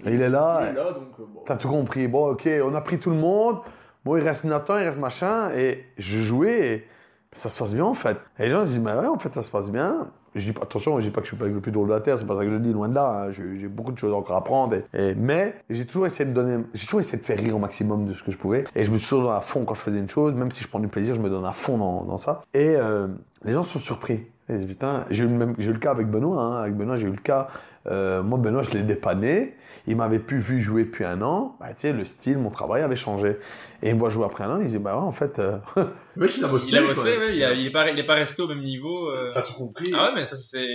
Il 0.05 0.21
est 0.21 0.29
là. 0.29 0.61
Il 0.63 0.69
est 0.69 0.73
là, 0.75 0.93
donc 0.93 1.09
euh, 1.21 1.25
bon. 1.33 1.41
T'as 1.47 1.57
tout 1.57 1.69
compris? 1.69 2.07
Bon, 2.09 2.31
ok, 2.33 2.49
on 2.65 2.75
a 2.75 2.81
pris 2.81 2.99
tout 2.99 3.11
le 3.11 3.17
monde. 3.17 3.59
Bon, 4.05 4.17
il 4.17 4.23
reste 4.23 4.45
Nathan, 4.45 4.79
il 4.79 4.85
reste 4.85 4.99
machin. 4.99 5.51
Et 5.57 5.85
je 5.97 6.19
jouais 6.21 6.67
et 6.69 6.85
ça 7.33 7.49
se 7.49 7.59
passe 7.59 7.75
bien 7.75 7.85
en 7.85 7.95
fait. 7.95 8.17
Et 8.39 8.45
les 8.45 8.51
gens 8.51 8.63
se 8.63 8.69
disent, 8.69 8.79
mais 8.81 8.93
ouais, 8.95 9.07
en 9.07 9.19
fait, 9.19 9.33
ça 9.33 9.43
se 9.43 9.51
passe 9.51 9.71
bien. 9.71 10.09
Je 10.35 10.45
dis 10.45 10.53
pas, 10.53 10.63
attention, 10.63 11.01
je 11.01 11.07
dis 11.07 11.11
pas 11.11 11.21
que 11.23 11.27
je 11.27 11.31
suis 11.31 11.37
pas 11.39 11.47
le 11.47 11.59
plus 11.61 11.73
drôle 11.73 11.89
de 11.89 11.93
la 11.95 12.01
Terre, 12.01 12.17
c'est 12.19 12.27
pas 12.27 12.35
ça 12.37 12.45
que 12.45 12.51
je 12.51 12.57
dis, 12.59 12.73
loin 12.73 12.89
de 12.89 12.95
là. 12.95 13.25
hein. 13.25 13.31
J'ai 13.31 13.57
j'ai 13.59 13.69
beaucoup 13.69 13.93
de 13.93 13.99
choses 13.99 14.13
encore 14.13 14.37
à 14.37 14.41
apprendre. 14.41 14.77
Et, 14.77 15.11
et- 15.11 15.15
mais 15.15 15.55
j'ai 15.71 15.87
toujours 15.87 16.05
essayé 16.07 16.29
de 16.29 16.35
donner, 16.35 16.63
j'ai 16.75 16.85
toujours 16.85 17.01
essayé 17.01 17.19
de 17.19 17.25
faire 17.25 17.39
rire 17.39 17.57
au 17.57 17.59
maximum 17.59 18.05
de 18.07 18.13
ce 18.13 18.23
que 18.23 18.31
je 18.31 18.37
pouvais. 18.39 18.65
Et 18.77 18.85
je 18.85 18.91
me 18.91 18.99
suis 18.99 19.09
toujours 19.09 19.25
donné 19.25 19.37
à 19.37 19.41
fond 19.41 19.65
quand 19.65 19.75
je 19.75 19.81
faisais 19.81 19.99
une 19.99 20.09
chose, 20.09 20.35
même 20.35 20.51
si 20.53 20.63
je 20.63 20.69
prends 20.69 20.81
du 20.81 20.89
plaisir, 20.89 21.15
je 21.15 21.21
me 21.21 21.31
donne 21.31 21.47
à 21.47 21.53
fond 21.53 21.79
dans, 21.79 22.05
dans 22.05 22.19
ça. 22.19 22.43
Et 22.55 22.75
euh, 22.77 23.09
les 23.45 23.53
gens 23.53 23.63
sont 23.63 23.79
surpris. 23.79 24.27
Ils 24.49 24.57
disent, 24.57 24.67
putain, 24.67 25.05
j'ai 25.11 25.25
eu, 25.25 25.29
le 25.29 25.35
même- 25.35 25.55
j'ai 25.59 25.71
eu 25.71 25.75
le 25.75 25.79
cas 25.79 25.91
avec 25.91 26.09
Benoît. 26.11 26.41
hein. 26.43 26.63
Avec 26.63 26.75
Benoît, 26.77 26.97
j'ai 26.97 27.07
eu 27.09 27.13
le 27.13 27.17
cas. 27.17 27.49
euh, 27.87 28.23
moi, 28.23 28.39
Benoît, 28.39 28.63
je 28.63 28.71
l'ai 28.71 28.83
dépanné. 28.83 29.55
Il 29.87 29.97
m'avait 29.97 30.19
plus 30.19 30.39
vu 30.39 30.61
jouer 30.61 30.85
depuis 30.85 31.05
un 31.05 31.23
an. 31.23 31.57
Bah, 31.61 31.69
tu 31.69 31.75
sais, 31.79 31.93
le 31.93 32.05
style, 32.05 32.39
mon 32.39 32.51
travail 32.51 32.83
avait 32.83 32.97
changé. 32.97 33.39
Et 33.83 33.89
il 33.91 33.95
me 33.95 33.99
voit 34.01 34.09
jouer 34.11 34.25
après 34.27 34.45
un 34.45 34.57
an. 34.57 34.61
Il 34.61 34.67
dit, 34.67 34.79
bah 34.79 34.95
ouais, 34.97 35.03
en 35.03 35.13
fait. 35.13 35.39
euh, 35.39 35.57
Le 36.17 36.27
mec, 36.27 36.37
il 36.37 36.45
a 36.45 36.49
bossé. 36.49 36.73
Il 36.73 36.79
a 36.79 36.83
bossé, 36.87 37.17
ouais, 37.19 37.37
il, 37.37 37.45
a- 37.45 37.53
il 37.55 37.67
est 37.67 37.71
pas, 37.71 37.91
il 37.91 37.99
est 37.99 38.03
pas 38.07 38.15
resté 38.15 38.43
au 38.43 38.49
même 38.49 38.61
niveau. 38.63 39.11
euh. 39.11 39.31
T'as 39.33 39.43
tout 39.43 39.55
compris. 39.55 39.93
Ah 39.95 40.09
ouais, 40.09 40.13
mais 40.17 40.27
ça 40.27 40.37
c'est. 40.37 40.67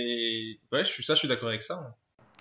Ouais, 0.72 0.80
je 0.82 0.84
suis, 0.84 1.04
ça, 1.04 1.14
je 1.14 1.20
suis 1.20 1.28
d'accord 1.28 1.48
avec 1.50 1.62
ça. 1.62 1.94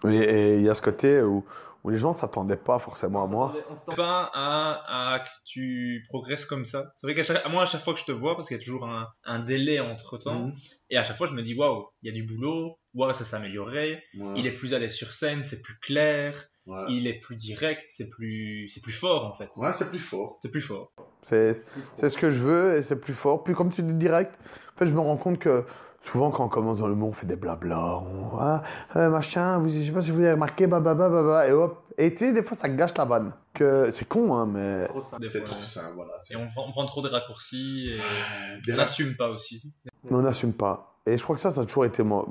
Et 0.07 0.15
et 0.15 0.55
il 0.57 0.63
y 0.63 0.69
a 0.69 0.73
ce 0.73 0.81
côté 0.81 1.21
où, 1.21 1.43
où 1.84 1.89
les 1.89 1.97
gens 1.97 2.13
s'attendaient 2.13 2.57
pas 2.57 2.79
forcément 2.79 3.23
à 3.23 3.27
moi. 3.27 3.53
On 3.69 3.75
s'attend- 3.75 3.95
Pas 3.95 4.31
à, 4.34 5.13
à 5.15 5.19
que 5.19 5.29
tu 5.45 6.03
progresses 6.09 6.45
comme 6.45 6.65
ça. 6.65 6.91
C'est 6.95 7.07
vrai 7.07 7.15
qu'à 7.15 7.23
chaque, 7.23 7.45
à 7.45 7.49
moi, 7.49 7.63
à 7.63 7.65
chaque 7.65 7.81
fois 7.84 7.93
que 7.93 7.99
je 7.99 8.05
te 8.05 8.11
vois, 8.11 8.36
parce 8.36 8.47
qu'il 8.47 8.57
y 8.57 8.59
a 8.59 8.63
toujours 8.63 8.86
un, 8.88 9.07
un 9.25 9.39
délai 9.39 9.79
entre 9.79 10.17
temps, 10.17 10.47
Mhm. 10.47 10.53
et 10.89 10.97
à 10.97 11.03
chaque 11.03 11.17
fois, 11.17 11.27
je 11.27 11.34
me 11.34 11.41
dis, 11.41 11.55
waouh, 11.55 11.84
il 12.01 12.07
y 12.07 12.09
a 12.09 12.13
du 12.13 12.23
boulot, 12.23 12.77
waouh, 12.93 13.13
ça 13.13 13.25
s'est 13.25 13.36
amélioré, 13.36 14.01
Ouais. 14.17 14.34
il 14.38 14.47
est 14.47 14.53
plus 14.53 14.73
à 14.73 14.79
l'aise 14.79 14.93
sur 14.93 15.11
scène, 15.13 15.43
c'est 15.43 15.61
plus 15.61 15.77
clair, 15.79 16.34
Ouais. 16.65 16.86
il 16.88 17.07
est 17.07 17.19
plus 17.19 17.36
direct, 17.36 17.84
c'est 17.89 18.07
plus, 18.07 18.69
c'est 18.69 18.79
plus 18.81 18.93
fort 18.93 19.25
en 19.25 19.34
fait. 19.34 19.49
Ouais, 19.57 19.73
c'est 19.73 19.89
plus 19.89 19.99
fort. 19.99 20.38
C'est 20.41 20.49
plus 20.49 20.61
fort. 20.61 20.93
C'est 21.21 21.61
c'est 21.95 22.07
ce 22.07 22.17
que 22.17 22.31
je 22.31 22.39
veux 22.39 22.77
et 22.77 22.81
c'est 22.84 22.95
plus 22.95 23.13
fort. 23.13 23.43
Puis 23.43 23.53
comme 23.53 23.69
tu 23.69 23.84
dis 23.84 23.93
direct, 23.93 24.34
en 24.73 24.77
fait, 24.77 24.86
je 24.86 24.93
me 24.93 25.01
rends 25.01 25.17
compte 25.17 25.39
que 25.39 25.65
souvent 26.03 26.29
quand 26.29 26.45
on 26.45 26.49
commence 26.49 26.79
dans 26.79 26.87
le 26.87 26.95
monde, 26.95 27.09
on 27.09 27.13
fait 27.13 27.25
des 27.25 27.35
blabla. 27.35 27.97
On, 27.97 28.37
ah, 28.39 28.61
euh, 28.95 29.09
machin, 29.09 29.57
vous, 29.57 29.67
je 29.69 29.79
sais 29.79 29.91
pas 29.91 30.01
si 30.01 30.11
vous 30.11 30.19
avez 30.19 30.33
remarqué, 30.33 30.67
blablabla, 30.67 31.09
blablabla, 31.09 31.47
et 31.47 31.51
hop. 31.53 31.79
Et 31.97 32.13
tu 32.13 32.25
sais, 32.25 32.33
des 32.33 32.43
fois, 32.43 32.55
ça 32.55 32.69
gâche 32.69 32.95
la 32.97 33.05
vanne. 33.05 33.33
Que 33.53 33.89
c'est 33.91 34.07
con, 34.07 34.33
hein, 34.35 34.45
mais. 34.47 34.87
Trop 34.87 35.01
simple. 35.01 35.29
Fois, 35.29 35.41
trop 35.41 35.55
ouais. 35.55 35.91
voilà. 35.95 36.13
Et 36.29 36.35
on, 36.35 36.47
prend- 36.47 36.65
on 36.67 36.71
prend 36.71 36.85
trop 36.85 37.01
des 37.01 37.09
raccourcis 37.09 37.91
et 37.93 38.61
Des 38.65 38.73
on 38.73 38.77
n'assume 38.77 39.15
pas 39.15 39.29
aussi. 39.29 39.71
Mais 40.03 40.15
on 40.15 40.21
n'assume 40.21 40.53
pas. 40.53 40.92
Et 41.05 41.17
je 41.17 41.23
crois 41.23 41.35
que 41.35 41.41
ça, 41.41 41.51
ça 41.51 41.61
a 41.61 41.65
toujours 41.65 41.85
été 41.85 42.01
moi. 42.03 42.25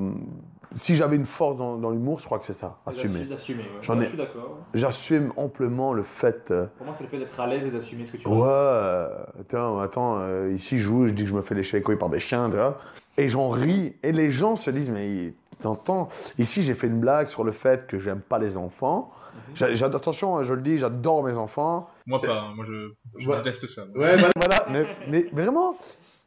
Si 0.74 0.96
j'avais 0.96 1.16
une 1.16 1.26
force 1.26 1.56
dans, 1.58 1.76
dans 1.76 1.90
l'humour, 1.90 2.18
je 2.20 2.24
crois 2.24 2.38
que 2.38 2.44
c'est 2.44 2.54
ça, 2.54 2.78
assumer. 2.86 3.24
D'assumer, 3.26 3.64
ouais. 3.64 3.68
J'en 3.82 4.00
ai- 4.00 4.04
Je 4.04 4.08
suis 4.08 4.16
d'accord. 4.16 4.42
ouais. 4.44 4.64
J'assume 4.72 5.30
amplement 5.36 5.92
le 5.92 6.02
fait. 6.02 6.50
euh, 6.50 6.66
Pour 6.78 6.86
moi, 6.86 6.94
c'est 6.96 7.04
le 7.04 7.10
fait 7.10 7.18
d'être 7.18 7.38
à 7.38 7.46
l'aise 7.46 7.66
et 7.66 7.70
d'assumer 7.70 8.06
ce 8.06 8.12
que 8.12 8.16
tu 8.16 8.26
Ouais, 8.26 8.34
ressens. 8.34 8.46
euh, 8.48 9.08
attends, 9.40 9.78
attends, 9.80 10.18
euh, 10.20 10.50
ici 10.50 10.78
je 10.78 10.82
joue, 10.84 11.06
je 11.06 11.12
dis 11.12 11.24
que 11.24 11.28
je 11.28 11.34
me 11.34 11.42
fais 11.42 11.54
lécher 11.54 11.76
les 11.76 11.82
couilles 11.82 11.98
par 11.98 12.08
des 12.08 12.20
chiens, 12.20 12.48
tu 12.48 12.56
vois. 12.56 12.78
Et 13.18 13.28
j'en 13.28 13.50
ris. 13.50 13.94
Et 14.02 14.12
les 14.12 14.30
gens 14.30 14.56
se 14.56 14.70
disent, 14.70 14.88
mais 14.88 15.34
t'entends, 15.60 16.08
ici 16.38 16.62
j'ai 16.62 16.72
fait 16.74 16.86
une 16.86 16.98
blague 17.00 17.28
sur 17.28 17.44
le 17.44 17.52
fait 17.52 17.86
que 17.86 17.98
j'aime 17.98 18.20
pas 18.22 18.38
les 18.38 18.56
enfants. 18.56 19.10
J'a- 19.54 19.74
j'adore- 19.74 20.00
attention, 20.00 20.38
hein, 20.38 20.44
je 20.44 20.54
le 20.54 20.62
dis, 20.62 20.78
j'adore 20.78 21.22
mes 21.22 21.36
enfants. 21.36 21.90
Moi 22.06 22.18
pas, 22.24 22.32
hein. 22.48 22.52
moi 22.56 22.64
je, 22.66 22.92
je 23.18 23.28
Ouais. 23.28 23.36
déteste 23.36 23.66
ça. 23.66 23.82
moi. 23.94 24.04
Ouais, 24.06 24.16
voilà. 24.16 24.30
Voilà, 24.36 24.66
mais, 24.70 24.86
mais 25.10 25.26
vraiment. 25.42 25.76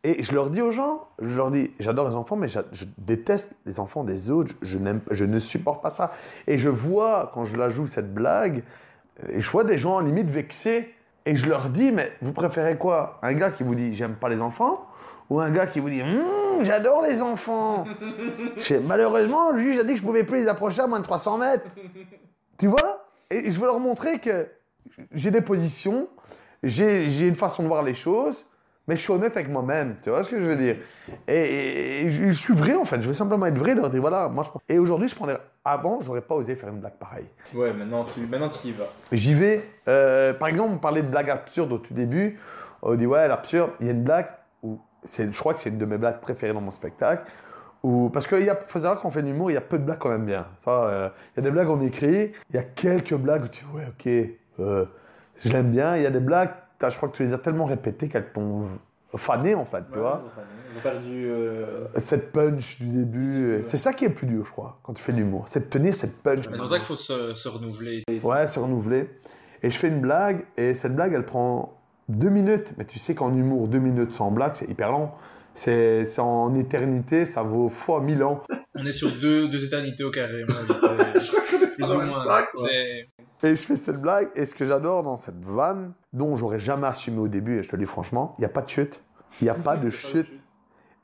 Et 0.06 0.22
je 0.22 0.36
leur 0.36 0.52
dis 0.52 0.62
aux 0.62 0.70
gens, 0.70 1.08
je 1.20 1.36
leur 1.36 1.50
dis, 1.50 1.74
j'adore 1.80 2.08
les 2.08 2.16
enfants, 2.16 2.36
mais 2.36 2.48
je 2.48 2.86
déteste 3.00 3.54
les 3.66 3.80
enfants 3.80 4.04
des 4.04 4.30
autres. 4.30 4.54
Je, 4.62 4.78
n'aime, 4.78 5.02
je 5.10 5.26
ne 5.26 5.40
supporte 5.40 5.82
pas 5.82 5.90
ça. 5.90 6.12
Et 6.46 6.60
je 6.60 6.70
vois, 6.70 7.32
quand 7.34 7.44
je 7.44 7.58
la 7.58 7.70
joue, 7.70 7.88
cette 7.88 8.14
blague, 8.14 8.64
et 9.30 9.40
je 9.40 9.50
vois 9.50 9.64
des 9.64 9.80
gens 9.80 10.00
limite 10.00 10.30
vexés. 10.30 10.94
Et 11.26 11.36
je 11.36 11.50
leur 11.50 11.70
dis, 11.70 11.92
mais 11.92 12.12
vous 12.22 12.34
préférez 12.34 12.78
quoi? 12.78 13.18
Un 13.24 13.34
gars 13.34 13.50
qui 13.50 13.64
vous 13.64 13.74
dit, 13.74 13.96
j'aime 13.96 14.14
pas 14.14 14.30
les 14.30 14.42
enfants 14.42 14.86
Ou 15.32 15.40
un 15.40 15.50
gars 15.50 15.66
qui 15.66 15.80
vous 15.80 15.90
dit, 15.90 16.04
Hum, 16.04 16.62
j'adore 16.62 17.02
les 17.02 17.24
enfants? 17.24 17.86
Malheureusement, 18.84 19.50
le 19.50 19.58
juge 19.58 19.80
a 19.80 19.84
dit 19.84 19.94
que 19.94 20.00
je 20.00 20.06
pouvais 20.06 20.24
plus 20.24 20.38
les 20.38 20.48
approcher 20.48 20.82
à 20.82 20.88
moins 20.88 21.00
de 21.00 21.04
300 21.04 21.40
mètres. 21.40 21.66
Tu 22.60 22.68
vois? 22.68 23.08
Et 23.32 23.52
je 23.52 23.60
veux 23.60 23.66
leur 23.66 23.80
montrer 23.80 24.20
que 24.20 24.48
j'ai 25.12 25.32
des 25.32 25.42
positions, 25.42 26.08
j'ai 26.62 27.08
j'ai 27.08 27.28
une 27.28 27.34
façon 27.34 27.64
de 27.64 27.68
voir 27.68 27.82
les 27.82 27.96
choses, 27.96 28.46
mais 28.88 28.96
je 28.96 29.02
suis 29.02 29.12
honnête 29.12 29.36
avec 29.36 29.50
moi-même. 29.50 29.96
Tu 30.04 30.10
vois 30.10 30.24
ce 30.24 30.32
que 30.32 30.40
je 30.40 30.46
veux 30.46 30.56
dire? 30.56 30.78
Et, 31.28 31.34
et- 31.36 32.06
et 32.06 32.10
je, 32.12 32.32
suis 32.32 32.54
vrai, 32.54 32.76
en 32.76 32.86
fait. 32.86 33.02
Je 33.02 33.08
veux 33.08 33.14
simplement 33.14 33.46
être 33.48 33.58
vrai, 33.58 33.74
leur 33.76 33.90
dire, 33.90 34.02
voilà, 34.02 34.28
moi 34.30 34.44
je 34.44 34.74
Et 34.74 34.80
aujourd'hui, 34.80 35.08
je 35.10 35.16
prends 35.16 35.28
des- 35.28 35.38
Avant, 35.64 36.00
j'aurais 36.02 36.22
pas 36.22 36.36
osé 36.36 36.56
faire 36.56 36.70
une 36.70 36.80
blague 36.80 36.98
pareille. 37.00 37.28
Ouais, 37.56 37.74
maintenant 37.74 38.04
tu, 38.06 38.20
maintenant 38.28 38.50
tu 38.50 38.68
y 38.68 38.72
vas. 38.72 38.86
J'y 39.12 39.34
vais. 39.34 39.64
Euh, 39.88 40.34
par 40.34 40.48
exemple, 40.48 40.74
on 40.74 40.78
parlait 40.78 41.02
de 41.02 41.08
blagues 41.08 41.30
absurdes 41.32 41.72
au 41.74 41.80
tout 41.80 41.94
début. 41.96 42.38
On 42.84 42.94
dit, 42.96 43.08
ouais, 43.08 43.28
l'absurde. 43.28 43.72
Il 43.80 43.88
y 43.88 43.90
a 43.90 43.94
une 43.94 44.04
blague 44.04 44.28
où, 44.62 44.80
c'est- 45.04 45.32
je 45.32 45.40
crois 45.40 45.54
que 45.56 45.60
c'est 45.60 45.70
une 45.70 45.80
de 45.80 45.86
mes 45.86 45.98
blagues 45.98 46.20
préférées 46.20 46.54
dans 46.54 46.62
mon 46.62 46.72
spectacle. 46.72 47.24
Où, 47.82 48.10
parce 48.10 48.26
qu'il 48.28 48.48
faut 48.68 48.80
savoir 48.80 49.00
qu'on 49.00 49.12
fait 49.12 49.22
de 49.22 49.28
l'humour, 49.28 49.52
il 49.52 49.56
y 49.56 49.58
a 49.58 49.62
peu 49.62 49.78
de 49.78 49.84
blagues 49.84 50.00
qu'on 50.00 50.12
aime 50.12 50.26
bien. 50.26 50.48
Euh, 50.68 51.10
il 51.34 51.38
y 51.38 51.40
a 51.40 51.44
des 51.44 51.52
blagues 51.52 51.68
qu'on 51.68 51.82
écrit, 51.82 52.32
il 52.50 52.56
y 52.56 52.58
a 52.60 52.64
quelques 52.64 53.14
blagues 53.16 53.44
où 53.44 53.48
tu 53.48 53.64
dis, 53.64 53.72
ouais, 53.76 53.84
ok, 53.88 54.30
euh, 54.60 54.86
je 55.44 55.52
l'aime 55.54 55.70
bien. 55.72 55.96
Il 55.96 56.02
y 56.02 56.06
a 56.08 56.10
des 56.12 56.20
blagues, 56.20 56.50
je 56.82 56.96
crois 56.98 57.10
que 57.10 57.16
tu 57.16 57.24
les 57.24 57.34
as 57.34 57.38
tellement 57.38 57.66
répétées 57.66 58.08
qu'elles 58.08 58.32
t'ont 58.32 58.68
fané, 59.18 59.56
en 59.56 59.66
fait, 59.66 59.84
tu 59.94 60.00
vois. 60.00 60.24
Ils 60.74 60.78
ont 60.78 60.82
perdu. 60.82 61.26
euh, 61.30 61.86
Cette 61.98 62.32
punch 62.32 62.80
du 62.80 62.90
début, 62.90 63.60
c'est 63.64 63.78
ça 63.78 63.94
qui 63.94 64.06
est 64.06 64.10
le 64.10 64.14
plus 64.14 64.28
dur, 64.28 64.44
je 64.46 64.52
crois, 64.52 64.78
quand 64.84 64.94
tu 64.94 65.02
fais 65.02 65.14
de 65.14 65.18
l'humour. 65.18 65.46
C'est 65.48 65.62
de 65.62 65.66
tenir 65.70 65.96
cette 65.96 66.22
punch. 66.22 66.42
C'est 66.44 66.52
pour 66.58 66.68
ça 66.68 66.76
qu'il 66.76 66.86
faut 66.86 66.98
se, 66.98 67.34
se 67.34 67.48
renouveler. 67.48 68.04
Ouais, 68.24 68.46
se 68.46 68.60
renouveler. 68.60 69.10
Et 69.64 69.70
je 69.70 69.78
fais 69.78 69.88
une 69.88 70.02
blague, 70.02 70.46
et 70.58 70.74
cette 70.74 70.96
blague, 70.96 71.14
elle 71.14 71.26
prend 71.26 71.78
deux 72.10 72.30
minutes. 72.30 72.74
Mais 72.78 72.84
tu 72.86 73.00
sais 73.00 73.16
qu'en 73.16 73.34
humour, 73.34 73.68
deux 73.70 73.80
minutes 73.80 74.14
sans 74.14 74.32
blague, 74.32 74.52
c'est 74.56 74.70
hyper 74.70 74.92
long. 74.92 75.10
C'est 75.58 76.20
en 76.20 76.54
éternité, 76.54 77.24
ça 77.26 77.42
vaut 77.42 77.70
fois 77.70 78.02
mille 78.02 78.24
ans. 78.24 78.42
On 78.76 78.86
est 78.86 78.92
sur 78.94 79.10
deux, 79.22 79.48
deux 79.48 79.64
éternités 79.66 80.04
au 80.04 80.12
carré. 80.12 80.44
moi, 80.48 80.58
Je 80.68 81.78
pas 81.82 82.06
moins. 82.06 82.24
ça, 82.24 82.44
quoi. 82.54 82.68
C'est- 82.68 83.08
Et 83.44 83.56
je 83.56 83.62
fais 83.62 83.76
cette 83.78 84.02
blague, 84.02 84.30
et 84.36 84.44
ce 84.46 84.54
que 84.54 84.66
j'adore 84.66 85.04
dans 85.04 85.18
cette 85.18 85.44
vanne, 85.46 85.94
dont 86.14 86.36
j'aurais 86.36 86.60
jamais 86.60 86.88
assumé 86.88 87.20
au 87.20 87.28
début, 87.30 87.60
et 87.60 87.64
je 87.64 87.70
te 87.70 87.76
le 87.78 87.84
dis 87.84 87.90
franchement, 87.90 88.36
il 88.38 88.42
n'y 88.42 88.46
a 88.46 88.50
pas 88.50 88.62
de 88.62 88.70
chute. 88.70 89.02
Il 89.40 89.46
n'y 89.46 89.50
a 89.50 89.56
pas 89.56 89.78
de 89.78 89.90
chute. 89.90 90.28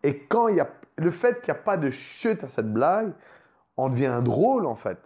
Et 0.04 0.20
quand 0.20 0.47
il 0.49 0.58
y 0.58 0.60
a 0.60 0.70
le 0.97 1.12
fait 1.12 1.41
qu'il 1.41 1.54
n'y 1.54 1.60
a 1.60 1.64
pas 1.64 1.78
de 1.78 1.89
chute 1.89 2.43
à 2.43 2.47
cette 2.47 2.72
blague, 2.74 3.14
on 3.78 3.88
devient 3.89 4.20
drôle 4.24 4.66
en 4.66 4.76
fait. 4.76 4.97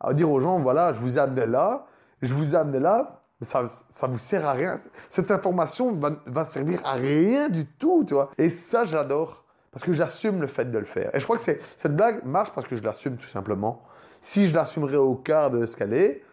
À 0.00 0.12
dire 0.12 0.30
aux 0.30 0.40
gens, 0.40 0.58
voilà, 0.58 0.92
je 0.92 0.98
vous 1.00 1.18
ai 1.18 1.20
amené 1.20 1.46
là, 1.46 1.86
je 2.22 2.32
vous 2.34 2.54
ai 2.54 2.58
amené 2.58 2.80
là, 2.80 3.22
mais 3.40 3.46
ça, 3.46 3.64
ça 3.90 4.06
vous 4.06 4.18
sert 4.18 4.46
à 4.46 4.52
rien. 4.52 4.76
Cette 5.08 5.30
information 5.30 5.92
va, 5.94 6.10
va 6.26 6.44
servir 6.44 6.80
à 6.84 6.92
rien 6.94 7.48
du 7.48 7.66
tout, 7.66 8.04
tu 8.06 8.14
vois. 8.14 8.30
Et 8.38 8.48
ça, 8.48 8.84
j'adore. 8.84 9.44
Parce 9.70 9.84
que 9.84 9.92
j'assume 9.92 10.40
le 10.40 10.48
fait 10.48 10.64
de 10.64 10.78
le 10.78 10.84
faire. 10.86 11.14
Et 11.14 11.20
je 11.20 11.24
crois 11.24 11.36
que 11.36 11.42
c'est- 11.42 11.60
cette 11.76 11.94
blague 11.94 12.24
marche 12.24 12.50
parce 12.54 12.66
que 12.66 12.74
je 12.76 12.82
l'assume 12.82 13.16
tout 13.16 13.28
simplement. 13.28 13.82
Si 14.20 14.46
je 14.46 14.54
l'assumerais 14.54 14.96
au 14.96 15.14
quart 15.14 15.50
de 15.50 15.66
ce 15.66 15.76
qu'elle 15.76 15.92
est, 15.94 16.24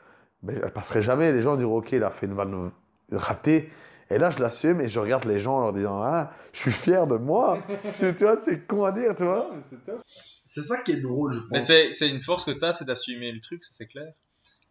ben, 0.42 0.60
elle 0.64 0.72
passerait 0.74 1.02
jamais. 1.02 1.32
Les 1.32 1.42
gens 1.42 1.56
diront, 1.56 1.78
OK, 1.78 1.92
il 1.92 2.04
a 2.04 2.10
fait 2.12 2.26
une 2.26 2.34
vanne 2.34 2.72
ratée. 3.12 3.70
Et 4.10 4.18
là, 4.18 4.30
je 4.30 4.40
l'assume 4.40 4.82
et 4.82 4.88
je 4.88 5.00
regarde 5.00 5.26
les 5.26 5.38
gens 5.40 5.58
en 5.58 5.62
leur 5.62 5.74
disant, 5.74 6.02
ah, 6.02 6.32
je 6.54 6.60
suis 6.60 6.72
fier 6.72 7.08
de 7.08 7.18
moi. 7.18 7.58
tu 8.00 8.24
vois, 8.24 8.38
c'est 8.42 8.66
con 8.66 8.86
à 8.86 8.92
dire, 8.92 9.14
tu 9.16 9.24
vois. 9.26 9.48
Non, 9.50 9.56
mais 9.56 9.62
c'est 9.68 9.84
top. 9.84 10.02
C'est 10.46 10.62
ça 10.62 10.78
qui 10.82 10.92
est 10.94 11.02
drôle, 11.02 11.34
je 11.34 11.40
Mais 11.52 11.58
pense. 11.58 11.68
c'est 11.68 11.92
c'est 11.92 12.08
une 12.10 12.22
force 12.22 12.46
que 12.46 12.52
tu 12.52 12.64
as, 12.64 12.74
c'est 12.74 12.86
d'assumer 12.86 13.32
le 13.32 13.42
truc, 13.42 13.64
ça 13.64 13.72
c'est 13.74 13.88
clair. 13.88 14.14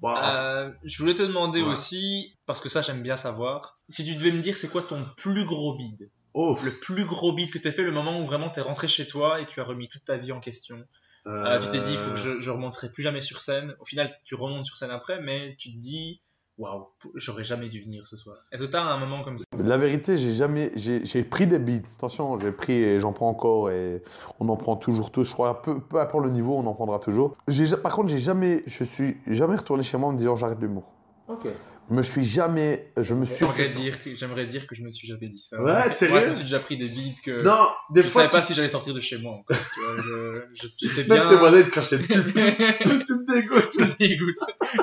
Euh, 0.06 0.70
je 0.84 0.98
voulais 0.98 1.14
te 1.14 1.22
demander 1.22 1.62
Ouais. 1.62 1.68
aussi, 1.68 2.36
parce 2.46 2.60
que 2.60 2.68
ça 2.68 2.82
j'aime 2.82 3.02
bien 3.02 3.16
savoir, 3.16 3.78
si 3.88 4.04
tu 4.04 4.14
devais 4.14 4.32
me 4.32 4.40
dire 4.40 4.56
c'est 4.56 4.68
quoi 4.68 4.82
ton 4.82 5.06
plus 5.16 5.44
gros 5.44 5.76
bide? 5.76 6.10
Oh, 6.34 6.58
Le 6.62 6.72
plus 6.72 7.04
gros 7.04 7.32
bide 7.32 7.50
que 7.50 7.58
t'as 7.58 7.70
fait, 7.72 7.82
le 7.82 7.92
moment 7.92 8.20
où 8.20 8.24
vraiment 8.24 8.50
t'es 8.50 8.60
rentré 8.60 8.88
chez 8.88 9.06
toi 9.06 9.40
et 9.40 9.46
tu 9.46 9.60
as 9.60 9.64
remis 9.64 9.88
toute 9.88 10.04
ta 10.04 10.16
vie 10.16 10.32
en 10.32 10.40
question. 10.40 10.84
Euh, 11.26 11.58
tu 11.58 11.68
t'es 11.68 11.80
dit, 11.80 11.92
il 11.92 11.98
faut 11.98 12.10
que 12.10 12.18
je, 12.18 12.38
je 12.40 12.50
remonterai 12.50 12.90
plus 12.92 13.02
jamais 13.02 13.20
sur 13.20 13.40
scène. 13.40 13.74
Au 13.80 13.84
final, 13.84 14.14
tu 14.24 14.34
remontes 14.34 14.66
sur 14.66 14.76
scène 14.76 14.90
après, 14.90 15.20
mais 15.20 15.56
tu 15.58 15.72
te 15.72 15.78
dis, 15.78 16.20
waouh, 16.58 16.86
j'aurais 17.14 17.44
jamais 17.44 17.68
dû 17.68 17.80
venir 17.80 18.06
ce 18.06 18.16
soir. 18.16 18.36
Est-ce 18.52 18.62
que 18.62 18.66
t'as 18.68 18.82
un 18.82 18.98
moment 18.98 19.24
comme 19.24 19.38
ça? 19.38 19.44
La 19.58 19.76
vérité, 19.76 20.16
j'ai 20.16 20.30
jamais, 20.30 20.70
j'ai 20.76 21.24
pris 21.24 21.46
des 21.46 21.58
beats. 21.58 21.86
Attention, 21.96 22.38
j'ai 22.38 22.52
pris 22.52 22.74
et 22.74 23.00
j'en 23.00 23.12
prends 23.12 23.28
encore 23.28 23.70
et 23.70 24.02
on 24.40 24.48
en 24.48 24.56
prend 24.56 24.76
toujours 24.76 25.10
tous. 25.10 25.24
Je 25.24 25.32
crois, 25.32 25.62
peu, 25.62 25.80
peu 25.80 26.00
importe 26.00 26.24
le 26.24 26.30
niveau, 26.30 26.54
on 26.56 26.66
en 26.66 26.74
prendra 26.74 26.98
toujours. 26.98 27.36
Par 27.82 27.94
contre, 27.94 28.08
j'ai 28.08 28.18
jamais, 28.18 28.62
je 28.66 28.84
suis 28.84 29.16
jamais 29.26 29.56
retourné 29.56 29.82
chez 29.82 29.96
moi 29.96 30.08
en 30.08 30.12
me 30.12 30.18
disant 30.18 30.36
j'arrête 30.36 30.60
l'humour. 30.60 30.84
Ok. 31.28 31.48
Je 31.90 31.94
me 31.94 32.00
suis 32.02 32.24
jamais, 32.24 32.90
je 32.96 33.12
me 33.12 33.26
suis. 33.26 33.44
J'aimerais 33.44 33.68
dire, 33.68 34.02
que- 34.02 34.16
j'aimerais 34.16 34.46
dire 34.46 34.66
que 34.66 34.74
je 34.74 34.82
me 34.82 34.90
suis 34.90 35.06
jamais 35.06 35.28
dit 35.28 35.38
ça. 35.38 35.60
Ouais, 35.62 35.72
Moi, 35.72 35.90
sérieux 35.94 36.20
je 36.22 36.26
me 36.28 36.32
suis 36.32 36.44
déjà 36.44 36.58
pris 36.58 36.78
des 36.78 36.86
beats 36.86 37.20
que 37.22 37.42
Non, 37.42 37.66
des 37.90 38.02
je 38.02 38.08
fois. 38.08 38.22
savais 38.22 38.30
pas 38.32 38.40
tu- 38.40 38.46
si 38.48 38.54
j'allais 38.54 38.70
sortir 38.70 38.94
de 38.94 39.00
chez 39.00 39.18
moi 39.18 39.32
encore. 39.34 39.56
Tu 39.74 39.80
vois, 39.80 39.96
je, 40.02 40.40
je 40.54 40.88
j'étais 40.88 41.06
Même 41.08 41.20
bien. 41.20 41.28
tes 41.28 41.36
voisins 41.36 41.58
ils 41.58 41.64
te 41.66 41.70
crachaient 41.70 41.98
dessus. 41.98 42.08
tu 42.24 43.04
tu 43.04 43.12
me 43.14 43.26
dégoûtes. 43.34 43.74
me 43.78 43.98
dégoûtes. 43.98 44.38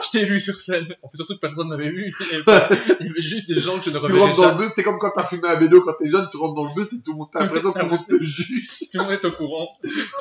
Je 0.05 0.09
t'ai 0.11 0.25
vu 0.25 0.39
sur 0.39 0.53
scène. 0.53 0.85
En 1.01 1.09
fait, 1.09 1.17
surtout 1.17 1.33
que 1.35 1.39
personne 1.39 1.69
m'avait 1.69 1.89
vu. 1.89 2.13
Il 2.19 2.27
y 2.31 2.35
avait 2.35 2.43
pas- 2.43 2.69
il 2.99 3.07
y 3.07 3.09
avait 3.09 3.21
juste 3.21 3.47
des 3.49 3.59
gens 3.59 3.77
que 3.79 3.83
je 3.85 3.89
ne 3.89 3.95
Tu 3.97 4.01
reverrai 4.03 4.19
rentres 4.19 4.35
dans 4.35 4.43
jamais. 4.43 4.61
le 4.61 4.65
bus, 4.67 4.73
c'est 4.75 4.83
comme 4.83 4.99
quand 4.99 5.11
t'as 5.15 5.23
fumé 5.23 5.47
un 5.47 5.55
bédo 5.59 5.81
quand 5.81 5.93
t'es 5.99 6.07
jeune, 6.09 6.27
tu 6.29 6.37
rentres 6.37 6.53
dans 6.53 6.65
le 6.65 6.75
bus 6.75 6.93
et 6.93 7.01
tout 7.01 7.13
le 7.13 7.17
monde, 7.17 7.29
t'as 7.33 7.39
l'impression 7.41 7.71
que 7.73 7.79
tout 7.79 7.85
le 7.85 7.91
monde 7.91 8.07
te 8.07 8.21
juge. 8.23 8.69
Tout 8.91 8.99
le 8.99 9.03
monde 9.05 9.13
est 9.13 9.25
au 9.25 9.31
courant. 9.31 9.69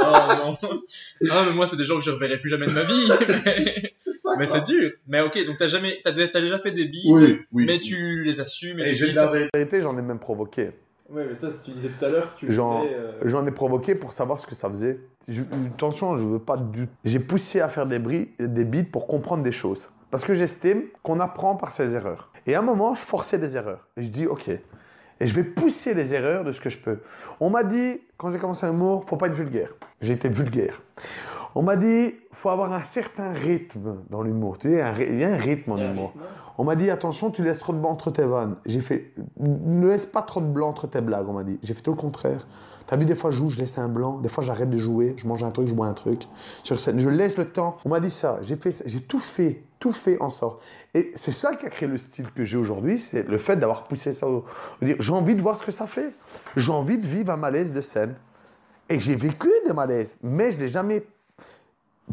Oh 0.01 0.03
non. 0.03 0.59
Ah, 1.31 1.45
mais 1.47 1.53
moi, 1.53 1.67
c'est 1.67 1.77
des 1.77 1.85
gens 1.85 1.99
que 1.99 2.05
je 2.05 2.11
reverrai 2.11 2.41
plus 2.41 2.49
jamais 2.49 2.67
de 2.67 2.73
ma 2.73 2.83
vie. 2.85 3.09
Mais, 3.29 3.93
mais 4.39 4.47
c'est 4.47 4.65
dur. 4.65 4.91
Mais 5.07 5.21
ok, 5.21 5.45
donc 5.47 5.57
t'as 5.59 5.67
jamais, 5.67 5.99
t'as, 6.05 6.13
t'as 6.13 6.41
déjà 6.41 6.59
fait 6.59 6.73
des 6.73 6.87
billes. 6.87 7.13
Oui, 7.13 7.41
oui. 7.53 7.65
Mais 7.67 7.79
tu 7.79 8.23
les 8.25 8.41
assumes 8.41 8.79
et, 8.81 8.83
Et 8.83 8.91
tu 8.91 8.97
je 8.97 9.05
dis 9.07 9.15
ça. 9.15 9.31
vérité, 9.55 9.81
j'en 9.83 9.97
ai 9.99 10.03
même 10.03 10.19
provoqué. 10.19 10.71
Ouais, 11.09 11.27
mais 11.29 11.35
ça, 11.35 11.53
si 11.53 11.61
tu 11.61 11.71
disais 11.73 11.89
tout 11.99 12.05
à 12.05 12.09
l'heure, 12.09 12.33
tu 12.37 12.51
J'en 12.53 12.85
euh, 12.85 13.13
j'en 13.25 13.45
ai 13.45 13.51
provoqué 13.51 13.97
pour 13.97 14.13
savoir 14.13 14.39
ce 14.39 14.47
que 14.47 14.55
ça 14.55 14.69
faisait. 14.71 15.01
Je- 15.27 15.43
attention, 15.67 16.17
je 16.17 16.25
veux 16.25 16.39
pas 16.39 16.57
du. 16.57 16.87
J'ai 17.05 17.19
poussé 17.19 17.61
à 17.61 17.69
faire 17.69 17.87
des, 17.87 17.99
bris, 17.99 18.31
des 18.39 18.65
beats 18.65 18.85
pour 18.93 19.09
comprendre 19.09 19.43
des 19.43 19.51
choses. 19.53 19.89
Parce 20.13 20.25
que 20.25 20.35
j'estime 20.35 20.85
qu'on 21.03 21.19
apprend 21.21 21.57
par 21.57 21.71
ses 21.73 21.95
erreurs. 21.97 22.31
Et 22.47 22.55
à 22.55 22.61
un 22.61 22.63
moment, 22.63 22.95
je 22.95 23.03
forçais 23.03 23.39
des 23.39 23.57
erreurs. 23.57 23.89
Et 23.97 24.03
je 24.05 24.09
dis, 24.09 24.27
OK. 24.27 24.51
Et 25.21 25.27
je 25.27 25.35
vais 25.35 25.45
pousser 25.45 25.95
les 25.95 26.15
erreurs 26.15 26.45
de 26.45 26.53
ce 26.53 26.61
que 26.61 26.71
je 26.71 26.79
peux. 26.79 27.01
On 27.41 27.51
m'a 27.51 27.63
dit, 27.63 28.01
quand 28.17 28.31
j'ai 28.31 28.39
commencé 28.39 28.67
l'humour, 28.67 29.05
faut 29.05 29.17
pas 29.17 29.27
être 29.27 29.35
vulgaire. 29.35 29.75
J'ai 30.01 30.15
été 30.15 30.29
vulgaire. 30.29 30.83
On 31.55 31.63
m'a 31.63 31.77
dit, 31.77 32.15
faut 32.33 32.49
avoir 32.49 32.73
un 32.73 32.83
certain 32.83 33.33
rythme 33.33 33.99
dans 34.09 34.23
l'humour. 34.23 34.59
Tu 34.59 34.71
sais, 34.71 34.83
un 34.83 34.95
il 34.99 35.19
y 35.19 35.25
a 35.25 35.33
un 35.33 35.37
rythme 35.37 35.73
en 35.73 35.77
un 35.77 35.93
humour. 35.93 36.15
On 36.59 36.65
m'a 36.65 36.77
dit 36.77 36.91
attention, 36.91 37.31
tu 37.31 37.43
laisses 37.43 37.59
trop 37.59 37.73
de 37.73 37.79
blanc 37.79 37.91
entre 37.91 38.11
tes 38.11 38.25
vannes. 38.25 38.57
J'ai 38.67 38.81
fait 38.81 39.13
ne 39.39 39.89
laisse 39.89 40.07
pas 40.07 40.23
trop 40.23 40.41
de 40.41 40.47
blanc 40.47 40.69
entre 40.69 40.87
tes 40.87 41.01
blagues, 41.01 41.29
on 41.29 41.33
m'a 41.33 41.45
dit. 41.45 41.59
J'ai 41.63 41.75
fait 41.75 41.83
tout 41.83 41.91
le 41.91 41.97
contraire. 41.97 42.47
T'as 42.91 42.97
vu, 42.97 43.05
des 43.05 43.15
fois 43.15 43.31
je 43.31 43.37
joue, 43.37 43.51
je 43.51 43.59
laisse 43.59 43.79
un 43.79 43.89
blanc. 43.89 44.19
Des 44.19 44.29
fois 44.29 44.43
j'arrête 44.43 44.69
de 44.69 44.77
jouer, 44.77 45.15
je 45.17 45.29
mange 45.29 45.45
un 45.45 45.53
truc, 45.53 45.69
je 45.69 45.75
bois 45.75 45.87
un 45.87 45.93
truc. 45.95 46.23
Sur 46.65 46.81
scène, 46.81 46.99
je 46.99 47.09
laisse 47.09 47.37
le 47.37 47.45
temps. 47.49 47.77
On 47.85 47.89
m'a 47.89 48.01
dit 48.01 48.11
ça. 48.11 48.39
J'ai 48.43 48.57
fait, 48.57 48.83
j'ai 48.85 49.01
tout 49.01 49.21
fait, 49.21 49.63
tout 49.79 49.93
fait 49.93 50.21
en 50.21 50.29
sorte. 50.29 50.61
Et 50.93 51.13
c'est 51.15 51.31
ça 51.31 51.55
qui 51.55 51.67
a 51.67 51.71
créé 51.71 51.89
le 51.89 51.99
style 51.99 52.33
que 52.33 52.45
j'ai 52.45 52.57
aujourd'hui, 52.57 52.99
c'est 52.99 53.29
le 53.29 53.39
fait 53.39 53.55
d'avoir 53.55 53.85
poussé 53.85 54.13
ça. 54.13 54.27
Au, 54.27 54.45
au 54.83 54.85
dire, 54.85 54.97
j'ai 54.99 55.13
envie 55.13 55.37
de 55.37 55.41
voir 55.41 55.57
ce 55.57 55.65
que 55.65 55.71
ça 55.71 55.87
fait. 55.87 56.13
J'ai 56.57 56.73
envie 56.73 56.99
de 56.99 57.07
vivre 57.07 57.31
un 57.33 57.37
malaise 57.37 57.73
de 57.73 57.81
scène. 57.81 58.17
Et 58.89 58.99
j'ai 58.99 59.15
vécu 59.15 59.49
des 59.67 59.73
malaises, 59.73 60.17
mais 60.21 60.51
je 60.51 60.59
l'ai 60.59 60.67
jamais 60.67 61.07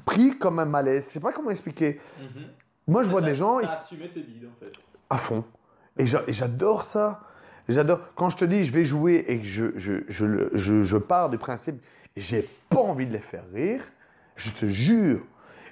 pris 0.05 0.37
comme 0.37 0.59
un 0.59 0.65
malaise. 0.65 1.05
Je 1.05 1.09
sais 1.13 1.19
pas 1.19 1.31
comment 1.31 1.49
expliquer. 1.49 1.99
Mhm. 2.21 2.27
Moi, 2.87 3.01
je 3.01 3.09
vois 3.09 3.21
des 3.21 3.33
gens. 3.33 3.59
Ils- 3.59 3.67
tes 4.13 4.21
bides, 4.21 4.45
en 4.45 4.59
fait. 4.63 4.71
à 5.09 5.17
fond. 5.17 5.43
Et 5.97 6.05
j'a- 6.05 6.23
et 6.27 6.33
j'adore 6.33 6.85
ça. 6.85 7.21
J'adore. 7.69 7.99
Quand 8.15 8.29
je 8.29 8.37
te 8.37 8.45
dis 8.45 8.63
je 8.63 8.71
vais 8.71 8.85
jouer 8.85 9.25
et 9.27 9.39
que 9.39 9.45
je, 9.45 9.77
je, 9.77 10.03
je, 10.07 10.49
je, 10.53 10.83
je 10.83 10.97
pars 10.97 11.29
du 11.29 11.37
principe 11.37 11.81
j'ai 12.17 12.49
pas 12.69 12.79
envie 12.79 13.05
de 13.05 13.13
les 13.13 13.19
faire 13.19 13.45
rire, 13.53 13.83
je 14.35 14.51
te 14.51 14.65
jure, 14.65 15.21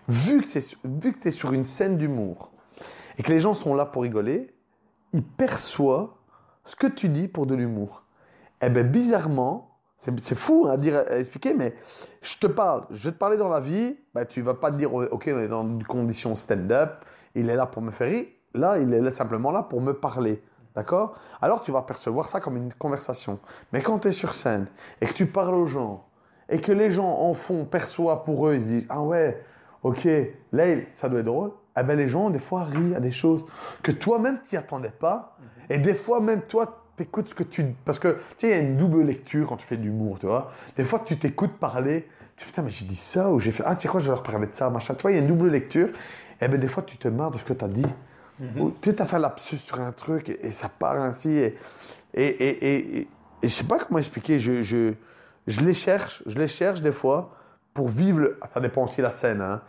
vu 0.07 0.41
que 0.41 1.19
tu 1.19 1.27
es 1.27 1.31
sur 1.31 1.53
une 1.53 1.63
scène 1.63 1.97
d'humour 1.97 2.51
et 3.17 3.23
que 3.23 3.31
les 3.31 3.39
gens 3.39 3.53
sont 3.53 3.75
là 3.75 3.85
pour 3.85 4.03
rigoler, 4.03 4.53
ils 5.11 5.23
perçoivent 5.23 6.09
ce 6.63 6.75
que 6.75 6.87
tu 6.87 7.09
dis 7.09 7.27
pour 7.27 7.45
de 7.45 7.55
l'humour. 7.55 8.03
Eh 8.61 8.69
bien, 8.69 8.83
bizarrement, 8.83 9.79
c'est 9.97 10.35
fou 10.35 10.65
hein, 10.67 10.73
à, 10.73 10.77
dire, 10.77 10.97
à 10.97 11.17
expliquer, 11.17 11.53
mais 11.53 11.75
je 12.21 12.37
te 12.37 12.47
parle, 12.47 12.85
je 12.91 13.05
vais 13.05 13.11
te 13.11 13.17
parler 13.17 13.37
dans 13.37 13.47
la 13.49 13.59
vie, 13.59 13.97
ben, 14.13 14.25
tu 14.25 14.41
vas 14.41 14.53
pas 14.53 14.71
te 14.71 14.77
dire, 14.77 14.93
ok, 14.93 15.29
on 15.33 15.39
est 15.39 15.47
dans 15.47 15.63
une 15.63 15.83
condition 15.83 16.35
stand-up, 16.35 17.05
il 17.33 17.49
est 17.49 17.55
là 17.55 17.65
pour 17.65 17.81
me 17.81 17.91
faire 17.91 18.09
rire. 18.09 18.27
Là, 18.53 18.79
il 18.79 18.93
est 18.93 19.11
simplement 19.11 19.51
là 19.51 19.63
pour 19.63 19.81
me 19.81 19.91
parler. 19.91 20.41
D'accord? 20.76 21.15
Alors, 21.41 21.61
tu 21.61 21.71
vas 21.71 21.82
percevoir 21.84 22.28
ça 22.28 22.39
comme 22.39 22.57
une 22.57 22.73
conversation. 22.73 23.39
Mais 23.71 23.82
quand 23.82 23.99
tu 23.99 24.09
es 24.09 24.11
sur 24.11 24.34
scène 24.34 24.67
et 25.01 25.05
que 25.05 25.13
tu 25.13 25.26
parles 25.26 25.55
aux 25.55 25.67
gens 25.67 26.05
et 26.49 26.59
que 26.59 26.71
les 26.71 26.91
gens 26.91 27.07
en 27.07 27.34
font, 27.34 27.65
perçoivent 27.65 28.23
pour 28.23 28.47
eux, 28.47 28.55
ils 28.55 28.61
se 28.61 28.65
disent 28.65 28.88
Ah 28.89 29.01
ouais, 29.01 29.41
ok, 29.84 30.07
là, 30.51 30.65
ça 30.91 31.07
doit 31.09 31.19
être 31.19 31.26
drôle. 31.26 31.51
Eh 31.78 31.84
ben, 31.84 31.97
les 31.97 32.07
gens, 32.07 32.30
des 32.30 32.39
fois, 32.39 32.63
rient 32.63 32.95
à 32.95 32.99
des 32.99 33.11
choses 33.11 33.45
que 33.84 33.91
toi-même, 33.91 34.39
tu 34.47 34.55
n'y 34.55 34.59
attendais 34.59 34.91
pas. 34.91 35.38
Et 35.69 35.78
des 35.78 35.95
fois, 35.95 36.21
même 36.21 36.41
toi, 36.41 36.84
tu 36.95 37.03
écoutes 37.03 37.30
ce 37.30 37.36
que 37.36 37.43
tu. 37.43 37.65
Parce 37.84 37.99
que, 37.99 38.09
tu 38.09 38.23
sais, 38.38 38.47
il 38.47 38.51
y 38.51 38.53
a 38.53 38.59
une 38.59 38.78
double 38.78 39.03
lecture 39.03 39.47
quand 39.47 39.57
tu 39.57 39.65
fais 39.65 39.78
de 39.78 39.84
l'humour, 39.84 40.19
tu 40.19 40.26
vois. 40.26 40.51
Des 40.76 40.86
fois, 40.86 40.99
tu 40.99 41.17
t'écoutes 41.17 41.57
parler. 41.57 42.07
Tu 42.38 42.43
dis, 42.43 42.51
putain, 42.51 42.61
mais 42.63 42.69
j'ai 42.69 42.86
dit 42.86 42.95
ça, 42.95 43.32
ou 43.32 43.39
j'ai 43.39 43.51
fait, 43.51 43.63
ah, 43.65 43.76
tu 43.76 43.84
sais 43.84 43.88
quoi, 43.88 43.99
je 43.99 44.05
vais 44.05 44.11
leur 44.11 44.23
parler 44.23 44.47
de 44.47 44.55
ça, 44.55 44.69
machin. 44.69 44.93
Tu 44.93 45.01
vois, 45.01 45.11
il 45.11 45.15
y 45.15 45.17
a 45.17 45.21
une 45.21 45.28
double 45.28 45.49
lecture. 45.49 45.89
Et 46.41 46.47
ben, 46.47 46.59
des 46.59 46.67
fois, 46.67 46.84
tu 46.84 46.97
te 46.97 47.07
marres 47.07 47.32
de 47.32 47.38
ce 47.38 47.45
que 47.45 47.53
tu 47.53 47.65
as 47.65 47.69
dit. 47.69 47.86
Ou, 48.57 48.71
tu 48.81 48.89
sais, 48.89 48.95
tu 48.95 49.01
as 49.01 49.05
fait 49.05 49.15
un 49.15 49.19
lapsus 49.19 49.57
sur 49.57 49.79
un 49.79 49.91
truc 49.91 50.29
et, 50.29 50.45
et 50.47 50.51
ça 50.51 50.69
part 50.69 50.99
ainsi. 50.99 51.29
Et, 51.38 51.55
et, 52.13 52.99
et, 53.01 53.07
je 53.43 53.47
sais 53.47 53.63
pas 53.63 53.77
comment 53.79 53.99
expliquer. 53.99 54.39
Je, 54.39 54.61
je, 54.63 54.93
je 55.47 55.61
les 55.61 55.73
cherche, 55.73 56.23
je 56.25 56.38
les 56.38 56.47
cherche 56.47 56.81
des 56.81 56.91
fois 56.91 57.36
pour 57.73 57.88
vivre. 57.89 58.19
le- 58.19 58.39
Ça 58.51 58.59
dépend 58.59 58.83
aussi 58.86 58.97
de 58.97 59.03
la 59.03 59.11
scène. 59.11 59.41
Hein. 59.41 59.61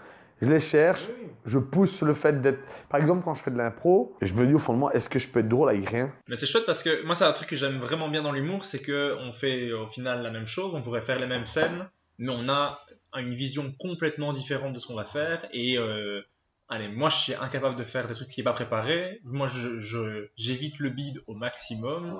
Je 0.42 0.48
les 0.48 0.60
cherche, 0.60 1.08
je 1.46 1.58
pousse 1.58 2.02
le 2.02 2.12
fait 2.12 2.40
d'être. 2.40 2.58
Par 2.90 3.00
exemple, 3.00 3.24
quand 3.24 3.34
je 3.34 3.42
fais 3.42 3.50
de 3.50 3.56
l'impro, 3.56 4.14
je 4.20 4.34
me 4.34 4.46
dis 4.46 4.52
au 4.54 4.58
fond 4.58 4.74
de 4.74 4.78
moi, 4.78 4.92
est-ce 4.94 5.08
que 5.08 5.18
je 5.18 5.28
peux 5.28 5.40
être 5.40 5.48
drôle 5.48 5.70
avec 5.70 5.88
rien? 5.88 6.12
Mais 6.28 6.36
c'est 6.36 6.46
chouette 6.46 6.66
parce 6.66 6.82
que 6.82 7.04
moi, 7.06 7.14
c'est 7.14 7.24
un 7.24 7.32
truc 7.32 7.48
que 7.48 7.56
j'aime 7.56 7.78
vraiment 7.78 8.08
bien 8.10 8.20
dans 8.22 8.32
l'humour, 8.32 8.64
c'est 8.66 8.80
que 8.80 9.16
on 9.26 9.32
fait 9.32 9.72
au 9.72 9.86
final 9.86 10.22
la 10.22 10.30
même 10.30 10.46
chose, 10.46 10.74
on 10.74 10.82
pourrait 10.82 11.00
faire 11.00 11.18
les 11.18 11.26
mêmes 11.26 11.46
scènes, 11.46 11.88
mais 12.18 12.32
on 12.32 12.48
a 12.50 12.80
une 13.16 13.32
vision 13.32 13.72
complètement 13.78 14.34
différente 14.34 14.74
de 14.74 14.78
ce 14.78 14.86
qu'on 14.86 14.94
va 14.94 15.04
faire. 15.04 15.46
Et 15.54 15.78
euh, 15.78 16.20
allez, 16.68 16.88
moi, 16.88 17.08
je 17.10 17.16
suis 17.16 17.34
incapable 17.34 17.76
de 17.76 17.84
faire 17.84 18.06
des 18.06 18.14
trucs 18.14 18.28
qui 18.28 18.40
n'est 18.40 18.44
pas 18.44 18.52
préparé. 18.52 19.20
Moi, 19.24 19.46
je, 19.46 19.78
je- 19.78 20.28
j'évite 20.36 20.78
le 20.78 20.90
bide 20.90 21.22
au 21.26 21.34
maximum. 21.34 22.16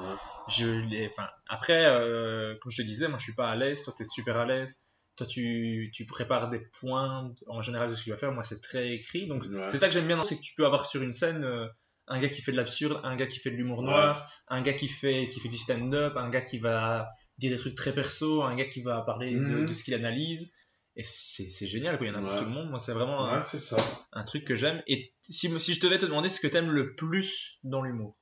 Je 0.49 0.67
les, 0.67 1.07
enfin, 1.09 1.29
après, 1.49 1.87
euh, 1.87 2.55
comme 2.61 2.71
je 2.71 2.83
te 2.83 2.87
disais, 2.87 3.09
moi, 3.09 3.19
je 3.19 3.25
suis 3.25 3.35
pas 3.35 3.51
à 3.51 3.57
l'aise. 3.57 3.83
Toi, 3.83 3.93
tu 3.97 4.03
es 4.05 4.07
super 4.09 4.37
à 4.37 4.45
l'aise. 4.47 4.81
Toi, 5.17 5.27
tu, 5.27 5.91
tu 5.95 6.05
prépares 6.05 6.49
des 6.49 6.61
points 6.81 7.33
en 7.47 7.63
général 7.63 7.89
de 7.89 7.95
ce 7.95 8.01
que 8.01 8.05
tu 8.05 8.11
vas 8.11 8.17
faire. 8.17 8.33
Moi, 8.33 8.45
c'est 8.45 8.61
très 8.61 8.91
écrit. 8.93 9.27
Donc, 9.27 9.45
Ouais. 9.45 9.69
c'est 9.69 9.79
ça 9.79 9.89
que 9.89 9.95
j'aime 9.95 10.07
bien, 10.07 10.23
c'est 10.25 10.37
que 10.37 10.43
tu 10.43 10.55
peux 10.55 10.67
avoir 10.67 10.87
sur 10.87 11.03
une 11.03 11.13
scène 11.13 11.43
euh, 11.43 11.67
un 12.07 12.21
gars 12.21 12.29
qui 12.29 12.43
fait 12.43 12.53
de 12.53 12.57
l'absurde, 12.57 13.01
un 13.03 13.17
gars 13.17 13.27
qui 13.27 13.39
fait 13.41 13.51
de 13.51 13.57
l'humour 13.57 13.83
noir, 13.83 14.31
un 14.49 14.63
gars 14.63 14.75
qui 14.75 14.87
fait, 14.89 15.29
qui 15.31 15.41
fait 15.41 15.49
du 15.49 15.57
stand-up, 15.59 16.17
un 16.17 16.29
gars 16.29 16.43
qui 16.43 16.59
va 16.59 17.09
dire 17.39 17.51
des 17.51 17.57
trucs 17.57 17.75
très 17.75 17.93
perso, 17.93 18.43
un 18.45 18.55
gars 18.55 18.67
qui 18.69 18.81
va 18.83 19.01
parler 19.03 19.35
de, 19.35 19.41
Mhm. 19.41 19.67
de 19.67 19.73
ce 19.73 19.83
qu'il 19.83 19.95
analyse. 19.95 20.53
Et 20.97 21.03
c'est 21.05 21.49
c'est 21.51 21.67
génial, 21.67 21.99
quoi. 21.99 22.07
il 22.07 22.13
y 22.13 22.17
en 22.17 22.19
a 22.19 22.27
pour 22.27 22.37
tout 22.37 22.45
le 22.45 22.51
monde. 22.51 22.71
Moi, 22.71 22.81
c'est 22.81 22.93
vraiment 22.93 23.27
un, 23.27 23.35
Ouais, 23.35 23.41
c'est 23.41 23.59
ça. 23.59 23.77
un 24.13 24.25
truc 24.25 24.45
que 24.45 24.55
j'aime. 24.55 24.83
Et 24.87 25.13
si, 25.23 25.49
si 25.61 25.75
je 25.75 25.81
devais 25.81 25.99
te 25.99 26.07
demander 26.07 26.29
ce 26.31 26.41
que 26.41 26.47
t'aimes 26.47 26.71
le 26.71 26.95
plus 26.95 27.59
dans 27.65 27.83
l'humour 27.83 28.17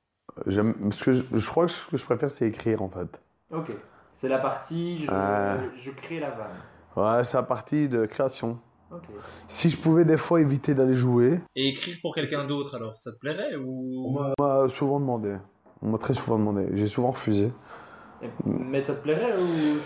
J'aime- 0.47 0.91
Ce 0.91 1.03
que 1.05 1.11
je, 1.13 1.23
je 1.31 1.49
crois 1.49 1.65
que 1.67 1.71
ce 1.71 1.87
que 1.87 1.95
je 1.97 2.03
préfère, 2.03 2.29
c'est 2.29 2.47
écrire 2.47 2.81
en 2.81 2.89
fait. 2.89 3.21
Ok. 3.51 3.71
C'est 4.11 4.27
la 4.27 4.39
partie, 4.39 5.05
je, 5.05 5.11
Ah. 5.11 5.57
je 5.81 5.91
crée 5.91 6.19
la 6.19 6.31
vanne. 6.31 6.55
Ouais, 6.97 7.23
c'est 7.23 7.37
la 7.37 7.43
partie 7.43 7.87
de 7.89 8.05
création. 8.05 8.59
Ok. 8.91 9.03
Si 9.47 9.69
je 9.69 9.77
pouvais 9.77 10.03
des 10.05 10.17
fois 10.17 10.41
éviter 10.41 10.73
d'aller 10.73 10.93
jouer, 10.93 11.39
Et 11.55 11.69
écrire 11.69 11.95
pour 12.01 12.13
quelqu'un 12.15 12.43
d'autre, 12.45 12.75
alors, 12.75 12.95
ça 12.97 13.11
te 13.11 13.17
plairait 13.17 13.55
ou? 13.55 14.17
On 14.37 14.43
m'a 14.43 14.69
souvent 14.69 14.99
demandé. 14.99 15.37
On 15.81 15.89
m'a 15.89 15.97
très 15.97 16.13
souvent 16.13 16.37
demandé. 16.37 16.67
J'ai 16.73 16.87
souvent 16.87 17.11
refusé. 17.11 17.51
Mais 18.45 18.83
ça 18.83 18.93
te 18.93 19.03
plairait 19.03 19.33
ou? 19.37 19.77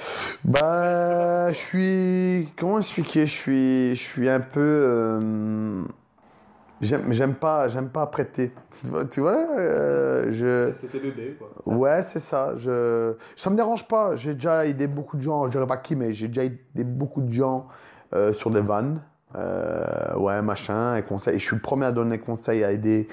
Bah, 0.46 1.52
je 1.52 1.58
suis. 1.58 2.50
Comment 2.58 2.78
expliquer? 2.78 3.26
Je 3.26 3.32
suis, 3.32 3.90
je 3.96 4.02
suis 4.02 4.30
un 4.30 4.40
peu. 4.40 4.60
euh, 4.60 5.84
J'aime, 6.82 7.12
j'aime 7.12 7.36
pas, 7.36 7.68
j'aime 7.68 7.90
pas 7.90 8.06
prêter. 8.06 8.54
Tu 9.12 9.20
vois, 9.20 9.36
euh, 9.58 10.28
je. 10.32 10.72
C'était 10.72 11.00
bébé 11.00 11.38
quoi. 11.38 11.50
Ouais, 11.66 12.02
c'est 12.04 12.20
ça. 12.20 12.54
Je... 12.56 13.16
Ça 13.36 13.50
me 13.50 13.58
dérange 13.58 13.86
pas. 13.86 14.16
J'ai 14.16 14.34
déjà 14.34 14.66
aidé 14.66 14.88
beaucoup 14.88 15.18
de 15.18 15.22
gens. 15.22 15.46
Je 15.48 15.52
dirais 15.52 15.68
pas 15.68 15.76
qui, 15.76 15.98
mais 15.98 16.14
j'ai 16.14 16.30
déjà 16.30 16.46
aidé 16.46 16.86
beaucoup 16.86 17.22
de 17.22 17.34
gens 17.34 17.68
euh, 18.14 18.32
sur 18.32 18.50
des 18.50 18.62
vannes. 18.62 19.02
Euh, 19.36 20.16
ouais, 20.16 20.42
machin, 20.42 20.96
et 20.96 21.04
conseils. 21.04 21.36
Et 21.36 21.40
je 21.40 21.44
suis 21.44 21.56
le 21.58 21.62
premier 21.62 21.88
à 21.88 21.92
donner 21.92 22.18
conseils, 22.18 22.64
à 22.64 22.72
aider 22.72 23.10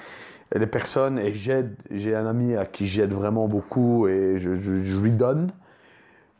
les 0.55 0.67
personnes. 0.67 1.19
Et 1.19 1.31
j'aide. 1.33 1.75
J'ai 1.91 2.15
un 2.15 2.25
ami 2.27 2.55
à 2.55 2.65
qui 2.65 2.87
j'aide 2.87 3.13
vraiment 3.13 3.47
beaucoup 3.47 4.07
et 4.07 4.37
je, 4.39 4.53
je- 4.55 4.81
je 4.83 4.97
lui 4.99 5.11
donne. 5.11 5.51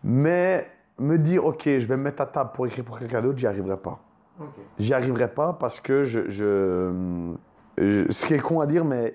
Mais 0.04 0.68
me 1.00 1.18
dire, 1.18 1.46
ok, 1.46 1.64
je 1.66 1.86
vais 1.88 1.98
me 1.98 2.04
mettre 2.04 2.22
à 2.22 2.26
table 2.26 2.52
pour 2.54 2.66
écrire 2.68 2.86
pour 2.86 2.98
quelqu'un 3.00 3.22
d'autre, 3.22 3.38
j'y 3.38 3.48
arriverai 3.48 3.78
pas. 3.78 4.00
J'y 4.78 4.94
arriverai 4.94 5.34
pas 5.34 5.54
parce 5.54 5.80
que 5.80 6.04
je, 6.04 6.30
je, 6.30 7.34
je- 7.78 8.12
Ce 8.12 8.26
qui 8.26 8.36
est 8.36 8.40
con 8.40 8.60
à 8.60 8.68
dire, 8.68 8.86
mais 8.86 9.14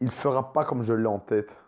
il 0.00 0.10
fera 0.10 0.52
pas 0.52 0.64
comme 0.64 0.82
je 0.82 0.94
l'ai 0.94 1.06
en 1.06 1.18
tête. 1.18 1.58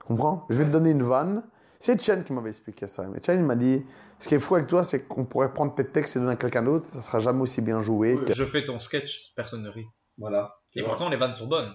Tu 0.00 0.06
comprends? 0.06 0.46
Je 0.50 0.58
vais 0.58 0.64
te 0.64 0.70
donner 0.70 0.90
une 0.92 1.02
vanne. 1.02 1.42
C'est 1.80 2.00
Chen 2.00 2.22
qui 2.22 2.32
m'avait 2.32 2.48
expliqué 2.50 2.86
ça. 2.86 3.04
Mais 3.12 3.18
Chen, 3.24 3.38
il 3.40 3.44
m'a 3.44 3.56
dit 3.56 3.84
ce 4.18 4.28
qui 4.28 4.36
est 4.36 4.38
fou 4.38 4.54
avec 4.54 4.68
toi, 4.68 4.84
c'est 4.84 5.02
qu'on 5.06 5.24
pourrait 5.24 5.52
prendre 5.52 5.74
tes 5.74 5.84
textes 5.84 6.16
et 6.16 6.20
donner 6.20 6.32
à 6.32 6.36
quelqu'un 6.36 6.62
d'autre, 6.62 6.86
ça 6.86 7.00
sera 7.00 7.18
jamais 7.18 7.40
aussi 7.42 7.60
bien 7.60 7.80
joué. 7.80 8.16
que- 8.24 8.32
Je 8.32 8.44
fais 8.44 8.64
ton 8.64 8.78
sketch, 8.78 9.32
personne 9.36 9.62
ne 9.62 9.68
rit. 9.68 9.86
Voilà. 10.16 10.54
Et 10.76 10.82
pourtant, 10.82 11.08
les 11.08 11.16
vannes 11.16 11.34
sont 11.34 11.46
bonnes. 11.48 11.70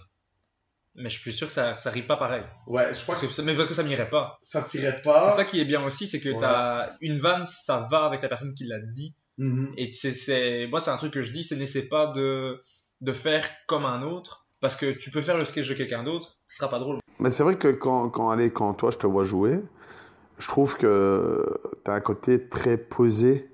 Mais 1.00 1.10
je 1.10 1.20
suis 1.20 1.34
sûr 1.34 1.48
que 1.48 1.54
ça, 1.54 1.78
ça 1.78 1.90
rit 1.92 2.04
pas 2.04 2.18
pareil. 2.18 2.44
Ouais, 2.68 2.94
je 2.94 3.02
crois 3.04 3.14
Parce 3.16 3.22
que 3.22 3.28
que, 3.28 3.34
ça- 3.34 3.42
mais 3.44 3.56
parce 3.56 3.68
que 3.70 3.74
ça 3.74 3.84
m'irait 3.84 4.10
pas. 4.10 4.38
ça 4.44 4.62
tirait 4.62 5.02
pas. 5.02 5.30
C'est 5.30 5.36
ça 5.38 5.46
qui 5.46 5.60
est 5.62 5.66
bien 5.66 5.84
aussi, 5.86 6.08
c'est 6.08 6.20
que 6.20 6.30
Voilà. 6.30 6.88
t'as 6.90 6.94
une 7.02 7.20
vanne, 7.20 7.46
ça 7.46 7.86
va 7.90 8.06
avec 8.06 8.22
la 8.22 8.28
personne 8.30 8.54
qui 8.54 8.66
l'a 8.66 8.80
dit. 8.80 9.14
Mhm. 9.38 9.74
Et 9.78 9.92
c'est, 9.92 10.12
c'est, 10.12 10.68
moi, 10.68 10.80
c'est 10.82 10.92
un 10.92 10.98
truc 10.98 11.14
que 11.14 11.22
je 11.22 11.32
dis, 11.32 11.44
c'est 11.44 11.56
n'essaie 11.56 11.88
pas 11.88 12.08
de, 12.08 12.62
de 13.02 13.12
faire 13.14 13.48
comme 13.68 13.86
un 13.86 14.02
autre. 14.04 14.46
Parce 14.62 14.76
que 14.76 14.92
tu 14.92 15.10
peux 15.10 15.22
faire 15.22 15.38
le 15.38 15.46
sketch 15.46 15.70
de 15.70 15.74
quelqu'un 15.74 16.04
d'autre, 16.04 16.38
ce 16.50 16.58
sera 16.58 16.70
pas 16.70 16.80
drôle. 16.80 16.98
Mais 17.20 17.30
c'est 17.30 17.44
vrai 17.44 17.58
que 17.58 17.70
quand, 17.70 18.10
quand, 18.10 18.30
allez, 18.30 18.52
quand 18.52 18.74
toi, 18.74 18.92
je 18.92 18.98
te 18.98 19.08
vois 19.08 19.24
jouer, 19.24 19.62
je 20.38 20.48
trouve 20.50 20.76
que 20.76 21.46
tu 21.86 21.92
as 21.92 21.94
un 21.94 22.02
côté 22.02 22.50
très 22.50 22.76
posé, 22.78 23.50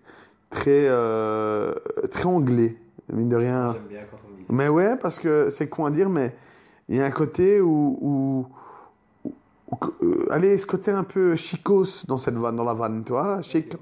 très, 0.50 0.88
euh, 0.88 1.74
très 2.10 2.26
anglais, 2.26 2.78
mine 3.10 3.30
de 3.30 3.36
rien. 3.36 3.74
J'aime 3.74 3.88
bien 3.88 4.04
quand 4.10 4.18
on 4.28 4.36
dit 4.36 4.46
Mais 4.50 4.68
ouais, 4.68 4.98
parce 4.98 5.20
que 5.20 5.50
c'est 5.52 5.70
con 5.70 5.86
à 5.86 5.91
dire, 5.91 6.10
mais 6.10 6.36
il 6.89 6.95
y 6.97 7.01
a 7.01 7.05
un 7.05 7.11
côté 7.11 7.61
où. 7.61 7.97
où, 8.01 8.47
où- 9.23 9.29
où- 9.71 10.05
euh, 10.05 10.27
allez, 10.31 10.57
ce 10.57 10.65
côté 10.65 10.91
un 10.91 11.03
peu 11.03 11.36
chicos 11.36 12.05
dans 12.07 12.17
cette 12.17 12.36
vanne, 12.36 12.55
dans 12.55 12.63
la 12.63 12.73
vanne, 12.73 13.03
tu 13.03 13.11
vois 13.13 13.41
Chic. 13.41 13.73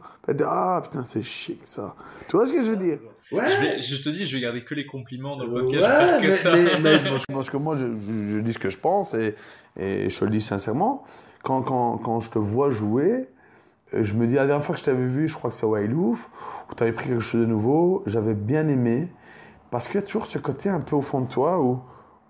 Ah 0.46 0.80
putain, 0.84 1.04
c'est 1.04 1.22
chic 1.24 1.62
ça. 1.66 1.96
Tu 2.30 2.36
vois 2.38 2.46
ce 2.46 2.54
que 2.54 2.64
je 2.64 2.72
veux 2.72 2.78
dire? 2.78 3.00
Ouais. 3.32 3.50
Je, 3.50 3.58
vais- 3.62 3.82
je 3.82 4.02
te 4.02 4.10
dis, 4.10 4.26
je 4.26 4.36
vais 4.36 4.42
garder 4.42 4.64
que 4.64 4.76
les 4.76 4.86
compliments 4.86 5.36
dans 5.36 5.46
le 5.46 5.54
Ouais, 5.54 5.62
podcast. 5.62 5.84
je 5.86 5.90
faire 5.90 6.22
que 6.22 6.26
mais- 6.28 6.32
ça. 6.32 6.52
mais- 6.82 7.12
mais- 7.12 7.20
Parce 7.34 7.50
que 7.50 7.58
moi, 7.58 7.76
je, 7.76 7.86
je- 7.88 8.28
je 8.30 8.40
dis 8.40 8.54
ce 8.54 8.60
que 8.60 8.70
je 8.70 8.78
pense 8.78 9.14
et, 9.16 9.36
et 9.78 10.10
je 10.10 10.20
te 10.20 10.26
le 10.26 10.32
dis 10.32 10.42
sincèrement. 10.42 11.04
Quand, 11.44 11.62
quand, 11.64 11.98
quand 11.98 12.20
je 12.20 12.30
te 12.30 12.38
vois 12.40 12.70
jouer, 12.70 13.28
euh, 13.94 14.04
je 14.04 14.14
me 14.14 14.28
dis, 14.28 14.36
la 14.36 14.46
dernière 14.46 14.64
fois 14.64 14.76
que 14.76 14.80
je 14.80 14.86
t'avais 14.86 15.06
vu, 15.08 15.28
je 15.28 15.34
crois 15.34 15.50
que 15.50 15.56
c'est 15.56 15.66
Wailouf, 15.66 16.30
où 16.72 16.76
tu 16.76 16.84
avais 16.84 16.94
pris 16.94 17.08
quelque 17.10 17.20
chose 17.22 17.42
de 17.42 17.46
nouveau, 17.48 18.04
j'avais 18.06 18.36
bien 18.36 18.68
aimé. 18.68 19.12
Parce 19.72 19.88
qu'il 19.88 20.00
y 20.00 20.04
a 20.04 20.06
toujours 20.06 20.26
ce 20.28 20.38
côté 20.38 20.70
un 20.70 20.80
peu 20.80 20.96
au 20.96 21.02
fond 21.02 21.22
de 21.22 21.28
toi 21.28 21.60
où, 21.60 21.80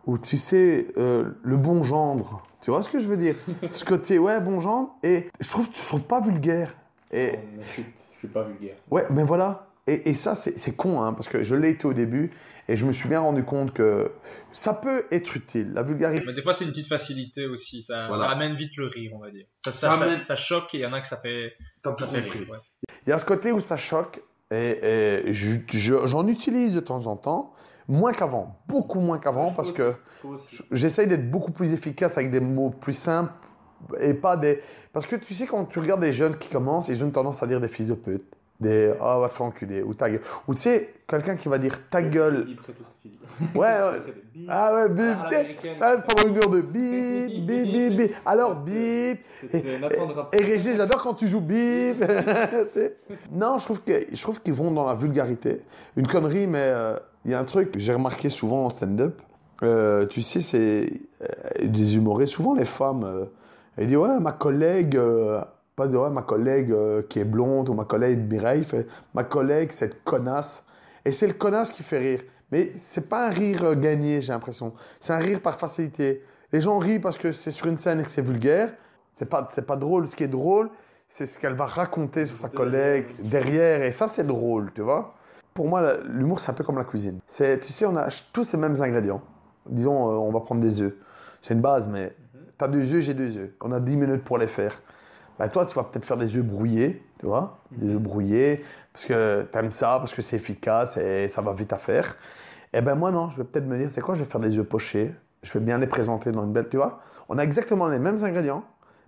où 0.06 0.18
tu 0.18 0.38
sais, 0.38 0.88
euh, 0.98 1.32
le 1.44 1.58
bon 1.58 1.84
gendre. 1.84 2.44
Tu 2.62 2.72
vois 2.72 2.82
ce 2.82 2.90
que 2.90 3.00
je 3.00 3.08
veux 3.08 3.18
dire? 3.18 3.36
Ce 3.72 3.84
côté, 3.86 4.20
ouais, 4.20 4.40
bon 4.42 4.60
gendre. 4.60 4.96
Et 5.04 5.30
je 5.40 5.50
trouve, 5.50 5.68
je 5.74 5.82
trouve 5.88 6.06
pas 6.06 6.22
vulgaire. 6.22 6.74
Et, 7.12 7.34
Je 7.60 7.66
suis, 7.68 7.86
je 8.14 8.18
suis 8.20 8.28
pas 8.28 8.44
vulgaire. 8.44 8.76
Ouais, 8.90 9.06
ben 9.10 9.26
voilà. 9.26 9.68
Et, 9.86 10.10
et 10.10 10.14
ça, 10.14 10.34
c'est 10.34 10.58
c'est 10.58 10.78
con, 10.78 11.02
hein, 11.02 11.12
parce 11.12 11.28
que 11.28 11.44
je 11.44 11.56
l'ai 11.56 11.72
été 11.72 11.86
au 11.86 11.92
début, 11.94 12.30
et 12.70 12.78
je 12.78 12.86
me 12.86 12.94
suis 12.94 13.10
bien 13.10 13.20
rendu 13.20 13.44
compte 13.44 13.74
que 13.74 14.14
ça 14.54 14.74
peut 14.74 15.04
être 15.12 15.36
utile. 15.36 15.74
La 15.74 15.82
vulgarité. 15.84 16.24
Mais 16.26 16.32
des 16.32 16.42
fois, 16.42 16.54
c'est 16.54 16.64
une 16.64 16.70
petite 16.72 16.88
facilité 16.88 17.48
aussi. 17.48 17.84
Ça, 17.84 18.08
Voilà. 18.08 18.24
ça 18.28 18.30
amène 18.32 18.56
vite 18.56 18.78
le 18.78 18.88
rire, 18.88 19.12
on 19.14 19.20
va 19.20 19.30
dire. 19.30 19.46
Ça, 19.60 19.74
Ça 19.74 19.90
ça, 19.90 19.98
ça- 19.98 20.04
amène- 20.06 20.20
ça 20.22 20.36
choque 20.38 20.74
et 20.74 20.78
il 20.78 20.82
y 20.82 20.86
en 20.86 20.94
a 20.94 21.02
que 21.02 21.08
ça 21.08 21.18
fait, 21.18 21.54
ça 21.84 21.94
fait 21.96 22.20
rire. 22.20 22.50
ouais. 22.50 22.58
Il 23.06 23.10
y 23.10 23.12
a 23.12 23.18
ce 23.18 23.26
côté 23.26 23.52
où 23.52 23.60
ça 23.60 23.76
choque, 23.76 24.22
et, 24.52 25.26
et 25.28 25.34
je- 25.34 25.60
je- 25.70 26.08
j'en 26.08 26.26
utilise 26.30 26.72
de 26.72 26.80
temps 26.80 27.06
en 27.08 27.18
temps, 27.18 27.52
moins 27.88 28.12
qu'avant, 28.12 28.58
beaucoup 28.68 29.00
moins 29.00 29.18
qu'avant, 29.18 29.52
parce 29.52 29.72
que 29.72 29.94
j'essaye 30.72 31.08
d'être 31.08 31.30
beaucoup 31.30 31.52
plus 31.52 31.74
efficace 31.74 32.18
avec 32.18 32.32
des 32.32 32.40
mots 32.40 32.70
plus 32.70 32.94
simples, 32.94 33.34
et 34.00 34.14
pas 34.14 34.38
des... 34.38 34.60
Parce 34.94 35.06
que 35.06 35.16
tu 35.16 35.34
sais, 35.34 35.46
quand 35.46 35.66
tu 35.66 35.80
regardes 35.80 36.02
des 36.02 36.12
jeunes 36.12 36.38
qui 36.38 36.50
commencent, 36.50 36.88
ils 36.88 37.04
ont 37.04 37.08
une 37.08 37.12
tendance 37.12 37.44
à 37.44 37.48
dire 37.48 37.60
des 37.60 37.68
fils 37.68 37.88
de 37.88 37.96
pute, 37.96 38.26
des 38.60 38.94
«ah, 39.02 39.20
va 39.20 39.28
te 39.28 39.34
faire 39.34 39.46
enculer», 39.46 39.82
ou 39.84 39.94
«ta 39.96 40.10
gueule», 40.10 40.22
ou 40.48 40.54
tu 40.54 40.62
sais, 40.62 40.94
quelqu'un 41.08 41.36
qui 41.36 41.50
va 41.50 41.58
dire 41.58 41.90
«ta 41.90 42.02
gueule». 42.02 42.48
Ouais, 43.56 43.66
ouais. 43.66 44.00
Ah 44.50 44.74
ouais, 44.74 44.90
bip, 44.90 45.18
Ah, 45.80 45.96
ah, 45.96 45.96
pendant 46.08 46.28
une 46.28 46.38
heure 46.38 46.50
de 46.50 46.62
bip, 46.62 47.46
bip, 47.46 47.72
bip, 47.72 47.96
bip. 47.96 48.12
Alors 48.26 48.56
bip. 48.56 49.20
Et 49.54 50.44
Régis, 50.44 50.76
j'adore 50.76 51.02
quand 51.02 51.14
tu 51.14 51.28
joues 51.28 51.42
bip. 51.42 52.04
Non, 53.32 53.58
je 53.60 53.66
trouve 53.66 53.82
que 53.82 53.94
je 54.12 54.22
trouve 54.22 54.42
qu'ils 54.42 54.54
vont 54.54 54.72
dans 54.72 54.86
la 54.86 54.96
vulgarité. 54.96 55.62
Une 55.96 56.08
connerie, 56.08 56.48
mais 56.48 56.66
euh, 56.66 56.98
il 57.26 57.32
y 57.32 57.34
a 57.34 57.40
un 57.40 57.44
truc 57.46 57.72
que 57.72 57.80
j'ai 57.80 57.94
remarqué 57.94 58.30
souvent 58.30 58.66
en 58.66 58.70
stand-up. 58.70 59.22
Euh, 59.62 60.06
tu 60.08 60.22
sais, 60.22 60.42
c'est 60.42 60.90
euh, 61.22 61.68
des 61.68 61.96
humoristes, 61.96 62.34
souvent 62.34 62.54
les 62.54 62.66
femmes. 62.66 63.04
euh, 63.04 63.26
elles 63.78 63.88
disent 63.88 63.98
ouais, 63.98 64.20
ma 64.20 64.32
collègue. 64.34 64.96
euh, 64.98 65.42
pas 65.76 65.88
de 65.88 65.98
ouais, 65.98 66.12
ma 66.12 66.22
collègue 66.22 66.72
euh, 66.72 67.02
qui 67.02 67.20
est 67.20 67.24
blonde 67.26 67.68
ou 67.70 67.74
ma 67.74 67.86
collègue 67.86 68.20
Mireille 68.32 68.64
fait 68.64 68.86
ma 69.16 69.24
collègue 69.24 69.72
cette 69.72 70.04
connasse 70.04 70.66
et 71.04 71.12
c'est 71.12 71.26
le 71.26 71.34
connasse 71.34 71.72
qui 71.72 71.82
fait 71.82 71.98
rire 71.98 72.22
mais 72.52 72.70
c'est 72.76 73.10
pas 73.10 73.26
un 73.26 73.30
rire 73.32 73.76
gagné 73.76 74.22
j'ai 74.22 74.34
l'impression 74.34 74.74
c'est 75.00 75.14
un 75.14 75.18
rire 75.18 75.42
par 75.42 75.58
facilité 75.58 76.22
les 76.52 76.60
gens 76.60 76.78
rient 76.78 77.00
parce 77.00 77.18
que 77.18 77.32
c'est 77.32 77.50
sur 77.50 77.66
une 77.66 77.78
scène 77.78 78.00
et 78.02 78.04
que 78.04 78.12
c'est 78.12 78.22
vulgaire 78.22 78.72
c'est 79.14 79.28
pas 79.28 79.48
c'est 79.52 79.66
pas 79.66 79.76
drôle 79.78 80.08
ce 80.08 80.16
qui 80.16 80.24
est 80.26 80.28
drôle 80.28 80.70
c'est 81.08 81.26
ce 81.26 81.40
qu'elle 81.40 81.56
va 81.56 81.66
raconter 81.66 82.28
sur 82.28 82.38
sa 82.38 82.50
collègue 82.50 83.08
derrière 83.24 83.82
et 83.82 83.92
ça 83.92 84.08
c'est 84.08 84.28
drôle 84.28 84.72
tu 84.76 84.82
vois 84.84 85.16
pour 85.54 85.68
moi 85.68 85.98
l'humour 86.06 86.40
c'est 86.40 86.52
un 86.52 86.54
peu 86.54 86.64
comme 86.64 86.78
la 86.78 86.86
cuisine. 86.86 87.20
C'est 87.28 87.60
tu 87.60 87.72
sais 87.72 87.86
on 87.86 87.96
a 87.96 88.08
tous 88.32 88.54
les 88.54 88.60
mêmes 88.60 88.82
ingrédients. 88.82 89.22
Disons 89.70 90.10
euh, 90.10 90.16
on 90.16 90.32
va 90.32 90.40
prendre 90.42 90.62
des 90.62 90.82
œufs. 90.82 90.94
C'est 91.42 91.54
une 91.54 91.62
base 91.62 91.88
mais 91.88 92.16
T'as 92.58 92.68
deux 92.68 92.94
œufs, 92.94 93.02
j'ai 93.02 93.14
deux 93.14 93.38
œufs. 93.38 93.50
On 93.62 93.72
a 93.72 93.80
10 93.80 93.98
minutes 93.98 94.24
pour 94.24 94.38
les 94.38 94.48
faire. 94.48 94.80
Bah, 95.40 95.48
toi, 95.48 95.66
tu 95.66 95.76
vas 95.76 95.84
peut-être 95.84 96.06
faire 96.06 96.18
des 96.18 96.38
œufs 96.38 96.46
brouillés, 96.46 97.04
tu 97.20 97.26
vois. 97.26 97.60
Des 97.72 97.88
œufs 97.88 98.02
brouillés, 98.02 98.64
parce 98.92 99.06
que 99.06 99.44
t'aimes 99.52 99.72
ça, 99.72 99.98
parce 100.00 100.14
que 100.14 100.22
c'est 100.22 100.36
efficace 100.36 100.98
et 100.98 101.28
ça 101.28 101.42
va 101.42 101.54
vite 101.54 101.74
à 101.74 101.78
faire. 101.78 102.16
Et 102.72 102.82
ben 102.82 102.96
moi, 102.96 103.12
non, 103.12 103.30
je 103.32 103.38
vais 103.38 103.44
peut-être 103.44 103.66
me 103.66 103.78
dire, 103.78 103.90
c'est 103.90 104.02
quoi 104.02 104.16
Je 104.16 104.24
vais 104.24 104.30
faire 104.30 104.42
des 104.42 104.58
œufs 104.58 104.68
pochés. 104.68 105.12
Je 105.42 105.54
vais 105.54 105.60
bien 105.60 105.78
les 105.78 105.88
présenter 105.88 106.32
dans 106.32 106.44
une 106.44 106.54
belle, 106.54 106.70
tu 106.70 106.78
vois. 106.78 107.00
On 107.28 107.38
a 107.38 107.44
exactement 107.44 107.88
les 107.88 108.00
mêmes 108.00 108.24
ingrédients, 108.24 108.64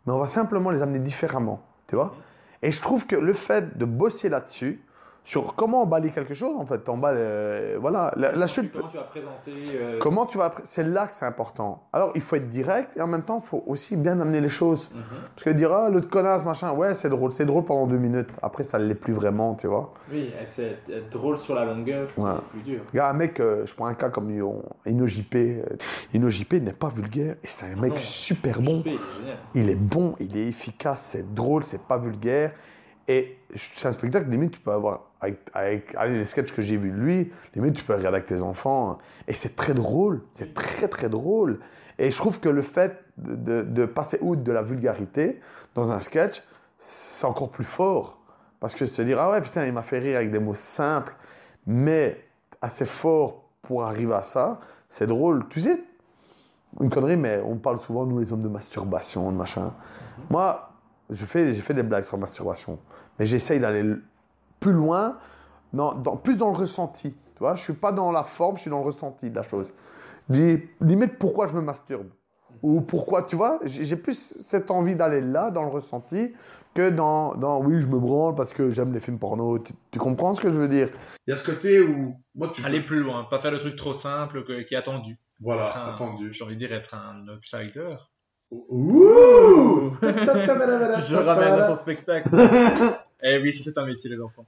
mais 0.06 0.14
on 0.14 0.20
va 0.20 0.28
simplement 0.28 0.72
les 0.72 0.82
amener 0.82 1.00
différemment, 1.00 1.62
tu 1.88 1.96
vois. 1.96 2.16
Et 2.62 2.72
je 2.72 2.82
trouve 2.82 3.06
que 3.06 3.16
le 3.16 3.34
fait 3.34 3.78
de 3.78 3.86
bosser 3.86 4.30
là-dessus, 4.30 4.84
sur 5.26 5.56
comment 5.56 5.82
emballer 5.82 6.12
quelque 6.12 6.36
chose, 6.36 6.56
en 6.56 6.66
fait, 6.68 6.78
t'emballes, 6.84 7.16
euh, 7.18 7.78
voilà, 7.82 8.14
la, 8.16 8.32
la 8.34 8.46
chute... 8.48 8.72
Comment 8.72 8.88
tu 8.88 8.98
vas 8.98 9.04
présenter 9.04 9.52
euh, 9.74 9.98
Comment 10.00 10.26
tu 10.28 10.38
vas. 10.38 10.54
C'est 10.64 10.84
là 10.84 11.08
que 11.08 11.16
c'est 11.16 11.26
important. 11.26 11.84
Alors, 11.92 12.12
il 12.14 12.22
faut 12.22 12.36
être 12.36 12.48
direct 12.48 12.96
et 12.96 13.02
en 13.02 13.08
même 13.08 13.24
temps, 13.24 13.40
il 13.42 13.46
faut 13.46 13.64
aussi 13.66 13.98
bien 13.98 14.20
amener 14.22 14.40
les 14.40 14.50
choses. 14.50 14.92
Mhm. 14.94 15.02
Parce 15.34 15.44
que 15.44 15.50
dire, 15.50 15.74
ah, 15.74 15.90
l'autre 15.90 16.10
connasse, 16.10 16.46
machin, 16.46 16.72
ouais, 16.74 16.94
c'est 16.94 17.10
drôle. 17.10 17.32
C'est 17.32 17.46
drôle 17.46 17.66
pendant 17.66 17.88
deux 17.88 17.98
minutes. 17.98 18.28
Après, 18.44 18.62
ça 18.62 18.78
ne 18.78 18.86
l'est 18.86 18.94
plus 18.94 19.14
vraiment, 19.14 19.56
tu 19.56 19.66
vois. 19.66 19.94
Oui, 20.12 20.32
c'est 20.46 20.78
drôle 21.10 21.40
sur 21.40 21.56
la 21.56 21.66
longueur 21.66 22.08
Ouais. 22.18 22.30
est 22.32 22.50
plus 22.52 22.62
dur. 22.62 22.82
Regarde, 22.92 23.16
un 23.16 23.18
mec, 23.18 23.40
euh, 23.40 23.66
je 23.66 23.74
prends 23.74 23.88
un 23.88 23.96
cas 23.96 24.10
comme 24.10 24.30
Ino 24.30 24.62
Ino 24.86 25.08
JP. 25.08 25.36
euh, 25.36 26.60
n'est 26.60 26.72
pas 26.74 26.90
vulgaire 26.90 27.36
et 27.44 27.48
c'est 27.48 27.66
un 27.66 27.76
mec 27.76 27.94
non. 27.94 28.00
super 28.00 28.62
bon. 28.62 28.82
JP. 28.82 28.90
Il 29.56 29.70
est 29.72 29.76
bon, 29.76 30.16
il 30.20 30.38
est 30.38 30.48
efficace, 30.48 31.02
c'est 31.14 31.34
drôle, 31.34 31.64
c'est 31.64 31.82
pas 31.82 31.98
vulgaire. 31.98 32.52
Et 33.08 33.38
c'est 33.56 33.88
un 33.88 33.92
spectacle, 33.92 34.30
limite, 34.30 34.52
tu 34.52 34.60
peux 34.60 34.72
avoir, 34.72 35.12
avec, 35.54 35.96
les 36.08 36.26
sketchs 36.26 36.52
que 36.52 36.62
j'ai 36.62 36.76
vus 36.76 36.92
de 36.92 36.98
lui, 36.98 37.32
limite, 37.56 37.76
tu 37.76 37.84
peux 37.84 37.94
regarder 37.94 38.18
avec 38.18 38.28
tes 38.28 38.42
enfants. 38.42 38.98
Et 39.28 39.34
c'est 39.34 39.56
très 39.56 39.74
drôle, 39.74 40.24
c'est 40.32 40.54
très, 40.54 40.88
très 40.88 41.10
drôle. 41.10 41.60
Et 42.00 42.10
je 42.12 42.18
trouve 42.18 42.40
que 42.40 42.50
le 42.50 42.62
fait 42.64 43.00
de- 43.18 43.62
de 43.62 43.86
passer 43.86 44.18
outre 44.22 44.42
de 44.44 44.52
la 44.52 44.64
vulgarité 44.64 45.40
dans 45.76 45.94
un 45.94 46.00
sketch, 46.00 46.42
c'est 46.80 47.26
encore 47.26 47.50
plus 47.50 47.64
fort. 47.64 48.20
Parce 48.60 48.74
que 48.74 48.86
se 48.86 49.02
dire, 49.04 49.20
ah 49.20 49.30
ouais, 49.32 49.42
putain, 49.42 49.66
il 49.66 49.74
m'a 49.74 49.84
fait 49.84 50.00
rire 50.00 50.18
avec 50.18 50.32
des 50.32 50.40
mots 50.40 50.56
simples, 50.56 51.16
mais 51.68 52.18
assez 52.62 52.86
forts 52.86 53.44
pour 53.62 53.84
arriver 53.84 54.14
à 54.16 54.24
ça, 54.24 54.60
c'est 54.90 55.08
drôle. 55.08 55.48
Tu 55.50 55.62
sais, 55.62 55.80
une 56.82 56.90
connerie, 56.90 57.18
mais 57.18 57.42
on 57.46 57.58
parle 57.58 57.80
souvent, 57.80 58.06
nous, 58.06 58.20
les 58.20 58.34
hommes, 58.34 58.42
de 58.42 58.50
masturbation, 58.50 59.32
de 59.32 59.38
machin. 59.38 59.74
Moi, 60.30 60.70
je 61.10 61.26
fais, 61.26 61.52
j'ai 61.54 61.62
fait 61.62 61.74
des 61.74 61.84
blagues 61.84 62.04
sur 62.04 62.18
la 62.18 62.22
masturbation, 62.22 62.80
mais 63.20 63.26
j'essaye 63.26 63.60
d'aller 63.60 63.96
plus 64.60 64.72
loin, 64.74 65.18
dans, 65.74 65.94
dans- 65.94 66.18
plus 66.18 66.38
dans 66.38 66.52
le 66.52 66.58
ressenti. 66.58 67.12
Tu 67.14 67.40
vois, 67.40 67.56
je 67.56 67.64
suis 67.64 67.74
pas 67.74 67.92
dans 67.92 68.12
la 68.12 68.24
forme, 68.24 68.56
je 68.58 68.62
suis 68.62 68.70
dans 68.72 68.80
le 68.80 68.86
ressenti 68.86 69.30
de 69.30 69.36
la 69.36 69.44
chose. 69.44 69.74
Dis, 70.30 70.64
limite, 70.82 71.18
pourquoi 71.20 71.46
je 71.46 71.54
me 71.54 71.62
masturbe 71.62 72.08
Ou 72.64 72.82
pourquoi, 72.82 73.24
tu 73.24 73.36
vois, 73.36 73.60
j'ai 73.66 73.96
plus 73.98 74.18
cette 74.40 74.72
envie 74.72 74.96
d'aller 74.96 75.22
là, 75.22 75.52
dans 75.52 75.64
le 75.64 75.70
ressenti, 75.70 76.34
que 76.74 76.90
dans, 76.90 77.36
dans 77.36 77.62
oui, 77.62 77.82
je 77.82 77.88
me 77.88 78.00
branle 78.00 78.34
parce 78.36 78.54
que 78.54 78.72
j'aime 78.72 78.92
les 78.94 79.00
films 79.00 79.20
porno. 79.20 79.60
Tu, 79.60 79.74
tu 79.92 80.00
comprends 80.00 80.34
ce 80.34 80.42
que 80.42 80.50
je 80.50 80.56
veux 80.60 80.68
dire? 80.68 80.90
Il 81.28 81.32
y 81.32 81.34
a 81.34 81.38
ce 81.38 81.46
côté 81.46 81.82
où, 81.82 82.16
moi, 82.34 82.52
tu 82.56 82.64
Aller 82.66 82.82
plus 82.82 83.02
loin, 83.02 83.24
pas 83.26 83.40
faire 83.40 83.52
le 83.52 83.60
truc 83.60 83.76
trop 83.76 83.94
simple 83.94 84.44
que- 84.44 84.62
qui 84.62 84.74
est 84.74 84.78
attendu. 84.78 85.18
Voilà, 85.42 85.64
Être 85.64 85.78
un- 85.78 85.90
attendu. 85.94 86.34
J'ai 86.34 86.44
envie 86.44 86.56
de 86.56 86.60
dire 86.60 86.72
être 86.74 86.96
un 86.96 87.28
outsider. 87.28 87.96
Ouh 88.52 89.92
Je 90.02 91.16
ramène 91.16 91.60
à 91.60 91.68
son 91.68 91.76
spectacle. 91.76 92.30
eh 93.24 93.38
oui, 93.40 93.54
ça 93.54 93.64
c'est 93.64 93.78
un 93.78 93.86
métier, 93.86 94.10
les 94.10 94.22
enfants. 94.22 94.46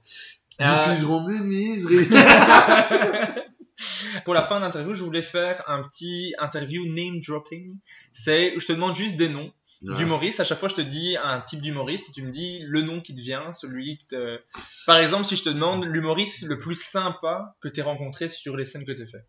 Euh, 0.60 0.64
Diffuseront 0.90 1.26
mes 1.26 1.40
miseries. 1.40 2.08
pour 4.24 4.34
la 4.34 4.42
fin 4.42 4.56
de 4.56 4.62
l'interview, 4.64 4.94
je 4.94 5.04
voulais 5.04 5.22
faire 5.22 5.62
un 5.68 5.82
petit 5.82 6.34
interview 6.38 6.84
name 6.86 7.20
dropping. 7.26 7.76
C'est, 8.12 8.58
je 8.58 8.66
te 8.66 8.72
demande 8.72 8.94
juste 8.94 9.16
des 9.16 9.28
noms 9.28 9.50
d'humoristes. 9.94 10.40
À 10.40 10.44
chaque 10.44 10.58
fois, 10.58 10.68
je 10.68 10.74
te 10.74 10.80
dis 10.80 11.16
un 11.22 11.40
type 11.40 11.60
d'humoriste 11.62 12.08
et 12.08 12.12
tu 12.12 12.22
me 12.22 12.30
dis 12.30 12.60
le 12.66 12.82
nom 12.82 12.98
qui 12.98 13.14
te 13.14 13.20
vient, 13.20 13.52
celui 13.52 13.96
qui 13.98 14.06
te... 14.06 14.40
Par 14.86 14.98
exemple, 14.98 15.24
si 15.24 15.36
je 15.36 15.44
te 15.44 15.50
demande 15.50 15.84
l'humoriste 15.84 16.44
le 16.46 16.58
plus 16.58 16.74
sympa 16.74 17.54
que 17.60 17.68
tu 17.68 17.80
rencontré 17.82 18.28
sur 18.28 18.56
les 18.56 18.64
scènes 18.64 18.84
que 18.84 18.92
tu 18.92 19.06
fait. 19.06 19.24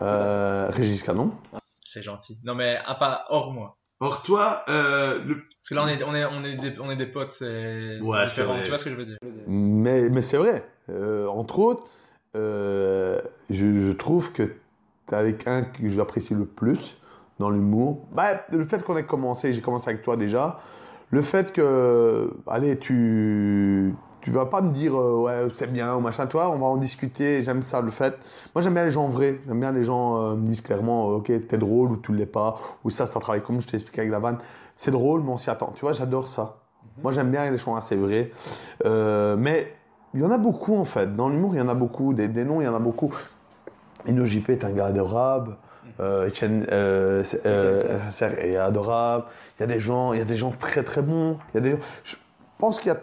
euh, 0.00 0.70
Régis 0.70 1.02
Canon. 1.02 1.32
C'est 1.90 2.02
gentil. 2.02 2.38
Non 2.44 2.54
mais, 2.54 2.78
à 2.84 2.94
pas 2.94 3.24
hors 3.30 3.52
moi. 3.52 3.76
Or, 4.00 4.22
toi, 4.22 4.62
euh, 4.68 5.18
le... 5.26 5.34
Parce 5.34 5.70
que 5.70 5.74
là, 5.74 5.82
on 5.84 5.88
est, 5.88 6.02
on 6.04 6.14
est, 6.14 6.24
on 6.24 6.40
est, 6.42 6.54
des, 6.54 6.80
on 6.80 6.88
est 6.88 6.94
des 6.96 7.06
potes, 7.06 7.32
c'est 7.32 7.98
Ouais, 8.00 8.24
différent. 8.24 8.60
Tu 8.62 8.68
vois 8.68 8.78
ce 8.78 8.84
que 8.84 8.90
je 8.90 8.94
veux 8.94 9.04
dire? 9.04 9.16
Mais, 9.48 10.08
mais 10.08 10.22
c'est 10.22 10.36
vrai. 10.36 10.64
Euh, 10.88 11.26
entre 11.26 11.58
autres, 11.58 11.90
euh, 12.36 13.20
je, 13.50 13.80
je 13.80 13.90
trouve 13.90 14.32
que 14.32 14.44
t'es 15.06 15.16
avec 15.16 15.48
un 15.48 15.62
que 15.62 15.88
j'apprécie 15.90 16.34
le 16.34 16.46
plus 16.46 16.96
dans 17.40 17.50
l'humour. 17.50 18.06
Bah, 18.12 18.44
le 18.52 18.62
fait 18.62 18.84
qu'on 18.84 18.96
ait 18.96 19.04
commencé, 19.06 19.52
j'ai 19.52 19.62
commencé 19.62 19.90
avec 19.90 20.02
toi 20.02 20.16
déjà. 20.16 20.60
Le 21.10 21.20
fait 21.22 21.50
que, 21.52 22.30
allez, 22.46 22.78
tu, 22.78 23.94
tu 24.28 24.34
vas 24.34 24.44
pas 24.44 24.60
me 24.60 24.70
dire 24.70 24.94
euh, 24.94 25.22
ouais 25.22 25.48
c'est 25.54 25.72
bien 25.72 25.94
ou 25.94 26.00
machin, 26.00 26.26
toi, 26.26 26.50
on 26.50 26.58
va 26.58 26.66
en 26.66 26.76
discuter. 26.76 27.42
J'aime 27.42 27.62
ça, 27.62 27.80
le 27.80 27.90
fait. 27.90 28.14
Moi, 28.54 28.60
j'aime 28.60 28.74
bien 28.74 28.84
les 28.84 28.90
gens 28.90 29.08
vrais. 29.08 29.40
J'aime 29.46 29.60
bien 29.60 29.72
les 29.72 29.84
gens 29.84 30.22
euh, 30.22 30.34
me 30.34 30.46
disent 30.46 30.60
clairement, 30.60 31.10
euh, 31.10 31.14
ok, 31.14 31.32
t'es 31.48 31.56
drôle 31.56 31.92
ou 31.92 31.96
tu 31.96 32.12
l'es 32.12 32.26
pas, 32.26 32.58
ou 32.84 32.90
ça, 32.90 33.06
c'est 33.06 33.16
un 33.16 33.20
travail 33.20 33.42
comme 33.42 33.58
je 33.58 33.66
t'ai 33.66 33.76
expliqué 33.76 34.02
avec 34.02 34.12
la 34.12 34.18
vanne. 34.18 34.36
C'est 34.76 34.90
drôle, 34.90 35.22
mais 35.22 35.30
on 35.30 35.38
s'y 35.38 35.48
attend. 35.48 35.72
Tu 35.74 35.80
vois, 35.80 35.94
j'adore 35.94 36.28
ça. 36.28 36.58
Moi, 37.02 37.12
j'aime 37.12 37.30
bien 37.30 37.50
les 37.50 37.56
gens 37.56 37.74
assez 37.74 37.96
vrais. 37.96 38.30
Euh, 38.84 39.36
mais 39.38 39.74
il 40.12 40.20
y 40.20 40.24
en 40.24 40.30
a 40.30 40.36
beaucoup 40.36 40.76
en 40.76 40.84
fait. 40.84 41.16
Dans 41.16 41.30
l'humour, 41.30 41.54
il 41.54 41.58
y 41.58 41.62
en 41.62 41.68
a 41.70 41.74
beaucoup. 41.74 42.12
Des, 42.12 42.28
des 42.28 42.44
noms, 42.44 42.60
il 42.60 42.64
y 42.64 42.68
en 42.68 42.74
a 42.74 42.80
beaucoup. 42.80 43.14
Ino 44.06 44.26
JP 44.26 44.50
est 44.50 44.64
un 44.64 44.72
gars 44.72 44.86
adorable. 44.86 45.56
Euh, 46.00 46.28
Etienne 46.28 46.66
est 46.70 48.56
adorable. 48.56 49.24
Il 49.56 49.60
y 49.60 49.64
a 49.64 49.66
des 49.66 49.80
gens, 49.80 50.12
il 50.12 50.18
y 50.18 50.22
a 50.22 50.26
des 50.26 50.36
gens 50.36 50.50
très 50.50 50.82
très 50.82 51.00
bons. 51.00 51.38
Il 51.52 51.54
y 51.54 51.58
a 51.58 51.60
des. 51.60 51.78
Je 52.04 52.16
pense 52.58 52.78
qu'il 52.78 52.92
y 52.92 52.94
a. 52.94 53.00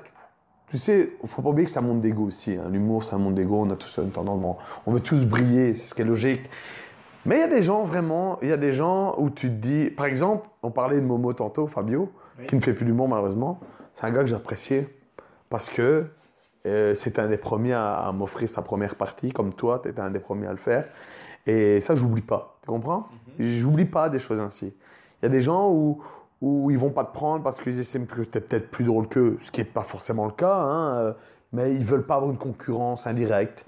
Tu 0.75 0.81
sais, 0.81 1.13
faut 1.23 1.41
pas 1.41 1.51
oublier 1.51 1.65
que 1.65 1.79
un 1.79 1.81
monde 1.81 2.01
d'ego 2.01 2.23
aussi. 2.25 2.57
hein. 2.57 2.65
L'humour, 2.69 3.05
c'est 3.05 3.15
un 3.15 3.17
monde 3.17 3.35
d'ego. 3.35 3.61
On 3.61 3.69
a 3.69 3.77
tous 3.77 3.97
une 3.99 4.11
tendance. 4.11 4.41
bon, 4.41 4.57
on 4.85 4.91
veut 4.91 4.99
tous 4.99 5.23
briller, 5.23 5.73
c'est 5.73 5.91
ce 5.91 5.95
qui 5.95 6.01
est 6.01 6.05
logique. 6.05 6.49
Mais 7.25 7.37
il 7.37 7.39
y 7.39 7.43
a 7.43 7.47
des 7.47 7.63
gens 7.63 7.85
vraiment. 7.85 8.37
Il 8.41 8.49
y 8.49 8.51
a 8.51 8.57
des 8.57 8.73
gens 8.73 9.15
où 9.17 9.29
tu 9.29 9.47
te 9.47 9.53
dis. 9.53 9.89
Par 9.89 10.05
exemple, 10.05 10.49
on 10.63 10.71
parlait 10.71 10.99
de 10.99 11.05
Momo 11.05 11.31
tantôt, 11.31 11.67
Fabio, 11.67 12.11
qui 12.49 12.57
ne 12.57 12.59
fait 12.59 12.73
plus 12.73 12.83
d'humour 12.83 13.07
malheureusement. 13.07 13.61
C'est 13.93 14.05
un 14.05 14.11
gars 14.11 14.19
que 14.19 14.25
j'appréciais 14.25 14.89
parce 15.49 15.69
que 15.69 16.07
euh, 16.65 16.93
c'était 16.93 17.21
un 17.21 17.29
des 17.29 17.37
premiers 17.37 17.71
à, 17.71 17.93
à 17.93 18.11
m'offrir 18.11 18.49
sa 18.49 18.61
première 18.61 18.95
partie, 18.95 19.31
comme 19.31 19.53
toi, 19.53 19.79
tu 19.79 19.87
étais 19.87 20.01
un 20.01 20.09
des 20.09 20.19
premiers 20.19 20.47
à 20.47 20.51
le 20.51 20.57
faire. 20.57 20.89
Et 21.47 21.79
ça, 21.79 21.95
j'oublie 21.95 22.21
pas. 22.21 22.57
Tu 22.63 22.67
comprends? 22.67 23.07
J'oublie 23.39 23.85
pas 23.85 24.09
des 24.09 24.19
choses 24.19 24.41
ainsi. 24.41 24.75
Il 25.21 25.23
y 25.23 25.25
a 25.27 25.29
des 25.29 25.39
gens 25.39 25.71
où, 25.71 26.01
où 26.47 26.69
ils 26.69 26.77
vont 26.77 26.91
pas 26.91 27.03
te 27.03 27.11
prendre 27.13 27.43
parce 27.43 27.59
qu'ils 27.59 27.79
estiment 27.79 28.05
que 28.05 28.21
tu 28.21 28.37
es 28.37 28.41
peut-être 28.41 28.69
plus 28.69 28.83
drôle 28.83 29.07
qu'eux, 29.09 29.37
ce 29.41 29.49
qui 29.49 29.61
n'est 29.61 29.65
pas 29.65 29.81
forcément 29.83 30.25
le 30.25 30.31
cas, 30.31 30.55
hein, 30.55 30.95
euh, 30.97 31.13
mais 31.51 31.73
ils 31.73 31.83
veulent 31.83 32.05
pas 32.05 32.15
avoir 32.15 32.29
une 32.31 32.37
concurrence 32.37 33.07
indirecte. 33.07 33.65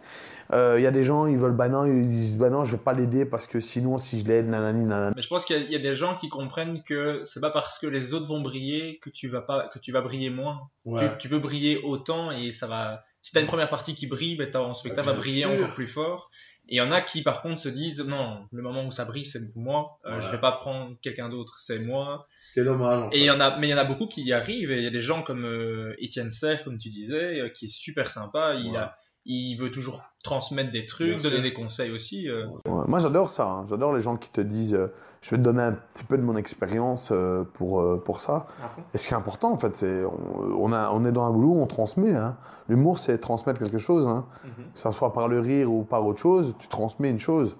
Euh, 0.53 0.75
Il 0.77 0.83
y 0.83 0.87
a 0.87 0.91
des 0.91 1.03
gens, 1.03 1.25
ils 1.25 1.37
veulent, 1.37 1.53
bah 1.55 1.69
non, 1.69 1.85
ils 1.85 2.07
disent, 2.07 2.37
bah 2.37 2.49
non, 2.49 2.65
je 2.65 2.73
vais 2.73 2.81
pas 2.81 2.93
l'aider 2.93 3.25
parce 3.25 3.47
que 3.47 3.59
sinon, 3.59 3.97
si 3.97 4.19
je 4.19 4.25
l'aide, 4.25 4.47
nanani, 4.47 4.85
nanana. 4.85 5.13
Mais 5.15 5.21
je 5.23 5.27
pense 5.27 5.43
qu'il 5.45 5.55
y, 5.57 5.59
a- 5.59 5.63
il 5.63 5.71
y 5.71 5.75
a 5.75 5.79
des 5.79 5.95
gens 5.95 6.15
qui 6.15 6.29
comprennent 6.29 6.81
que 6.83 7.21
c'est 7.25 7.39
pas 7.41 7.49
parce 7.49 7.79
que 7.79 7.87
les 7.87 8.13
autres 8.13 8.27
vont 8.27 8.41
briller 8.41 8.99
que 8.99 9.09
tu 9.09 9.27
vas 9.27 9.41
pas, 9.41 9.67
que 9.69 9.79
tu 9.79 9.91
vas 9.91 10.01
briller 10.01 10.29
moins. 10.29 10.69
Ouais. 10.85 11.01
Tu, 11.13 11.17
tu 11.17 11.29
peux 11.29 11.39
briller 11.39 11.81
autant 11.83 12.29
et 12.31 12.51
ça 12.51 12.67
va. 12.67 13.03
Si 13.21 13.33
t'as 13.33 13.41
une 13.41 13.47
première 13.47 13.69
partie 13.69 13.93
qui 13.95 14.07
brille, 14.07 14.37
ben 14.37 14.49
ton 14.49 14.73
spectacle 14.73 15.05
Bien 15.07 15.13
va 15.15 15.19
briller 15.19 15.41
sûr. 15.43 15.51
encore 15.53 15.73
plus 15.73 15.87
fort. 15.87 16.29
Et 16.69 16.75
il 16.75 16.77
y 16.77 16.81
en 16.81 16.91
a 16.91 17.01
qui 17.01 17.21
par 17.21 17.41
contre 17.41 17.59
se 17.59 17.69
disent 17.69 18.05
non, 18.05 18.45
le 18.51 18.61
moment 18.61 18.85
où 18.85 18.91
ça 18.91 19.05
brille 19.05 19.25
c'est 19.25 19.55
moi. 19.55 19.99
Euh, 20.05 20.15
Ouais. 20.15 20.21
Je 20.21 20.29
vais 20.29 20.39
pas 20.39 20.51
prendre 20.51 20.95
quelqu'un 21.01 21.29
d'autre, 21.29 21.59
c'est 21.59 21.79
moi. 21.79 22.27
Ce 22.41 22.53
qui 22.53 22.59
est 22.59 22.63
dommage. 22.63 23.03
en 23.03 23.09
Et 23.11 23.19
il 23.19 23.25
y 23.25 23.31
en 23.31 23.39
a, 23.39 23.57
mais 23.57 23.67
il 23.67 23.71
y 23.71 23.73
en 23.73 23.77
a 23.77 23.83
beaucoup 23.83 24.07
qui 24.07 24.23
y 24.23 24.33
arrivent. 24.33 24.71
Et 24.71 24.77
il 24.77 24.83
y 24.83 24.87
a 24.87 24.91
des 24.91 25.01
gens 25.01 25.21
comme 25.23 25.45
euh, 25.45 25.95
Étienne 25.99 26.31
Serre, 26.31 26.63
comme 26.63 26.77
tu 26.77 26.89
disais, 26.89 27.41
euh, 27.41 27.49
qui 27.49 27.65
est 27.65 27.69
super 27.69 28.09
sympa. 28.09 28.55
Il 28.55 28.75
a, 28.75 28.97
il 29.27 29.55
veut 29.57 29.69
toujours 29.71 30.01
transmettre 30.23 30.71
des 30.71 30.85
trucs, 30.85 31.07
Bien 31.09 31.17
donner 31.17 31.35
sûr. 31.35 31.43
des 31.43 31.53
conseils 31.53 31.91
aussi. 31.91 32.29
euh. 32.29 32.45
Ouais, 32.65 32.83
moi, 32.87 32.99
j'adore 32.99 33.29
ça. 33.29 33.47
hein. 33.47 33.65
J'adore 33.69 33.93
les 33.93 34.01
gens 34.01 34.17
qui 34.17 34.29
te 34.29 34.41
disent 34.41 34.73
euh, 34.73 34.87
Je 35.21 35.31
vais 35.31 35.37
te 35.37 35.41
donner 35.43 35.61
un 35.63 35.73
petit 35.73 36.03
peu 36.03 36.17
de 36.17 36.23
mon 36.23 36.35
expérience 36.37 37.09
euh, 37.11 37.43
pour, 37.53 37.81
euh, 37.81 38.01
pour 38.03 38.19
ça. 38.21 38.47
Et 38.93 38.97
ce 38.97 39.07
qui 39.07 39.13
est 39.13 39.17
important, 39.17 39.51
en 39.51 39.57
fait, 39.57 39.75
c'est 39.77 40.03
on, 40.05 40.57
on, 40.59 40.73
a- 40.73 40.91
on 40.91 41.05
est 41.05 41.11
dans 41.11 41.25
un 41.25 41.31
boulot 41.31 41.49
où 41.49 41.61
on 41.61 41.67
transmet. 41.67 42.13
hein. 42.15 42.37
L'humour, 42.69 42.99
c'est 42.99 43.17
transmettre 43.19 43.59
quelque 43.59 43.77
chose. 43.77 44.07
hein. 44.07 44.27
Que 44.73 44.79
ça 44.79 44.91
soit 44.91 45.13
par 45.13 45.27
le 45.27 45.39
rire 45.39 45.71
ou 45.71 45.83
par 45.83 46.05
autre 46.05 46.19
chose, 46.19 46.55
tu 46.59 46.67
transmets 46.67 47.09
une 47.09 47.19
chose. 47.19 47.55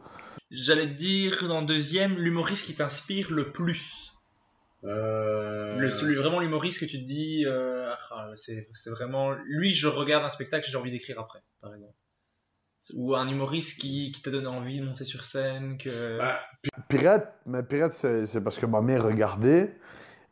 J'allais 0.49 0.87
te 0.87 0.93
dire 0.97 1.45
en 1.53 1.61
deuxième, 1.61 2.15
l'humoriste 2.15 2.65
qui 2.65 2.75
t'inspire 2.75 3.27
le 3.31 3.51
plus. 3.51 4.06
Euh, 4.83 5.75
Le, 5.77 5.89
celui, 5.89 6.15
vraiment 6.15 6.39
l'humoriste 6.39 6.79
que 6.79 6.85
tu 6.85 6.99
te 7.01 7.05
dis, 7.05 7.45
euh, 7.45 7.91
ah, 8.11 8.29
c'est 8.35 8.67
c'est 8.73 8.89
vraiment. 8.91 9.31
Lui, 9.45 9.71
je 9.71 9.87
regarde 9.87 10.23
un 10.23 10.29
spectacle, 10.29 10.69
j'ai 10.69 10.77
envie 10.77 10.91
d'écrire 10.91 11.19
après, 11.19 11.39
par 11.61 11.73
exemple. 11.73 11.93
Ou 12.93 13.15
un 13.15 13.27
humoriste 13.27 13.81
qui, 13.81 14.11
qui 14.11 14.21
te 14.21 14.29
donne 14.29 14.45
envie 14.45 14.79
de 14.79 14.85
monter 14.85 15.03
sur 15.03 15.23
scène, 15.23 15.77
que. 15.77 16.19
Bah, 16.19 16.39
Pirate, 16.87 17.33
mais 17.47 17.63
Pirate, 17.63 17.91
c'est 17.91 18.25
c'est 18.25 18.41
parce 18.41 18.59
que 18.59 18.67
ma 18.67 18.81
mère 18.81 19.03
regardait. 19.03 19.75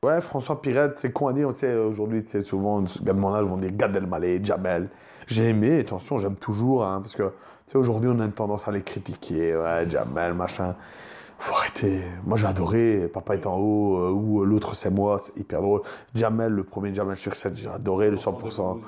Ouais, 0.03 0.21
François 0.21 0.61
Pirate, 0.61 0.99
c'est 0.99 1.11
con 1.11 1.27
à 1.27 1.33
dire. 1.33 1.49
Tu 1.49 1.61
sais, 1.61 1.73
aujourd'hui, 1.73 2.23
tu 2.23 2.29
sais, 2.29 2.41
souvent, 2.41 2.81
les 2.81 2.87
gars 3.01 3.13
de 3.13 3.19
mon 3.19 3.33
âge 3.33 3.45
vont 3.45 3.57
dire 3.57 3.71
Gad 3.71 3.95
Elmaleh, 3.95 4.43
Jamel. 4.43 4.89
J'ai 5.25 5.45
aimé, 5.49 5.79
attention, 5.79 6.19
j'aime 6.19 6.35
toujours, 6.35 6.85
hein, 6.85 7.01
parce 7.01 7.15
que, 7.15 7.23
tu 7.23 7.71
sais, 7.71 7.77
aujourd'hui, 7.79 8.11
on 8.13 8.19
a 8.19 8.25
une 8.25 8.31
tendance 8.31 8.67
à 8.67 8.71
les 8.71 8.83
critiquer. 8.83 9.55
Ouais, 9.57 9.89
Jamel, 9.89 10.35
machin. 10.35 10.75
Faut 11.37 11.55
arrêter. 11.55 12.01
Moi, 12.25 12.37
j'ai 12.37 12.45
adoré 12.45 13.09
Papa 13.13 13.35
est 13.35 13.45
en 13.45 13.57
haut, 13.57 13.97
euh, 13.97 14.11
ou 14.11 14.41
euh, 14.41 14.45
L'autre, 14.45 14.75
c'est 14.75 14.89
moi, 14.89 15.19
c'est 15.19 15.37
hyper 15.37 15.61
drôle. 15.61 15.81
Jamel, 16.13 16.51
le 16.51 16.63
premier 16.63 16.93
Jamel 16.93 17.17
sur 17.17 17.35
scène, 17.35 17.55
j'ai 17.55 17.69
adoré 17.69 18.09
le 18.09 18.17
100%. 18.17 18.79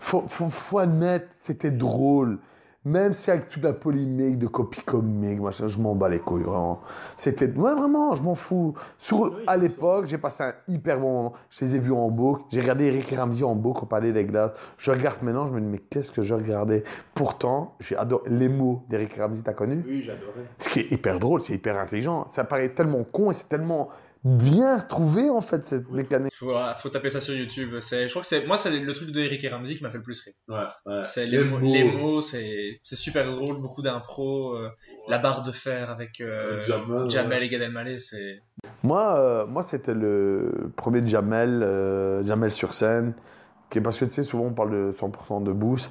Faut, 0.00 0.24
faut, 0.26 0.48
faut 0.48 0.78
admettre, 0.78 1.26
c'était 1.38 1.70
drôle. 1.70 2.38
Même 2.86 3.12
si 3.12 3.30
avec 3.30 3.50
toute 3.50 3.62
la 3.62 3.74
polémique 3.74 4.38
de 4.38 4.46
copie 4.46 4.80
comique, 4.80 5.38
machin, 5.38 5.66
je 5.66 5.78
m'en 5.78 5.94
bats 5.94 6.08
les 6.08 6.18
couilles, 6.18 6.44
vraiment. 6.44 6.80
C'était, 7.14 7.52
ouais, 7.52 7.74
vraiment, 7.74 8.14
je 8.14 8.22
m'en 8.22 8.34
fous. 8.34 8.72
Sur, 8.98 9.38
à 9.46 9.58
l'époque, 9.58 10.06
j'ai 10.06 10.16
passé 10.16 10.44
un 10.44 10.54
hyper 10.66 10.98
bon 10.98 11.12
moment. 11.12 11.32
Je 11.50 11.62
les 11.62 11.76
ai 11.76 11.78
vus 11.78 11.92
en 11.92 12.08
boucle. 12.08 12.42
J'ai 12.48 12.62
regardé 12.62 12.86
Eric 12.86 13.14
Ramsey 13.14 13.44
en 13.44 13.54
boucle 13.54 13.84
au 13.84 13.86
Palais 13.86 14.12
des 14.12 14.24
Glaces. 14.24 14.52
Je 14.78 14.90
regarde 14.90 15.22
maintenant, 15.22 15.46
je 15.46 15.52
me 15.52 15.60
dis, 15.60 15.66
mais 15.66 15.78
qu'est-ce 15.78 16.10
que 16.10 16.22
je 16.22 16.32
regardais? 16.32 16.82
Pourtant, 17.12 17.74
j'ai 17.80 17.96
adoré 17.96 18.30
les 18.30 18.48
mots 18.48 18.82
d'Eric 18.88 19.14
Ramsey, 19.14 19.42
t'as 19.42 19.52
connu? 19.52 19.84
Oui, 19.86 20.00
j'adorais. 20.02 20.46
Ce 20.56 20.70
qui 20.70 20.80
est 20.80 20.90
hyper 20.90 21.18
drôle, 21.18 21.42
c'est 21.42 21.52
hyper 21.52 21.78
intelligent. 21.78 22.26
Ça 22.28 22.44
paraît 22.44 22.70
tellement 22.70 23.04
con 23.04 23.30
et 23.30 23.34
c'est 23.34 23.50
tellement 23.50 23.90
bien 24.24 24.78
trouvé, 24.78 25.30
en 25.30 25.40
fait, 25.40 25.64
cette 25.64 25.90
mécanique. 25.90 26.34
Faut, 26.34 26.54
faut 26.76 26.90
taper 26.90 27.10
ça 27.10 27.20
sur 27.20 27.34
YouTube. 27.34 27.76
C'est, 27.80 28.04
je 28.04 28.10
crois 28.10 28.22
que 28.22 28.28
c'est, 28.28 28.46
moi, 28.46 28.56
c'est 28.56 28.70
le 28.70 28.92
truc 28.92 29.10
de 29.10 29.20
Eric 29.20 29.42
et 29.44 29.48
Ramsey 29.48 29.76
qui 29.76 29.82
m'a 29.82 29.90
fait 29.90 29.98
le 29.98 30.02
plus 30.02 30.20
rire. 30.22 30.34
ouais, 30.48 30.92
ouais. 30.92 31.04
C'est 31.04 31.26
les, 31.26 31.42
mots, 31.44 31.58
les 31.58 31.84
mots, 31.84 32.22
c'est, 32.22 32.80
c'est 32.82 32.96
super 32.96 33.30
drôle, 33.30 33.60
beaucoup 33.60 33.82
d'impro, 33.82 34.56
euh, 34.56 34.70
la 35.08 35.18
barre 35.18 35.42
de 35.42 35.52
fer 35.52 35.90
avec 35.90 36.20
euh, 36.20 36.64
Jamel, 36.64 37.10
Jamel 37.10 37.38
ouais. 37.40 37.46
et 37.46 37.48
Gad 37.48 37.62
Elmaleh, 37.62 37.98
c'est. 37.98 38.42
Moi, 38.82 39.16
euh, 39.16 39.46
moi 39.46 39.62
c'était 39.62 39.94
le 39.94 40.70
premier 40.76 41.06
Jamel, 41.06 41.62
euh, 41.62 42.22
Jamel 42.24 42.50
sur 42.50 42.74
scène, 42.74 43.14
qui 43.70 43.80
parce 43.80 43.98
que 43.98 44.04
tu 44.04 44.10
sais, 44.10 44.22
souvent 44.22 44.44
on 44.44 44.52
parle 44.52 44.70
de 44.70 44.92
100% 44.92 45.42
de 45.44 45.52
boost. 45.52 45.90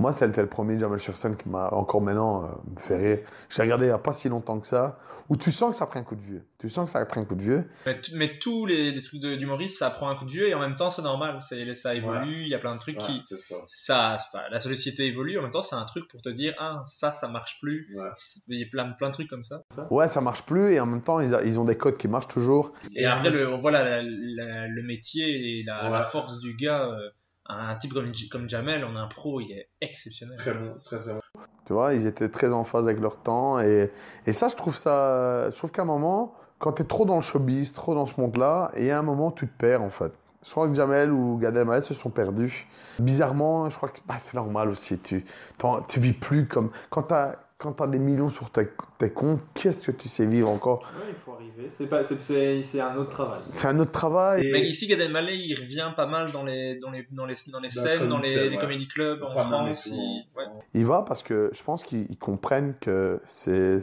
Moi, 0.00 0.12
c'était 0.12 0.40
le 0.42 0.48
premier 0.48 0.78
Jamel 0.78 0.98
sur 0.98 1.16
scène 1.16 1.36
qui 1.36 1.48
m'a 1.48 1.68
encore 1.74 2.00
maintenant 2.00 2.44
euh, 2.44 2.48
me 2.74 2.80
fait 2.80 2.96
rire. 2.96 3.18
J'ai 3.50 3.62
regardé 3.62 3.84
il 3.84 3.88
n'y 3.90 3.94
a 3.94 3.98
pas 3.98 4.12
si 4.14 4.28
longtemps 4.28 4.58
que 4.58 4.66
ça, 4.66 4.98
où 5.28 5.36
tu 5.36 5.50
sens 5.52 5.70
que 5.72 5.76
ça 5.76 5.86
pris 5.86 5.98
un 6.00 6.02
coup 6.04 6.16
de 6.16 6.22
vieux. 6.22 6.46
Tu 6.58 6.68
sens 6.68 6.86
que 6.86 6.90
ça 6.90 7.04
pris 7.04 7.20
un 7.20 7.24
coup 7.26 7.34
de 7.34 7.42
vieux. 7.42 7.68
Mais, 8.14 8.38
tous 8.38 8.64
les, 8.66 8.90
les 8.92 9.02
trucs 9.02 9.20
de- 9.20 9.36
d'humoriste, 9.36 9.78
ça 9.78 9.90
prend 9.90 10.08
un 10.08 10.16
coup 10.16 10.24
de 10.24 10.30
vieux 10.30 10.48
et 10.48 10.54
en 10.54 10.58
même 10.58 10.74
temps, 10.74 10.90
c'est 10.90 11.02
normal. 11.02 11.36
C'est, 11.40 11.74
ça 11.74 11.94
évolue, 11.94 12.42
il 12.42 12.48
y 12.48 12.54
a 12.54 12.58
plein 12.58 12.74
de 12.74 12.80
trucs 12.80 12.98
Ouais, 12.98 13.04
qui. 13.04 13.22
C'est 13.28 13.38
ça. 13.38 13.56
Ça, 13.68 14.18
la 14.50 14.58
société 14.58 15.06
évolue, 15.06 15.38
en 15.38 15.42
même 15.42 15.50
temps, 15.50 15.62
c'est 15.62 15.76
un 15.76 15.84
truc 15.84 16.08
pour 16.08 16.22
te 16.22 16.30
dire, 16.30 16.54
ah, 16.58 16.82
ça, 16.86 17.12
ça 17.12 17.28
marche 17.28 17.58
plus. 17.60 17.86
Ouais. 17.94 18.08
Il 18.48 18.58
y 18.58 18.62
a 18.62 18.66
plein, 18.70 18.90
plein 18.92 19.08
de 19.08 19.12
trucs 19.12 19.28
comme 19.28 19.44
ça. 19.44 19.62
Ouais, 19.90 20.08
ça 20.08 20.20
marche 20.22 20.44
plus 20.46 20.72
et 20.72 20.80
en 20.80 20.86
même 20.86 21.02
temps, 21.02 21.20
ils, 21.20 21.34
a- 21.34 21.42
ils 21.44 21.58
ont 21.58 21.64
des 21.66 21.76
codes 21.76 21.98
qui 21.98 22.08
marchent 22.08 22.28
toujours. 22.28 22.72
Et 22.96 23.04
après, 23.04 23.28
le, 23.30 23.50
la- 23.70 24.00
la- 24.02 24.66
le 24.66 24.82
métier 24.82 25.58
et 25.60 25.62
la, 25.64 25.84
Ouais. 25.84 25.90
la 25.90 26.02
force 26.02 26.38
du 26.38 26.54
gars. 26.56 26.86
euh, 26.88 27.10
un 27.52 27.74
type 27.76 27.92
comme, 27.92 28.12
comme 28.30 28.48
Jamel 28.48 28.84
en 28.84 28.96
impro, 28.96 29.40
il 29.40 29.52
est 29.52 29.68
exceptionnel. 29.80 30.36
Très 30.38 30.54
bon, 30.54 30.74
très 30.84 30.98
très 30.98 31.14
bon. 31.14 31.20
Tu 31.66 31.72
vois, 31.72 31.94
ils 31.94 32.06
étaient 32.06 32.28
très 32.28 32.52
en 32.52 32.64
phase 32.64 32.88
avec 32.88 33.00
leur 33.00 33.18
temps. 33.18 33.60
Et, 33.60 33.90
et 34.26 34.32
ça, 34.32 34.48
je 34.48 34.56
trouve 34.56 34.76
ça. 34.76 35.50
Je 35.50 35.56
trouve 35.56 35.70
qu'à 35.70 35.82
un 35.82 35.86
moment, 35.86 36.34
quand 36.58 36.72
tu 36.72 36.82
es 36.82 36.84
trop 36.84 37.04
dans 37.04 37.16
le 37.16 37.22
showbiz, 37.22 37.72
trop 37.72 37.94
dans 37.94 38.06
ce 38.06 38.20
monde-là, 38.20 38.70
et 38.74 38.90
à 38.90 38.98
un 38.98 39.02
moment, 39.02 39.30
tu 39.30 39.46
te 39.46 39.56
perds, 39.56 39.82
en 39.82 39.90
fait. 39.90 40.12
Je 40.44 40.50
crois 40.50 40.66
que 40.68 40.74
Jamel 40.74 41.12
ou 41.12 41.36
Gad 41.36 41.54
Elmaleh 41.56 41.82
se 41.82 41.92
sont 41.92 42.10
perdus. 42.10 42.66
Bizarrement, 42.98 43.68
je 43.68 43.76
crois 43.76 43.90
que 43.90 43.98
bah, 44.06 44.16
c'est 44.18 44.34
normal 44.34 44.70
aussi. 44.70 44.98
Tu, 44.98 45.24
t'en- 45.58 45.82
tu 45.82 46.00
vis 46.00 46.14
plus 46.14 46.48
comme. 46.48 46.70
Quand 46.88 47.02
tu 47.02 47.14
as, 47.14 47.38
des 47.88 47.98
millions 47.98 48.30
sur 48.30 48.50
tes, 48.50 48.68
tes 48.98 49.10
comptes, 49.10 49.40
qu'est-ce 49.54 49.90
que 49.90 49.92
tu 49.96 50.08
sais 50.08 50.26
vivre 50.26 50.48
encore? 50.48 50.80
Ouais, 50.80 51.04
il 51.10 51.14
faut 51.14 51.32
arriver. 51.32 51.70
C'est 51.76 51.86
pas, 51.86 52.02
c'est, 52.02 52.22
c'est, 52.22 52.62
c'est 52.62 52.80
un 52.80 52.96
autre 52.96 53.10
travail. 53.10 53.40
C'est 53.54 53.68
un 53.68 53.78
autre 53.78 53.92
travail. 53.92 54.48
Mais 54.52 54.62
ici, 54.62 54.86
Gad 54.86 55.00
Elmaleh, 55.00 55.36
il 55.36 55.54
revient 55.54 55.90
pas 55.94 56.06
mal 56.06 56.30
dans 56.32 56.44
les, 56.44 56.78
dans 56.78 56.90
les, 56.90 57.06
dans 57.10 57.26
les, 57.26 57.34
dans 57.52 57.60
les 57.60 57.70
scènes, 57.70 58.08
dans 58.08 58.18
les 58.18 58.56
comédie 58.58 58.84
les 58.84 58.88
clubs, 58.88 59.22
en 59.22 59.34
France. 59.34 59.86
il- 59.86 60.24
ouais. 60.36 60.44
Il 60.72 60.86
va 60.86 61.02
parce 61.02 61.22
que 61.22 61.50
je 61.52 61.62
pense 61.64 61.82
qu'ils 61.82 62.06
ils 62.10 62.16
comprennent 62.16 62.74
que 62.80 63.20
c'est 63.26 63.80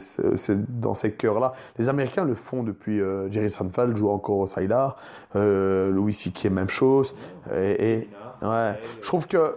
dans 0.68 0.94
ces 0.94 1.12
cœurs-là. 1.12 1.52
Les 1.78 1.88
Américains 1.88 2.24
le 2.24 2.34
font 2.34 2.62
depuis. 2.62 3.00
euh, 3.00 3.30
Jerry 3.30 3.50
Seinfeld 3.50 3.96
joue 3.96 4.08
encore 4.10 4.38
au 4.38 4.46
Saïlar, 4.48 4.96
euh, 5.36 5.90
Louis 5.90 6.14
C.K. 6.14 6.46
même 6.46 6.70
chose. 6.70 7.14
Et, 7.54 7.72
et- 7.90 8.08
ouais, 8.42 8.80
je 9.02 9.06
trouve 9.06 9.28
que 9.28 9.56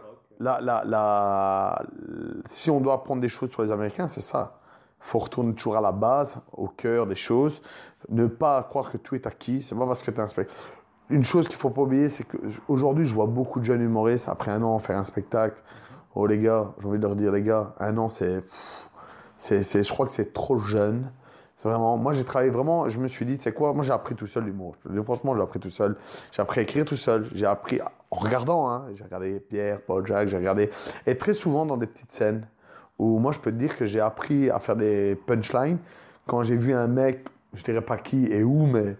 si 2.45 2.69
on 2.69 2.81
doit 2.81 2.93
apprendre 2.93 3.21
des 3.21 3.29
choses 3.29 3.51
sur 3.51 3.61
les 3.61 3.71
Américains, 3.71 4.07
c'est 4.07 4.21
ça. 4.21 4.59
faut 4.99 5.19
retourner 5.19 5.53
toujours 5.53 5.77
à 5.77 5.81
la 5.81 5.91
base, 5.91 6.41
au 6.53 6.67
cœur 6.67 7.07
des 7.07 7.15
choses. 7.15 7.61
Ne 8.09 8.27
pas 8.27 8.63
croire 8.63 8.91
que 8.91 8.97
tout 8.97 9.15
est 9.15 9.27
acquis. 9.27 9.61
C'est 9.61 9.75
pas 9.75 9.85
parce 9.85 10.03
que 10.03 10.11
tu 10.11 10.17
es 10.17 10.21
un 10.21 10.27
spectacle. 10.27 10.57
Une 11.09 11.23
chose 11.23 11.47
qu'il 11.47 11.57
faut 11.57 11.69
pas 11.69 11.81
oublier, 11.81 12.07
c'est 12.07 12.23
qu'aujourd'hui, 12.23 13.05
je 13.05 13.13
vois 13.13 13.27
beaucoup 13.27 13.59
de 13.59 13.65
jeunes 13.65 13.81
humoristes, 13.81 14.29
après 14.29 14.51
un 14.51 14.63
an, 14.63 14.79
faire 14.79 14.97
un 14.97 15.03
spectacle. 15.03 15.61
Oh 16.15 16.25
les 16.25 16.37
gars, 16.37 16.71
j'ai 16.79 16.87
envie 16.87 16.97
de 16.97 17.03
leur 17.03 17.15
dire, 17.15 17.31
les 17.31 17.41
gars, 17.41 17.73
un 17.79 17.97
an, 17.97 18.09
c'est. 18.09 18.43
c'est, 19.37 19.63
c'est 19.63 19.83
je 19.83 19.91
crois 19.91 20.05
que 20.05 20.11
c'est 20.11 20.33
trop 20.33 20.57
jeune. 20.57 21.11
C'est 21.57 21.67
vraiment. 21.67 21.97
Moi, 21.97 22.13
j'ai 22.13 22.23
travaillé 22.23 22.49
vraiment. 22.49 22.89
Je 22.89 22.99
me 22.99 23.07
suis 23.07 23.25
dit, 23.25 23.39
sais 23.39 23.53
quoi, 23.53 23.73
moi, 23.73 23.83
j'ai 23.83 23.93
appris 23.93 24.15
tout 24.15 24.27
seul 24.27 24.45
l'humour. 24.45 24.75
Franchement, 25.03 25.35
j'ai 25.35 25.41
appris 25.41 25.59
tout 25.59 25.69
seul. 25.69 25.97
J'ai 26.31 26.41
appris 26.41 26.61
à 26.61 26.63
écrire 26.63 26.85
tout 26.85 26.95
seul. 26.95 27.29
J'ai 27.33 27.45
appris 27.45 27.79
en 28.11 28.19
regardant. 28.19 28.69
Hein. 28.69 28.87
J'ai 28.93 29.03
regardé 29.03 29.39
Pierre, 29.39 29.81
Paul, 29.81 30.05
Jacques, 30.05 30.27
j'ai 30.27 30.37
regardé. 30.37 30.69
Et 31.07 31.17
très 31.17 31.33
souvent 31.33 31.65
dans 31.65 31.77
des 31.77 31.87
petites 31.87 32.11
scènes 32.11 32.45
où 32.99 33.17
moi, 33.17 33.31
je 33.31 33.39
peux 33.39 33.51
te 33.51 33.57
dire 33.57 33.75
que 33.75 33.85
j'ai 33.85 33.99
appris 33.99 34.49
à 34.51 34.59
faire 34.59 34.75
des 34.75 35.15
punchlines 35.15 35.79
quand 36.27 36.43
j'ai 36.43 36.55
vu 36.55 36.73
un 36.73 36.87
mec, 36.87 37.27
je 37.53 37.63
dirais 37.63 37.81
pas 37.81 37.97
qui 37.97 38.27
et 38.27 38.43
où, 38.43 38.65
mais 38.65 38.95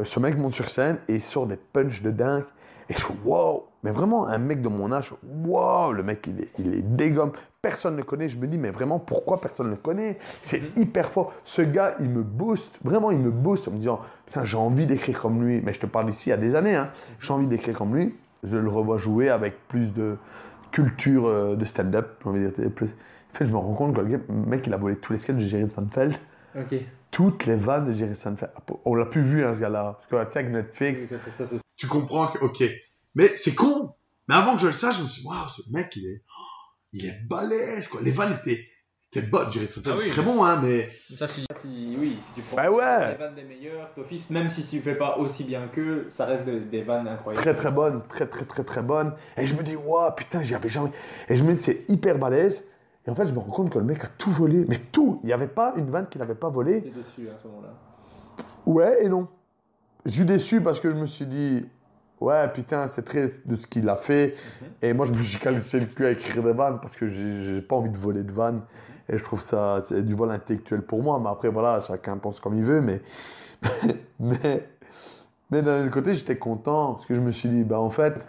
euh, 0.00 0.04
ce 0.04 0.18
mec 0.20 0.36
monte 0.36 0.54
sur 0.54 0.70
scène 0.70 0.98
et 1.08 1.14
il 1.14 1.20
sort 1.20 1.46
des 1.46 1.56
punchs 1.56 2.02
de 2.02 2.10
dingue. 2.10 2.44
Et 2.88 2.94
je 2.94 3.00
fais 3.00 3.14
wow! 3.24 3.64
Mais 3.82 3.90
vraiment, 3.90 4.26
un 4.26 4.38
mec 4.38 4.62
de 4.62 4.68
mon 4.68 4.92
âge, 4.92 5.12
wow! 5.44 5.92
Le 5.92 6.02
mec, 6.02 6.26
il 6.28 6.40
est, 6.40 6.58
il 6.58 6.74
est 6.74 6.82
dégomme. 6.82 7.32
Personne 7.60 7.94
ne 7.94 7.98
le 7.98 8.04
connaît. 8.04 8.28
Je 8.28 8.38
me 8.38 8.46
dis, 8.46 8.58
mais 8.58 8.70
vraiment, 8.70 8.98
pourquoi 8.98 9.40
personne 9.40 9.66
ne 9.66 9.72
le 9.72 9.76
connaît? 9.76 10.18
C'est 10.40 10.60
mhm. 10.60 10.82
hyper 10.82 11.10
fort. 11.10 11.32
Ce 11.44 11.62
gars, 11.62 11.96
il 12.00 12.08
me 12.08 12.22
booste. 12.22 12.78
Vraiment, 12.84 13.10
il 13.10 13.18
me 13.18 13.30
booste 13.30 13.68
en 13.68 13.72
me 13.72 13.78
disant, 13.78 14.00
putain, 14.24 14.44
j'ai 14.44 14.56
envie 14.56 14.86
d'écrire 14.86 15.20
comme 15.20 15.44
lui. 15.44 15.60
Mais 15.62 15.72
je 15.72 15.80
te 15.80 15.86
parle 15.86 16.08
ici 16.08 16.28
il 16.28 16.30
y 16.30 16.32
a 16.32 16.36
des 16.36 16.54
années, 16.54 16.76
hein. 16.76 16.90
J'ai 17.18 17.32
envie 17.32 17.48
d'écrire 17.48 17.76
comme 17.76 17.94
lui. 17.94 18.14
Je 18.46 18.56
le 18.56 18.70
revois 18.70 18.98
jouer 18.98 19.28
avec 19.28 19.68
plus 19.68 19.92
de 19.92 20.16
culture 20.70 21.26
euh, 21.26 21.56
de 21.56 21.64
stand-up. 21.64 22.18
Plus. 22.20 22.90
En 22.90 23.34
fait, 23.36 23.46
je 23.46 23.52
me 23.52 23.58
rends 23.58 23.74
compte 23.74 23.94
que 23.94 24.00
le 24.00 24.20
mec, 24.28 24.66
il 24.66 24.72
a 24.72 24.76
volé 24.76 24.96
tous 24.96 25.12
les 25.12 25.18
sketchs 25.18 25.36
de 25.36 25.40
Jerry 25.40 25.70
Seinfeld. 25.70 26.14
Ok 26.58 26.74
toutes 27.16 27.46
les 27.46 27.56
vannes 27.56 27.86
de 27.86 27.96
Jerry 27.96 28.14
Seinfeld. 28.14 28.52
On 28.84 28.94
l'a 28.94 29.06
plus 29.06 29.22
vu, 29.22 29.42
hein, 29.42 29.54
ce 29.54 29.60
gars-là. 29.60 29.94
Parce 29.94 30.06
que 30.06 30.16
avec 30.16 30.50
Netflix. 30.50 31.04
tu 31.74 31.86
comprends 31.86 32.28
que, 32.28 32.44
ok. 32.44 32.62
Mais 33.14 33.28
c'est 33.28 33.54
con. 33.54 33.94
Mais 34.28 34.34
avant 34.34 34.56
que 34.56 34.60
je 34.60 34.66
le 34.66 34.74
sache, 34.74 34.98
je 34.98 35.02
me 35.02 35.08
suis 35.08 35.22
dit, 35.22 35.28
waouh, 35.28 35.48
ce 35.48 35.62
mec, 35.70 35.96
il 35.96 36.06
est, 36.06 36.22
il 36.92 37.06
est 37.06 37.26
balèze, 37.26 37.88
quoi. 37.88 38.02
Les 38.02 38.10
vannes 38.10 38.36
étaient, 38.38 38.68
étaient 39.18 39.26
bonnes, 39.26 39.50
Jerry 39.50 39.66
Seinfeld. 39.66 40.00
Ah 40.02 40.10
très 40.10 40.22
bon, 40.22 40.44
hein, 40.44 40.60
mais. 40.62 40.88
Ça, 41.16 41.26
si, 41.26 41.46
oui, 41.98 42.18
si 42.26 42.34
tu 42.34 42.42
prends 42.42 42.56
bah 42.56 42.70
ouais. 42.70 43.12
les 43.12 43.16
vannes 43.16 43.34
des 43.34 43.44
meilleurs, 43.44 43.90
d'office, 43.96 44.30
même 44.30 44.48
si 44.48 44.66
tu 44.66 44.80
fais 44.80 44.94
pas 44.94 45.18
aussi 45.18 45.44
bien 45.44 45.68
qu'eux, 45.68 46.06
ça 46.08 46.24
reste 46.24 46.46
des, 46.46 46.82
vannes 46.82 47.08
incroyables. 47.08 47.42
Très, 47.42 47.54
très 47.54 47.70
bonnes. 47.70 48.02
Très, 48.08 48.26
très, 48.26 48.44
très, 48.44 48.64
très 48.64 48.82
bonnes. 48.82 49.12
Et 49.36 49.46
je 49.46 49.54
me 49.54 49.62
dis, 49.62 49.76
waouh, 49.76 50.10
putain, 50.14 50.42
j'y 50.42 50.54
avais 50.54 50.68
jamais. 50.68 50.90
Et 51.28 51.36
je 51.36 51.44
me 51.44 51.52
dis, 51.52 51.58
c'est 51.58 51.90
hyper 51.90 52.18
balèze. 52.18 52.64
Et 53.06 53.10
en 53.10 53.14
fait, 53.14 53.26
je 53.26 53.32
me 53.32 53.38
rends 53.38 53.50
compte 53.50 53.70
que 53.70 53.78
le 53.78 53.84
mec 53.84 54.02
a 54.04 54.08
tout 54.08 54.30
volé. 54.30 54.64
Mais 54.68 54.78
tout 54.78 55.20
Il 55.22 55.26
n'y 55.26 55.32
avait 55.32 55.46
pas 55.46 55.74
une 55.76 55.90
vanne 55.90 56.08
qu'il 56.08 56.20
n'avait 56.20 56.34
pas 56.34 56.48
volée. 56.48 56.82
T'es 56.82 56.90
déçu 56.90 57.28
à 57.28 57.38
ce 57.38 57.46
moment-là 57.46 57.74
Ouais 58.66 59.04
et 59.04 59.08
non. 59.08 59.28
Je 60.04 60.12
suis 60.12 60.24
déçu 60.24 60.60
parce 60.60 60.80
que 60.80 60.90
je 60.90 60.96
me 60.96 61.06
suis 61.06 61.26
dit, 61.26 61.64
ouais, 62.20 62.48
putain, 62.52 62.86
c'est 62.86 63.02
très 63.02 63.26
de 63.44 63.54
ce 63.54 63.66
qu'il 63.66 63.88
a 63.88 63.96
fait. 63.96 64.34
Mhm. 64.34 64.68
Et 64.82 64.92
moi, 64.92 65.06
je 65.06 65.12
me 65.12 65.22
suis 65.22 65.38
calcé 65.38 65.80
le 65.80 65.86
cul 65.86 66.06
à 66.06 66.10
écrire 66.10 66.42
des 66.42 66.52
vannes 66.52 66.78
parce 66.80 66.96
que 66.96 67.06
j'ai 67.06 67.62
pas 67.62 67.76
envie 67.76 67.90
de 67.90 67.96
voler 67.96 68.24
de 68.24 68.32
vannes. 68.32 68.62
Et 69.08 69.18
je 69.18 69.24
trouve 69.24 69.40
ça, 69.40 69.80
du 69.90 70.14
vol 70.14 70.30
intellectuel 70.30 70.82
pour 70.82 71.02
moi. 71.02 71.20
Mais 71.22 71.30
après, 71.30 71.48
voilà, 71.48 71.80
chacun 71.80 72.18
pense 72.18 72.40
comme 72.40 72.56
il 72.56 72.64
veut. 72.64 72.80
Mais, 72.80 73.00
mais, 74.20 74.68
mais 75.50 75.62
d'un 75.62 75.82
autre 75.82 75.92
côté, 75.92 76.12
j'étais 76.12 76.38
content 76.38 76.94
parce 76.94 77.06
que 77.06 77.14
je 77.14 77.20
me 77.20 77.30
suis 77.30 77.48
dit, 77.48 77.64
bah, 77.64 77.80
en 77.80 77.90
fait, 77.90 78.28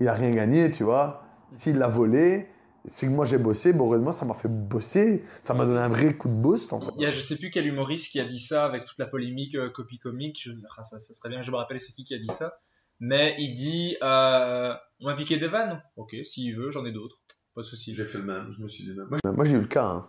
il 0.00 0.08
a 0.08 0.14
rien 0.14 0.30
gagné, 0.30 0.70
tu 0.70 0.84
vois. 0.84 1.22
S'il 1.54 1.78
l'a 1.78 1.88
volé, 1.88 2.48
c'est 2.86 3.06
que 3.06 3.12
moi 3.12 3.24
j'ai 3.24 3.38
bossé, 3.38 3.72
bon, 3.72 3.86
heureusement 3.86 4.12
ça 4.12 4.24
m'a 4.24 4.34
fait 4.34 4.48
bosser, 4.48 5.24
ça 5.42 5.54
m'a 5.54 5.66
donné 5.66 5.80
un 5.80 5.88
vrai 5.88 6.14
coup 6.14 6.28
de 6.28 6.34
boost. 6.34 6.72
En 6.72 6.80
fait. 6.80 6.92
Il 6.96 7.02
y 7.02 7.06
a 7.06 7.10
je 7.10 7.20
sais 7.20 7.36
plus 7.36 7.50
quel 7.50 7.66
humoriste 7.66 8.10
qui 8.10 8.20
a 8.20 8.24
dit 8.24 8.40
ça 8.40 8.64
avec 8.64 8.84
toute 8.84 8.98
la 8.98 9.06
polémique 9.06 9.54
euh, 9.56 9.70
copie 9.70 9.98
comique, 9.98 10.48
ah, 10.76 10.82
ça, 10.82 10.98
serait 10.98 11.28
bien 11.28 11.40
que 11.40 11.46
je 11.46 11.50
me 11.50 11.56
rappelle 11.56 11.80
c'est 11.80 11.92
qui 11.92 12.04
qui 12.04 12.14
a 12.14 12.18
dit 12.18 12.26
ça, 12.26 12.60
mais 13.00 13.34
il 13.38 13.54
dit 13.54 13.96
euh, 14.02 14.72
on 15.00 15.06
m'a 15.06 15.14
piqué 15.14 15.36
des 15.36 15.48
vannes, 15.48 15.82
ok 15.96 16.16
s'il 16.22 16.56
veut 16.56 16.70
j'en 16.70 16.84
ai 16.84 16.92
d'autres, 16.92 17.20
pas 17.56 17.62
de 17.62 17.66
souci. 17.66 17.94
J'ai 17.94 18.04
fait 18.04 18.18
le 18.18 18.24
même, 18.24 18.52
je 18.56 18.62
me 18.62 18.68
suis 18.68 18.84
dit. 18.84 18.94
Moi, 19.24 19.44
j'ai 19.46 19.56
eu 19.56 19.60
le 19.60 19.66
cas, 19.66 19.86
hein. 19.86 20.06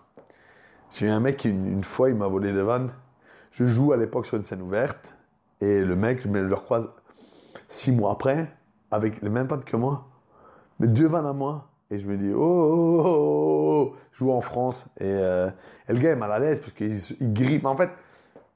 j'ai 0.91 1.07
eu 1.07 1.09
un 1.09 1.21
mec 1.21 1.37
qui 1.37 1.49
une, 1.49 1.83
fois 1.83 2.09
il 2.09 2.15
m'a 2.15 2.27
volé 2.27 2.51
des 2.51 2.61
vannes, 2.61 2.91
je 3.51 3.65
joue 3.65 3.93
à 3.93 3.97
l'époque 3.97 4.25
sur 4.25 4.35
une 4.35 4.43
scène 4.43 4.61
ouverte 4.61 5.15
et 5.61 5.81
le 5.81 5.95
mec 5.95 6.21
je 6.21 6.27
le 6.27 6.55
croise 6.55 6.91
six 7.69 7.93
mois 7.93 8.11
après 8.11 8.53
avec 8.91 9.21
les 9.21 9.29
mêmes 9.29 9.47
pattes 9.47 9.63
que 9.63 9.77
moi, 9.77 10.09
mais 10.79 10.87
deux 10.87 11.07
vannes 11.07 11.25
à 11.25 11.33
moi. 11.33 11.71
Et 11.89 11.97
je 11.97 12.05
me 12.05 12.17
dis, 12.17 12.33
oh, 12.33 12.37
oh, 12.37 13.01
oh, 13.05 13.93
oh, 13.93 13.95
je 14.11 14.17
joue 14.17 14.31
en 14.33 14.41
France. 14.41 14.87
Et, 14.99 15.05
euh, 15.05 15.49
et, 15.87 15.93
le 15.93 15.99
gars 15.99 16.11
est 16.11 16.17
mal 16.17 16.33
à 16.33 16.39
l'aise 16.39 16.59
parce 16.59 16.73
qu'il 16.73 16.91
il 17.21 17.31
grippe. 17.31 17.65
En 17.65 17.77
fait, 17.77 17.89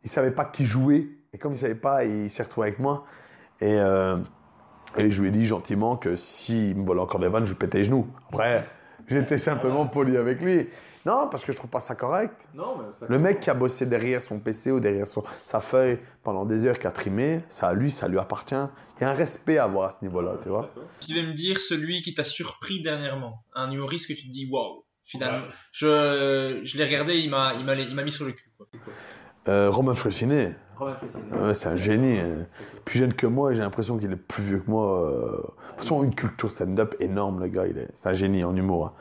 il 0.03 0.09
savait 0.09 0.31
pas 0.31 0.43
qui 0.43 0.65
jouait. 0.65 1.07
Et 1.31 1.37
comme 1.37 1.53
il 1.53 1.57
savait 1.57 1.75
pas, 1.75 2.03
il 2.03 2.29
s'est 2.29 2.43
retrouvé 2.43 2.67
avec 2.67 2.79
moi. 2.79 3.05
Et, 3.61 3.79
euh, 3.79 4.17
et 4.97 5.09
je 5.09 5.21
lui 5.21 5.29
ai 5.29 5.31
dit 5.31 5.45
gentiment 5.45 5.95
que 5.95 6.17
s'il 6.17 6.75
me 6.75 6.85
volait 6.85 6.99
encore 6.99 7.21
des 7.21 7.29
vannes, 7.29 7.45
je 7.45 7.51
lui 7.51 7.57
pétais 7.57 7.77
les 7.77 7.83
genoux. 7.85 8.05
Après, 8.27 8.65
j'étais 9.07 9.37
simplement 9.37 9.87
poli 9.87 10.17
avec 10.17 10.41
lui. 10.41 10.67
Non, 11.05 11.27
parce 11.29 11.43
que 11.43 11.51
je 11.51 11.57
trouve 11.57 11.69
pas 11.69 11.79
ça 11.79 11.95
correct. 11.95 12.47
Non, 12.53 12.77
mais 12.77 13.07
le 13.07 13.19
mec 13.19 13.39
qui 13.39 13.49
a 13.49 13.53
bossé 13.53 13.85
derrière 13.85 14.21
son 14.21 14.39
PC 14.39 14.71
ou 14.71 14.79
derrière 14.79 15.07
son, 15.07 15.23
sa 15.43 15.59
feuille 15.59 15.99
pendant 16.23 16.45
des 16.45 16.65
heures, 16.65 16.77
qui 16.77 16.85
a 16.85 16.91
trimé, 16.91 17.41
ça 17.49 17.69
à 17.69 17.73
lui, 17.73 17.89
ça 17.89 18.07
lui 18.07 18.19
appartient. 18.19 18.55
Il 18.97 19.01
y 19.01 19.03
a 19.05 19.09
un 19.09 19.13
respect 19.13 19.57
à 19.57 19.63
avoir 19.63 19.89
à 19.89 19.91
ce 19.91 20.03
niveau-là, 20.03 20.35
tu 20.43 20.49
vois. 20.49 20.71
Tu 20.99 21.13
veux 21.13 21.23
me 21.23 21.33
dire 21.33 21.57
celui 21.57 22.01
qui 22.01 22.13
t'a 22.13 22.23
surpris 22.23 22.81
dernièrement, 22.81 23.43
un 23.55 23.71
humoriste 23.71 24.07
que 24.07 24.13
tu 24.13 24.27
te 24.27 24.31
dis 24.31 24.47
waouh, 24.51 24.85
finalement. 25.03 25.47
Je, 25.71 26.61
je 26.63 26.77
l'ai 26.77 26.85
regardé, 26.85 27.17
il 27.17 27.29
m'a, 27.29 27.53
il 27.55 27.65
m'a, 27.95 28.03
mis 28.03 28.11
sur 28.11 28.25
le 28.25 28.33
cul. 28.33 28.51
Quoi. 28.57 28.67
Euh, 29.47 29.71
Romain 29.71 29.95
Fressinet. 29.95 30.55
C'est 31.53 31.69
un 31.69 31.75
génie. 31.75 32.19
Hein. 32.19 32.47
Plus 32.85 32.99
jeune 32.99 33.13
que 33.13 33.27
moi, 33.27 33.53
j'ai 33.53 33.61
l'impression 33.61 33.97
qu'il 33.97 34.11
est 34.11 34.15
plus 34.15 34.43
vieux 34.43 34.59
que 34.59 34.69
moi. 34.69 35.01
Euh... 35.01 35.37
De 35.37 35.41
toute 35.41 35.79
façon, 35.79 36.03
une 36.03 36.15
culture 36.15 36.49
stand-up 36.49 36.95
énorme, 36.99 37.39
le 37.39 37.47
gars. 37.47 37.67
Il 37.67 37.77
est... 37.77 37.89
C'est 37.93 38.09
un 38.09 38.13
génie 38.13 38.43
en 38.43 38.55
humour. 38.55 38.87
Hein. 38.87 38.93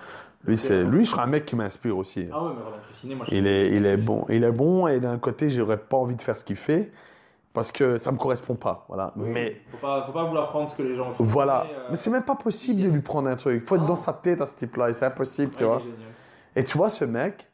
Lui, 0.46 0.56
c'est, 0.56 0.84
lui, 0.84 1.04
je 1.04 1.10
serais 1.10 1.22
un 1.22 1.26
mec 1.26 1.44
qui 1.44 1.54
m'inspire 1.54 1.98
aussi. 1.98 2.28
Ah 2.32 2.42
ouais, 2.42 2.50
mais 2.56 2.62
Romain 2.62 2.80
Fressinet, 2.82 3.14
moi, 3.14 3.26
je 3.28 3.34
il 3.34 3.46
est, 3.46 3.72
il 3.72 3.84
est 3.84 3.98
bon. 3.98 4.24
Il 4.30 4.42
est 4.42 4.52
bon, 4.52 4.86
et 4.86 4.98
d'un 4.98 5.18
côté, 5.18 5.50
j'aurais 5.50 5.76
pas 5.76 5.98
envie 5.98 6.16
de 6.16 6.22
faire 6.22 6.36
ce 6.36 6.44
qu'il 6.44 6.56
fait 6.56 6.90
parce 7.52 7.72
que 7.72 7.98
ça 7.98 8.12
me 8.12 8.16
correspond 8.16 8.54
pas, 8.54 8.86
voilà. 8.88 9.12
Mais 9.16 9.60
faut 9.72 9.76
pas, 9.78 10.04
faut 10.06 10.12
pas 10.12 10.24
vouloir 10.24 10.48
prendre 10.48 10.70
ce 10.70 10.76
que 10.76 10.82
les 10.82 10.94
gens 10.94 11.12
font. 11.12 11.24
Voilà. 11.24 11.66
Mais, 11.66 11.74
euh, 11.74 11.86
mais 11.90 11.96
c'est 11.96 12.10
même 12.10 12.22
pas 12.22 12.36
possible 12.36 12.80
de 12.80 12.88
lui 12.88 13.00
prendre 13.00 13.28
un 13.28 13.36
truc. 13.36 13.60
Il 13.62 13.68
faut 13.68 13.76
être 13.76 13.86
dans 13.86 13.96
sa 13.96 14.12
tête 14.12 14.40
à 14.40 14.46
ce 14.46 14.54
type-là, 14.54 14.88
et 14.88 14.92
c'est 14.92 15.04
impossible, 15.04 15.52
tu 15.54 15.64
vois. 15.64 15.82
Et 16.56 16.64
tu 16.64 16.78
vois, 16.78 16.90
ce 16.90 17.04
mec, 17.04 17.49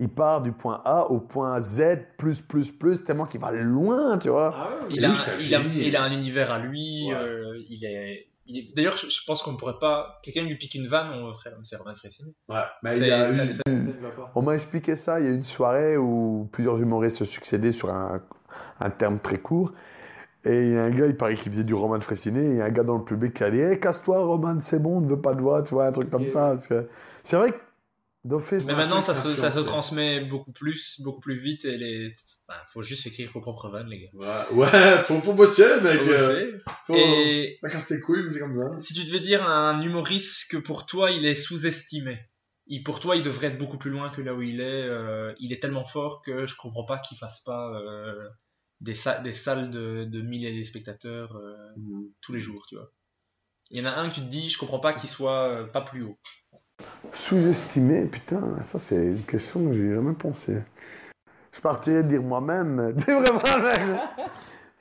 il 0.00 0.08
part 0.08 0.42
du 0.42 0.52
point 0.52 0.82
A 0.84 1.10
au 1.10 1.20
point 1.20 1.60
Z, 1.60 1.98
plus, 2.18 2.40
plus, 2.40 2.72
plus, 2.72 3.04
tellement 3.04 3.26
qu'il 3.26 3.40
va 3.40 3.52
loin, 3.52 4.18
tu 4.18 4.28
vois. 4.28 4.54
Ah 4.56 4.70
il, 4.90 5.04
a, 5.04 5.14
il, 5.40 5.54
a, 5.54 5.60
il, 5.60 5.96
a, 5.96 6.02
un 6.02 6.12
univers 6.12 6.50
à 6.50 6.58
lui, 6.58 7.12
euh, 7.12 7.60
il 7.68 7.84
est 7.84 8.28
D'ailleurs, 8.76 8.96
je, 8.96 9.24
pense 9.26 9.42
qu'on 9.42 9.52
ne 9.52 9.56
pourrait 9.56 9.78
pas. 9.80 10.20
Quelqu'un 10.22 10.42
lui 10.42 10.56
pique 10.56 10.74
une 10.74 10.86
vanne, 10.86 11.08
on 11.10 11.32
ferait. 11.32 11.54
C'est 11.62 11.76
Romain 11.76 11.94
Fressinet. 11.94 12.34
Ouais, 12.48 12.56
mais 12.82 12.98
il 12.98 13.06
y 13.06 13.10
a 13.10 13.30
On 14.34 14.42
m'a 14.42 14.54
expliqué 14.54 14.96
ça. 14.96 15.18
Il 15.18 15.26
y 15.26 15.28
a 15.30 15.32
une 15.32 15.44
soirée 15.44 15.96
où 15.96 16.46
plusieurs 16.52 16.78
humoristes 16.78 17.18
se 17.18 17.24
succédaient 17.24 17.72
sur 17.72 17.90
un, 17.90 18.22
un 18.80 18.90
terme 18.90 19.18
très 19.18 19.38
court. 19.38 19.72
Et 20.44 20.60
il 20.60 20.72
y 20.74 20.76
a 20.76 20.84
un 20.84 20.90
gars, 20.90 21.06
il 21.06 21.16
paraît 21.16 21.36
qu'il 21.36 21.50
faisait 21.50 21.64
du 21.64 21.72
Roman 21.72 22.00
Fressinet. 22.02 22.44
Et 22.44 22.50
il 22.50 22.56
y 22.56 22.60
a 22.60 22.66
un 22.66 22.70
gars 22.70 22.82
dans 22.82 22.98
le 22.98 23.04
public 23.04 23.32
qui 23.32 23.44
a 23.44 23.50
dit 23.50 23.60
hey, 23.60 23.80
Casse-toi, 23.80 24.22
Roman, 24.22 24.60
c'est 24.60 24.78
bon, 24.78 24.98
on 24.98 25.00
ne 25.00 25.08
veut 25.08 25.20
pas 25.20 25.32
de 25.32 25.40
voix, 25.40 25.62
tu 25.62 25.72
vois, 25.72 25.86
un 25.86 25.92
truc 25.92 26.10
comme 26.10 26.26
ça. 26.26 26.54
C'est 27.22 27.36
vrai 27.36 27.50
que 27.50 27.56
d'office. 28.24 28.66
Mais 28.66 28.74
maintenant, 28.74 29.02
ça 29.02 29.14
se, 29.14 29.34
ça 29.36 29.52
se 29.52 29.60
transmet 29.60 30.20
beaucoup 30.20 30.52
plus, 30.52 31.00
beaucoup 31.00 31.20
plus 31.20 31.38
vite. 31.38 31.64
Et 31.64 31.78
les 31.78 32.12
bah, 32.46 32.62
faut 32.68 32.82
juste 32.82 33.06
écrire 33.06 33.30
vos 33.32 33.40
propres 33.40 33.70
vannes, 33.70 33.88
les 33.88 34.00
gars. 34.00 34.10
Ouais, 34.12 34.56
ouais 34.56 34.98
faut, 35.04 35.20
faut 35.22 35.32
bosser, 35.32 35.80
mec. 35.82 35.98
Faut 35.98 36.06
bosser. 36.06 36.54
Faut... 36.86 36.94
Et 36.94 37.56
ça 37.60 37.70
casse 37.70 37.88
tes 37.88 38.00
couilles, 38.00 38.22
mais 38.22 38.30
c'est 38.30 38.40
comme 38.40 38.58
ça. 38.58 38.80
Si 38.80 38.92
tu 38.92 39.04
devais 39.04 39.20
dire 39.20 39.42
à 39.48 39.70
un 39.70 39.80
humoriste 39.80 40.50
que 40.50 40.58
pour 40.58 40.84
toi, 40.84 41.10
il 41.10 41.24
est 41.24 41.34
sous-estimé, 41.34 42.18
pour 42.84 43.00
toi, 43.00 43.16
il 43.16 43.22
devrait 43.22 43.48
être 43.48 43.58
beaucoup 43.58 43.78
plus 43.78 43.90
loin 43.90 44.10
que 44.10 44.20
là 44.20 44.34
où 44.34 44.42
il 44.42 44.60
est, 44.60 44.84
euh, 44.84 45.34
il 45.38 45.52
est 45.52 45.60
tellement 45.60 45.84
fort 45.84 46.22
que 46.22 46.46
je 46.46 46.56
comprends 46.56 46.84
pas 46.84 46.98
qu'il 46.98 47.18
fasse 47.18 47.40
pas 47.40 47.72
euh, 47.74 48.28
des, 48.80 48.94
des 49.22 49.32
salles 49.32 49.70
de, 49.70 50.04
de 50.04 50.22
milliers 50.22 50.56
de 50.56 50.62
spectateurs 50.64 51.36
euh, 51.36 51.56
mm. 51.76 52.08
tous 52.20 52.32
les 52.32 52.40
jours, 52.40 52.66
tu 52.68 52.76
vois. 52.76 52.90
Il 53.70 53.78
y 53.78 53.82
en 53.82 53.90
a 53.90 53.94
un 53.94 54.08
que 54.08 54.14
tu 54.14 54.20
te 54.20 54.26
dis, 54.26 54.50
je 54.50 54.58
comprends 54.58 54.80
pas 54.80 54.92
qu'il 54.92 55.08
soit 55.08 55.70
pas 55.72 55.80
plus 55.80 56.02
haut. 56.02 56.18
Sous-estimé, 57.12 58.06
putain, 58.06 58.62
ça 58.64 58.78
c'est 58.78 59.06
une 59.06 59.22
question 59.22 59.68
que 59.68 59.74
j'ai 59.74 59.94
jamais 59.94 60.14
pensé 60.14 60.62
je 61.54 61.60
partirais 61.60 62.02
dire 62.04 62.22
moi-même. 62.22 62.94
C'est 62.98 63.12
vraiment 63.12 63.40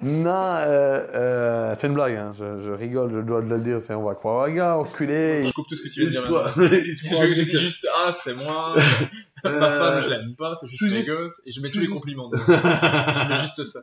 Non, 0.01 0.31
euh, 0.31 1.07
euh, 1.15 1.75
c'est 1.77 1.87
une 1.87 1.93
blague, 1.93 2.15
hein. 2.15 2.33
je, 2.37 2.59
je, 2.59 2.71
rigole, 2.71 3.13
je 3.13 3.19
dois 3.19 3.39
le 3.39 3.59
dire, 3.59 3.77
on 3.91 4.03
va 4.03 4.15
croire, 4.15 4.51
gars, 4.51 4.77
enculé. 4.77 5.45
Je 5.45 5.53
coupe 5.53 5.67
tout 5.69 5.77
ce 5.77 5.83
que 5.83 5.87
tu 5.87 6.03
veux 6.03 6.09
dire. 6.09 6.23
je, 6.57 7.33
je 7.33 7.43
dis 7.43 7.57
juste, 7.57 7.87
ah, 7.95 8.11
c'est 8.11 8.33
moi, 8.33 8.75
ma 9.45 9.71
femme, 9.71 10.01
je 10.01 10.09
l'aime 10.09 10.35
pas, 10.37 10.55
c'est 10.59 10.67
juste 10.67 10.83
mes 10.83 11.05
gosses, 11.05 11.41
et 11.45 11.53
je 11.53 11.61
mets 11.61 11.69
tous 11.69 11.79
les 11.79 11.87
compliments. 11.87 12.29
je 12.33 13.29
mets 13.29 13.35
juste 13.37 13.63
ça. 13.63 13.79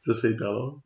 Ça 0.00 0.14
serait 0.14 0.32
hyper 0.32 0.52
drôle. 0.52 0.78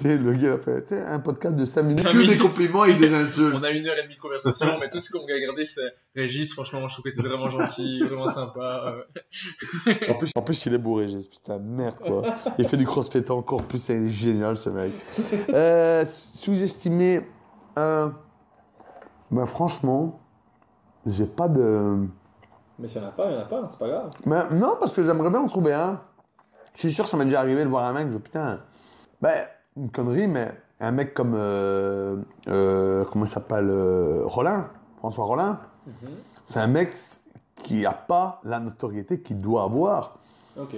Sais, 0.00 0.16
le 0.16 0.32
gars, 0.32 0.38
il 0.40 0.48
a 0.48 0.58
fait 0.58 0.98
un 1.02 1.20
podcast 1.20 1.54
de 1.54 1.66
5 1.66 1.82
minutes. 1.82 2.00
Cinq 2.00 2.12
Que 2.12 2.26
des 2.26 2.38
compliments 2.38 2.86
et 2.86 2.94
des 2.94 3.12
insultes. 3.12 3.54
On 3.58 3.62
a 3.62 3.70
une 3.70 3.86
heure 3.86 3.98
et 3.98 4.04
demie 4.04 4.14
de 4.14 4.20
conversation, 4.20 4.66
mais 4.80 4.88
tout 4.88 4.98
ce 4.98 5.10
qu'on 5.10 5.26
a 5.26 5.38
gardé, 5.38 5.66
c'est 5.66 5.92
Régis. 6.16 6.54
Franchement, 6.54 6.88
je 6.88 6.94
trouve 6.94 7.04
que 7.04 7.14
t'es 7.14 7.20
vraiment 7.20 7.50
gentil, 7.50 8.02
vraiment 8.08 8.30
sympa. 8.30 8.94
En 10.08 10.14
plus, 10.14 10.30
en 10.34 10.40
plus, 10.40 10.64
il 10.64 10.72
est 10.72 10.78
bourré, 10.78 11.10
j'ai 11.10 11.18
dit, 11.18 11.28
putain, 11.28 11.58
merde, 11.58 11.98
quoi. 11.98 12.34
Il 12.56 12.66
fait 12.66 12.78
du 12.78 12.86
crossfit 12.86 13.22
encore 13.28 13.62
plus, 13.64 13.78
c'est 13.78 14.08
génial, 14.08 14.56
ce 14.56 14.70
mec. 14.70 14.92
Euh, 15.50 16.02
Sous-estimé, 16.06 17.20
euh, 17.78 18.08
ben, 19.30 19.44
franchement, 19.44 20.18
j'ai 21.04 21.26
pas 21.26 21.48
de... 21.48 22.06
Mais 22.78 22.88
s'il 22.88 23.02
n'y 23.02 23.06
en 23.06 23.10
a 23.10 23.12
pas, 23.12 23.24
il 23.26 23.32
n'y 23.32 23.36
en 23.36 23.40
a 23.40 23.44
pas, 23.44 23.68
c'est 23.68 23.78
pas 23.78 23.88
grave. 23.88 24.10
Ben, 24.24 24.48
non, 24.52 24.76
parce 24.80 24.94
que 24.94 25.02
j'aimerais 25.02 25.28
bien 25.28 25.40
en 25.40 25.46
trouver 25.46 25.74
un. 25.74 26.00
Je 26.72 26.80
suis 26.80 26.90
sûr 26.90 27.04
que 27.04 27.10
ça 27.10 27.18
m'est 27.18 27.26
déjà 27.26 27.40
arrivé 27.40 27.62
de 27.64 27.68
voir 27.68 27.84
un 27.84 27.92
mec, 27.92 28.06
je 28.06 28.16
dis, 28.16 28.22
putain, 28.22 28.60
ben, 29.20 29.34
une 29.76 29.90
connerie, 29.90 30.28
mais 30.28 30.50
un 30.80 30.92
mec 30.92 31.14
comme, 31.14 31.34
euh, 31.34 32.16
euh, 32.48 33.04
comment 33.10 33.24
il 33.24 33.28
s'appelle, 33.28 33.68
euh, 33.68 34.22
Rollin, 34.24 34.70
François 34.98 35.24
Rollin, 35.24 35.60
c'est 36.46 36.60
un 36.60 36.66
mec 36.66 36.94
qui 37.56 37.84
a 37.86 37.92
pas 37.92 38.40
la 38.44 38.60
notoriété 38.60 39.20
qu'il 39.20 39.40
doit 39.40 39.64
avoir. 39.64 40.18
Ok. 40.58 40.74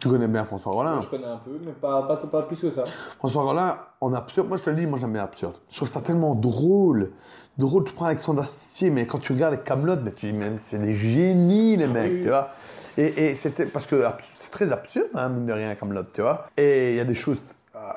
Tu 0.00 0.08
connais 0.08 0.28
bien 0.28 0.44
François 0.44 0.72
Rollin? 0.72 1.00
Je 1.00 1.08
connais 1.08 1.26
un 1.26 1.38
peu, 1.38 1.58
mais 1.64 1.72
pas, 1.72 2.02
pas, 2.02 2.16
pas 2.16 2.42
plus 2.42 2.60
que 2.60 2.70
ça. 2.70 2.84
François 3.18 3.42
Rollin, 3.42 3.76
en 4.00 4.12
absurde, 4.12 4.46
moi 4.46 4.56
je 4.56 4.62
te 4.62 4.70
le 4.70 4.76
dis, 4.76 4.86
moi 4.86 4.98
j'aime 4.98 5.12
bien 5.12 5.24
absurde. 5.24 5.54
Je 5.70 5.76
trouve 5.76 5.88
ça 5.88 6.00
tellement 6.00 6.34
drôle. 6.34 7.10
Drôle, 7.56 7.84
tu 7.84 7.92
prends 7.92 8.06
Alexandre 8.06 8.40
Astier, 8.42 8.90
mais 8.90 9.06
quand 9.06 9.18
tu 9.18 9.32
regardes 9.32 9.54
les 9.54 9.60
Camelot, 9.60 9.96
mais 10.04 10.12
tu 10.12 10.26
dis 10.30 10.32
même, 10.32 10.58
c'est 10.58 10.78
des 10.78 10.94
génies 10.94 11.76
les 11.76 11.88
mecs, 11.88 12.12
oui. 12.12 12.20
tu 12.20 12.28
vois. 12.28 12.50
Et, 12.96 13.30
et 13.30 13.34
c'était, 13.34 13.66
parce 13.66 13.86
que 13.86 14.04
c'est 14.22 14.52
très 14.52 14.70
absurde, 14.70 15.08
hein, 15.14 15.28
mine 15.30 15.46
de 15.46 15.52
rien, 15.52 15.74
Camelot, 15.74 16.04
tu 16.12 16.20
vois. 16.20 16.46
Et 16.56 16.92
il 16.92 16.96
y 16.96 17.00
a 17.00 17.04
des 17.04 17.16
choses, 17.16 17.38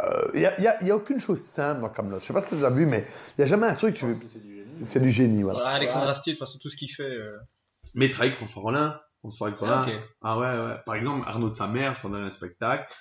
euh, 0.04 0.32
il 0.34 0.42
y, 0.42 0.46
a, 0.46 0.58
il 0.60 0.64
y 0.64 0.68
a- 0.68 0.78
il 0.82 0.88
y 0.88 0.92
a 0.92 0.96
aucune 0.96 1.20
chose 1.20 1.42
simple 1.42 1.82
dans 1.82 1.90
Camelot. 1.90 2.20
Je 2.20 2.26
sais 2.26 2.34
pas 2.34 2.42
si 2.42 2.50
tu 2.50 2.54
as 2.54 2.58
déjà 2.58 2.70
vu, 2.70 2.86
mais 2.86 3.06
il 3.38 3.42
y 3.42 3.44
a 3.44 3.48
jamais 3.48 3.68
un 3.68 3.74
truc, 3.76 3.96
tu- 3.96 4.06
C'est 4.32 4.40
du 4.42 4.56
génie. 4.56 4.86
c'est 4.86 5.00
du 5.00 5.10
génie, 5.10 5.44
voilà. 5.44 5.68
Alexandre 5.70 6.08
Astier, 6.10 6.34
de 6.34 6.38
toute 6.38 6.48
façon, 6.48 6.60
tout 6.60 6.70
ce 6.70 6.76
qu'il 6.78 6.92
fait. 6.92 7.04
euh, 7.04 7.38
Mais 7.94 8.06
il 8.08 8.12
travaille 8.12 8.30
avec 8.30 8.40
François 8.40 8.62
Rollin. 8.62 9.02
François 9.20 9.52
Rollin. 9.52 9.86
Ah. 9.86 9.92
Ah 10.22 10.40
ouais, 10.40 10.48
ouais. 10.72 10.78
Par 10.86 10.96
exemple, 10.96 11.28
Arnaud 11.28 11.50
de 11.50 11.56
sa 11.56 11.68
mère, 11.68 12.00
son 12.02 12.10
dernier 12.10 12.32
spectacle, 12.32 12.92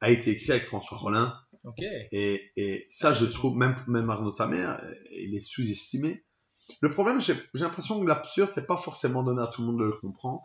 a 0.00 0.10
été 0.10 0.30
écrit 0.30 0.52
avec 0.52 0.66
François 0.66 0.96
Rollin. 0.98 1.34
Ok. 1.64 1.82
Et, 2.12 2.50
et 2.56 2.86
ça, 2.88 3.12
je 3.12 3.24
trouve, 3.26 3.56
même, 3.56 3.74
même 3.88 4.08
Arnaud 4.10 4.30
de 4.30 4.34
sa 4.36 4.46
mère, 4.46 4.80
euh, 4.82 4.92
il 5.12 5.34
est 5.36 5.40
sous-estimé. 5.40 6.24
Le 6.80 6.90
problème, 6.90 7.20
j'ai 7.20 7.34
j'ai 7.54 7.64
l'impression 7.64 8.00
que 8.00 8.06
l'absurde, 8.06 8.50
c'est 8.52 8.66
pas 8.66 8.76
forcément 8.76 9.22
donné 9.22 9.42
à 9.42 9.46
tout 9.46 9.62
le 9.62 9.68
monde 9.68 9.78
de 9.80 9.84
le 9.84 9.92
comprendre. 9.92 10.42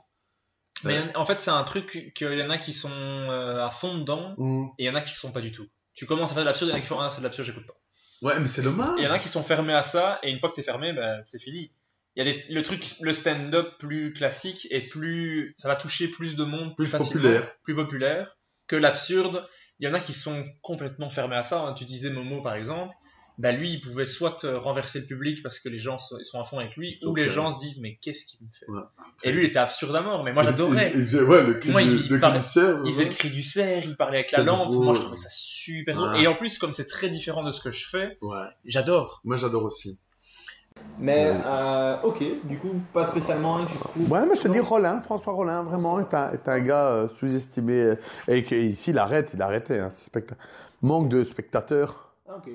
Mais 0.85 0.97
en 1.15 1.25
fait, 1.25 1.39
c'est 1.39 1.51
un 1.51 1.63
truc 1.63 2.11
qu'il 2.15 2.33
y 2.39 2.43
en 2.43 2.49
a 2.49 2.57
qui 2.57 2.73
sont 2.73 2.89
euh, 2.91 3.65
à 3.65 3.69
fond 3.69 3.97
dedans 3.99 4.33
Mm. 4.37 4.65
et 4.79 4.83
il 4.83 4.87
y 4.87 4.89
en 4.89 4.95
a 4.95 5.01
qui 5.01 5.13
sont 5.15 5.31
pas 5.31 5.39
du 5.41 5.51
tout. 5.51 5.65
Tu 5.93 6.05
commences 6.05 6.31
à 6.31 6.33
faire 6.35 6.43
de 6.43 6.47
l'absurde, 6.47 6.69
il 6.69 6.71
y 6.71 6.75
en 6.75 6.77
a 6.77 6.81
qui 6.81 6.87
font 6.87 6.99
Ah, 6.99 7.09
c'est 7.11 7.19
de 7.19 7.23
l'absurde, 7.23 7.47
j'écoute 7.47 7.65
pas. 7.67 7.75
Ouais, 8.21 8.39
mais 8.39 8.47
c'est 8.47 8.61
dommage. 8.61 8.95
Il 8.97 9.03
y 9.03 9.07
en 9.07 9.11
a 9.11 9.19
qui 9.19 9.27
sont 9.27 9.43
fermés 9.43 9.73
à 9.73 9.83
ça 9.83 10.19
et 10.23 10.31
une 10.31 10.39
fois 10.39 10.49
que 10.49 10.55
t'es 10.55 10.63
fermé, 10.63 10.93
ben, 10.93 11.21
c'est 11.25 11.39
fini. 11.39 11.71
Il 12.15 12.25
y 12.25 12.29
a 12.29 12.31
des- 12.33 12.53
le 12.53 12.61
truc, 12.61 12.95
le 13.01 13.11
stand-up 13.13 13.73
plus 13.79 14.13
classique 14.13 14.67
et 14.71 14.79
plus. 14.81 15.55
Ça 15.57 15.67
va 15.67 15.75
toucher 15.75 16.07
plus 16.07 16.35
de 16.35 16.43
monde 16.43 16.75
plus, 16.75 16.85
Plus 16.85 16.87
facilement, 16.87 17.21
populaire. 17.23 17.55
plus 17.63 17.75
populaire 17.75 18.37
que 18.67 18.75
l'absurde. 18.75 19.47
Il 19.79 19.87
y 19.87 19.89
en 19.89 19.93
a 19.93 19.99
qui 19.99 20.13
sont 20.13 20.45
complètement 20.61 21.09
fermés 21.09 21.35
à 21.35 21.43
ça. 21.43 21.61
hein. 21.61 21.73
Tu 21.73 21.85
disais 21.85 22.09
Momo 22.11 22.41
par 22.41 22.53
exemple. 22.55 22.93
Bah 23.39 23.51
lui, 23.51 23.71
il 23.73 23.81
pouvait 23.81 24.05
soit 24.05 24.43
euh, 24.45 24.59
renverser 24.59 24.99
le 24.99 25.05
public 25.07 25.41
parce 25.41 25.59
que 25.59 25.67
les 25.67 25.79
gens 25.79 25.97
sont, 25.97 26.17
ils 26.19 26.23
sont 26.25 26.39
à 26.39 26.43
fond 26.43 26.59
avec 26.59 26.75
lui, 26.75 26.99
ou 27.03 27.15
les 27.15 27.29
gens 27.29 27.51
se 27.51 27.57
disent 27.59 27.79
mais 27.81 27.97
qu'est-ce 27.99 28.25
qu'il 28.25 28.39
me 28.45 28.49
fait? 28.51 28.69
Ouais. 28.69 28.81
Et 29.23 29.31
lui, 29.31 29.41
il 29.43 29.45
était 29.47 29.57
absurde 29.57 29.95
à 29.95 30.01
mort. 30.01 30.23
Mais 30.23 30.33
moi, 30.33 30.43
j'adorais. 30.43 30.91
Il, 30.93 30.99
il 31.01 31.05
faisait, 31.07 31.23
ouais, 31.23 31.43
le 31.43 31.55
cri, 31.55 31.71
Moi, 31.71 31.81
du, 31.81 31.87
il 31.89 31.93
le 31.95 31.99
cri 32.09 32.19
parlait- 32.19 32.39
du 32.39 32.45
cerf, 32.45 32.77
Il 32.85 32.93
faisait 32.93 33.05
le 33.05 33.13
cri 33.15 33.29
du 33.31 33.41
cerf, 33.41 33.83
il 33.85 33.95
parlait 33.95 34.19
avec 34.19 34.31
la 34.33 34.43
lampe. 34.43 34.71
Moi, 34.73 34.93
je 34.93 35.01
trouvais 35.01 35.17
ça 35.17 35.29
super 35.31 35.95
drôle. 35.95 36.11
Ouais. 36.11 36.21
Et 36.21 36.27
en 36.27 36.35
plus, 36.35 36.59
comme 36.59 36.73
c'est 36.73 36.85
très 36.85 37.09
différent 37.09 37.43
de 37.43 37.49
ce 37.49 37.59
que 37.61 37.71
je 37.71 37.87
fais, 37.87 38.17
Ouais. 38.21 38.45
j'adore. 38.65 39.21
Moi, 39.23 39.35
j'adore 39.35 39.63
aussi. 39.63 39.97
Mais, 40.99 41.33
euh, 41.45 41.97
ok, 42.03 42.23
du 42.45 42.59
coup, 42.59 42.81
pas 42.93 43.05
spécialement 43.05 43.65
trouves. 43.65 44.11
Ouais, 44.11 44.25
mais 44.27 44.35
je 44.35 44.41
te 44.41 44.47
dis, 44.47 44.59
Rollin, 44.59 45.01
François 45.01 45.33
Rollin, 45.33 45.63
vraiment, 45.63 45.99
est 45.99 46.13
un, 46.13 46.31
est 46.33 46.47
un 46.47 46.59
gars 46.59 46.87
euh, 46.89 47.09
sous-estimé. 47.09 47.95
et 48.27 48.43
qu'ici, 48.43 48.91
il 48.91 48.97
arrête, 48.99 49.31
il 49.33 49.41
a 49.41 49.45
arrêté, 49.45 49.79
hein. 49.79 49.89
Manque 50.81 51.09
de 51.09 51.23
spectateurs. 51.23 52.13
Ah, 52.27 52.35
ok. 52.37 52.51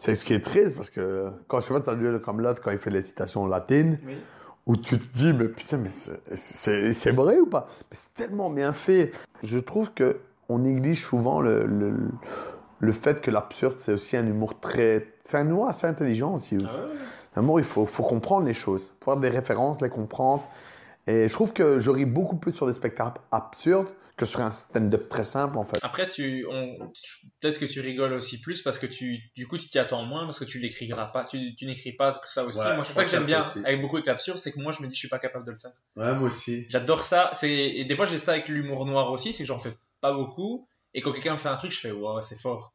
C'est 0.00 0.14
ce 0.14 0.24
qui 0.24 0.32
est 0.32 0.40
triste 0.42 0.74
parce 0.76 0.88
que 0.90 1.28
quand 1.46 1.60
je 1.60 1.66
sais 1.66 1.74
pas, 1.74 1.80
tu 1.80 1.90
as 1.90 1.94
vu 1.94 2.10
le 2.10 2.18
Camelot 2.18 2.54
quand 2.64 2.70
il 2.70 2.78
fait 2.78 2.90
les 2.90 3.02
citations 3.02 3.46
latines, 3.46 3.98
Oui. 4.06 4.16
où 4.66 4.76
tu 4.76 4.98
te 4.98 5.12
dis, 5.16 5.32
mais 5.34 5.46
putain, 5.48 5.76
mais 5.76 5.90
c'est 5.90 7.10
vrai 7.12 7.38
ou 7.38 7.46
pas? 7.46 7.66
Mais 7.90 7.96
c'est 7.96 8.14
tellement 8.14 8.48
bien 8.50 8.72
fait. 8.72 9.10
Je 9.42 9.58
trouve 9.58 9.92
que 9.92 10.18
on 10.48 10.58
néglige 10.60 11.04
souvent 11.04 11.40
le, 11.42 11.66
le, 11.66 11.92
le 12.80 12.92
fait 12.92 13.20
que 13.20 13.30
l'absurde, 13.30 13.74
c'est 13.78 13.92
aussi 13.92 14.16
un 14.16 14.26
humour 14.26 14.58
très. 14.58 15.14
C'est 15.22 15.36
un 15.36 15.46
humour 15.46 15.68
assez 15.68 15.86
intelligent 15.86 16.34
aussi. 16.34 16.56
aussi. 16.56 16.66
Ah 16.78 16.86
ouais 16.86 16.92
Un 17.36 17.42
humour, 17.42 17.60
il 17.60 17.66
faut, 17.66 17.84
faut 17.86 18.02
comprendre 18.02 18.46
les 18.46 18.54
choses, 18.54 18.92
faut 19.04 19.10
avoir 19.10 19.20
des 19.22 19.28
références, 19.28 19.80
les 19.82 19.90
comprendre. 19.90 20.42
Et 21.06 21.28
je 21.28 21.32
trouve 21.34 21.52
que 21.52 21.78
je 21.78 21.90
ris 21.90 22.04
beaucoup 22.06 22.36
plus 22.36 22.52
sur 22.54 22.66
des 22.66 22.72
spectacles 22.72 23.20
absurdes 23.30 23.88
que 24.20 24.26
sur 24.26 24.40
un 24.40 24.50
stand-up 24.50 25.08
très 25.08 25.24
simple, 25.24 25.56
en 25.56 25.64
fait. 25.64 25.78
Après, 25.80 26.06
tu, 26.06 26.46
peut-être 27.40 27.58
que 27.58 27.64
tu 27.64 27.80
rigoles 27.80 28.12
aussi 28.12 28.38
plus 28.38 28.60
parce 28.60 28.78
que 28.78 28.84
tu, 28.84 29.18
du 29.34 29.46
coup, 29.48 29.56
tu 29.56 29.68
t'y 29.68 29.78
attends 29.78 30.04
moins 30.04 30.26
parce 30.26 30.38
que 30.38 30.44
tu 30.44 30.58
l'écriras 30.58 31.06
pas, 31.06 31.24
tu, 31.24 31.54
tu 31.56 31.64
n'écris 31.64 31.92
pas 31.92 32.20
ça 32.26 32.44
aussi. 32.44 32.58
Ouais, 32.58 32.74
moi, 32.74 32.84
c'est 32.84 32.92
ça 32.92 33.04
que 33.04 33.10
j'aime 33.10 33.24
bien 33.24 33.42
aussi. 33.42 33.60
avec 33.64 33.80
beaucoup 33.80 33.96
avec 33.96 34.06
l'absurde, 34.06 34.36
c'est 34.36 34.52
que 34.52 34.60
moi, 34.60 34.72
je 34.72 34.82
me 34.82 34.88
dis, 34.88 34.94
je 34.94 34.98
suis 34.98 35.08
pas 35.08 35.18
capable 35.18 35.46
de 35.46 35.52
le 35.52 35.56
faire. 35.56 35.72
Ouais, 35.96 36.14
moi 36.14 36.28
aussi. 36.28 36.66
J'adore 36.68 37.02
ça. 37.02 37.30
C'est, 37.32 37.50
et 37.50 37.84
des 37.86 37.96
fois, 37.96 38.04
j'ai 38.04 38.18
ça 38.18 38.32
avec 38.32 38.48
l'humour 38.48 38.84
noir 38.84 39.10
aussi, 39.10 39.32
c'est 39.32 39.44
que 39.44 39.48
j'en 39.48 39.58
fais 39.58 39.74
pas 40.02 40.12
beaucoup. 40.12 40.68
Et 40.92 41.00
quand 41.00 41.12
quelqu'un 41.12 41.32
me 41.32 41.38
fait 41.38 41.48
un 41.48 41.56
truc, 41.56 41.72
je 41.72 41.80
fais, 41.80 41.90
wow, 41.90 42.20
c'est 42.20 42.38
fort. 42.38 42.74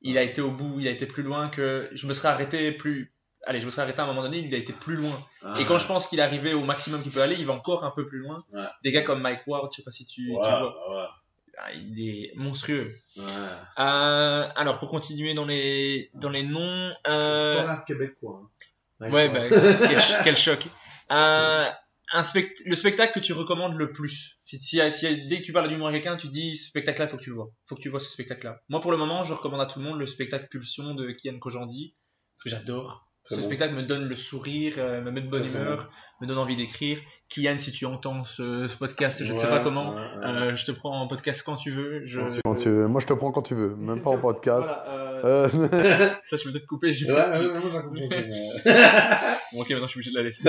Il 0.00 0.16
a 0.16 0.22
été 0.22 0.40
au 0.40 0.50
bout, 0.50 0.80
il 0.80 0.88
a 0.88 0.90
été 0.90 1.04
plus 1.04 1.22
loin 1.22 1.50
que, 1.50 1.90
je 1.92 2.06
me 2.06 2.14
serais 2.14 2.28
arrêté 2.28 2.72
plus, 2.72 3.12
allez, 3.48 3.60
je 3.60 3.66
me 3.66 3.70
serais 3.70 3.82
arrêté 3.82 3.98
à 4.00 4.04
un 4.04 4.06
moment 4.06 4.22
donné, 4.22 4.38
il 4.38 4.54
a 4.54 4.58
été 4.58 4.72
plus 4.72 4.94
loin. 4.96 5.20
Ah. 5.42 5.54
Et 5.58 5.64
quand 5.64 5.78
je 5.78 5.86
pense 5.86 6.06
qu'il 6.06 6.20
est 6.20 6.22
arrivé 6.22 6.54
au 6.54 6.62
maximum 6.64 7.02
qu'il 7.02 7.10
peut 7.10 7.22
aller, 7.22 7.34
il 7.38 7.46
va 7.46 7.54
encore 7.54 7.84
un 7.84 7.90
peu 7.90 8.06
plus 8.06 8.18
loin. 8.18 8.44
Ouais. 8.52 8.62
Des 8.84 8.92
gars 8.92 9.02
comme 9.02 9.20
Mike 9.20 9.40
Ward, 9.46 9.68
je 9.72 9.78
sais 9.78 9.82
pas 9.82 9.90
si 9.90 10.06
tu, 10.06 10.30
vois. 10.30 10.62
ouais, 10.64 11.06
Ah, 11.58 11.72
il 11.72 11.98
est 12.08 12.32
monstrueux. 12.36 12.94
ouais. 13.16 13.24
Euh, 13.80 14.48
alors 14.54 14.78
pour 14.78 14.88
continuer 14.90 15.34
dans 15.34 15.44
les 15.44 16.10
dans 16.14 16.30
les 16.30 16.44
noms, 16.44 16.92
euh, 17.08 17.54
Voilà, 17.62 17.78
québécois. 17.86 18.42
hein. 19.00 19.10
ouais 19.10 19.28
bah, 19.28 19.40
quel, 19.48 19.98
quel 20.24 20.36
choc. 20.46 20.66
Euh, 21.10 21.64
un 22.12 22.22
spect- 22.22 22.62
le 22.64 22.74
spectacle 22.76 23.12
que 23.12 23.20
tu 23.20 23.32
recommandes 23.34 23.74
le 23.76 23.92
plus. 23.92 24.38
Si, 24.42 24.58
si, 24.60 24.80
si- 24.92 25.22
dès 25.22 25.40
que 25.40 25.44
tu 25.44 25.52
parles 25.52 25.68
d'humour 25.68 25.88
à 25.88 25.92
quelqu'un, 25.92 26.16
tu 26.16 26.28
dis 26.28 26.56
ce 26.56 26.68
spectacle-là, 26.68 27.06
faut 27.08 27.16
que 27.18 27.22
tu 27.22 27.30
le 27.30 27.36
vois. 27.36 27.50
Faut 27.66 27.74
que 27.76 27.80
tu 27.82 27.88
vois 27.90 28.00
ce 28.00 28.10
spectacle-là. 28.10 28.60
Moi 28.68 28.80
pour 28.80 28.92
le 28.92 28.96
moment, 28.96 29.24
je 29.24 29.32
recommande 29.34 29.60
à 29.60 29.66
tout 29.66 29.78
le 29.80 29.84
monde 29.84 29.98
le 29.98 30.06
spectacle 30.06 30.46
Pulsion 30.48 30.94
de 30.94 31.10
Kian 31.12 31.38
Kojandi 31.38 31.94
parce 32.36 32.44
que 32.44 32.50
j'adore. 32.50 33.07
Ce 33.30 33.34
bon. 33.34 33.42
spectacle 33.42 33.74
me 33.74 33.82
donne 33.82 34.04
le 34.04 34.16
sourire, 34.16 34.74
euh, 34.78 35.02
me 35.02 35.10
met 35.10 35.20
de 35.20 35.28
bonne 35.28 35.44
humeur, 35.46 35.90
me 36.20 36.26
donne 36.26 36.38
envie 36.38 36.56
d'écrire. 36.56 36.98
Kian, 37.28 37.58
si 37.58 37.72
tu 37.72 37.84
entends 37.84 38.24
ce, 38.24 38.66
ce 38.68 38.76
podcast, 38.76 39.22
je 39.22 39.32
ne 39.32 39.38
sais 39.38 39.46
pas 39.48 39.60
comment, 39.60 39.90
ouais, 39.94 39.96
ouais. 40.00 40.26
euh, 40.26 40.56
je 40.56 40.64
te 40.64 40.72
prends 40.72 40.98
en 41.00 41.06
podcast 41.08 41.42
quand 41.44 41.56
tu 41.56 41.70
veux. 41.70 42.04
Je... 42.06 42.20
Quand 42.42 42.54
tu 42.54 42.70
veux. 42.70 42.86
Moi, 42.88 43.00
je 43.02 43.06
te 43.06 43.12
prends 43.12 43.30
quand 43.30 43.42
tu 43.42 43.54
veux, 43.54 43.76
même 43.76 44.00
pas 44.00 44.10
en 44.10 44.18
podcast. 44.28 44.68
Voilà, 44.68 44.86
euh, 45.24 45.48
Euh, 45.72 46.08
Ça, 46.22 46.36
je 46.38 46.44
peux 46.44 46.52
peut-être 46.52 46.66
couper. 46.66 46.92
J'ai 46.92 47.06
pas-. 47.06 47.32
Bon, 49.52 49.60
ok, 49.62 49.70
maintenant 49.70 49.86
je 49.86 49.90
suis 49.92 49.98
obligé 49.98 50.10
de 50.10 50.16
la 50.16 50.22
laisser. 50.22 50.48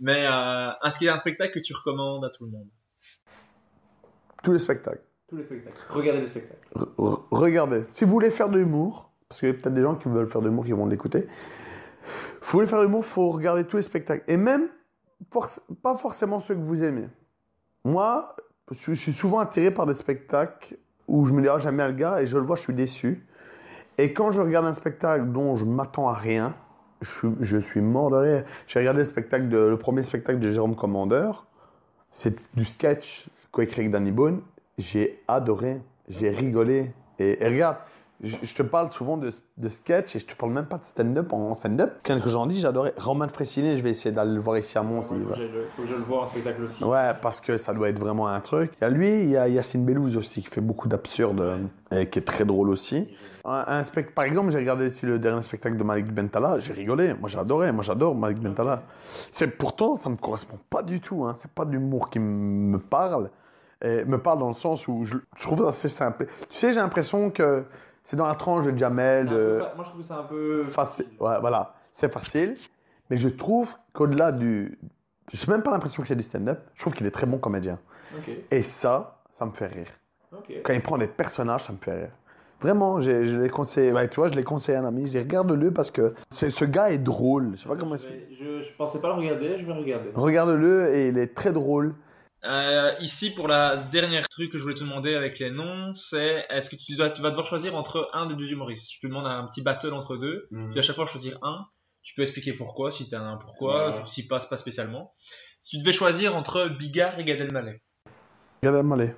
Mais 0.00 0.26
euh, 0.26 0.70
est-ce 0.86 0.98
qu'il 0.98 1.06
y 1.06 1.10
a 1.10 1.14
un 1.14 1.18
spectacle 1.18 1.52
que 1.52 1.58
tu 1.60 1.74
recommandes 1.74 2.24
à 2.24 2.30
tout 2.30 2.44
le 2.44 2.50
monde? 2.50 2.68
Tous 4.42 4.52
les 4.52 4.58
spectacles. 4.58 5.02
tous 5.28 5.36
les 5.36 5.44
spectacles. 5.44 5.76
Regardez 5.90 6.20
les 6.22 6.26
spectacles. 6.28 6.66
Re- 6.74 6.94
re- 6.96 7.22
regardez, 7.30 7.82
si 7.90 8.04
vous 8.04 8.10
voulez 8.10 8.30
faire 8.30 8.48
de 8.48 8.58
l'humour, 8.58 9.09
parce 9.30 9.40
qu'il 9.40 9.48
y 9.48 9.52
a 9.52 9.54
peut-être 9.54 9.74
des 9.74 9.82
gens 9.82 9.94
qui 9.94 10.08
veulent 10.08 10.26
faire 10.26 10.42
de 10.42 10.48
l'humour 10.48 10.64
qui 10.64 10.72
vont 10.72 10.86
l'écouter, 10.86 11.28
vous 12.42 12.48
voulez 12.50 12.66
faire 12.66 12.80
de 12.80 12.84
l'humour, 12.86 13.06
faut 13.06 13.30
regarder 13.30 13.62
tous 13.64 13.76
les 13.76 13.84
spectacles. 13.84 14.24
Et 14.26 14.36
même, 14.36 14.68
pas 15.30 15.94
forcément 15.94 16.40
ceux 16.40 16.56
que 16.56 16.60
vous 16.60 16.82
aimez. 16.82 17.08
Moi, 17.84 18.34
je 18.72 18.92
suis- 18.92 19.12
souvent 19.12 19.38
attiré 19.38 19.70
par 19.70 19.86
des 19.86 19.94
spectacles 19.94 20.76
où 21.06 21.26
je 21.26 21.32
me 21.32 21.42
dis, 21.42 21.48
ah, 21.48 21.60
j'aime 21.60 21.76
le 21.76 21.92
gars, 21.92 22.20
et 22.20 22.26
je 22.26 22.36
le 22.36 22.42
vois, 22.42 22.56
je 22.56 22.62
suis 22.62 22.74
déçu. 22.74 23.24
Et 23.98 24.12
quand 24.12 24.32
je 24.32 24.40
regarde 24.40 24.66
un 24.66 24.74
spectacle 24.74 25.26
dont 25.30 25.56
je 25.56 25.64
m'attends 25.64 26.08
à 26.08 26.14
rien, 26.14 26.52
je 27.00 27.56
suis, 27.60 27.80
mort 27.80 28.10
de 28.10 28.16
rire. 28.16 28.44
J'ai 28.66 28.80
regardé 28.80 28.98
le, 28.98 29.04
spectacle 29.04 29.46
le 29.46 29.76
premier 29.78 30.02
spectacle 30.02 30.40
de 30.40 30.50
Jérôme 30.50 30.74
Commandeur. 30.74 31.46
C'est 32.10 32.36
du 32.54 32.64
sketch 32.64 33.28
coécrit 33.52 33.82
avec 33.82 33.92
Danny 33.92 34.10
Boone. 34.10 34.42
J'ai 34.76 35.22
adoré. 35.28 35.80
J'ai 36.08 36.30
rigolé. 36.30 36.92
Et, 37.18 37.42
et 37.42 37.48
regarde, 37.48 37.76
je, 38.22 38.36
je 38.42 38.54
te 38.54 38.62
parle 38.62 38.92
souvent 38.92 39.16
de, 39.16 39.30
de 39.56 39.68
sketch 39.68 40.14
et 40.14 40.18
je 40.18 40.26
te 40.26 40.34
parle 40.34 40.52
même 40.52 40.66
pas 40.66 40.78
de 40.78 40.84
stand-up 40.84 41.32
en 41.32 41.54
stand-up. 41.54 41.92
Tiens, 42.02 42.20
que 42.20 42.28
j'en 42.28 42.46
dis, 42.46 42.66
adoré. 42.66 42.92
Roman 42.98 43.28
Fressinet, 43.28 43.76
je 43.76 43.82
vais 43.82 43.90
essayer 43.90 44.14
d'aller 44.14 44.32
le 44.34 44.40
voir 44.40 44.58
ici 44.58 44.76
à 44.76 44.82
Mons. 44.82 45.00
Il 45.12 45.16
il 45.18 45.22
faut, 45.22 45.28
va- 45.28 45.34
que 45.34 45.40
j'aille 45.40 45.50
le- 45.52 45.64
faut 45.64 45.82
que 45.82 45.88
je 45.88 45.94
le 45.94 46.00
vois 46.02 46.22
en 46.22 46.26
spectacle 46.26 46.62
aussi. 46.62 46.84
Ouais, 46.84 47.12
parce 47.22 47.40
que 47.40 47.56
ça 47.56 47.72
doit 47.72 47.88
être 47.88 47.98
vraiment 47.98 48.28
un 48.28 48.40
truc. 48.40 48.72
Il 48.78 48.82
y 48.82 48.84
a 48.84 48.90
lui, 48.90 49.08
il 49.22 49.30
y 49.30 49.36
a 49.36 49.48
Yacine 49.48 49.84
Bellouz 49.84 50.16
aussi 50.16 50.42
qui 50.42 50.48
fait 50.48 50.60
beaucoup 50.60 50.86
d'absurdes 50.88 51.40
euh, 51.40 51.58
et 51.92 52.08
qui 52.10 52.18
est 52.18 52.22
très 52.22 52.44
drôle 52.44 52.68
aussi. 52.68 53.08
Un, 53.46 53.64
un 53.68 53.82
spect- 53.82 54.12
Par 54.14 54.24
exemple, 54.24 54.50
j'ai 54.50 54.58
regardé 54.58 54.86
ici 54.86 55.06
le 55.06 55.18
dernier 55.18 55.42
spectacle 55.42 55.76
de 55.78 55.82
Malik 55.82 56.12
Bentala, 56.12 56.60
j'ai 56.60 56.74
rigolé. 56.74 57.14
Moi, 57.14 57.30
adoré. 57.38 57.72
Moi, 57.72 57.82
j'adore 57.82 58.14
Malik 58.14 58.40
Bentala. 58.40 58.82
C'est 59.32 59.46
pourtant, 59.48 59.96
ça 59.96 60.10
me 60.10 60.16
correspond 60.16 60.58
pas 60.68 60.82
du 60.82 61.00
tout. 61.00 61.24
Hein. 61.24 61.34
C'est 61.38 61.50
pas 61.50 61.64
de 61.64 61.70
l'humour 61.72 62.10
qui 62.10 62.18
me 62.18 62.78
parle, 62.78 63.30
et 63.82 64.04
me 64.04 64.18
parle 64.18 64.40
dans 64.40 64.48
le 64.48 64.54
sens 64.54 64.86
où 64.88 65.04
je, 65.06 65.16
je 65.38 65.42
trouve 65.42 65.60
ça 65.62 65.68
assez 65.68 65.88
simple. 65.88 66.26
Tu 66.26 66.34
sais, 66.50 66.70
j'ai 66.70 66.80
l'impression 66.80 67.30
que 67.30 67.64
c'est 68.02 68.16
dans 68.16 68.26
la 68.26 68.34
tranche 68.34 68.66
de 68.66 68.76
Jamel. 68.76 69.28
De- 69.28 69.58
fa- 69.60 69.72
Moi, 69.76 69.84
je 69.84 69.90
trouve 69.90 70.02
c'est 70.02 70.12
un 70.12 70.22
peu. 70.22 70.64
facile. 70.64 71.06
Ouais, 71.18 71.38
voilà, 71.40 71.74
c'est 71.92 72.12
facile. 72.12 72.56
Mais 73.10 73.16
je 73.16 73.28
trouve 73.28 73.74
qu'au-delà 73.92 74.32
du. 74.32 74.78
Je 75.32 75.46
n'ai 75.46 75.52
même 75.52 75.62
pas 75.62 75.70
l'impression 75.70 76.02
qu'il 76.02 76.10
y 76.10 76.12
a 76.12 76.16
du 76.16 76.22
stand-up. 76.22 76.60
Je 76.74 76.80
trouve 76.80 76.92
qu'il 76.92 77.06
est 77.06 77.10
très 77.12 77.26
bon 77.26 77.38
comédien. 77.38 77.78
Et 78.50 78.62
ça, 78.62 79.20
ça 79.30 79.46
me 79.46 79.52
fait 79.52 79.66
rire. 79.66 79.86
Quand 80.64 80.72
il 80.72 80.80
prend 80.82 80.98
des 80.98 81.06
personnages, 81.08 81.64
ça 81.64 81.72
me 81.72 81.78
fait 81.78 81.92
rire. 81.94 82.10
Vraiment, 82.60 83.00
j'ai- 83.00 83.24
je 83.24 83.38
l'ai 83.38 83.48
conseillé. 83.48 83.90
ouais, 83.92 84.06
tu 84.08 84.16
vois, 84.16 84.28
je 84.28 84.34
l'ai 84.34 84.44
conseillé 84.44 84.76
à 84.76 84.82
un 84.82 84.84
ami. 84.84 85.06
Je 85.06 85.12
dis, 85.12 85.18
regarde-le 85.18 85.70
parce 85.72 85.90
que 85.90 86.14
c'est- 86.30 86.50
ce 86.50 86.64
gars 86.66 86.90
est 86.90 86.98
drôle. 86.98 87.52
Je 87.54 87.62
sais 87.62 87.68
pas 87.68 87.74
je, 87.74 88.06
vais- 88.06 88.28
je, 88.32 88.62
je 88.62 88.76
pensais 88.76 88.98
pas 89.00 89.08
le 89.08 89.14
regarder, 89.14 89.58
je 89.58 89.64
vais 89.64 89.72
regarder. 89.72 90.10
Regarde-le 90.14 90.94
et 90.94 91.08
il 91.08 91.18
est 91.18 91.34
très 91.34 91.52
drôle. 91.52 91.94
Euh, 92.44 92.92
ici, 93.00 93.30
pour 93.34 93.48
la 93.48 93.76
dernière 93.76 94.28
truc 94.28 94.50
que 94.50 94.56
je 94.58 94.62
voulais 94.62 94.74
te 94.74 94.80
demander 94.80 95.14
avec 95.14 95.38
les 95.38 95.50
noms, 95.50 95.92
c'est 95.92 96.46
est-ce 96.48 96.70
que 96.70 96.76
tu, 96.76 96.96
dois, 96.96 97.10
tu 97.10 97.20
vas 97.20 97.28
devoir 97.30 97.46
choisir 97.46 97.74
entre 97.76 98.08
un 98.14 98.26
des 98.26 98.34
deux 98.34 98.50
humoristes? 98.50 98.90
Je 98.94 98.98
te 99.00 99.06
demande 99.06 99.26
un 99.26 99.46
petit 99.46 99.60
battle 99.62 99.92
entre 99.92 100.16
deux. 100.16 100.46
Mhm. 100.50 100.68
Tu 100.70 100.74
vas 100.74 100.78
à 100.78 100.82
chaque 100.82 100.96
fois 100.96 101.06
choisir 101.06 101.38
un. 101.42 101.66
Tu 102.02 102.14
peux 102.14 102.22
expliquer 102.22 102.54
pourquoi, 102.54 102.90
si 102.90 103.06
tu 103.08 103.14
as 103.14 103.20
un 103.22 103.36
pourquoi, 103.36 103.90
Ouais. 103.90 104.02
si 104.06 104.26
passe 104.26 104.46
pas 104.46 104.56
spécialement. 104.56 105.12
Si 105.58 105.76
tu 105.76 105.78
devais 105.82 105.92
choisir 105.92 106.34
entre 106.34 106.68
Bigard 106.68 107.18
et 107.18 107.24
Gad 107.24 107.40
Elmaleh, 107.40 107.82
Regarde 108.62 108.76
Elmaleh. 108.78 109.14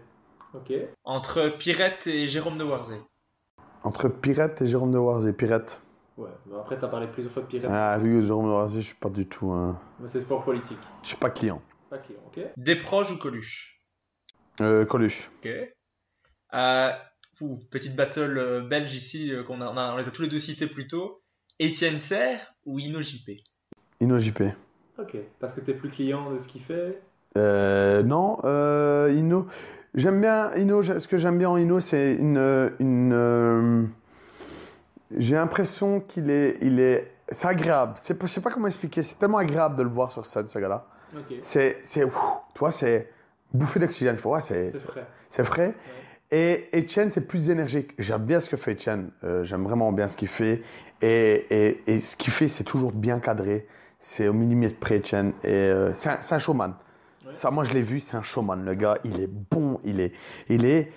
Ok. 0.55 0.73
entre 1.05 1.49
Pirette 1.59 2.09
et 2.09 2.27
Jérôme 2.29 2.59
de 2.59 2.65
Warzé, 2.65 2.97
Entre 3.85 4.09
Pirate 4.09 4.63
et 4.63 4.67
Jérôme 4.67 4.91
de 4.93 4.99
Warzé. 4.99 5.33
Pirate. 5.33 5.81
Ouais. 6.17 6.29
Bon, 6.47 6.59
après, 6.61 6.77
t'as 6.79 6.89
parlé 6.89 7.07
plusieurs 7.07 7.33
fois 7.33 7.43
de 7.43 7.47
Pirate. 7.49 7.71
Ah, 7.73 7.97
lui, 7.99 8.21
Jérôme 8.21 8.47
de 8.47 8.51
Warzé, 8.51 8.81
je 8.81 8.87
suis 8.89 8.97
pas 8.99 9.09
du 9.11 9.27
tout. 9.29 9.51
un- 9.53 9.81
Mais 10.01 10.09
c'est 10.09 10.21
fort 10.23 10.43
politique. 10.45 10.79
Je 11.03 11.09
suis 11.09 11.17
pas 11.17 11.31
client. 11.31 11.63
Ok, 11.93 12.11
ok. 12.27 12.41
Desproges 12.57 13.13
ou 13.13 13.19
Coluche 13.19 13.79
Euh, 14.61 14.85
Coluche. 14.87 15.31
Ok. 15.45 15.51
Euh, 16.55 16.93
ouh, 17.41 17.59
petite 17.71 17.97
battle 17.97 18.39
euh, 18.39 18.61
belge 18.63 18.95
ici, 18.95 19.33
euh, 19.33 19.43
qu'on 19.43 19.61
a, 19.61 19.67
on, 19.69 19.77
a- 19.77 19.95
on 19.95 19.97
les 19.97 20.09
a 20.09 20.11
tous 20.11 20.23
les 20.23 20.29
deux 20.29 20.41
cités 20.41 20.67
plus 20.67 20.87
tôt. 20.87 21.23
Étienne 21.59 22.01
Serre 22.01 22.41
ou 22.65 22.79
Ino 22.79 23.01
JP 23.03 23.31
Ino 24.01 24.19
JP. 24.19 24.43
Ok. 24.99 25.17
Parce 25.39 25.55
que 25.55 25.61
t'es 25.61 25.75
plus 25.75 25.91
client 25.91 26.31
de 26.33 26.39
ce 26.39 26.49
qu'il 26.49 26.63
fait. 26.63 27.01
Euh, 27.37 28.03
non, 28.03 28.39
euh, 28.45 29.13
Ino. 29.15 29.47
J'aime 29.95 30.21
bien 30.21 30.55
Ino. 30.57 30.83
j'ai- 30.83 30.99
Ce 30.99 31.07
que 31.09 31.17
j'aime 31.17 31.39
bien 31.39 31.51
en 31.51 31.57
Ino, 31.57 31.79
c'est 31.81 32.15
une. 32.17 32.39
une 32.81 33.13
euh, 33.13 33.85
j'ai 35.17 35.35
l'impression 35.35 36.01
qu'il 36.01 36.31
est, 36.31 36.57
il 36.63 36.81
est. 36.81 37.13
C'est 37.31 37.47
agréable. 37.49 37.95
C'est 37.99 38.15
pas- 38.15 38.27
Je 38.27 38.33
sais 38.33 38.41
pas 38.41 38.51
comment 38.51 38.67
expliquer. 38.67 39.03
C'est 39.03 39.17
tellement 39.19 39.39
agréable 39.39 39.77
de 39.77 39.83
le 39.83 39.89
voir 39.91 40.11
sur 40.11 40.27
scène, 40.27 40.49
ce 40.49 40.59
gars-là. 40.59 40.87
Ok. 41.17 41.37
C'est, 41.41 41.77
c'est, 41.83 42.05
tu 42.05 42.59
vois, 42.59 42.71
c'est 42.71 43.09
bouffée 43.53 43.81
d'oxygène. 43.81 44.17
Tu 44.17 44.23
vois, 44.23 44.41
c'est, 44.41 44.71
C'est 44.73 44.85
frais. 44.87 45.07
c'est 45.29 45.45
frais. 45.45 45.75
Et 46.31 46.71
Etienne, 46.75 47.11
c'est 47.11 47.27
plus 47.27 47.51
énergique. 47.51 47.93
J'aime 47.99 48.25
bien 48.25 48.41
ce 48.41 48.49
que 48.49 48.57
fait 48.57 48.73
Etienne. 48.73 49.11
Euh, 49.23 49.45
j'aime 49.45 49.65
vraiment 49.65 49.93
bien 49.93 50.09
ce 50.09 50.17
qu'il 50.17 50.29
fait. 50.29 50.63
Et, 51.03 51.45
et, 51.51 51.83
et 51.87 51.99
ce 51.99 52.17
qu'il 52.17 52.33
fait, 52.33 52.49
c'est 52.49 52.65
toujours 52.65 52.93
bien 52.93 53.21
cadré. 53.21 53.67
C'est 53.99 54.29
au 54.29 54.33
millimètre 54.33 54.79
près, 54.79 54.99
Etienne. 54.99 55.35
Et 55.45 55.49
euh, 55.51 55.93
c'est, 55.95 56.09
un, 56.09 56.19
c'est 56.21 56.35
un 56.35 56.39
showman. 56.39 56.75
Ça, 57.29 57.51
moi, 57.51 57.65
je 57.65 57.73
l'ai 57.75 57.83
vu, 57.83 58.01
c'est 58.01 58.17
un 58.17 58.23
showman. 58.23 58.65
Le 58.65 58.75
gars, 58.75 58.97
il 59.05 59.21
est 59.21 59.29
bon. 59.29 59.79
Il 59.85 60.01
est, 60.01 60.13
il 60.49 60.65
est 60.65 60.91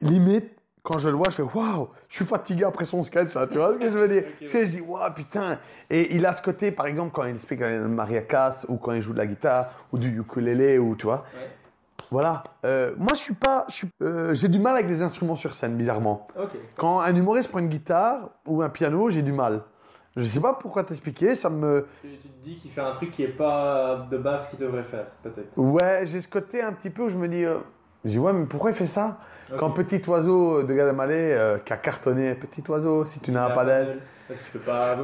limite. 0.00 0.50
Quand 0.86 0.98
je 0.98 1.08
le 1.08 1.16
vois, 1.16 1.30
je 1.30 1.34
fais 1.34 1.42
waouh, 1.42 1.88
je 2.08 2.14
suis 2.14 2.24
fatigué 2.24 2.62
après 2.62 2.84
son 2.84 3.02
sketch 3.02 3.34
là, 3.34 3.48
tu 3.48 3.58
vois 3.58 3.74
ce 3.74 3.78
que 3.80 3.90
je 3.90 3.98
veux 3.98 4.06
dire? 4.06 4.22
Ok. 4.28 4.38
Tu 4.38 4.46
sais, 4.46 4.64
Je 4.66 4.70
dis 4.76 4.80
waouh, 4.80 5.12
putain. 5.12 5.58
Et 5.90 6.14
il 6.14 6.24
a 6.24 6.32
ce 6.32 6.40
côté, 6.42 6.70
par 6.70 6.86
exemple, 6.86 7.10
quand 7.12 7.24
il 7.24 7.32
explique 7.34 7.58
le 7.58 7.88
mariacas 7.88 8.64
ou 8.68 8.76
quand 8.76 8.92
il 8.92 9.02
joue 9.02 9.12
de 9.12 9.18
la 9.18 9.26
guitare 9.26 9.66
ou 9.92 9.98
du 9.98 10.16
ukulélé 10.20 10.78
ou 10.78 10.94
tu 10.94 11.06
vois. 11.06 11.24
Ouais. 11.34 11.50
Voilà. 12.12 12.44
Euh, 12.64 12.92
moi, 12.98 13.14
je 13.14 13.18
suis 13.18 13.34
pas. 13.34 13.66
euh, 14.00 14.32
J'ai 14.32 14.46
du 14.46 14.60
mal 14.60 14.74
avec 14.76 14.86
les 14.86 15.02
instruments 15.02 15.34
sur 15.34 15.54
scène, 15.54 15.74
bizarrement. 15.74 16.28
Quand 16.76 17.00
un 17.00 17.16
humoriste 17.16 17.50
prend 17.50 17.58
une 17.58 17.68
guitare 17.68 18.30
ou 18.46 18.62
un 18.62 18.68
piano, 18.68 19.10
j'ai 19.10 19.22
du 19.22 19.32
mal. 19.32 19.62
Je 20.14 20.22
sais 20.24 20.38
pas 20.40 20.54
pourquoi 20.54 20.84
t'expliquer, 20.84 21.34
ça 21.34 21.50
me. 21.50 21.86
Tu 22.00 22.16
te 22.16 22.28
dis 22.44 22.56
qu'il 22.58 22.70
fait 22.70 22.80
un 22.80 22.92
truc 22.92 23.10
qui 23.10 23.24
est 23.24 23.28
pas 23.36 24.06
de 24.08 24.16
base 24.16 24.46
qu'il 24.48 24.60
devrait 24.60 24.84
faire, 24.84 25.06
peut-être. 25.24 25.58
Ouais, 25.58 26.02
j'ai 26.04 26.20
ce 26.20 26.28
côté 26.28 26.62
un 26.62 26.72
petit 26.72 26.90
peu 26.90 27.02
où 27.02 27.08
je 27.08 27.18
me 27.18 27.26
dis. 27.26 27.44
euh, 27.44 27.58
Je 28.06 28.10
dis, 28.12 28.18
ouais, 28.18 28.32
mais 28.32 28.46
pourquoi 28.46 28.70
il 28.70 28.76
fait 28.76 28.86
ça. 28.86 29.20
Quand 29.58 29.70
Petit 29.70 30.00
Oiseau 30.08 30.62
de 30.62 30.72
Gad 30.74 30.88
Elmaleh, 30.88 31.32
euh, 31.34 31.58
qui 31.58 31.72
a 31.72 31.76
cartonné, 31.76 32.34
Petit 32.34 32.62
Oiseau, 32.68 33.04
si 33.04 33.20
tu 33.20 33.30
n'as 33.32 33.50
pas 33.50 33.64
d'aile. 33.64 34.00
Pas. 34.64 34.96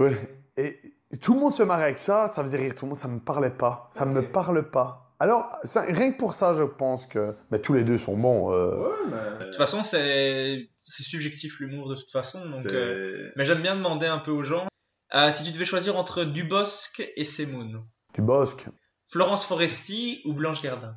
Et 0.57 0.81
tout 1.21 1.35
le 1.35 1.41
monde 1.41 1.55
se 1.55 1.63
marrait 1.63 1.85
avec 1.85 1.99
ça, 1.99 2.31
ça 2.33 2.43
faisait 2.43 2.59
rire 2.59 2.75
tout 2.75 2.85
le 2.85 2.91
monde, 2.91 2.99
ça 2.99 3.09
me 3.09 3.21
parlait 3.21 3.51
pas. 3.51 3.89
Ça 3.93 4.05
me 4.05 4.21
Ok. 4.21 4.33
parle 4.33 4.71
pas. 4.71 5.15
Alors, 5.21 5.49
ça- 5.63 5.83
rien 5.83 6.11
que 6.13 6.19
pour 6.19 6.35
ça, 6.35 6.53
je 6.55 6.65
pense 6.65 7.07
que. 7.07 7.37
Mais 7.53 7.61
tous 7.61 7.75
les 7.75 7.85
deux 7.85 7.99
sont 7.99 8.17
bons. 8.17 8.53
euh, 8.53 8.89
Ouais, 8.89 8.97
mais. 9.11 9.39
De 9.41 9.45
toute 9.47 9.57
façon, 9.57 9.83
c'est 9.85 10.69
c'est 10.81 11.05
subjectif 11.05 11.61
l'humour 11.61 11.89
de 11.89 11.95
toute 11.95 12.11
façon. 12.11 12.45
Donc, 12.49 12.67
euh, 12.67 13.31
Mais 13.37 13.45
j'aime 13.45 13.63
bien 13.63 13.77
demander 13.77 14.07
un 14.07 14.19
peu 14.19 14.33
aux 14.33 14.43
gens. 14.43 14.67
euh, 15.15 15.31
si 15.31 15.45
tu 15.45 15.53
devais 15.53 15.65
choisir 15.65 15.97
entre 15.97 16.25
Dubosc 16.25 17.01
et 17.17 17.25
Semoun, 17.25 17.85
Du 18.15 18.23
Bosque, 18.23 18.67
Florence 19.09 19.45
Foresti 19.45 20.23
ou 20.25 20.33
Blanche 20.33 20.63
Gardin? 20.63 20.97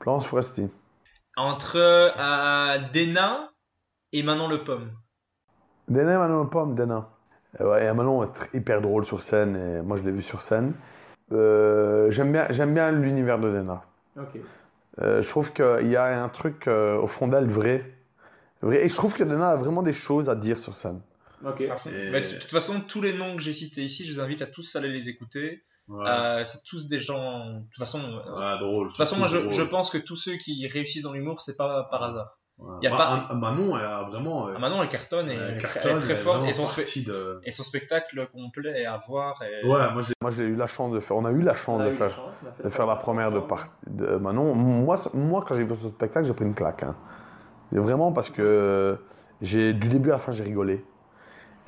Florence 0.00 0.26
Foresti. 0.26 0.68
Entre 1.40 1.76
euh, 1.76 2.78
Dena 2.92 3.50
et 4.12 4.22
Manon 4.22 4.46
Le 4.46 4.62
Pomme. 4.62 4.90
Dana 5.88 6.18
Manon 6.18 6.46
Pomme, 6.46 6.74
Dana. 6.74 7.08
Euh, 7.60 7.70
ouais, 7.70 7.86
et 7.86 7.92
Manon 7.94 8.22
est 8.24 8.50
hyper 8.54 8.82
drôle 8.82 9.06
sur 9.06 9.22
scène, 9.22 9.56
et 9.56 9.80
moi 9.82 9.96
je 9.96 10.02
l'ai 10.02 10.12
vu 10.12 10.22
sur 10.22 10.42
scène. 10.42 10.74
Euh, 11.32 12.10
j'aime 12.10 12.30
bien, 12.30 12.46
j'aime 12.50 12.74
bien 12.74 12.92
l'univers 12.92 13.38
de 13.38 13.50
Dana. 13.50 13.82
Ok. 14.18 14.38
Euh, 15.00 15.22
je 15.22 15.28
trouve 15.30 15.52
qu'il 15.54 15.88
y 15.88 15.96
a 15.96 16.22
un 16.22 16.28
truc 16.28 16.68
euh, 16.68 16.98
au 16.98 17.06
fond 17.06 17.26
d'elle 17.26 17.46
vrai. 17.48 17.90
vrai. 18.60 18.84
Et 18.84 18.88
je 18.90 18.96
trouve 18.96 19.14
que 19.14 19.24
Dana 19.24 19.48
a 19.52 19.56
vraiment 19.56 19.82
des 19.82 19.94
choses 19.94 20.28
à 20.28 20.34
dire 20.34 20.58
sur 20.58 20.74
scène. 20.74 21.00
Ok. 21.46 21.62
Et- 21.62 21.70
Mais 22.10 22.20
de 22.20 22.26
de 22.28 22.34
toute 22.38 22.50
façon, 22.50 22.82
tous 22.86 23.00
les 23.00 23.14
noms 23.14 23.34
que 23.34 23.40
j'ai 23.42 23.54
cités 23.54 23.82
ici, 23.82 24.04
je 24.06 24.12
vous 24.12 24.20
invite 24.20 24.42
à 24.42 24.46
tous 24.46 24.76
aller 24.76 24.90
les 24.90 25.08
écouter. 25.08 25.64
Ouais. 25.90 26.08
Euh, 26.08 26.44
c'est 26.44 26.62
tous 26.64 26.86
des 26.88 26.98
gens. 27.00 27.50
De 27.50 27.60
toute 27.64 27.78
façon, 27.78 27.98
euh, 27.98 28.54
Ouais, 28.54 28.58
drôle. 28.58 28.84
de 28.86 28.88
toute 28.90 28.96
façon, 28.96 29.16
moi, 29.16 29.26
je, 29.26 29.38
pense 29.62 29.90
que 29.90 29.98
tous 29.98 30.16
ceux 30.16 30.36
qui 30.36 30.66
réussissent 30.68 31.02
dans 31.02 31.12
l'humour, 31.12 31.40
c'est 31.40 31.56
pas 31.56 31.88
par 31.90 32.02
hasard. 32.04 32.38
Ouais. 32.58 32.76
y 32.82 32.86
a 32.86 32.90
Bah, 32.90 32.96
pas- 32.98 33.26
un- 33.30 33.38
Manon, 33.38 33.76
elle 33.78 33.84
vraiment. 34.04 34.46
euh, 34.48 34.52
Ah, 34.54 34.58
Manon, 34.58 34.82
elle 34.82 34.88
cartonne 34.90 35.30
et 35.30 35.32
elle 35.34 35.54
est 35.54 35.58
très- 35.58 35.80
cartonne, 35.80 36.10
est 36.10 36.14
forte. 36.16 36.46
Et 36.46 36.52
son, 36.52 36.66
spe- 36.66 36.76
partie 36.76 37.02
de. 37.04 37.40
et 37.42 37.50
son 37.50 37.62
spectacle 37.62 38.28
complet 38.34 38.82
est 38.82 38.84
à 38.84 38.98
voir. 39.08 39.40
Et... 39.42 39.66
Ouais, 39.66 39.90
moi 39.94 40.02
l'ai 40.42 40.48
eu 40.50 40.56
la 40.56 40.66
chance 40.66 40.92
de 40.92 41.00
faire. 41.00 41.16
On 41.16 41.24
a 41.24 41.32
eu 41.32 41.40
la 41.40 41.54
chance 41.54 41.80
de 41.86 41.88
eu 41.88 41.92
faire. 41.94 42.08
la 42.08 42.14
chance, 42.14 42.36
on 42.44 42.48
a 42.48 42.52
fait 42.52 42.62
de 42.64 42.68
faire 42.68 42.86
la 42.86 42.96
première 42.96 43.32
de, 43.32 43.40
par- 43.40 43.68
de 43.86 44.16
Manon. 44.16 44.54
Moi, 44.54 44.96
moi, 45.14 45.42
quand 45.46 45.54
j'ai 45.54 45.64
vu 45.64 45.74
ce 45.74 45.88
spectacle, 45.88 46.26
j'ai 46.26 46.34
pris 46.34 46.44
une 46.44 46.54
claque. 46.54 46.82
hein. 46.82 46.94
Et 47.72 47.78
Vraiment 47.78 48.12
parce 48.12 48.28
que 48.28 48.98
j'ai 49.40 49.72
du 49.72 49.88
début 49.88 50.10
à 50.10 50.14
la 50.14 50.18
fin, 50.18 50.32
j'ai 50.32 50.44
rigolé. 50.44 50.84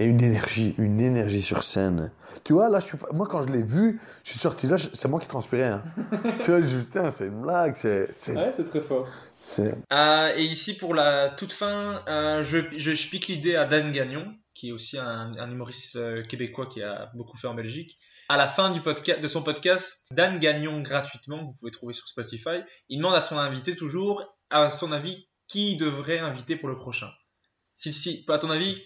Une 0.06 0.22
énergie, 0.22 0.74
une 0.78 1.00
énergie 1.00 1.42
sur 1.42 1.62
scène. 1.62 2.12
Tu 2.44 2.52
vois, 2.54 2.68
là, 2.70 2.80
je 2.80 2.86
suis, 2.86 2.98
moi, 3.12 3.26
quand 3.30 3.42
je 3.42 3.52
l'ai 3.52 3.62
vu, 3.62 4.00
je 4.24 4.30
suis 4.30 4.38
sorti 4.38 4.66
là, 4.66 4.76
je- 4.76 4.88
c'est 4.92 5.08
moi 5.08 5.20
qui 5.20 5.28
transpirais. 5.28 5.68
hein. 5.68 5.84
tu 6.42 6.50
vois, 6.50 6.60
je, 6.60 6.78
putain, 6.78 7.10
c'est 7.10 7.26
une 7.26 7.42
blague. 7.42 7.76
C'est, 7.76 8.08
c'est, 8.18 8.34
Ouais, 8.36 8.52
c'est 8.56 8.68
très 8.68 8.80
fort. 8.80 9.06
c'est- 9.40 9.74
Euh, 9.92 10.32
et 10.36 10.42
ici, 10.44 10.76
pour 10.76 10.94
la 10.94 11.28
toute 11.30 11.52
fin, 11.52 12.02
euh, 12.08 12.42
je, 12.44 12.58
je, 12.76 12.92
je 12.94 13.08
pique 13.08 13.28
l'idée 13.28 13.56
à 13.56 13.64
Dan 13.66 13.90
Gagnon, 13.92 14.32
qui 14.54 14.68
est 14.70 14.72
aussi 14.72 14.98
un, 14.98 15.34
un 15.38 15.50
humoriste 15.50 15.96
euh, 15.96 16.22
québécois 16.24 16.66
qui 16.66 16.82
a 16.82 17.10
beaucoup 17.14 17.36
fait 17.36 17.48
en 17.48 17.54
Belgique. 17.54 17.98
À 18.28 18.36
la 18.36 18.46
fin 18.48 18.70
du 18.70 18.80
podcast, 18.80 19.20
de 19.20 19.28
son 19.28 19.42
podcast, 19.42 20.06
Dan 20.12 20.38
Gagnon 20.38 20.80
gratuitement, 20.80 21.44
vous 21.44 21.54
pouvez 21.58 21.70
trouver 21.70 21.92
sur 21.92 22.06
Spotify, 22.08 22.62
il 22.88 22.98
demande 22.98 23.14
à 23.14 23.20
son 23.20 23.36
invité 23.38 23.74
toujours, 23.76 24.24
à 24.50 24.70
son 24.70 24.92
avis, 24.92 25.28
qui 25.48 25.76
devrait 25.76 26.18
inviter 26.20 26.56
pour 26.56 26.68
le 26.68 26.76
prochain. 26.76 27.08
Si, 27.74 27.92
si, 27.92 28.24
à 28.28 28.38
ton 28.38 28.50
avis, 28.50 28.82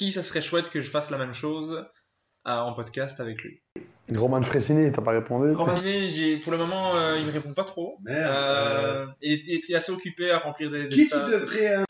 qui 0.00 0.12
ça 0.12 0.22
serait 0.22 0.40
chouette 0.40 0.70
que 0.70 0.80
je 0.80 0.88
fasse 0.88 1.10
la 1.10 1.18
même 1.18 1.34
chose 1.34 1.72
euh, 1.74 2.50
en 2.50 2.72
podcast 2.72 3.20
avec 3.20 3.42
lui 3.42 3.60
Roman 4.16 4.40
Fressini, 4.40 4.90
t'as 4.90 5.02
pas 5.02 5.10
répondu 5.10 5.52
Romané, 5.52 6.08
j'ai 6.08 6.38
pour 6.38 6.52
le 6.52 6.56
moment, 6.58 6.96
euh, 6.96 7.18
il 7.20 7.26
me 7.26 7.32
répond 7.32 7.52
pas 7.52 7.64
trop. 7.64 7.98
Merde. 8.02 8.32
Euh, 8.34 9.06
il 9.20 9.32
était 9.34 9.50
il 9.52 9.56
était 9.58 9.74
assez 9.74 9.92
occupé 9.92 10.30
à 10.30 10.38
remplir 10.38 10.70
des, 10.70 10.84
des 10.88 10.96
Qui 10.96 11.06
tu 11.10 11.14
devrais. 11.14 11.84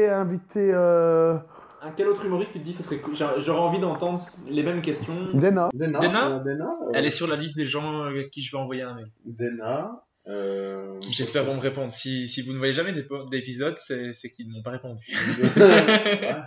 Euh, 0.57 1.39
Un 1.83 1.93
quel 1.93 2.09
autre 2.09 2.25
humoriste 2.25 2.51
tu 2.53 2.59
te 2.59 2.65
dis 2.65 2.73
ça 2.73 2.83
serait 2.83 3.01
J'aurais 3.39 3.61
envie 3.61 3.79
d'entendre 3.79 4.21
les 4.49 4.65
mêmes 4.65 4.83
questions. 4.83 5.25
Dena. 5.33 5.71
Dena 5.73 6.01
Dena 6.01 6.27
euh, 6.27 6.39
Dena 6.41 6.65
euh, 6.89 6.91
Elle 6.95 7.07
est 7.07 7.11
sur 7.13 7.29
la 7.29 7.37
liste 7.37 7.57
des 7.57 7.69
gens 7.69 8.07
euh, 8.07 8.25
qui 8.33 8.43
je 8.43 8.51
vais 8.51 8.59
envoyer 8.59 8.83
un 8.83 8.95
mail. 8.97 9.11
Dena. 9.25 10.03
euh, 10.27 10.99
Qui 10.99 11.13
j'espère 11.13 11.45
vont 11.45 11.55
me 11.55 11.61
répondre. 11.61 11.93
Si, 11.93 12.27
si 12.29 12.43
vous 12.43 12.53
ne 12.53 12.59
voyez 12.59 12.73
jamais 12.75 12.93
d'épisodes, 13.31 13.79
c'est 13.79 14.13
c'est 14.13 14.31
qu'ils 14.31 14.49
ne 14.49 14.55
m'ont 14.55 14.63
pas 14.63 14.73
répondu. 14.73 15.07
Ouais. 15.57 16.43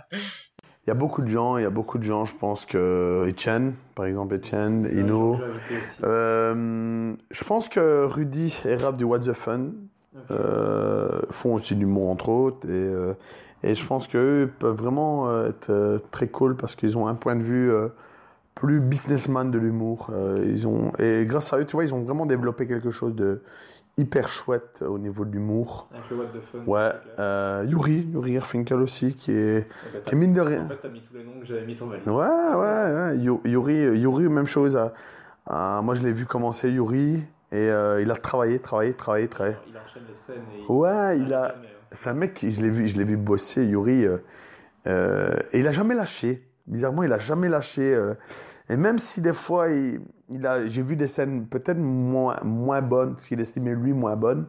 Il 0.86 0.90
y 0.90 0.90
a 0.90 0.94
beaucoup 0.94 1.22
de 1.22 1.28
gens, 1.28 1.56
il 1.56 1.62
y 1.62 1.66
a 1.66 1.70
beaucoup 1.70 1.96
de 1.98 2.02
gens, 2.02 2.26
je 2.26 2.34
pense 2.34 2.66
que 2.66 3.24
Etienne, 3.26 3.72
par 3.94 4.04
exemple, 4.04 4.34
Etienne, 4.34 4.86
Ino. 4.94 5.38
Euh, 6.02 7.14
je 7.30 7.44
pense 7.44 7.68
que 7.68 8.04
Rudy 8.04 8.60
et 8.66 8.76
Rap 8.76 8.96
du 8.96 9.04
What 9.04 9.20
the 9.20 9.32
Fun 9.32 9.70
Ok. 10.16 10.22
euh, 10.30 11.20
font 11.30 11.54
aussi 11.54 11.74
du 11.74 11.86
mot 11.86 12.08
entre 12.08 12.28
autres 12.28 12.68
et, 12.68 12.72
euh, 12.72 13.14
et 13.64 13.74
je 13.74 13.84
pense 13.84 14.06
qu'eux 14.06 14.48
peuvent 14.60 14.76
vraiment 14.76 15.28
euh, 15.28 15.48
être 15.48 15.70
euh, 15.70 15.98
très 16.12 16.28
cool 16.28 16.54
parce 16.54 16.76
qu'ils 16.76 16.96
ont 16.96 17.08
un 17.08 17.16
point 17.16 17.34
de 17.34 17.42
vue 17.42 17.72
euh, 17.72 17.88
plus 18.54 18.78
businessman 18.78 19.50
de 19.50 19.58
l'humour. 19.58 20.12
Ils 20.44 20.68
ont 20.68 20.92
et 21.00 21.24
grâce 21.26 21.52
à 21.52 21.58
eux, 21.58 21.64
tu 21.64 21.74
vois, 21.74 21.82
ils 21.84 21.94
ont 21.94 22.02
vraiment 22.02 22.26
développé 22.26 22.68
quelque 22.68 22.92
chose 22.92 23.16
de 23.16 23.42
hyper 23.96 24.28
chouette 24.28 24.82
au 24.86 24.98
niveau 24.98 25.24
de 25.24 25.30
l'humour. 25.32 25.88
Avec 25.92 26.10
le 26.10 26.16
What 26.16 26.26
the 26.26 26.40
Fun. 26.40 26.58
Ouais, 26.66 26.88
clair. 26.90 27.00
euh, 27.20 27.64
Yuri, 27.68 28.06
Yuri 28.12 28.34
Erfinkel 28.36 28.78
aussi, 28.80 29.14
qui 29.14 29.32
est, 29.32 29.68
qui 30.04 30.14
est 30.14 30.18
mine 30.18 30.32
de 30.32 30.40
rien. 30.40 30.64
En 30.64 30.68
fait, 30.68 30.78
t'as 30.82 30.88
mis 30.88 31.00
tous 31.00 31.14
les 31.16 31.24
noms 31.24 31.38
que 31.40 31.46
j'avais 31.46 31.64
mis 31.64 31.74
sur 31.74 31.86
ma 31.86 31.96
liste. 31.96 32.06
Ouais, 32.08 32.14
ouais, 32.14 32.94
ouais. 32.94 33.18
Yu- 33.18 33.40
Yuri, 33.44 33.98
Yuri, 34.00 34.28
même 34.28 34.46
chose. 34.48 34.76
euh, 34.76 34.88
euh, 35.50 35.82
moi, 35.82 35.94
je 35.94 36.02
l'ai 36.02 36.12
vu 36.12 36.26
commencer, 36.26 36.70
Yuri, 36.70 37.22
et 37.52 37.56
euh, 37.70 38.00
il 38.02 38.10
a 38.10 38.14
travaillé, 38.16 38.58
travaillé, 38.58 38.94
travaillé, 38.94 39.28
travaillé. 39.28 39.56
Il 39.68 39.76
enchaîne 39.76 40.02
les 40.08 40.14
scènes 40.14 40.42
et 40.68 40.72
Ouais, 40.72 41.20
il 41.20 41.32
a. 41.32 41.50
hein. 41.50 41.52
C'est 41.92 42.10
un 42.10 42.14
mec, 42.14 42.34
qui- 42.34 42.50
je 42.50 42.60
l'ai 42.60 42.70
vu, 42.70 42.88
je 42.88 42.96
l'ai 42.96 43.04
vu 43.04 43.16
bosser, 43.16 43.64
Yuri, 43.64 44.04
euh, 44.06 44.18
euh, 44.88 45.36
et 45.52 45.60
il 45.60 45.68
a 45.68 45.72
jamais 45.72 45.94
lâché. 45.94 46.48
Bizarrement, 46.66 47.02
il 47.04 47.12
a 47.12 47.18
jamais 47.18 47.48
lâché. 47.48 47.94
Et 48.68 48.76
même 48.76 48.98
si 48.98 49.20
des 49.20 49.32
fois, 49.34 49.68
il, 49.68 50.00
il 50.30 50.46
a, 50.46 50.66
j'ai 50.66 50.82
vu 50.82 50.96
des 50.96 51.06
scènes 51.06 51.46
peut-être 51.46 51.78
moins, 51.78 52.38
moins 52.42 52.80
bonnes, 52.82 53.16
ce 53.18 53.28
qu'il 53.28 53.40
estimait 53.40 53.74
lui 53.74 53.92
moins 53.92 54.16
bonnes, 54.16 54.46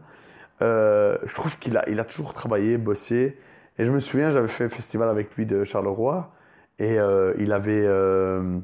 euh, 0.62 1.18
je 1.26 1.34
trouve 1.36 1.58
qu'il 1.60 1.76
a, 1.78 1.88
il 1.90 2.00
a 2.00 2.06
toujours 2.06 2.34
travaillé, 2.34 2.78
bossé. 2.78 3.38
Et 3.78 3.84
je 3.84 3.92
me 3.92 4.00
souviens, 4.00 4.32
j'avais 4.32 4.48
fait 4.48 4.66
un 4.66 4.70
festival 4.70 5.10
avec 5.10 5.36
lui 5.36 5.46
de 5.46 5.66
Charleroi, 5.66 6.32
et 6.80 6.98
euh, 6.98 7.34
il 7.40 7.52
avait, 7.52 7.84
euh, 7.86 8.58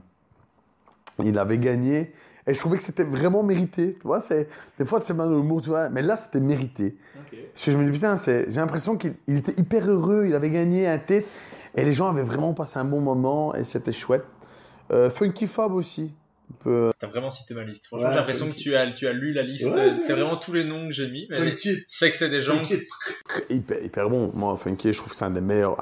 il 1.24 1.38
avait 1.38 1.58
gagné. 1.58 2.14
Et 2.48 2.54
je 2.54 2.60
trouvais 2.60 2.78
que 2.78 2.84
c'était 2.84 3.04
vraiment 3.04 3.44
mérité. 3.44 3.96
Tu 4.00 4.08
vois, 4.08 4.20
c'est, 4.20 4.48
des 4.80 4.86
fois, 4.86 5.00
c'est 5.04 5.14
mal 5.14 5.30
le 5.30 5.42
mot, 5.42 5.62
tu 5.62 5.70
vois, 5.70 5.90
mais 5.90 6.02
là, 6.02 6.16
c'était 6.16 6.40
mérité. 6.40 6.98
Parce 7.54 7.66
que 7.66 7.72
je 7.72 7.78
me 7.78 7.86
dis, 7.86 7.92
putain, 7.92 8.16
c'est- 8.16 8.50
j'ai 8.50 8.62
l'impression 8.62 8.96
qu'il 8.96 9.16
il 9.28 9.38
était 9.38 9.60
hyper 9.60 9.88
heureux, 9.90 10.26
il 10.28 10.34
avait 10.34 10.50
gagné 10.50 10.88
un 10.88 10.98
tête, 10.98 11.26
et 11.76 11.84
les 11.84 11.94
gens 11.94 12.08
avaient 12.10 12.24
vraiment 12.24 12.54
passé 12.54 12.80
un 12.80 12.86
bon 12.86 13.02
moment, 13.02 13.54
et 13.54 13.64
c'était 13.64 13.92
chouette. 13.92 14.24
Euh, 14.92 15.10
Funky 15.10 15.48
Fab 15.48 15.74
aussi. 15.74 16.12
Peu- 16.66 16.92
T'as 17.00 17.08
vraiment 17.08 17.32
cité 17.32 17.54
ma 17.54 17.64
liste. 17.64 17.86
Franchement, 17.88 18.08
Ouais, 18.08 18.14
j'ai 18.14 18.20
l'impression 18.20 18.50
que 18.50 18.56
tu 18.56 18.76
as, 18.76 18.92
tu 18.92 19.08
as 19.08 19.14
lu 19.14 19.32
la 19.32 19.42
liste. 19.42 19.68
Ouais, 19.68 19.90
c'est 19.90 20.02
c'est 20.02 20.12
vrai. 20.14 20.22
vraiment 20.22 20.36
tous 20.38 20.52
les 20.52 20.66
noms 20.66 20.88
que 20.88 20.94
j'ai 20.94 21.10
mis. 21.10 21.26
Mais 21.30 21.38
Funky. 21.38 21.56
tu 21.78 21.86
sais 21.88 22.12
que 22.12 22.18
c'est 22.18 22.30
des 22.30 22.42
gens. 22.42 22.58
Funky. 22.66 22.84
hyper, 23.50 23.82
hyper 23.82 24.10
bon. 24.10 24.32
Moi, 24.36 24.58
Funky, 24.58 24.92
je 24.92 24.98
trouve 24.98 25.12
que 25.12 25.16
c'est 25.18 25.24
un 25.26 25.32
des 25.32 25.40
meilleurs. 25.42 25.78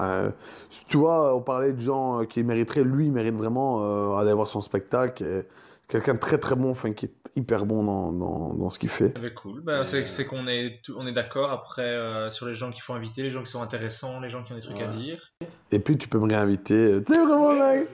tu 0.88 0.98
vois, 0.98 1.36
on 1.36 1.42
parlait 1.42 1.74
de 1.74 1.80
gens 1.82 2.22
euh, 2.22 2.26
qui 2.26 2.44
mériteraient, 2.44 2.84
lui, 2.84 3.08
il 3.08 3.12
mérite 3.12 3.36
vraiment 3.36 3.84
euh, 3.84 4.18
aller 4.18 4.32
voir 4.34 4.46
son 4.48 4.62
spectacle. 4.62 5.24
et 5.26 5.42
Quelqu'un 5.88 6.14
de 6.14 6.20
très 6.20 6.38
très 6.38 6.56
bon, 6.56 6.76
Funky, 6.76 7.10
hyper 7.36 7.66
bon 7.66 7.84
dans, 7.84 8.12
dans, 8.12 8.54
dans 8.54 8.70
ce 8.70 8.78
qu'il 8.78 8.90
fait. 8.90 9.12
Ah 9.16 9.20
bah, 9.20 9.30
cool. 9.32 9.62
Bah, 9.62 9.86
c'est 9.86 10.06
c'est 10.06 10.26
qu'on 10.26 10.46
est, 10.48 10.82
tout- 10.84 10.94
on 11.00 11.08
est 11.08 11.12
d'accord 11.12 11.50
après 11.52 11.82
euh, 11.82 12.30
sur 12.30 12.46
les 12.46 12.54
gens 12.54 12.70
qu'il 12.70 12.84
faut 12.84 12.94
inviter, 12.94 13.24
les 13.24 13.32
gens 13.32 13.42
qui 13.42 13.50
sont 13.50 13.64
intéressants, 13.64 14.20
les 14.20 14.30
gens 14.30 14.44
qui 14.44 14.52
ont 14.54 14.56
des 14.56 14.62
trucs 14.62 14.80
à 14.82 14.84
Ouais. 14.84 14.90
dire. 14.90 15.32
Et 15.72 15.80
puis, 15.80 15.98
tu 15.98 16.08
peux 16.08 16.20
me 16.20 16.28
réinviter. 16.28 17.00
Tu 17.04 17.12
sais, 17.12 17.20
vraiment, 17.20 17.54
mec 17.54 17.88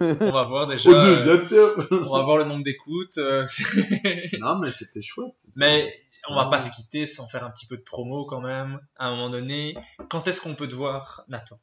On 0.00 0.30
va 0.30 0.42
voir 0.42 0.66
déjà. 0.66 0.90
Au 0.90 0.94
euh, 0.94 1.00
deuxième 1.00 1.46
tour. 1.46 1.86
on 1.90 2.16
va 2.16 2.22
voir 2.22 2.36
le 2.38 2.44
nombre 2.44 2.62
d'écoutes. 2.62 3.18
euh, 3.18 3.46
Non, 4.40 4.58
mais 4.58 4.70
c'était 4.70 5.00
chouette. 5.00 5.34
Mais 5.54 5.92
on 6.28 6.34
va 6.34 6.46
pas 6.46 6.58
se 6.58 6.70
quitter 6.70 7.06
sans 7.06 7.28
faire 7.28 7.44
un 7.44 7.50
petit 7.50 7.66
peu 7.66 7.76
de 7.76 7.82
promo 7.82 8.24
quand 8.24 8.40
même. 8.40 8.80
À 8.98 9.08
un 9.08 9.10
moment 9.16 9.30
donné, 9.30 9.76
quand 10.08 10.26
est-ce 10.28 10.40
qu'on 10.40 10.54
peut 10.54 10.68
te 10.68 10.74
voir, 10.74 11.24
Nathan? 11.28 11.56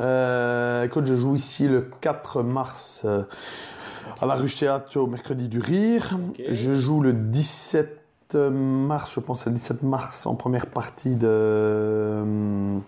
Euh, 0.00 0.84
écoute, 0.84 1.06
je 1.06 1.16
joue 1.16 1.34
ici 1.34 1.68
le 1.68 1.80
4 2.00 2.42
mars 2.42 3.02
euh, 3.06 3.22
à 4.20 4.26
la 4.26 4.34
Ruche 4.34 4.56
Théâtre 4.56 4.98
au 4.98 5.06
Mercredi 5.06 5.48
du 5.48 5.58
Rire. 5.58 6.18
Je 6.50 6.74
joue 6.74 7.00
le 7.00 7.12
17 7.14 8.02
mars, 8.34 9.14
je 9.14 9.20
pense, 9.20 9.46
le 9.46 9.52
17 9.52 9.82
mars 9.84 10.26
en 10.26 10.34
première 10.34 10.66
partie 10.66 11.16
de, 11.16 11.26
euh, 11.26 12.78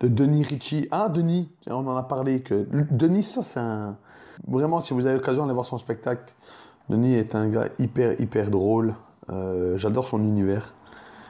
de 0.00 0.08
Denis 0.08 0.42
Ritchie. 0.44 0.88
Ah, 0.90 1.08
Denis, 1.08 1.50
on 1.66 1.86
en 1.86 1.96
a 1.96 2.02
parlé. 2.02 2.42
que 2.42 2.66
Denis, 2.90 3.22
ça, 3.22 3.42
c'est 3.42 3.60
un. 3.60 3.96
Vraiment, 4.48 4.80
si 4.80 4.92
vous 4.94 5.06
avez 5.06 5.14
l'occasion 5.16 5.44
d'aller 5.44 5.54
voir 5.54 5.66
son 5.66 5.78
spectacle, 5.78 6.34
Denis 6.88 7.14
est 7.14 7.34
un 7.34 7.48
gars 7.48 7.68
hyper, 7.78 8.20
hyper 8.20 8.50
drôle. 8.50 8.94
Euh, 9.30 9.78
J'adore 9.78 10.06
son 10.06 10.18
univers. 10.24 10.74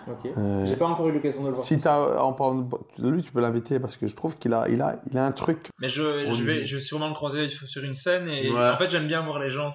Ok. 0.09 0.31
Euh, 0.37 0.67
J'ai 0.67 0.77
pas 0.77 0.87
encore 0.87 1.09
eu 1.09 1.13
l'occasion 1.13 1.43
de 1.43 1.47
le 1.49 1.53
voir. 1.55 1.65
Si 1.65 1.79
tu 1.79 1.89
as, 1.89 2.23
en 2.23 2.33
parlant 2.33 2.69
de 2.99 3.09
lui, 3.09 3.23
tu 3.23 3.33
peux 3.33 3.41
l'inviter 3.41 3.79
parce 3.81 3.97
que 3.97 4.07
je 4.07 4.15
trouve 4.17 4.37
qu'il 4.37 4.53
a, 4.53 4.69
il 4.69 4.83
a, 4.83 5.01
il 5.11 5.17
a 5.17 5.25
un 5.25 5.33
truc 5.33 5.69
Mais 5.81 5.89
je, 5.89 6.31
je, 6.31 6.45
vais, 6.45 6.67
je 6.67 6.77
vais 6.77 6.83
sûrement 6.83 7.09
le 7.09 7.15
croiser 7.15 7.49
sur 7.49 7.83
une 7.85 7.95
scène 7.95 8.29
et 8.29 8.51
Ouais. 8.51 8.69
en 8.71 8.77
fait 8.77 8.91
j'aime 8.91 9.07
bien 9.07 9.23
voir 9.23 9.39
les 9.39 9.49
gens. 9.49 9.73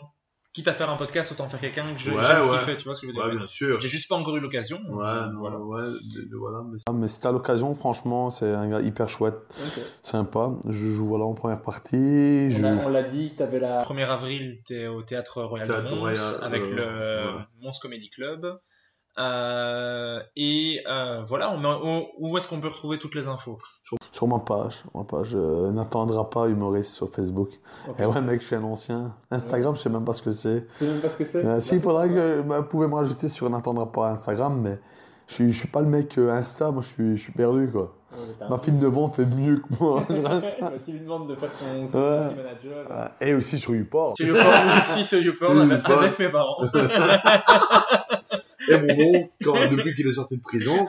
Quitte 0.51 0.67
à 0.67 0.73
faire 0.73 0.89
un 0.89 0.97
podcast, 0.97 1.31
autant 1.31 1.47
faire 1.47 1.59
quelqu'un 1.59 1.93
que 1.93 1.99
je- 1.99 2.09
Ouais, 2.09 2.23
j'aime 2.25 2.41
ce 2.41 2.49
qu'il 2.49 2.57
fait, 2.59 2.75
tu 2.77 2.85
vois 2.85 2.95
ce 2.95 3.01
que 3.01 3.07
je 3.07 3.11
veux 3.11 3.13
dire 3.13 3.23
Ouais, 3.31 3.35
bien 3.37 3.45
sûr. 3.45 3.79
J'ai 3.79 3.87
juste 3.87 4.09
pas 4.09 4.15
encore 4.15 4.35
eu 4.35 4.39
l'occasion. 4.39 4.77
Ouais, 4.89 5.05
voilà. 5.37 5.57
voilà, 5.57 6.63
mais 6.65 6.77
Ah, 6.87 6.91
mais 6.91 7.07
si 7.07 7.21
t'as 7.21 7.31
l'occasion, 7.31 7.75
franchement, 7.75 8.31
c'est 8.31 8.51
un 8.51 8.67
gars 8.67 8.81
hyper 8.81 9.07
chouette, 9.07 9.35
Ok. 9.61 9.83
sympa. 10.01 10.51
Je 10.67 10.89
joue 10.89 11.05
voilà 11.05 11.25
en 11.25 11.35
première 11.35 11.61
partie. 11.61 12.51
Je... 12.51 12.65
On 12.65 12.79
a- 12.79 12.85
on 12.85 12.89
l'a 12.89 13.03
dit 13.03 13.29
que 13.31 13.37
t'avais 13.37 13.59
la. 13.59 13.83
1er 13.83 14.05
avril, 14.09 14.59
t'es 14.63 14.87
au 14.87 15.03
Théâtre 15.03 15.43
Royal 15.43 15.67
Théâtre 15.67 15.83
de 15.83 15.89
Mons 15.91 15.99
Royal, 15.99 16.35
avec 16.41 16.63
euh, 16.63 16.71
le 17.31 17.37
ouais. 17.37 17.43
Mons 17.61 17.79
Comedy 17.79 18.09
Club. 18.09 18.59
Euh, 19.19 20.19
et 20.35 20.81
euh, 20.87 21.21
voilà, 21.25 21.51
on, 21.51 21.57
met- 21.59 21.67
on- 21.67 22.07
où 22.19 22.37
est-ce 22.37 22.47
qu'on 22.47 22.59
peut 22.59 22.69
retrouver 22.69 22.97
toutes 22.97 23.15
les 23.15 23.27
infos? 23.27 23.57
Sur 24.11 24.27
ma 24.27 24.39
page, 24.39 24.83
ma 24.95 25.03
page 25.03 25.33
euh, 25.35 25.71
n'attendra 25.71 26.29
pas 26.29 26.47
humoriste 26.47 26.93
sur 26.93 27.09
Facebook. 27.09 27.49
Ok. 27.89 27.99
Et 27.99 28.05
ouais, 28.05 28.21
mec, 28.21 28.39
je 28.41 28.45
suis 28.45 28.55
un 28.55 28.63
ancien. 28.63 29.15
Instagram, 29.31 29.75
je 29.75 29.81
sais 29.81 29.89
même 29.89 30.05
pas 30.05 30.13
ce 30.13 30.21
que 30.21 30.31
c'est. 30.31 30.65
C'est 30.69 30.85
même 30.87 30.99
pas 31.01 31.09
ce 31.09 31.17
que 31.17 31.25
c'est? 31.25 31.43
Euh, 31.45 31.59
si, 31.59 31.75
il 31.75 31.81
faudrait 31.81 32.09
que 32.09 32.41
bah, 32.41 32.59
vous 32.61 32.67
pouvez 32.67 32.87
me 32.87 32.95
rajouter 32.95 33.27
sur 33.29 33.49
n'attendra 33.49 33.91
pas 33.91 34.09
Instagram, 34.11 34.59
mais 34.61 34.79
je 35.29 35.33
suis, 35.33 35.51
je 35.51 35.57
suis 35.57 35.67
pas 35.69 35.79
le 35.81 35.87
mec 35.87 36.17
euh, 36.17 36.31
Insta, 36.31 36.71
moi 36.71 36.81
je 36.81 36.87
suis, 36.87 37.15
je 37.17 37.21
suis 37.21 37.31
perdu 37.31 37.69
quoi. 37.71 37.95
Ouais, 38.11 38.47
Ma 38.49 38.57
fille 38.57 38.73
de 38.73 38.81
9 38.81 38.97
ans 38.97 39.09
fait 39.09 39.25
mieux 39.27 39.57
que 39.57 39.67
moi 39.79 40.03
tu 40.85 40.91
lui 40.91 40.99
demandes 41.01 41.29
de 41.29 41.35
faire 41.35 41.51
ton 41.51 41.83
Ouais. 41.85 42.35
manager. 42.35 42.89
là. 42.89 43.15
Et 43.21 43.35
aussi 43.35 43.59
sur 43.59 43.75
YouPorn. 43.75 44.13
Sur 44.15 44.25
YouPorn, 44.27 44.81
suis 44.83 45.03
sur 45.05 45.19
YouPorn 45.21 45.59
avec, 45.71 45.87
avec 45.87 46.17
mes 46.19 46.29
parents. 46.29 46.63
Et 48.69 48.77
mon 48.77 49.17
oncle, 49.19 49.29
quand- 49.43 49.71
depuis 49.71 49.93
qu'il 49.95 50.07
est 50.07 50.11
sorti 50.11 50.37
de 50.37 50.41
prison, 50.41 50.85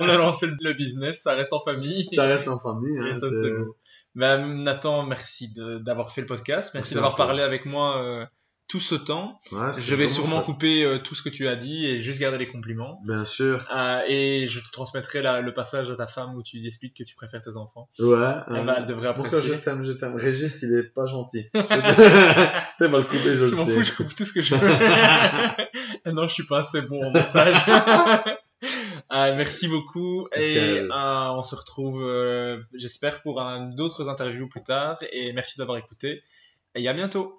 on 0.00 0.08
a 0.08 0.16
lancé 0.18 0.46
le, 0.60 0.72
business, 0.72 1.22
ça 1.22 1.32
reste 1.34 1.52
en 1.52 1.60
famille. 1.60 2.08
ça 2.14 2.24
reste 2.24 2.48
en 2.48 2.58
famille. 2.58 2.98
hein, 2.98 3.06
Et 3.10 3.14
ça, 3.14 3.28
c'est- 3.28 3.40
c'est 3.42 3.50
beau. 3.52 3.76
Mais, 4.14 4.38
Nathan, 4.38 5.04
merci 5.06 5.52
de- 5.52 5.78
d'avoir 5.78 6.12
fait 6.12 6.20
le 6.20 6.26
podcast. 6.26 6.70
Merci 6.74 6.76
Merci 6.76 6.94
d'avoir 6.94 7.14
parlé 7.16 7.42
avec 7.42 7.64
moi 7.66 7.98
euh, 7.98 8.24
tout 8.68 8.80
ce 8.80 8.94
temps. 8.94 9.38
Ouais, 9.52 9.70
Je 9.78 9.94
vais 9.94 10.08
sûrement 10.08 10.40
couper 10.40 10.82
euh, 10.84 10.98
tout 10.98 11.14
ce 11.14 11.22
que 11.22 11.28
tu 11.28 11.46
as 11.46 11.56
dit 11.56 11.86
et 11.86 12.00
juste 12.00 12.18
garder 12.20 12.38
les 12.38 12.48
compliments. 12.48 13.00
Bien 13.04 13.24
sûr. 13.26 13.62
Euh, 13.74 14.00
et 14.08 14.48
je 14.48 14.60
te 14.60 14.70
transmettrai 14.70 15.20
la- 15.20 15.42
le 15.42 15.52
passage 15.52 15.90
à 15.90 15.96
ta 15.96 16.06
femme 16.06 16.34
où 16.36 16.42
tu 16.42 16.56
lui 16.56 16.66
expliques 16.66 16.96
que 16.96 17.02
tu 17.04 17.14
préfères 17.14 17.42
tes 17.42 17.56
enfants. 17.58 17.90
Ouais. 17.98 18.16
Elle, 18.48 18.56
euh, 18.56 18.62
va, 18.62 18.78
elle 18.78 18.86
devrait 18.86 19.12
Pourquoi 19.12 19.30
je 19.40 19.44
apprécier. 19.52 19.60
t'aime, 19.60 19.82
je 19.82 19.92
t'aime? 19.92 20.16
Régis, 20.16 20.60
il 20.62 20.72
est 20.74 20.84
pas 20.84 21.06
gentil. 21.06 21.44
C'est 22.78 22.88
mal 22.88 23.06
coupé, 23.06 23.18
je 23.24 23.36
Je 23.36 23.44
le 23.44 23.50
m'en 23.56 23.66
sais. 23.66 23.72
fous, 23.74 23.82
je 23.82 23.92
coupe 23.92 24.14
tout 24.14 24.24
ce 24.24 24.32
que 24.32 24.40
je 24.42 24.54
veux. 24.54 24.68
non, 26.12 26.26
je 26.28 26.32
suis 26.32 26.46
pas 26.46 26.60
assez 26.60 26.80
bon 26.82 27.04
en 27.04 27.10
montage. 27.10 27.56
Euh, 29.12 29.34
merci 29.36 29.68
beaucoup 29.68 30.28
Merci 30.34 30.52
et 30.56 30.78
euh, 30.80 30.88
on 30.90 31.42
se 31.42 31.54
retrouve, 31.56 32.02
euh, 32.02 32.58
j'espère, 32.72 33.20
pour 33.22 33.42
d'autres 33.74 34.08
interviews 34.08 34.48
plus 34.48 34.62
tard. 34.62 34.98
Et 35.12 35.32
merci 35.34 35.58
d'avoir 35.58 35.76
écouté. 35.76 36.22
Et 36.74 36.88
à 36.88 36.92
bientôt. 36.94 37.38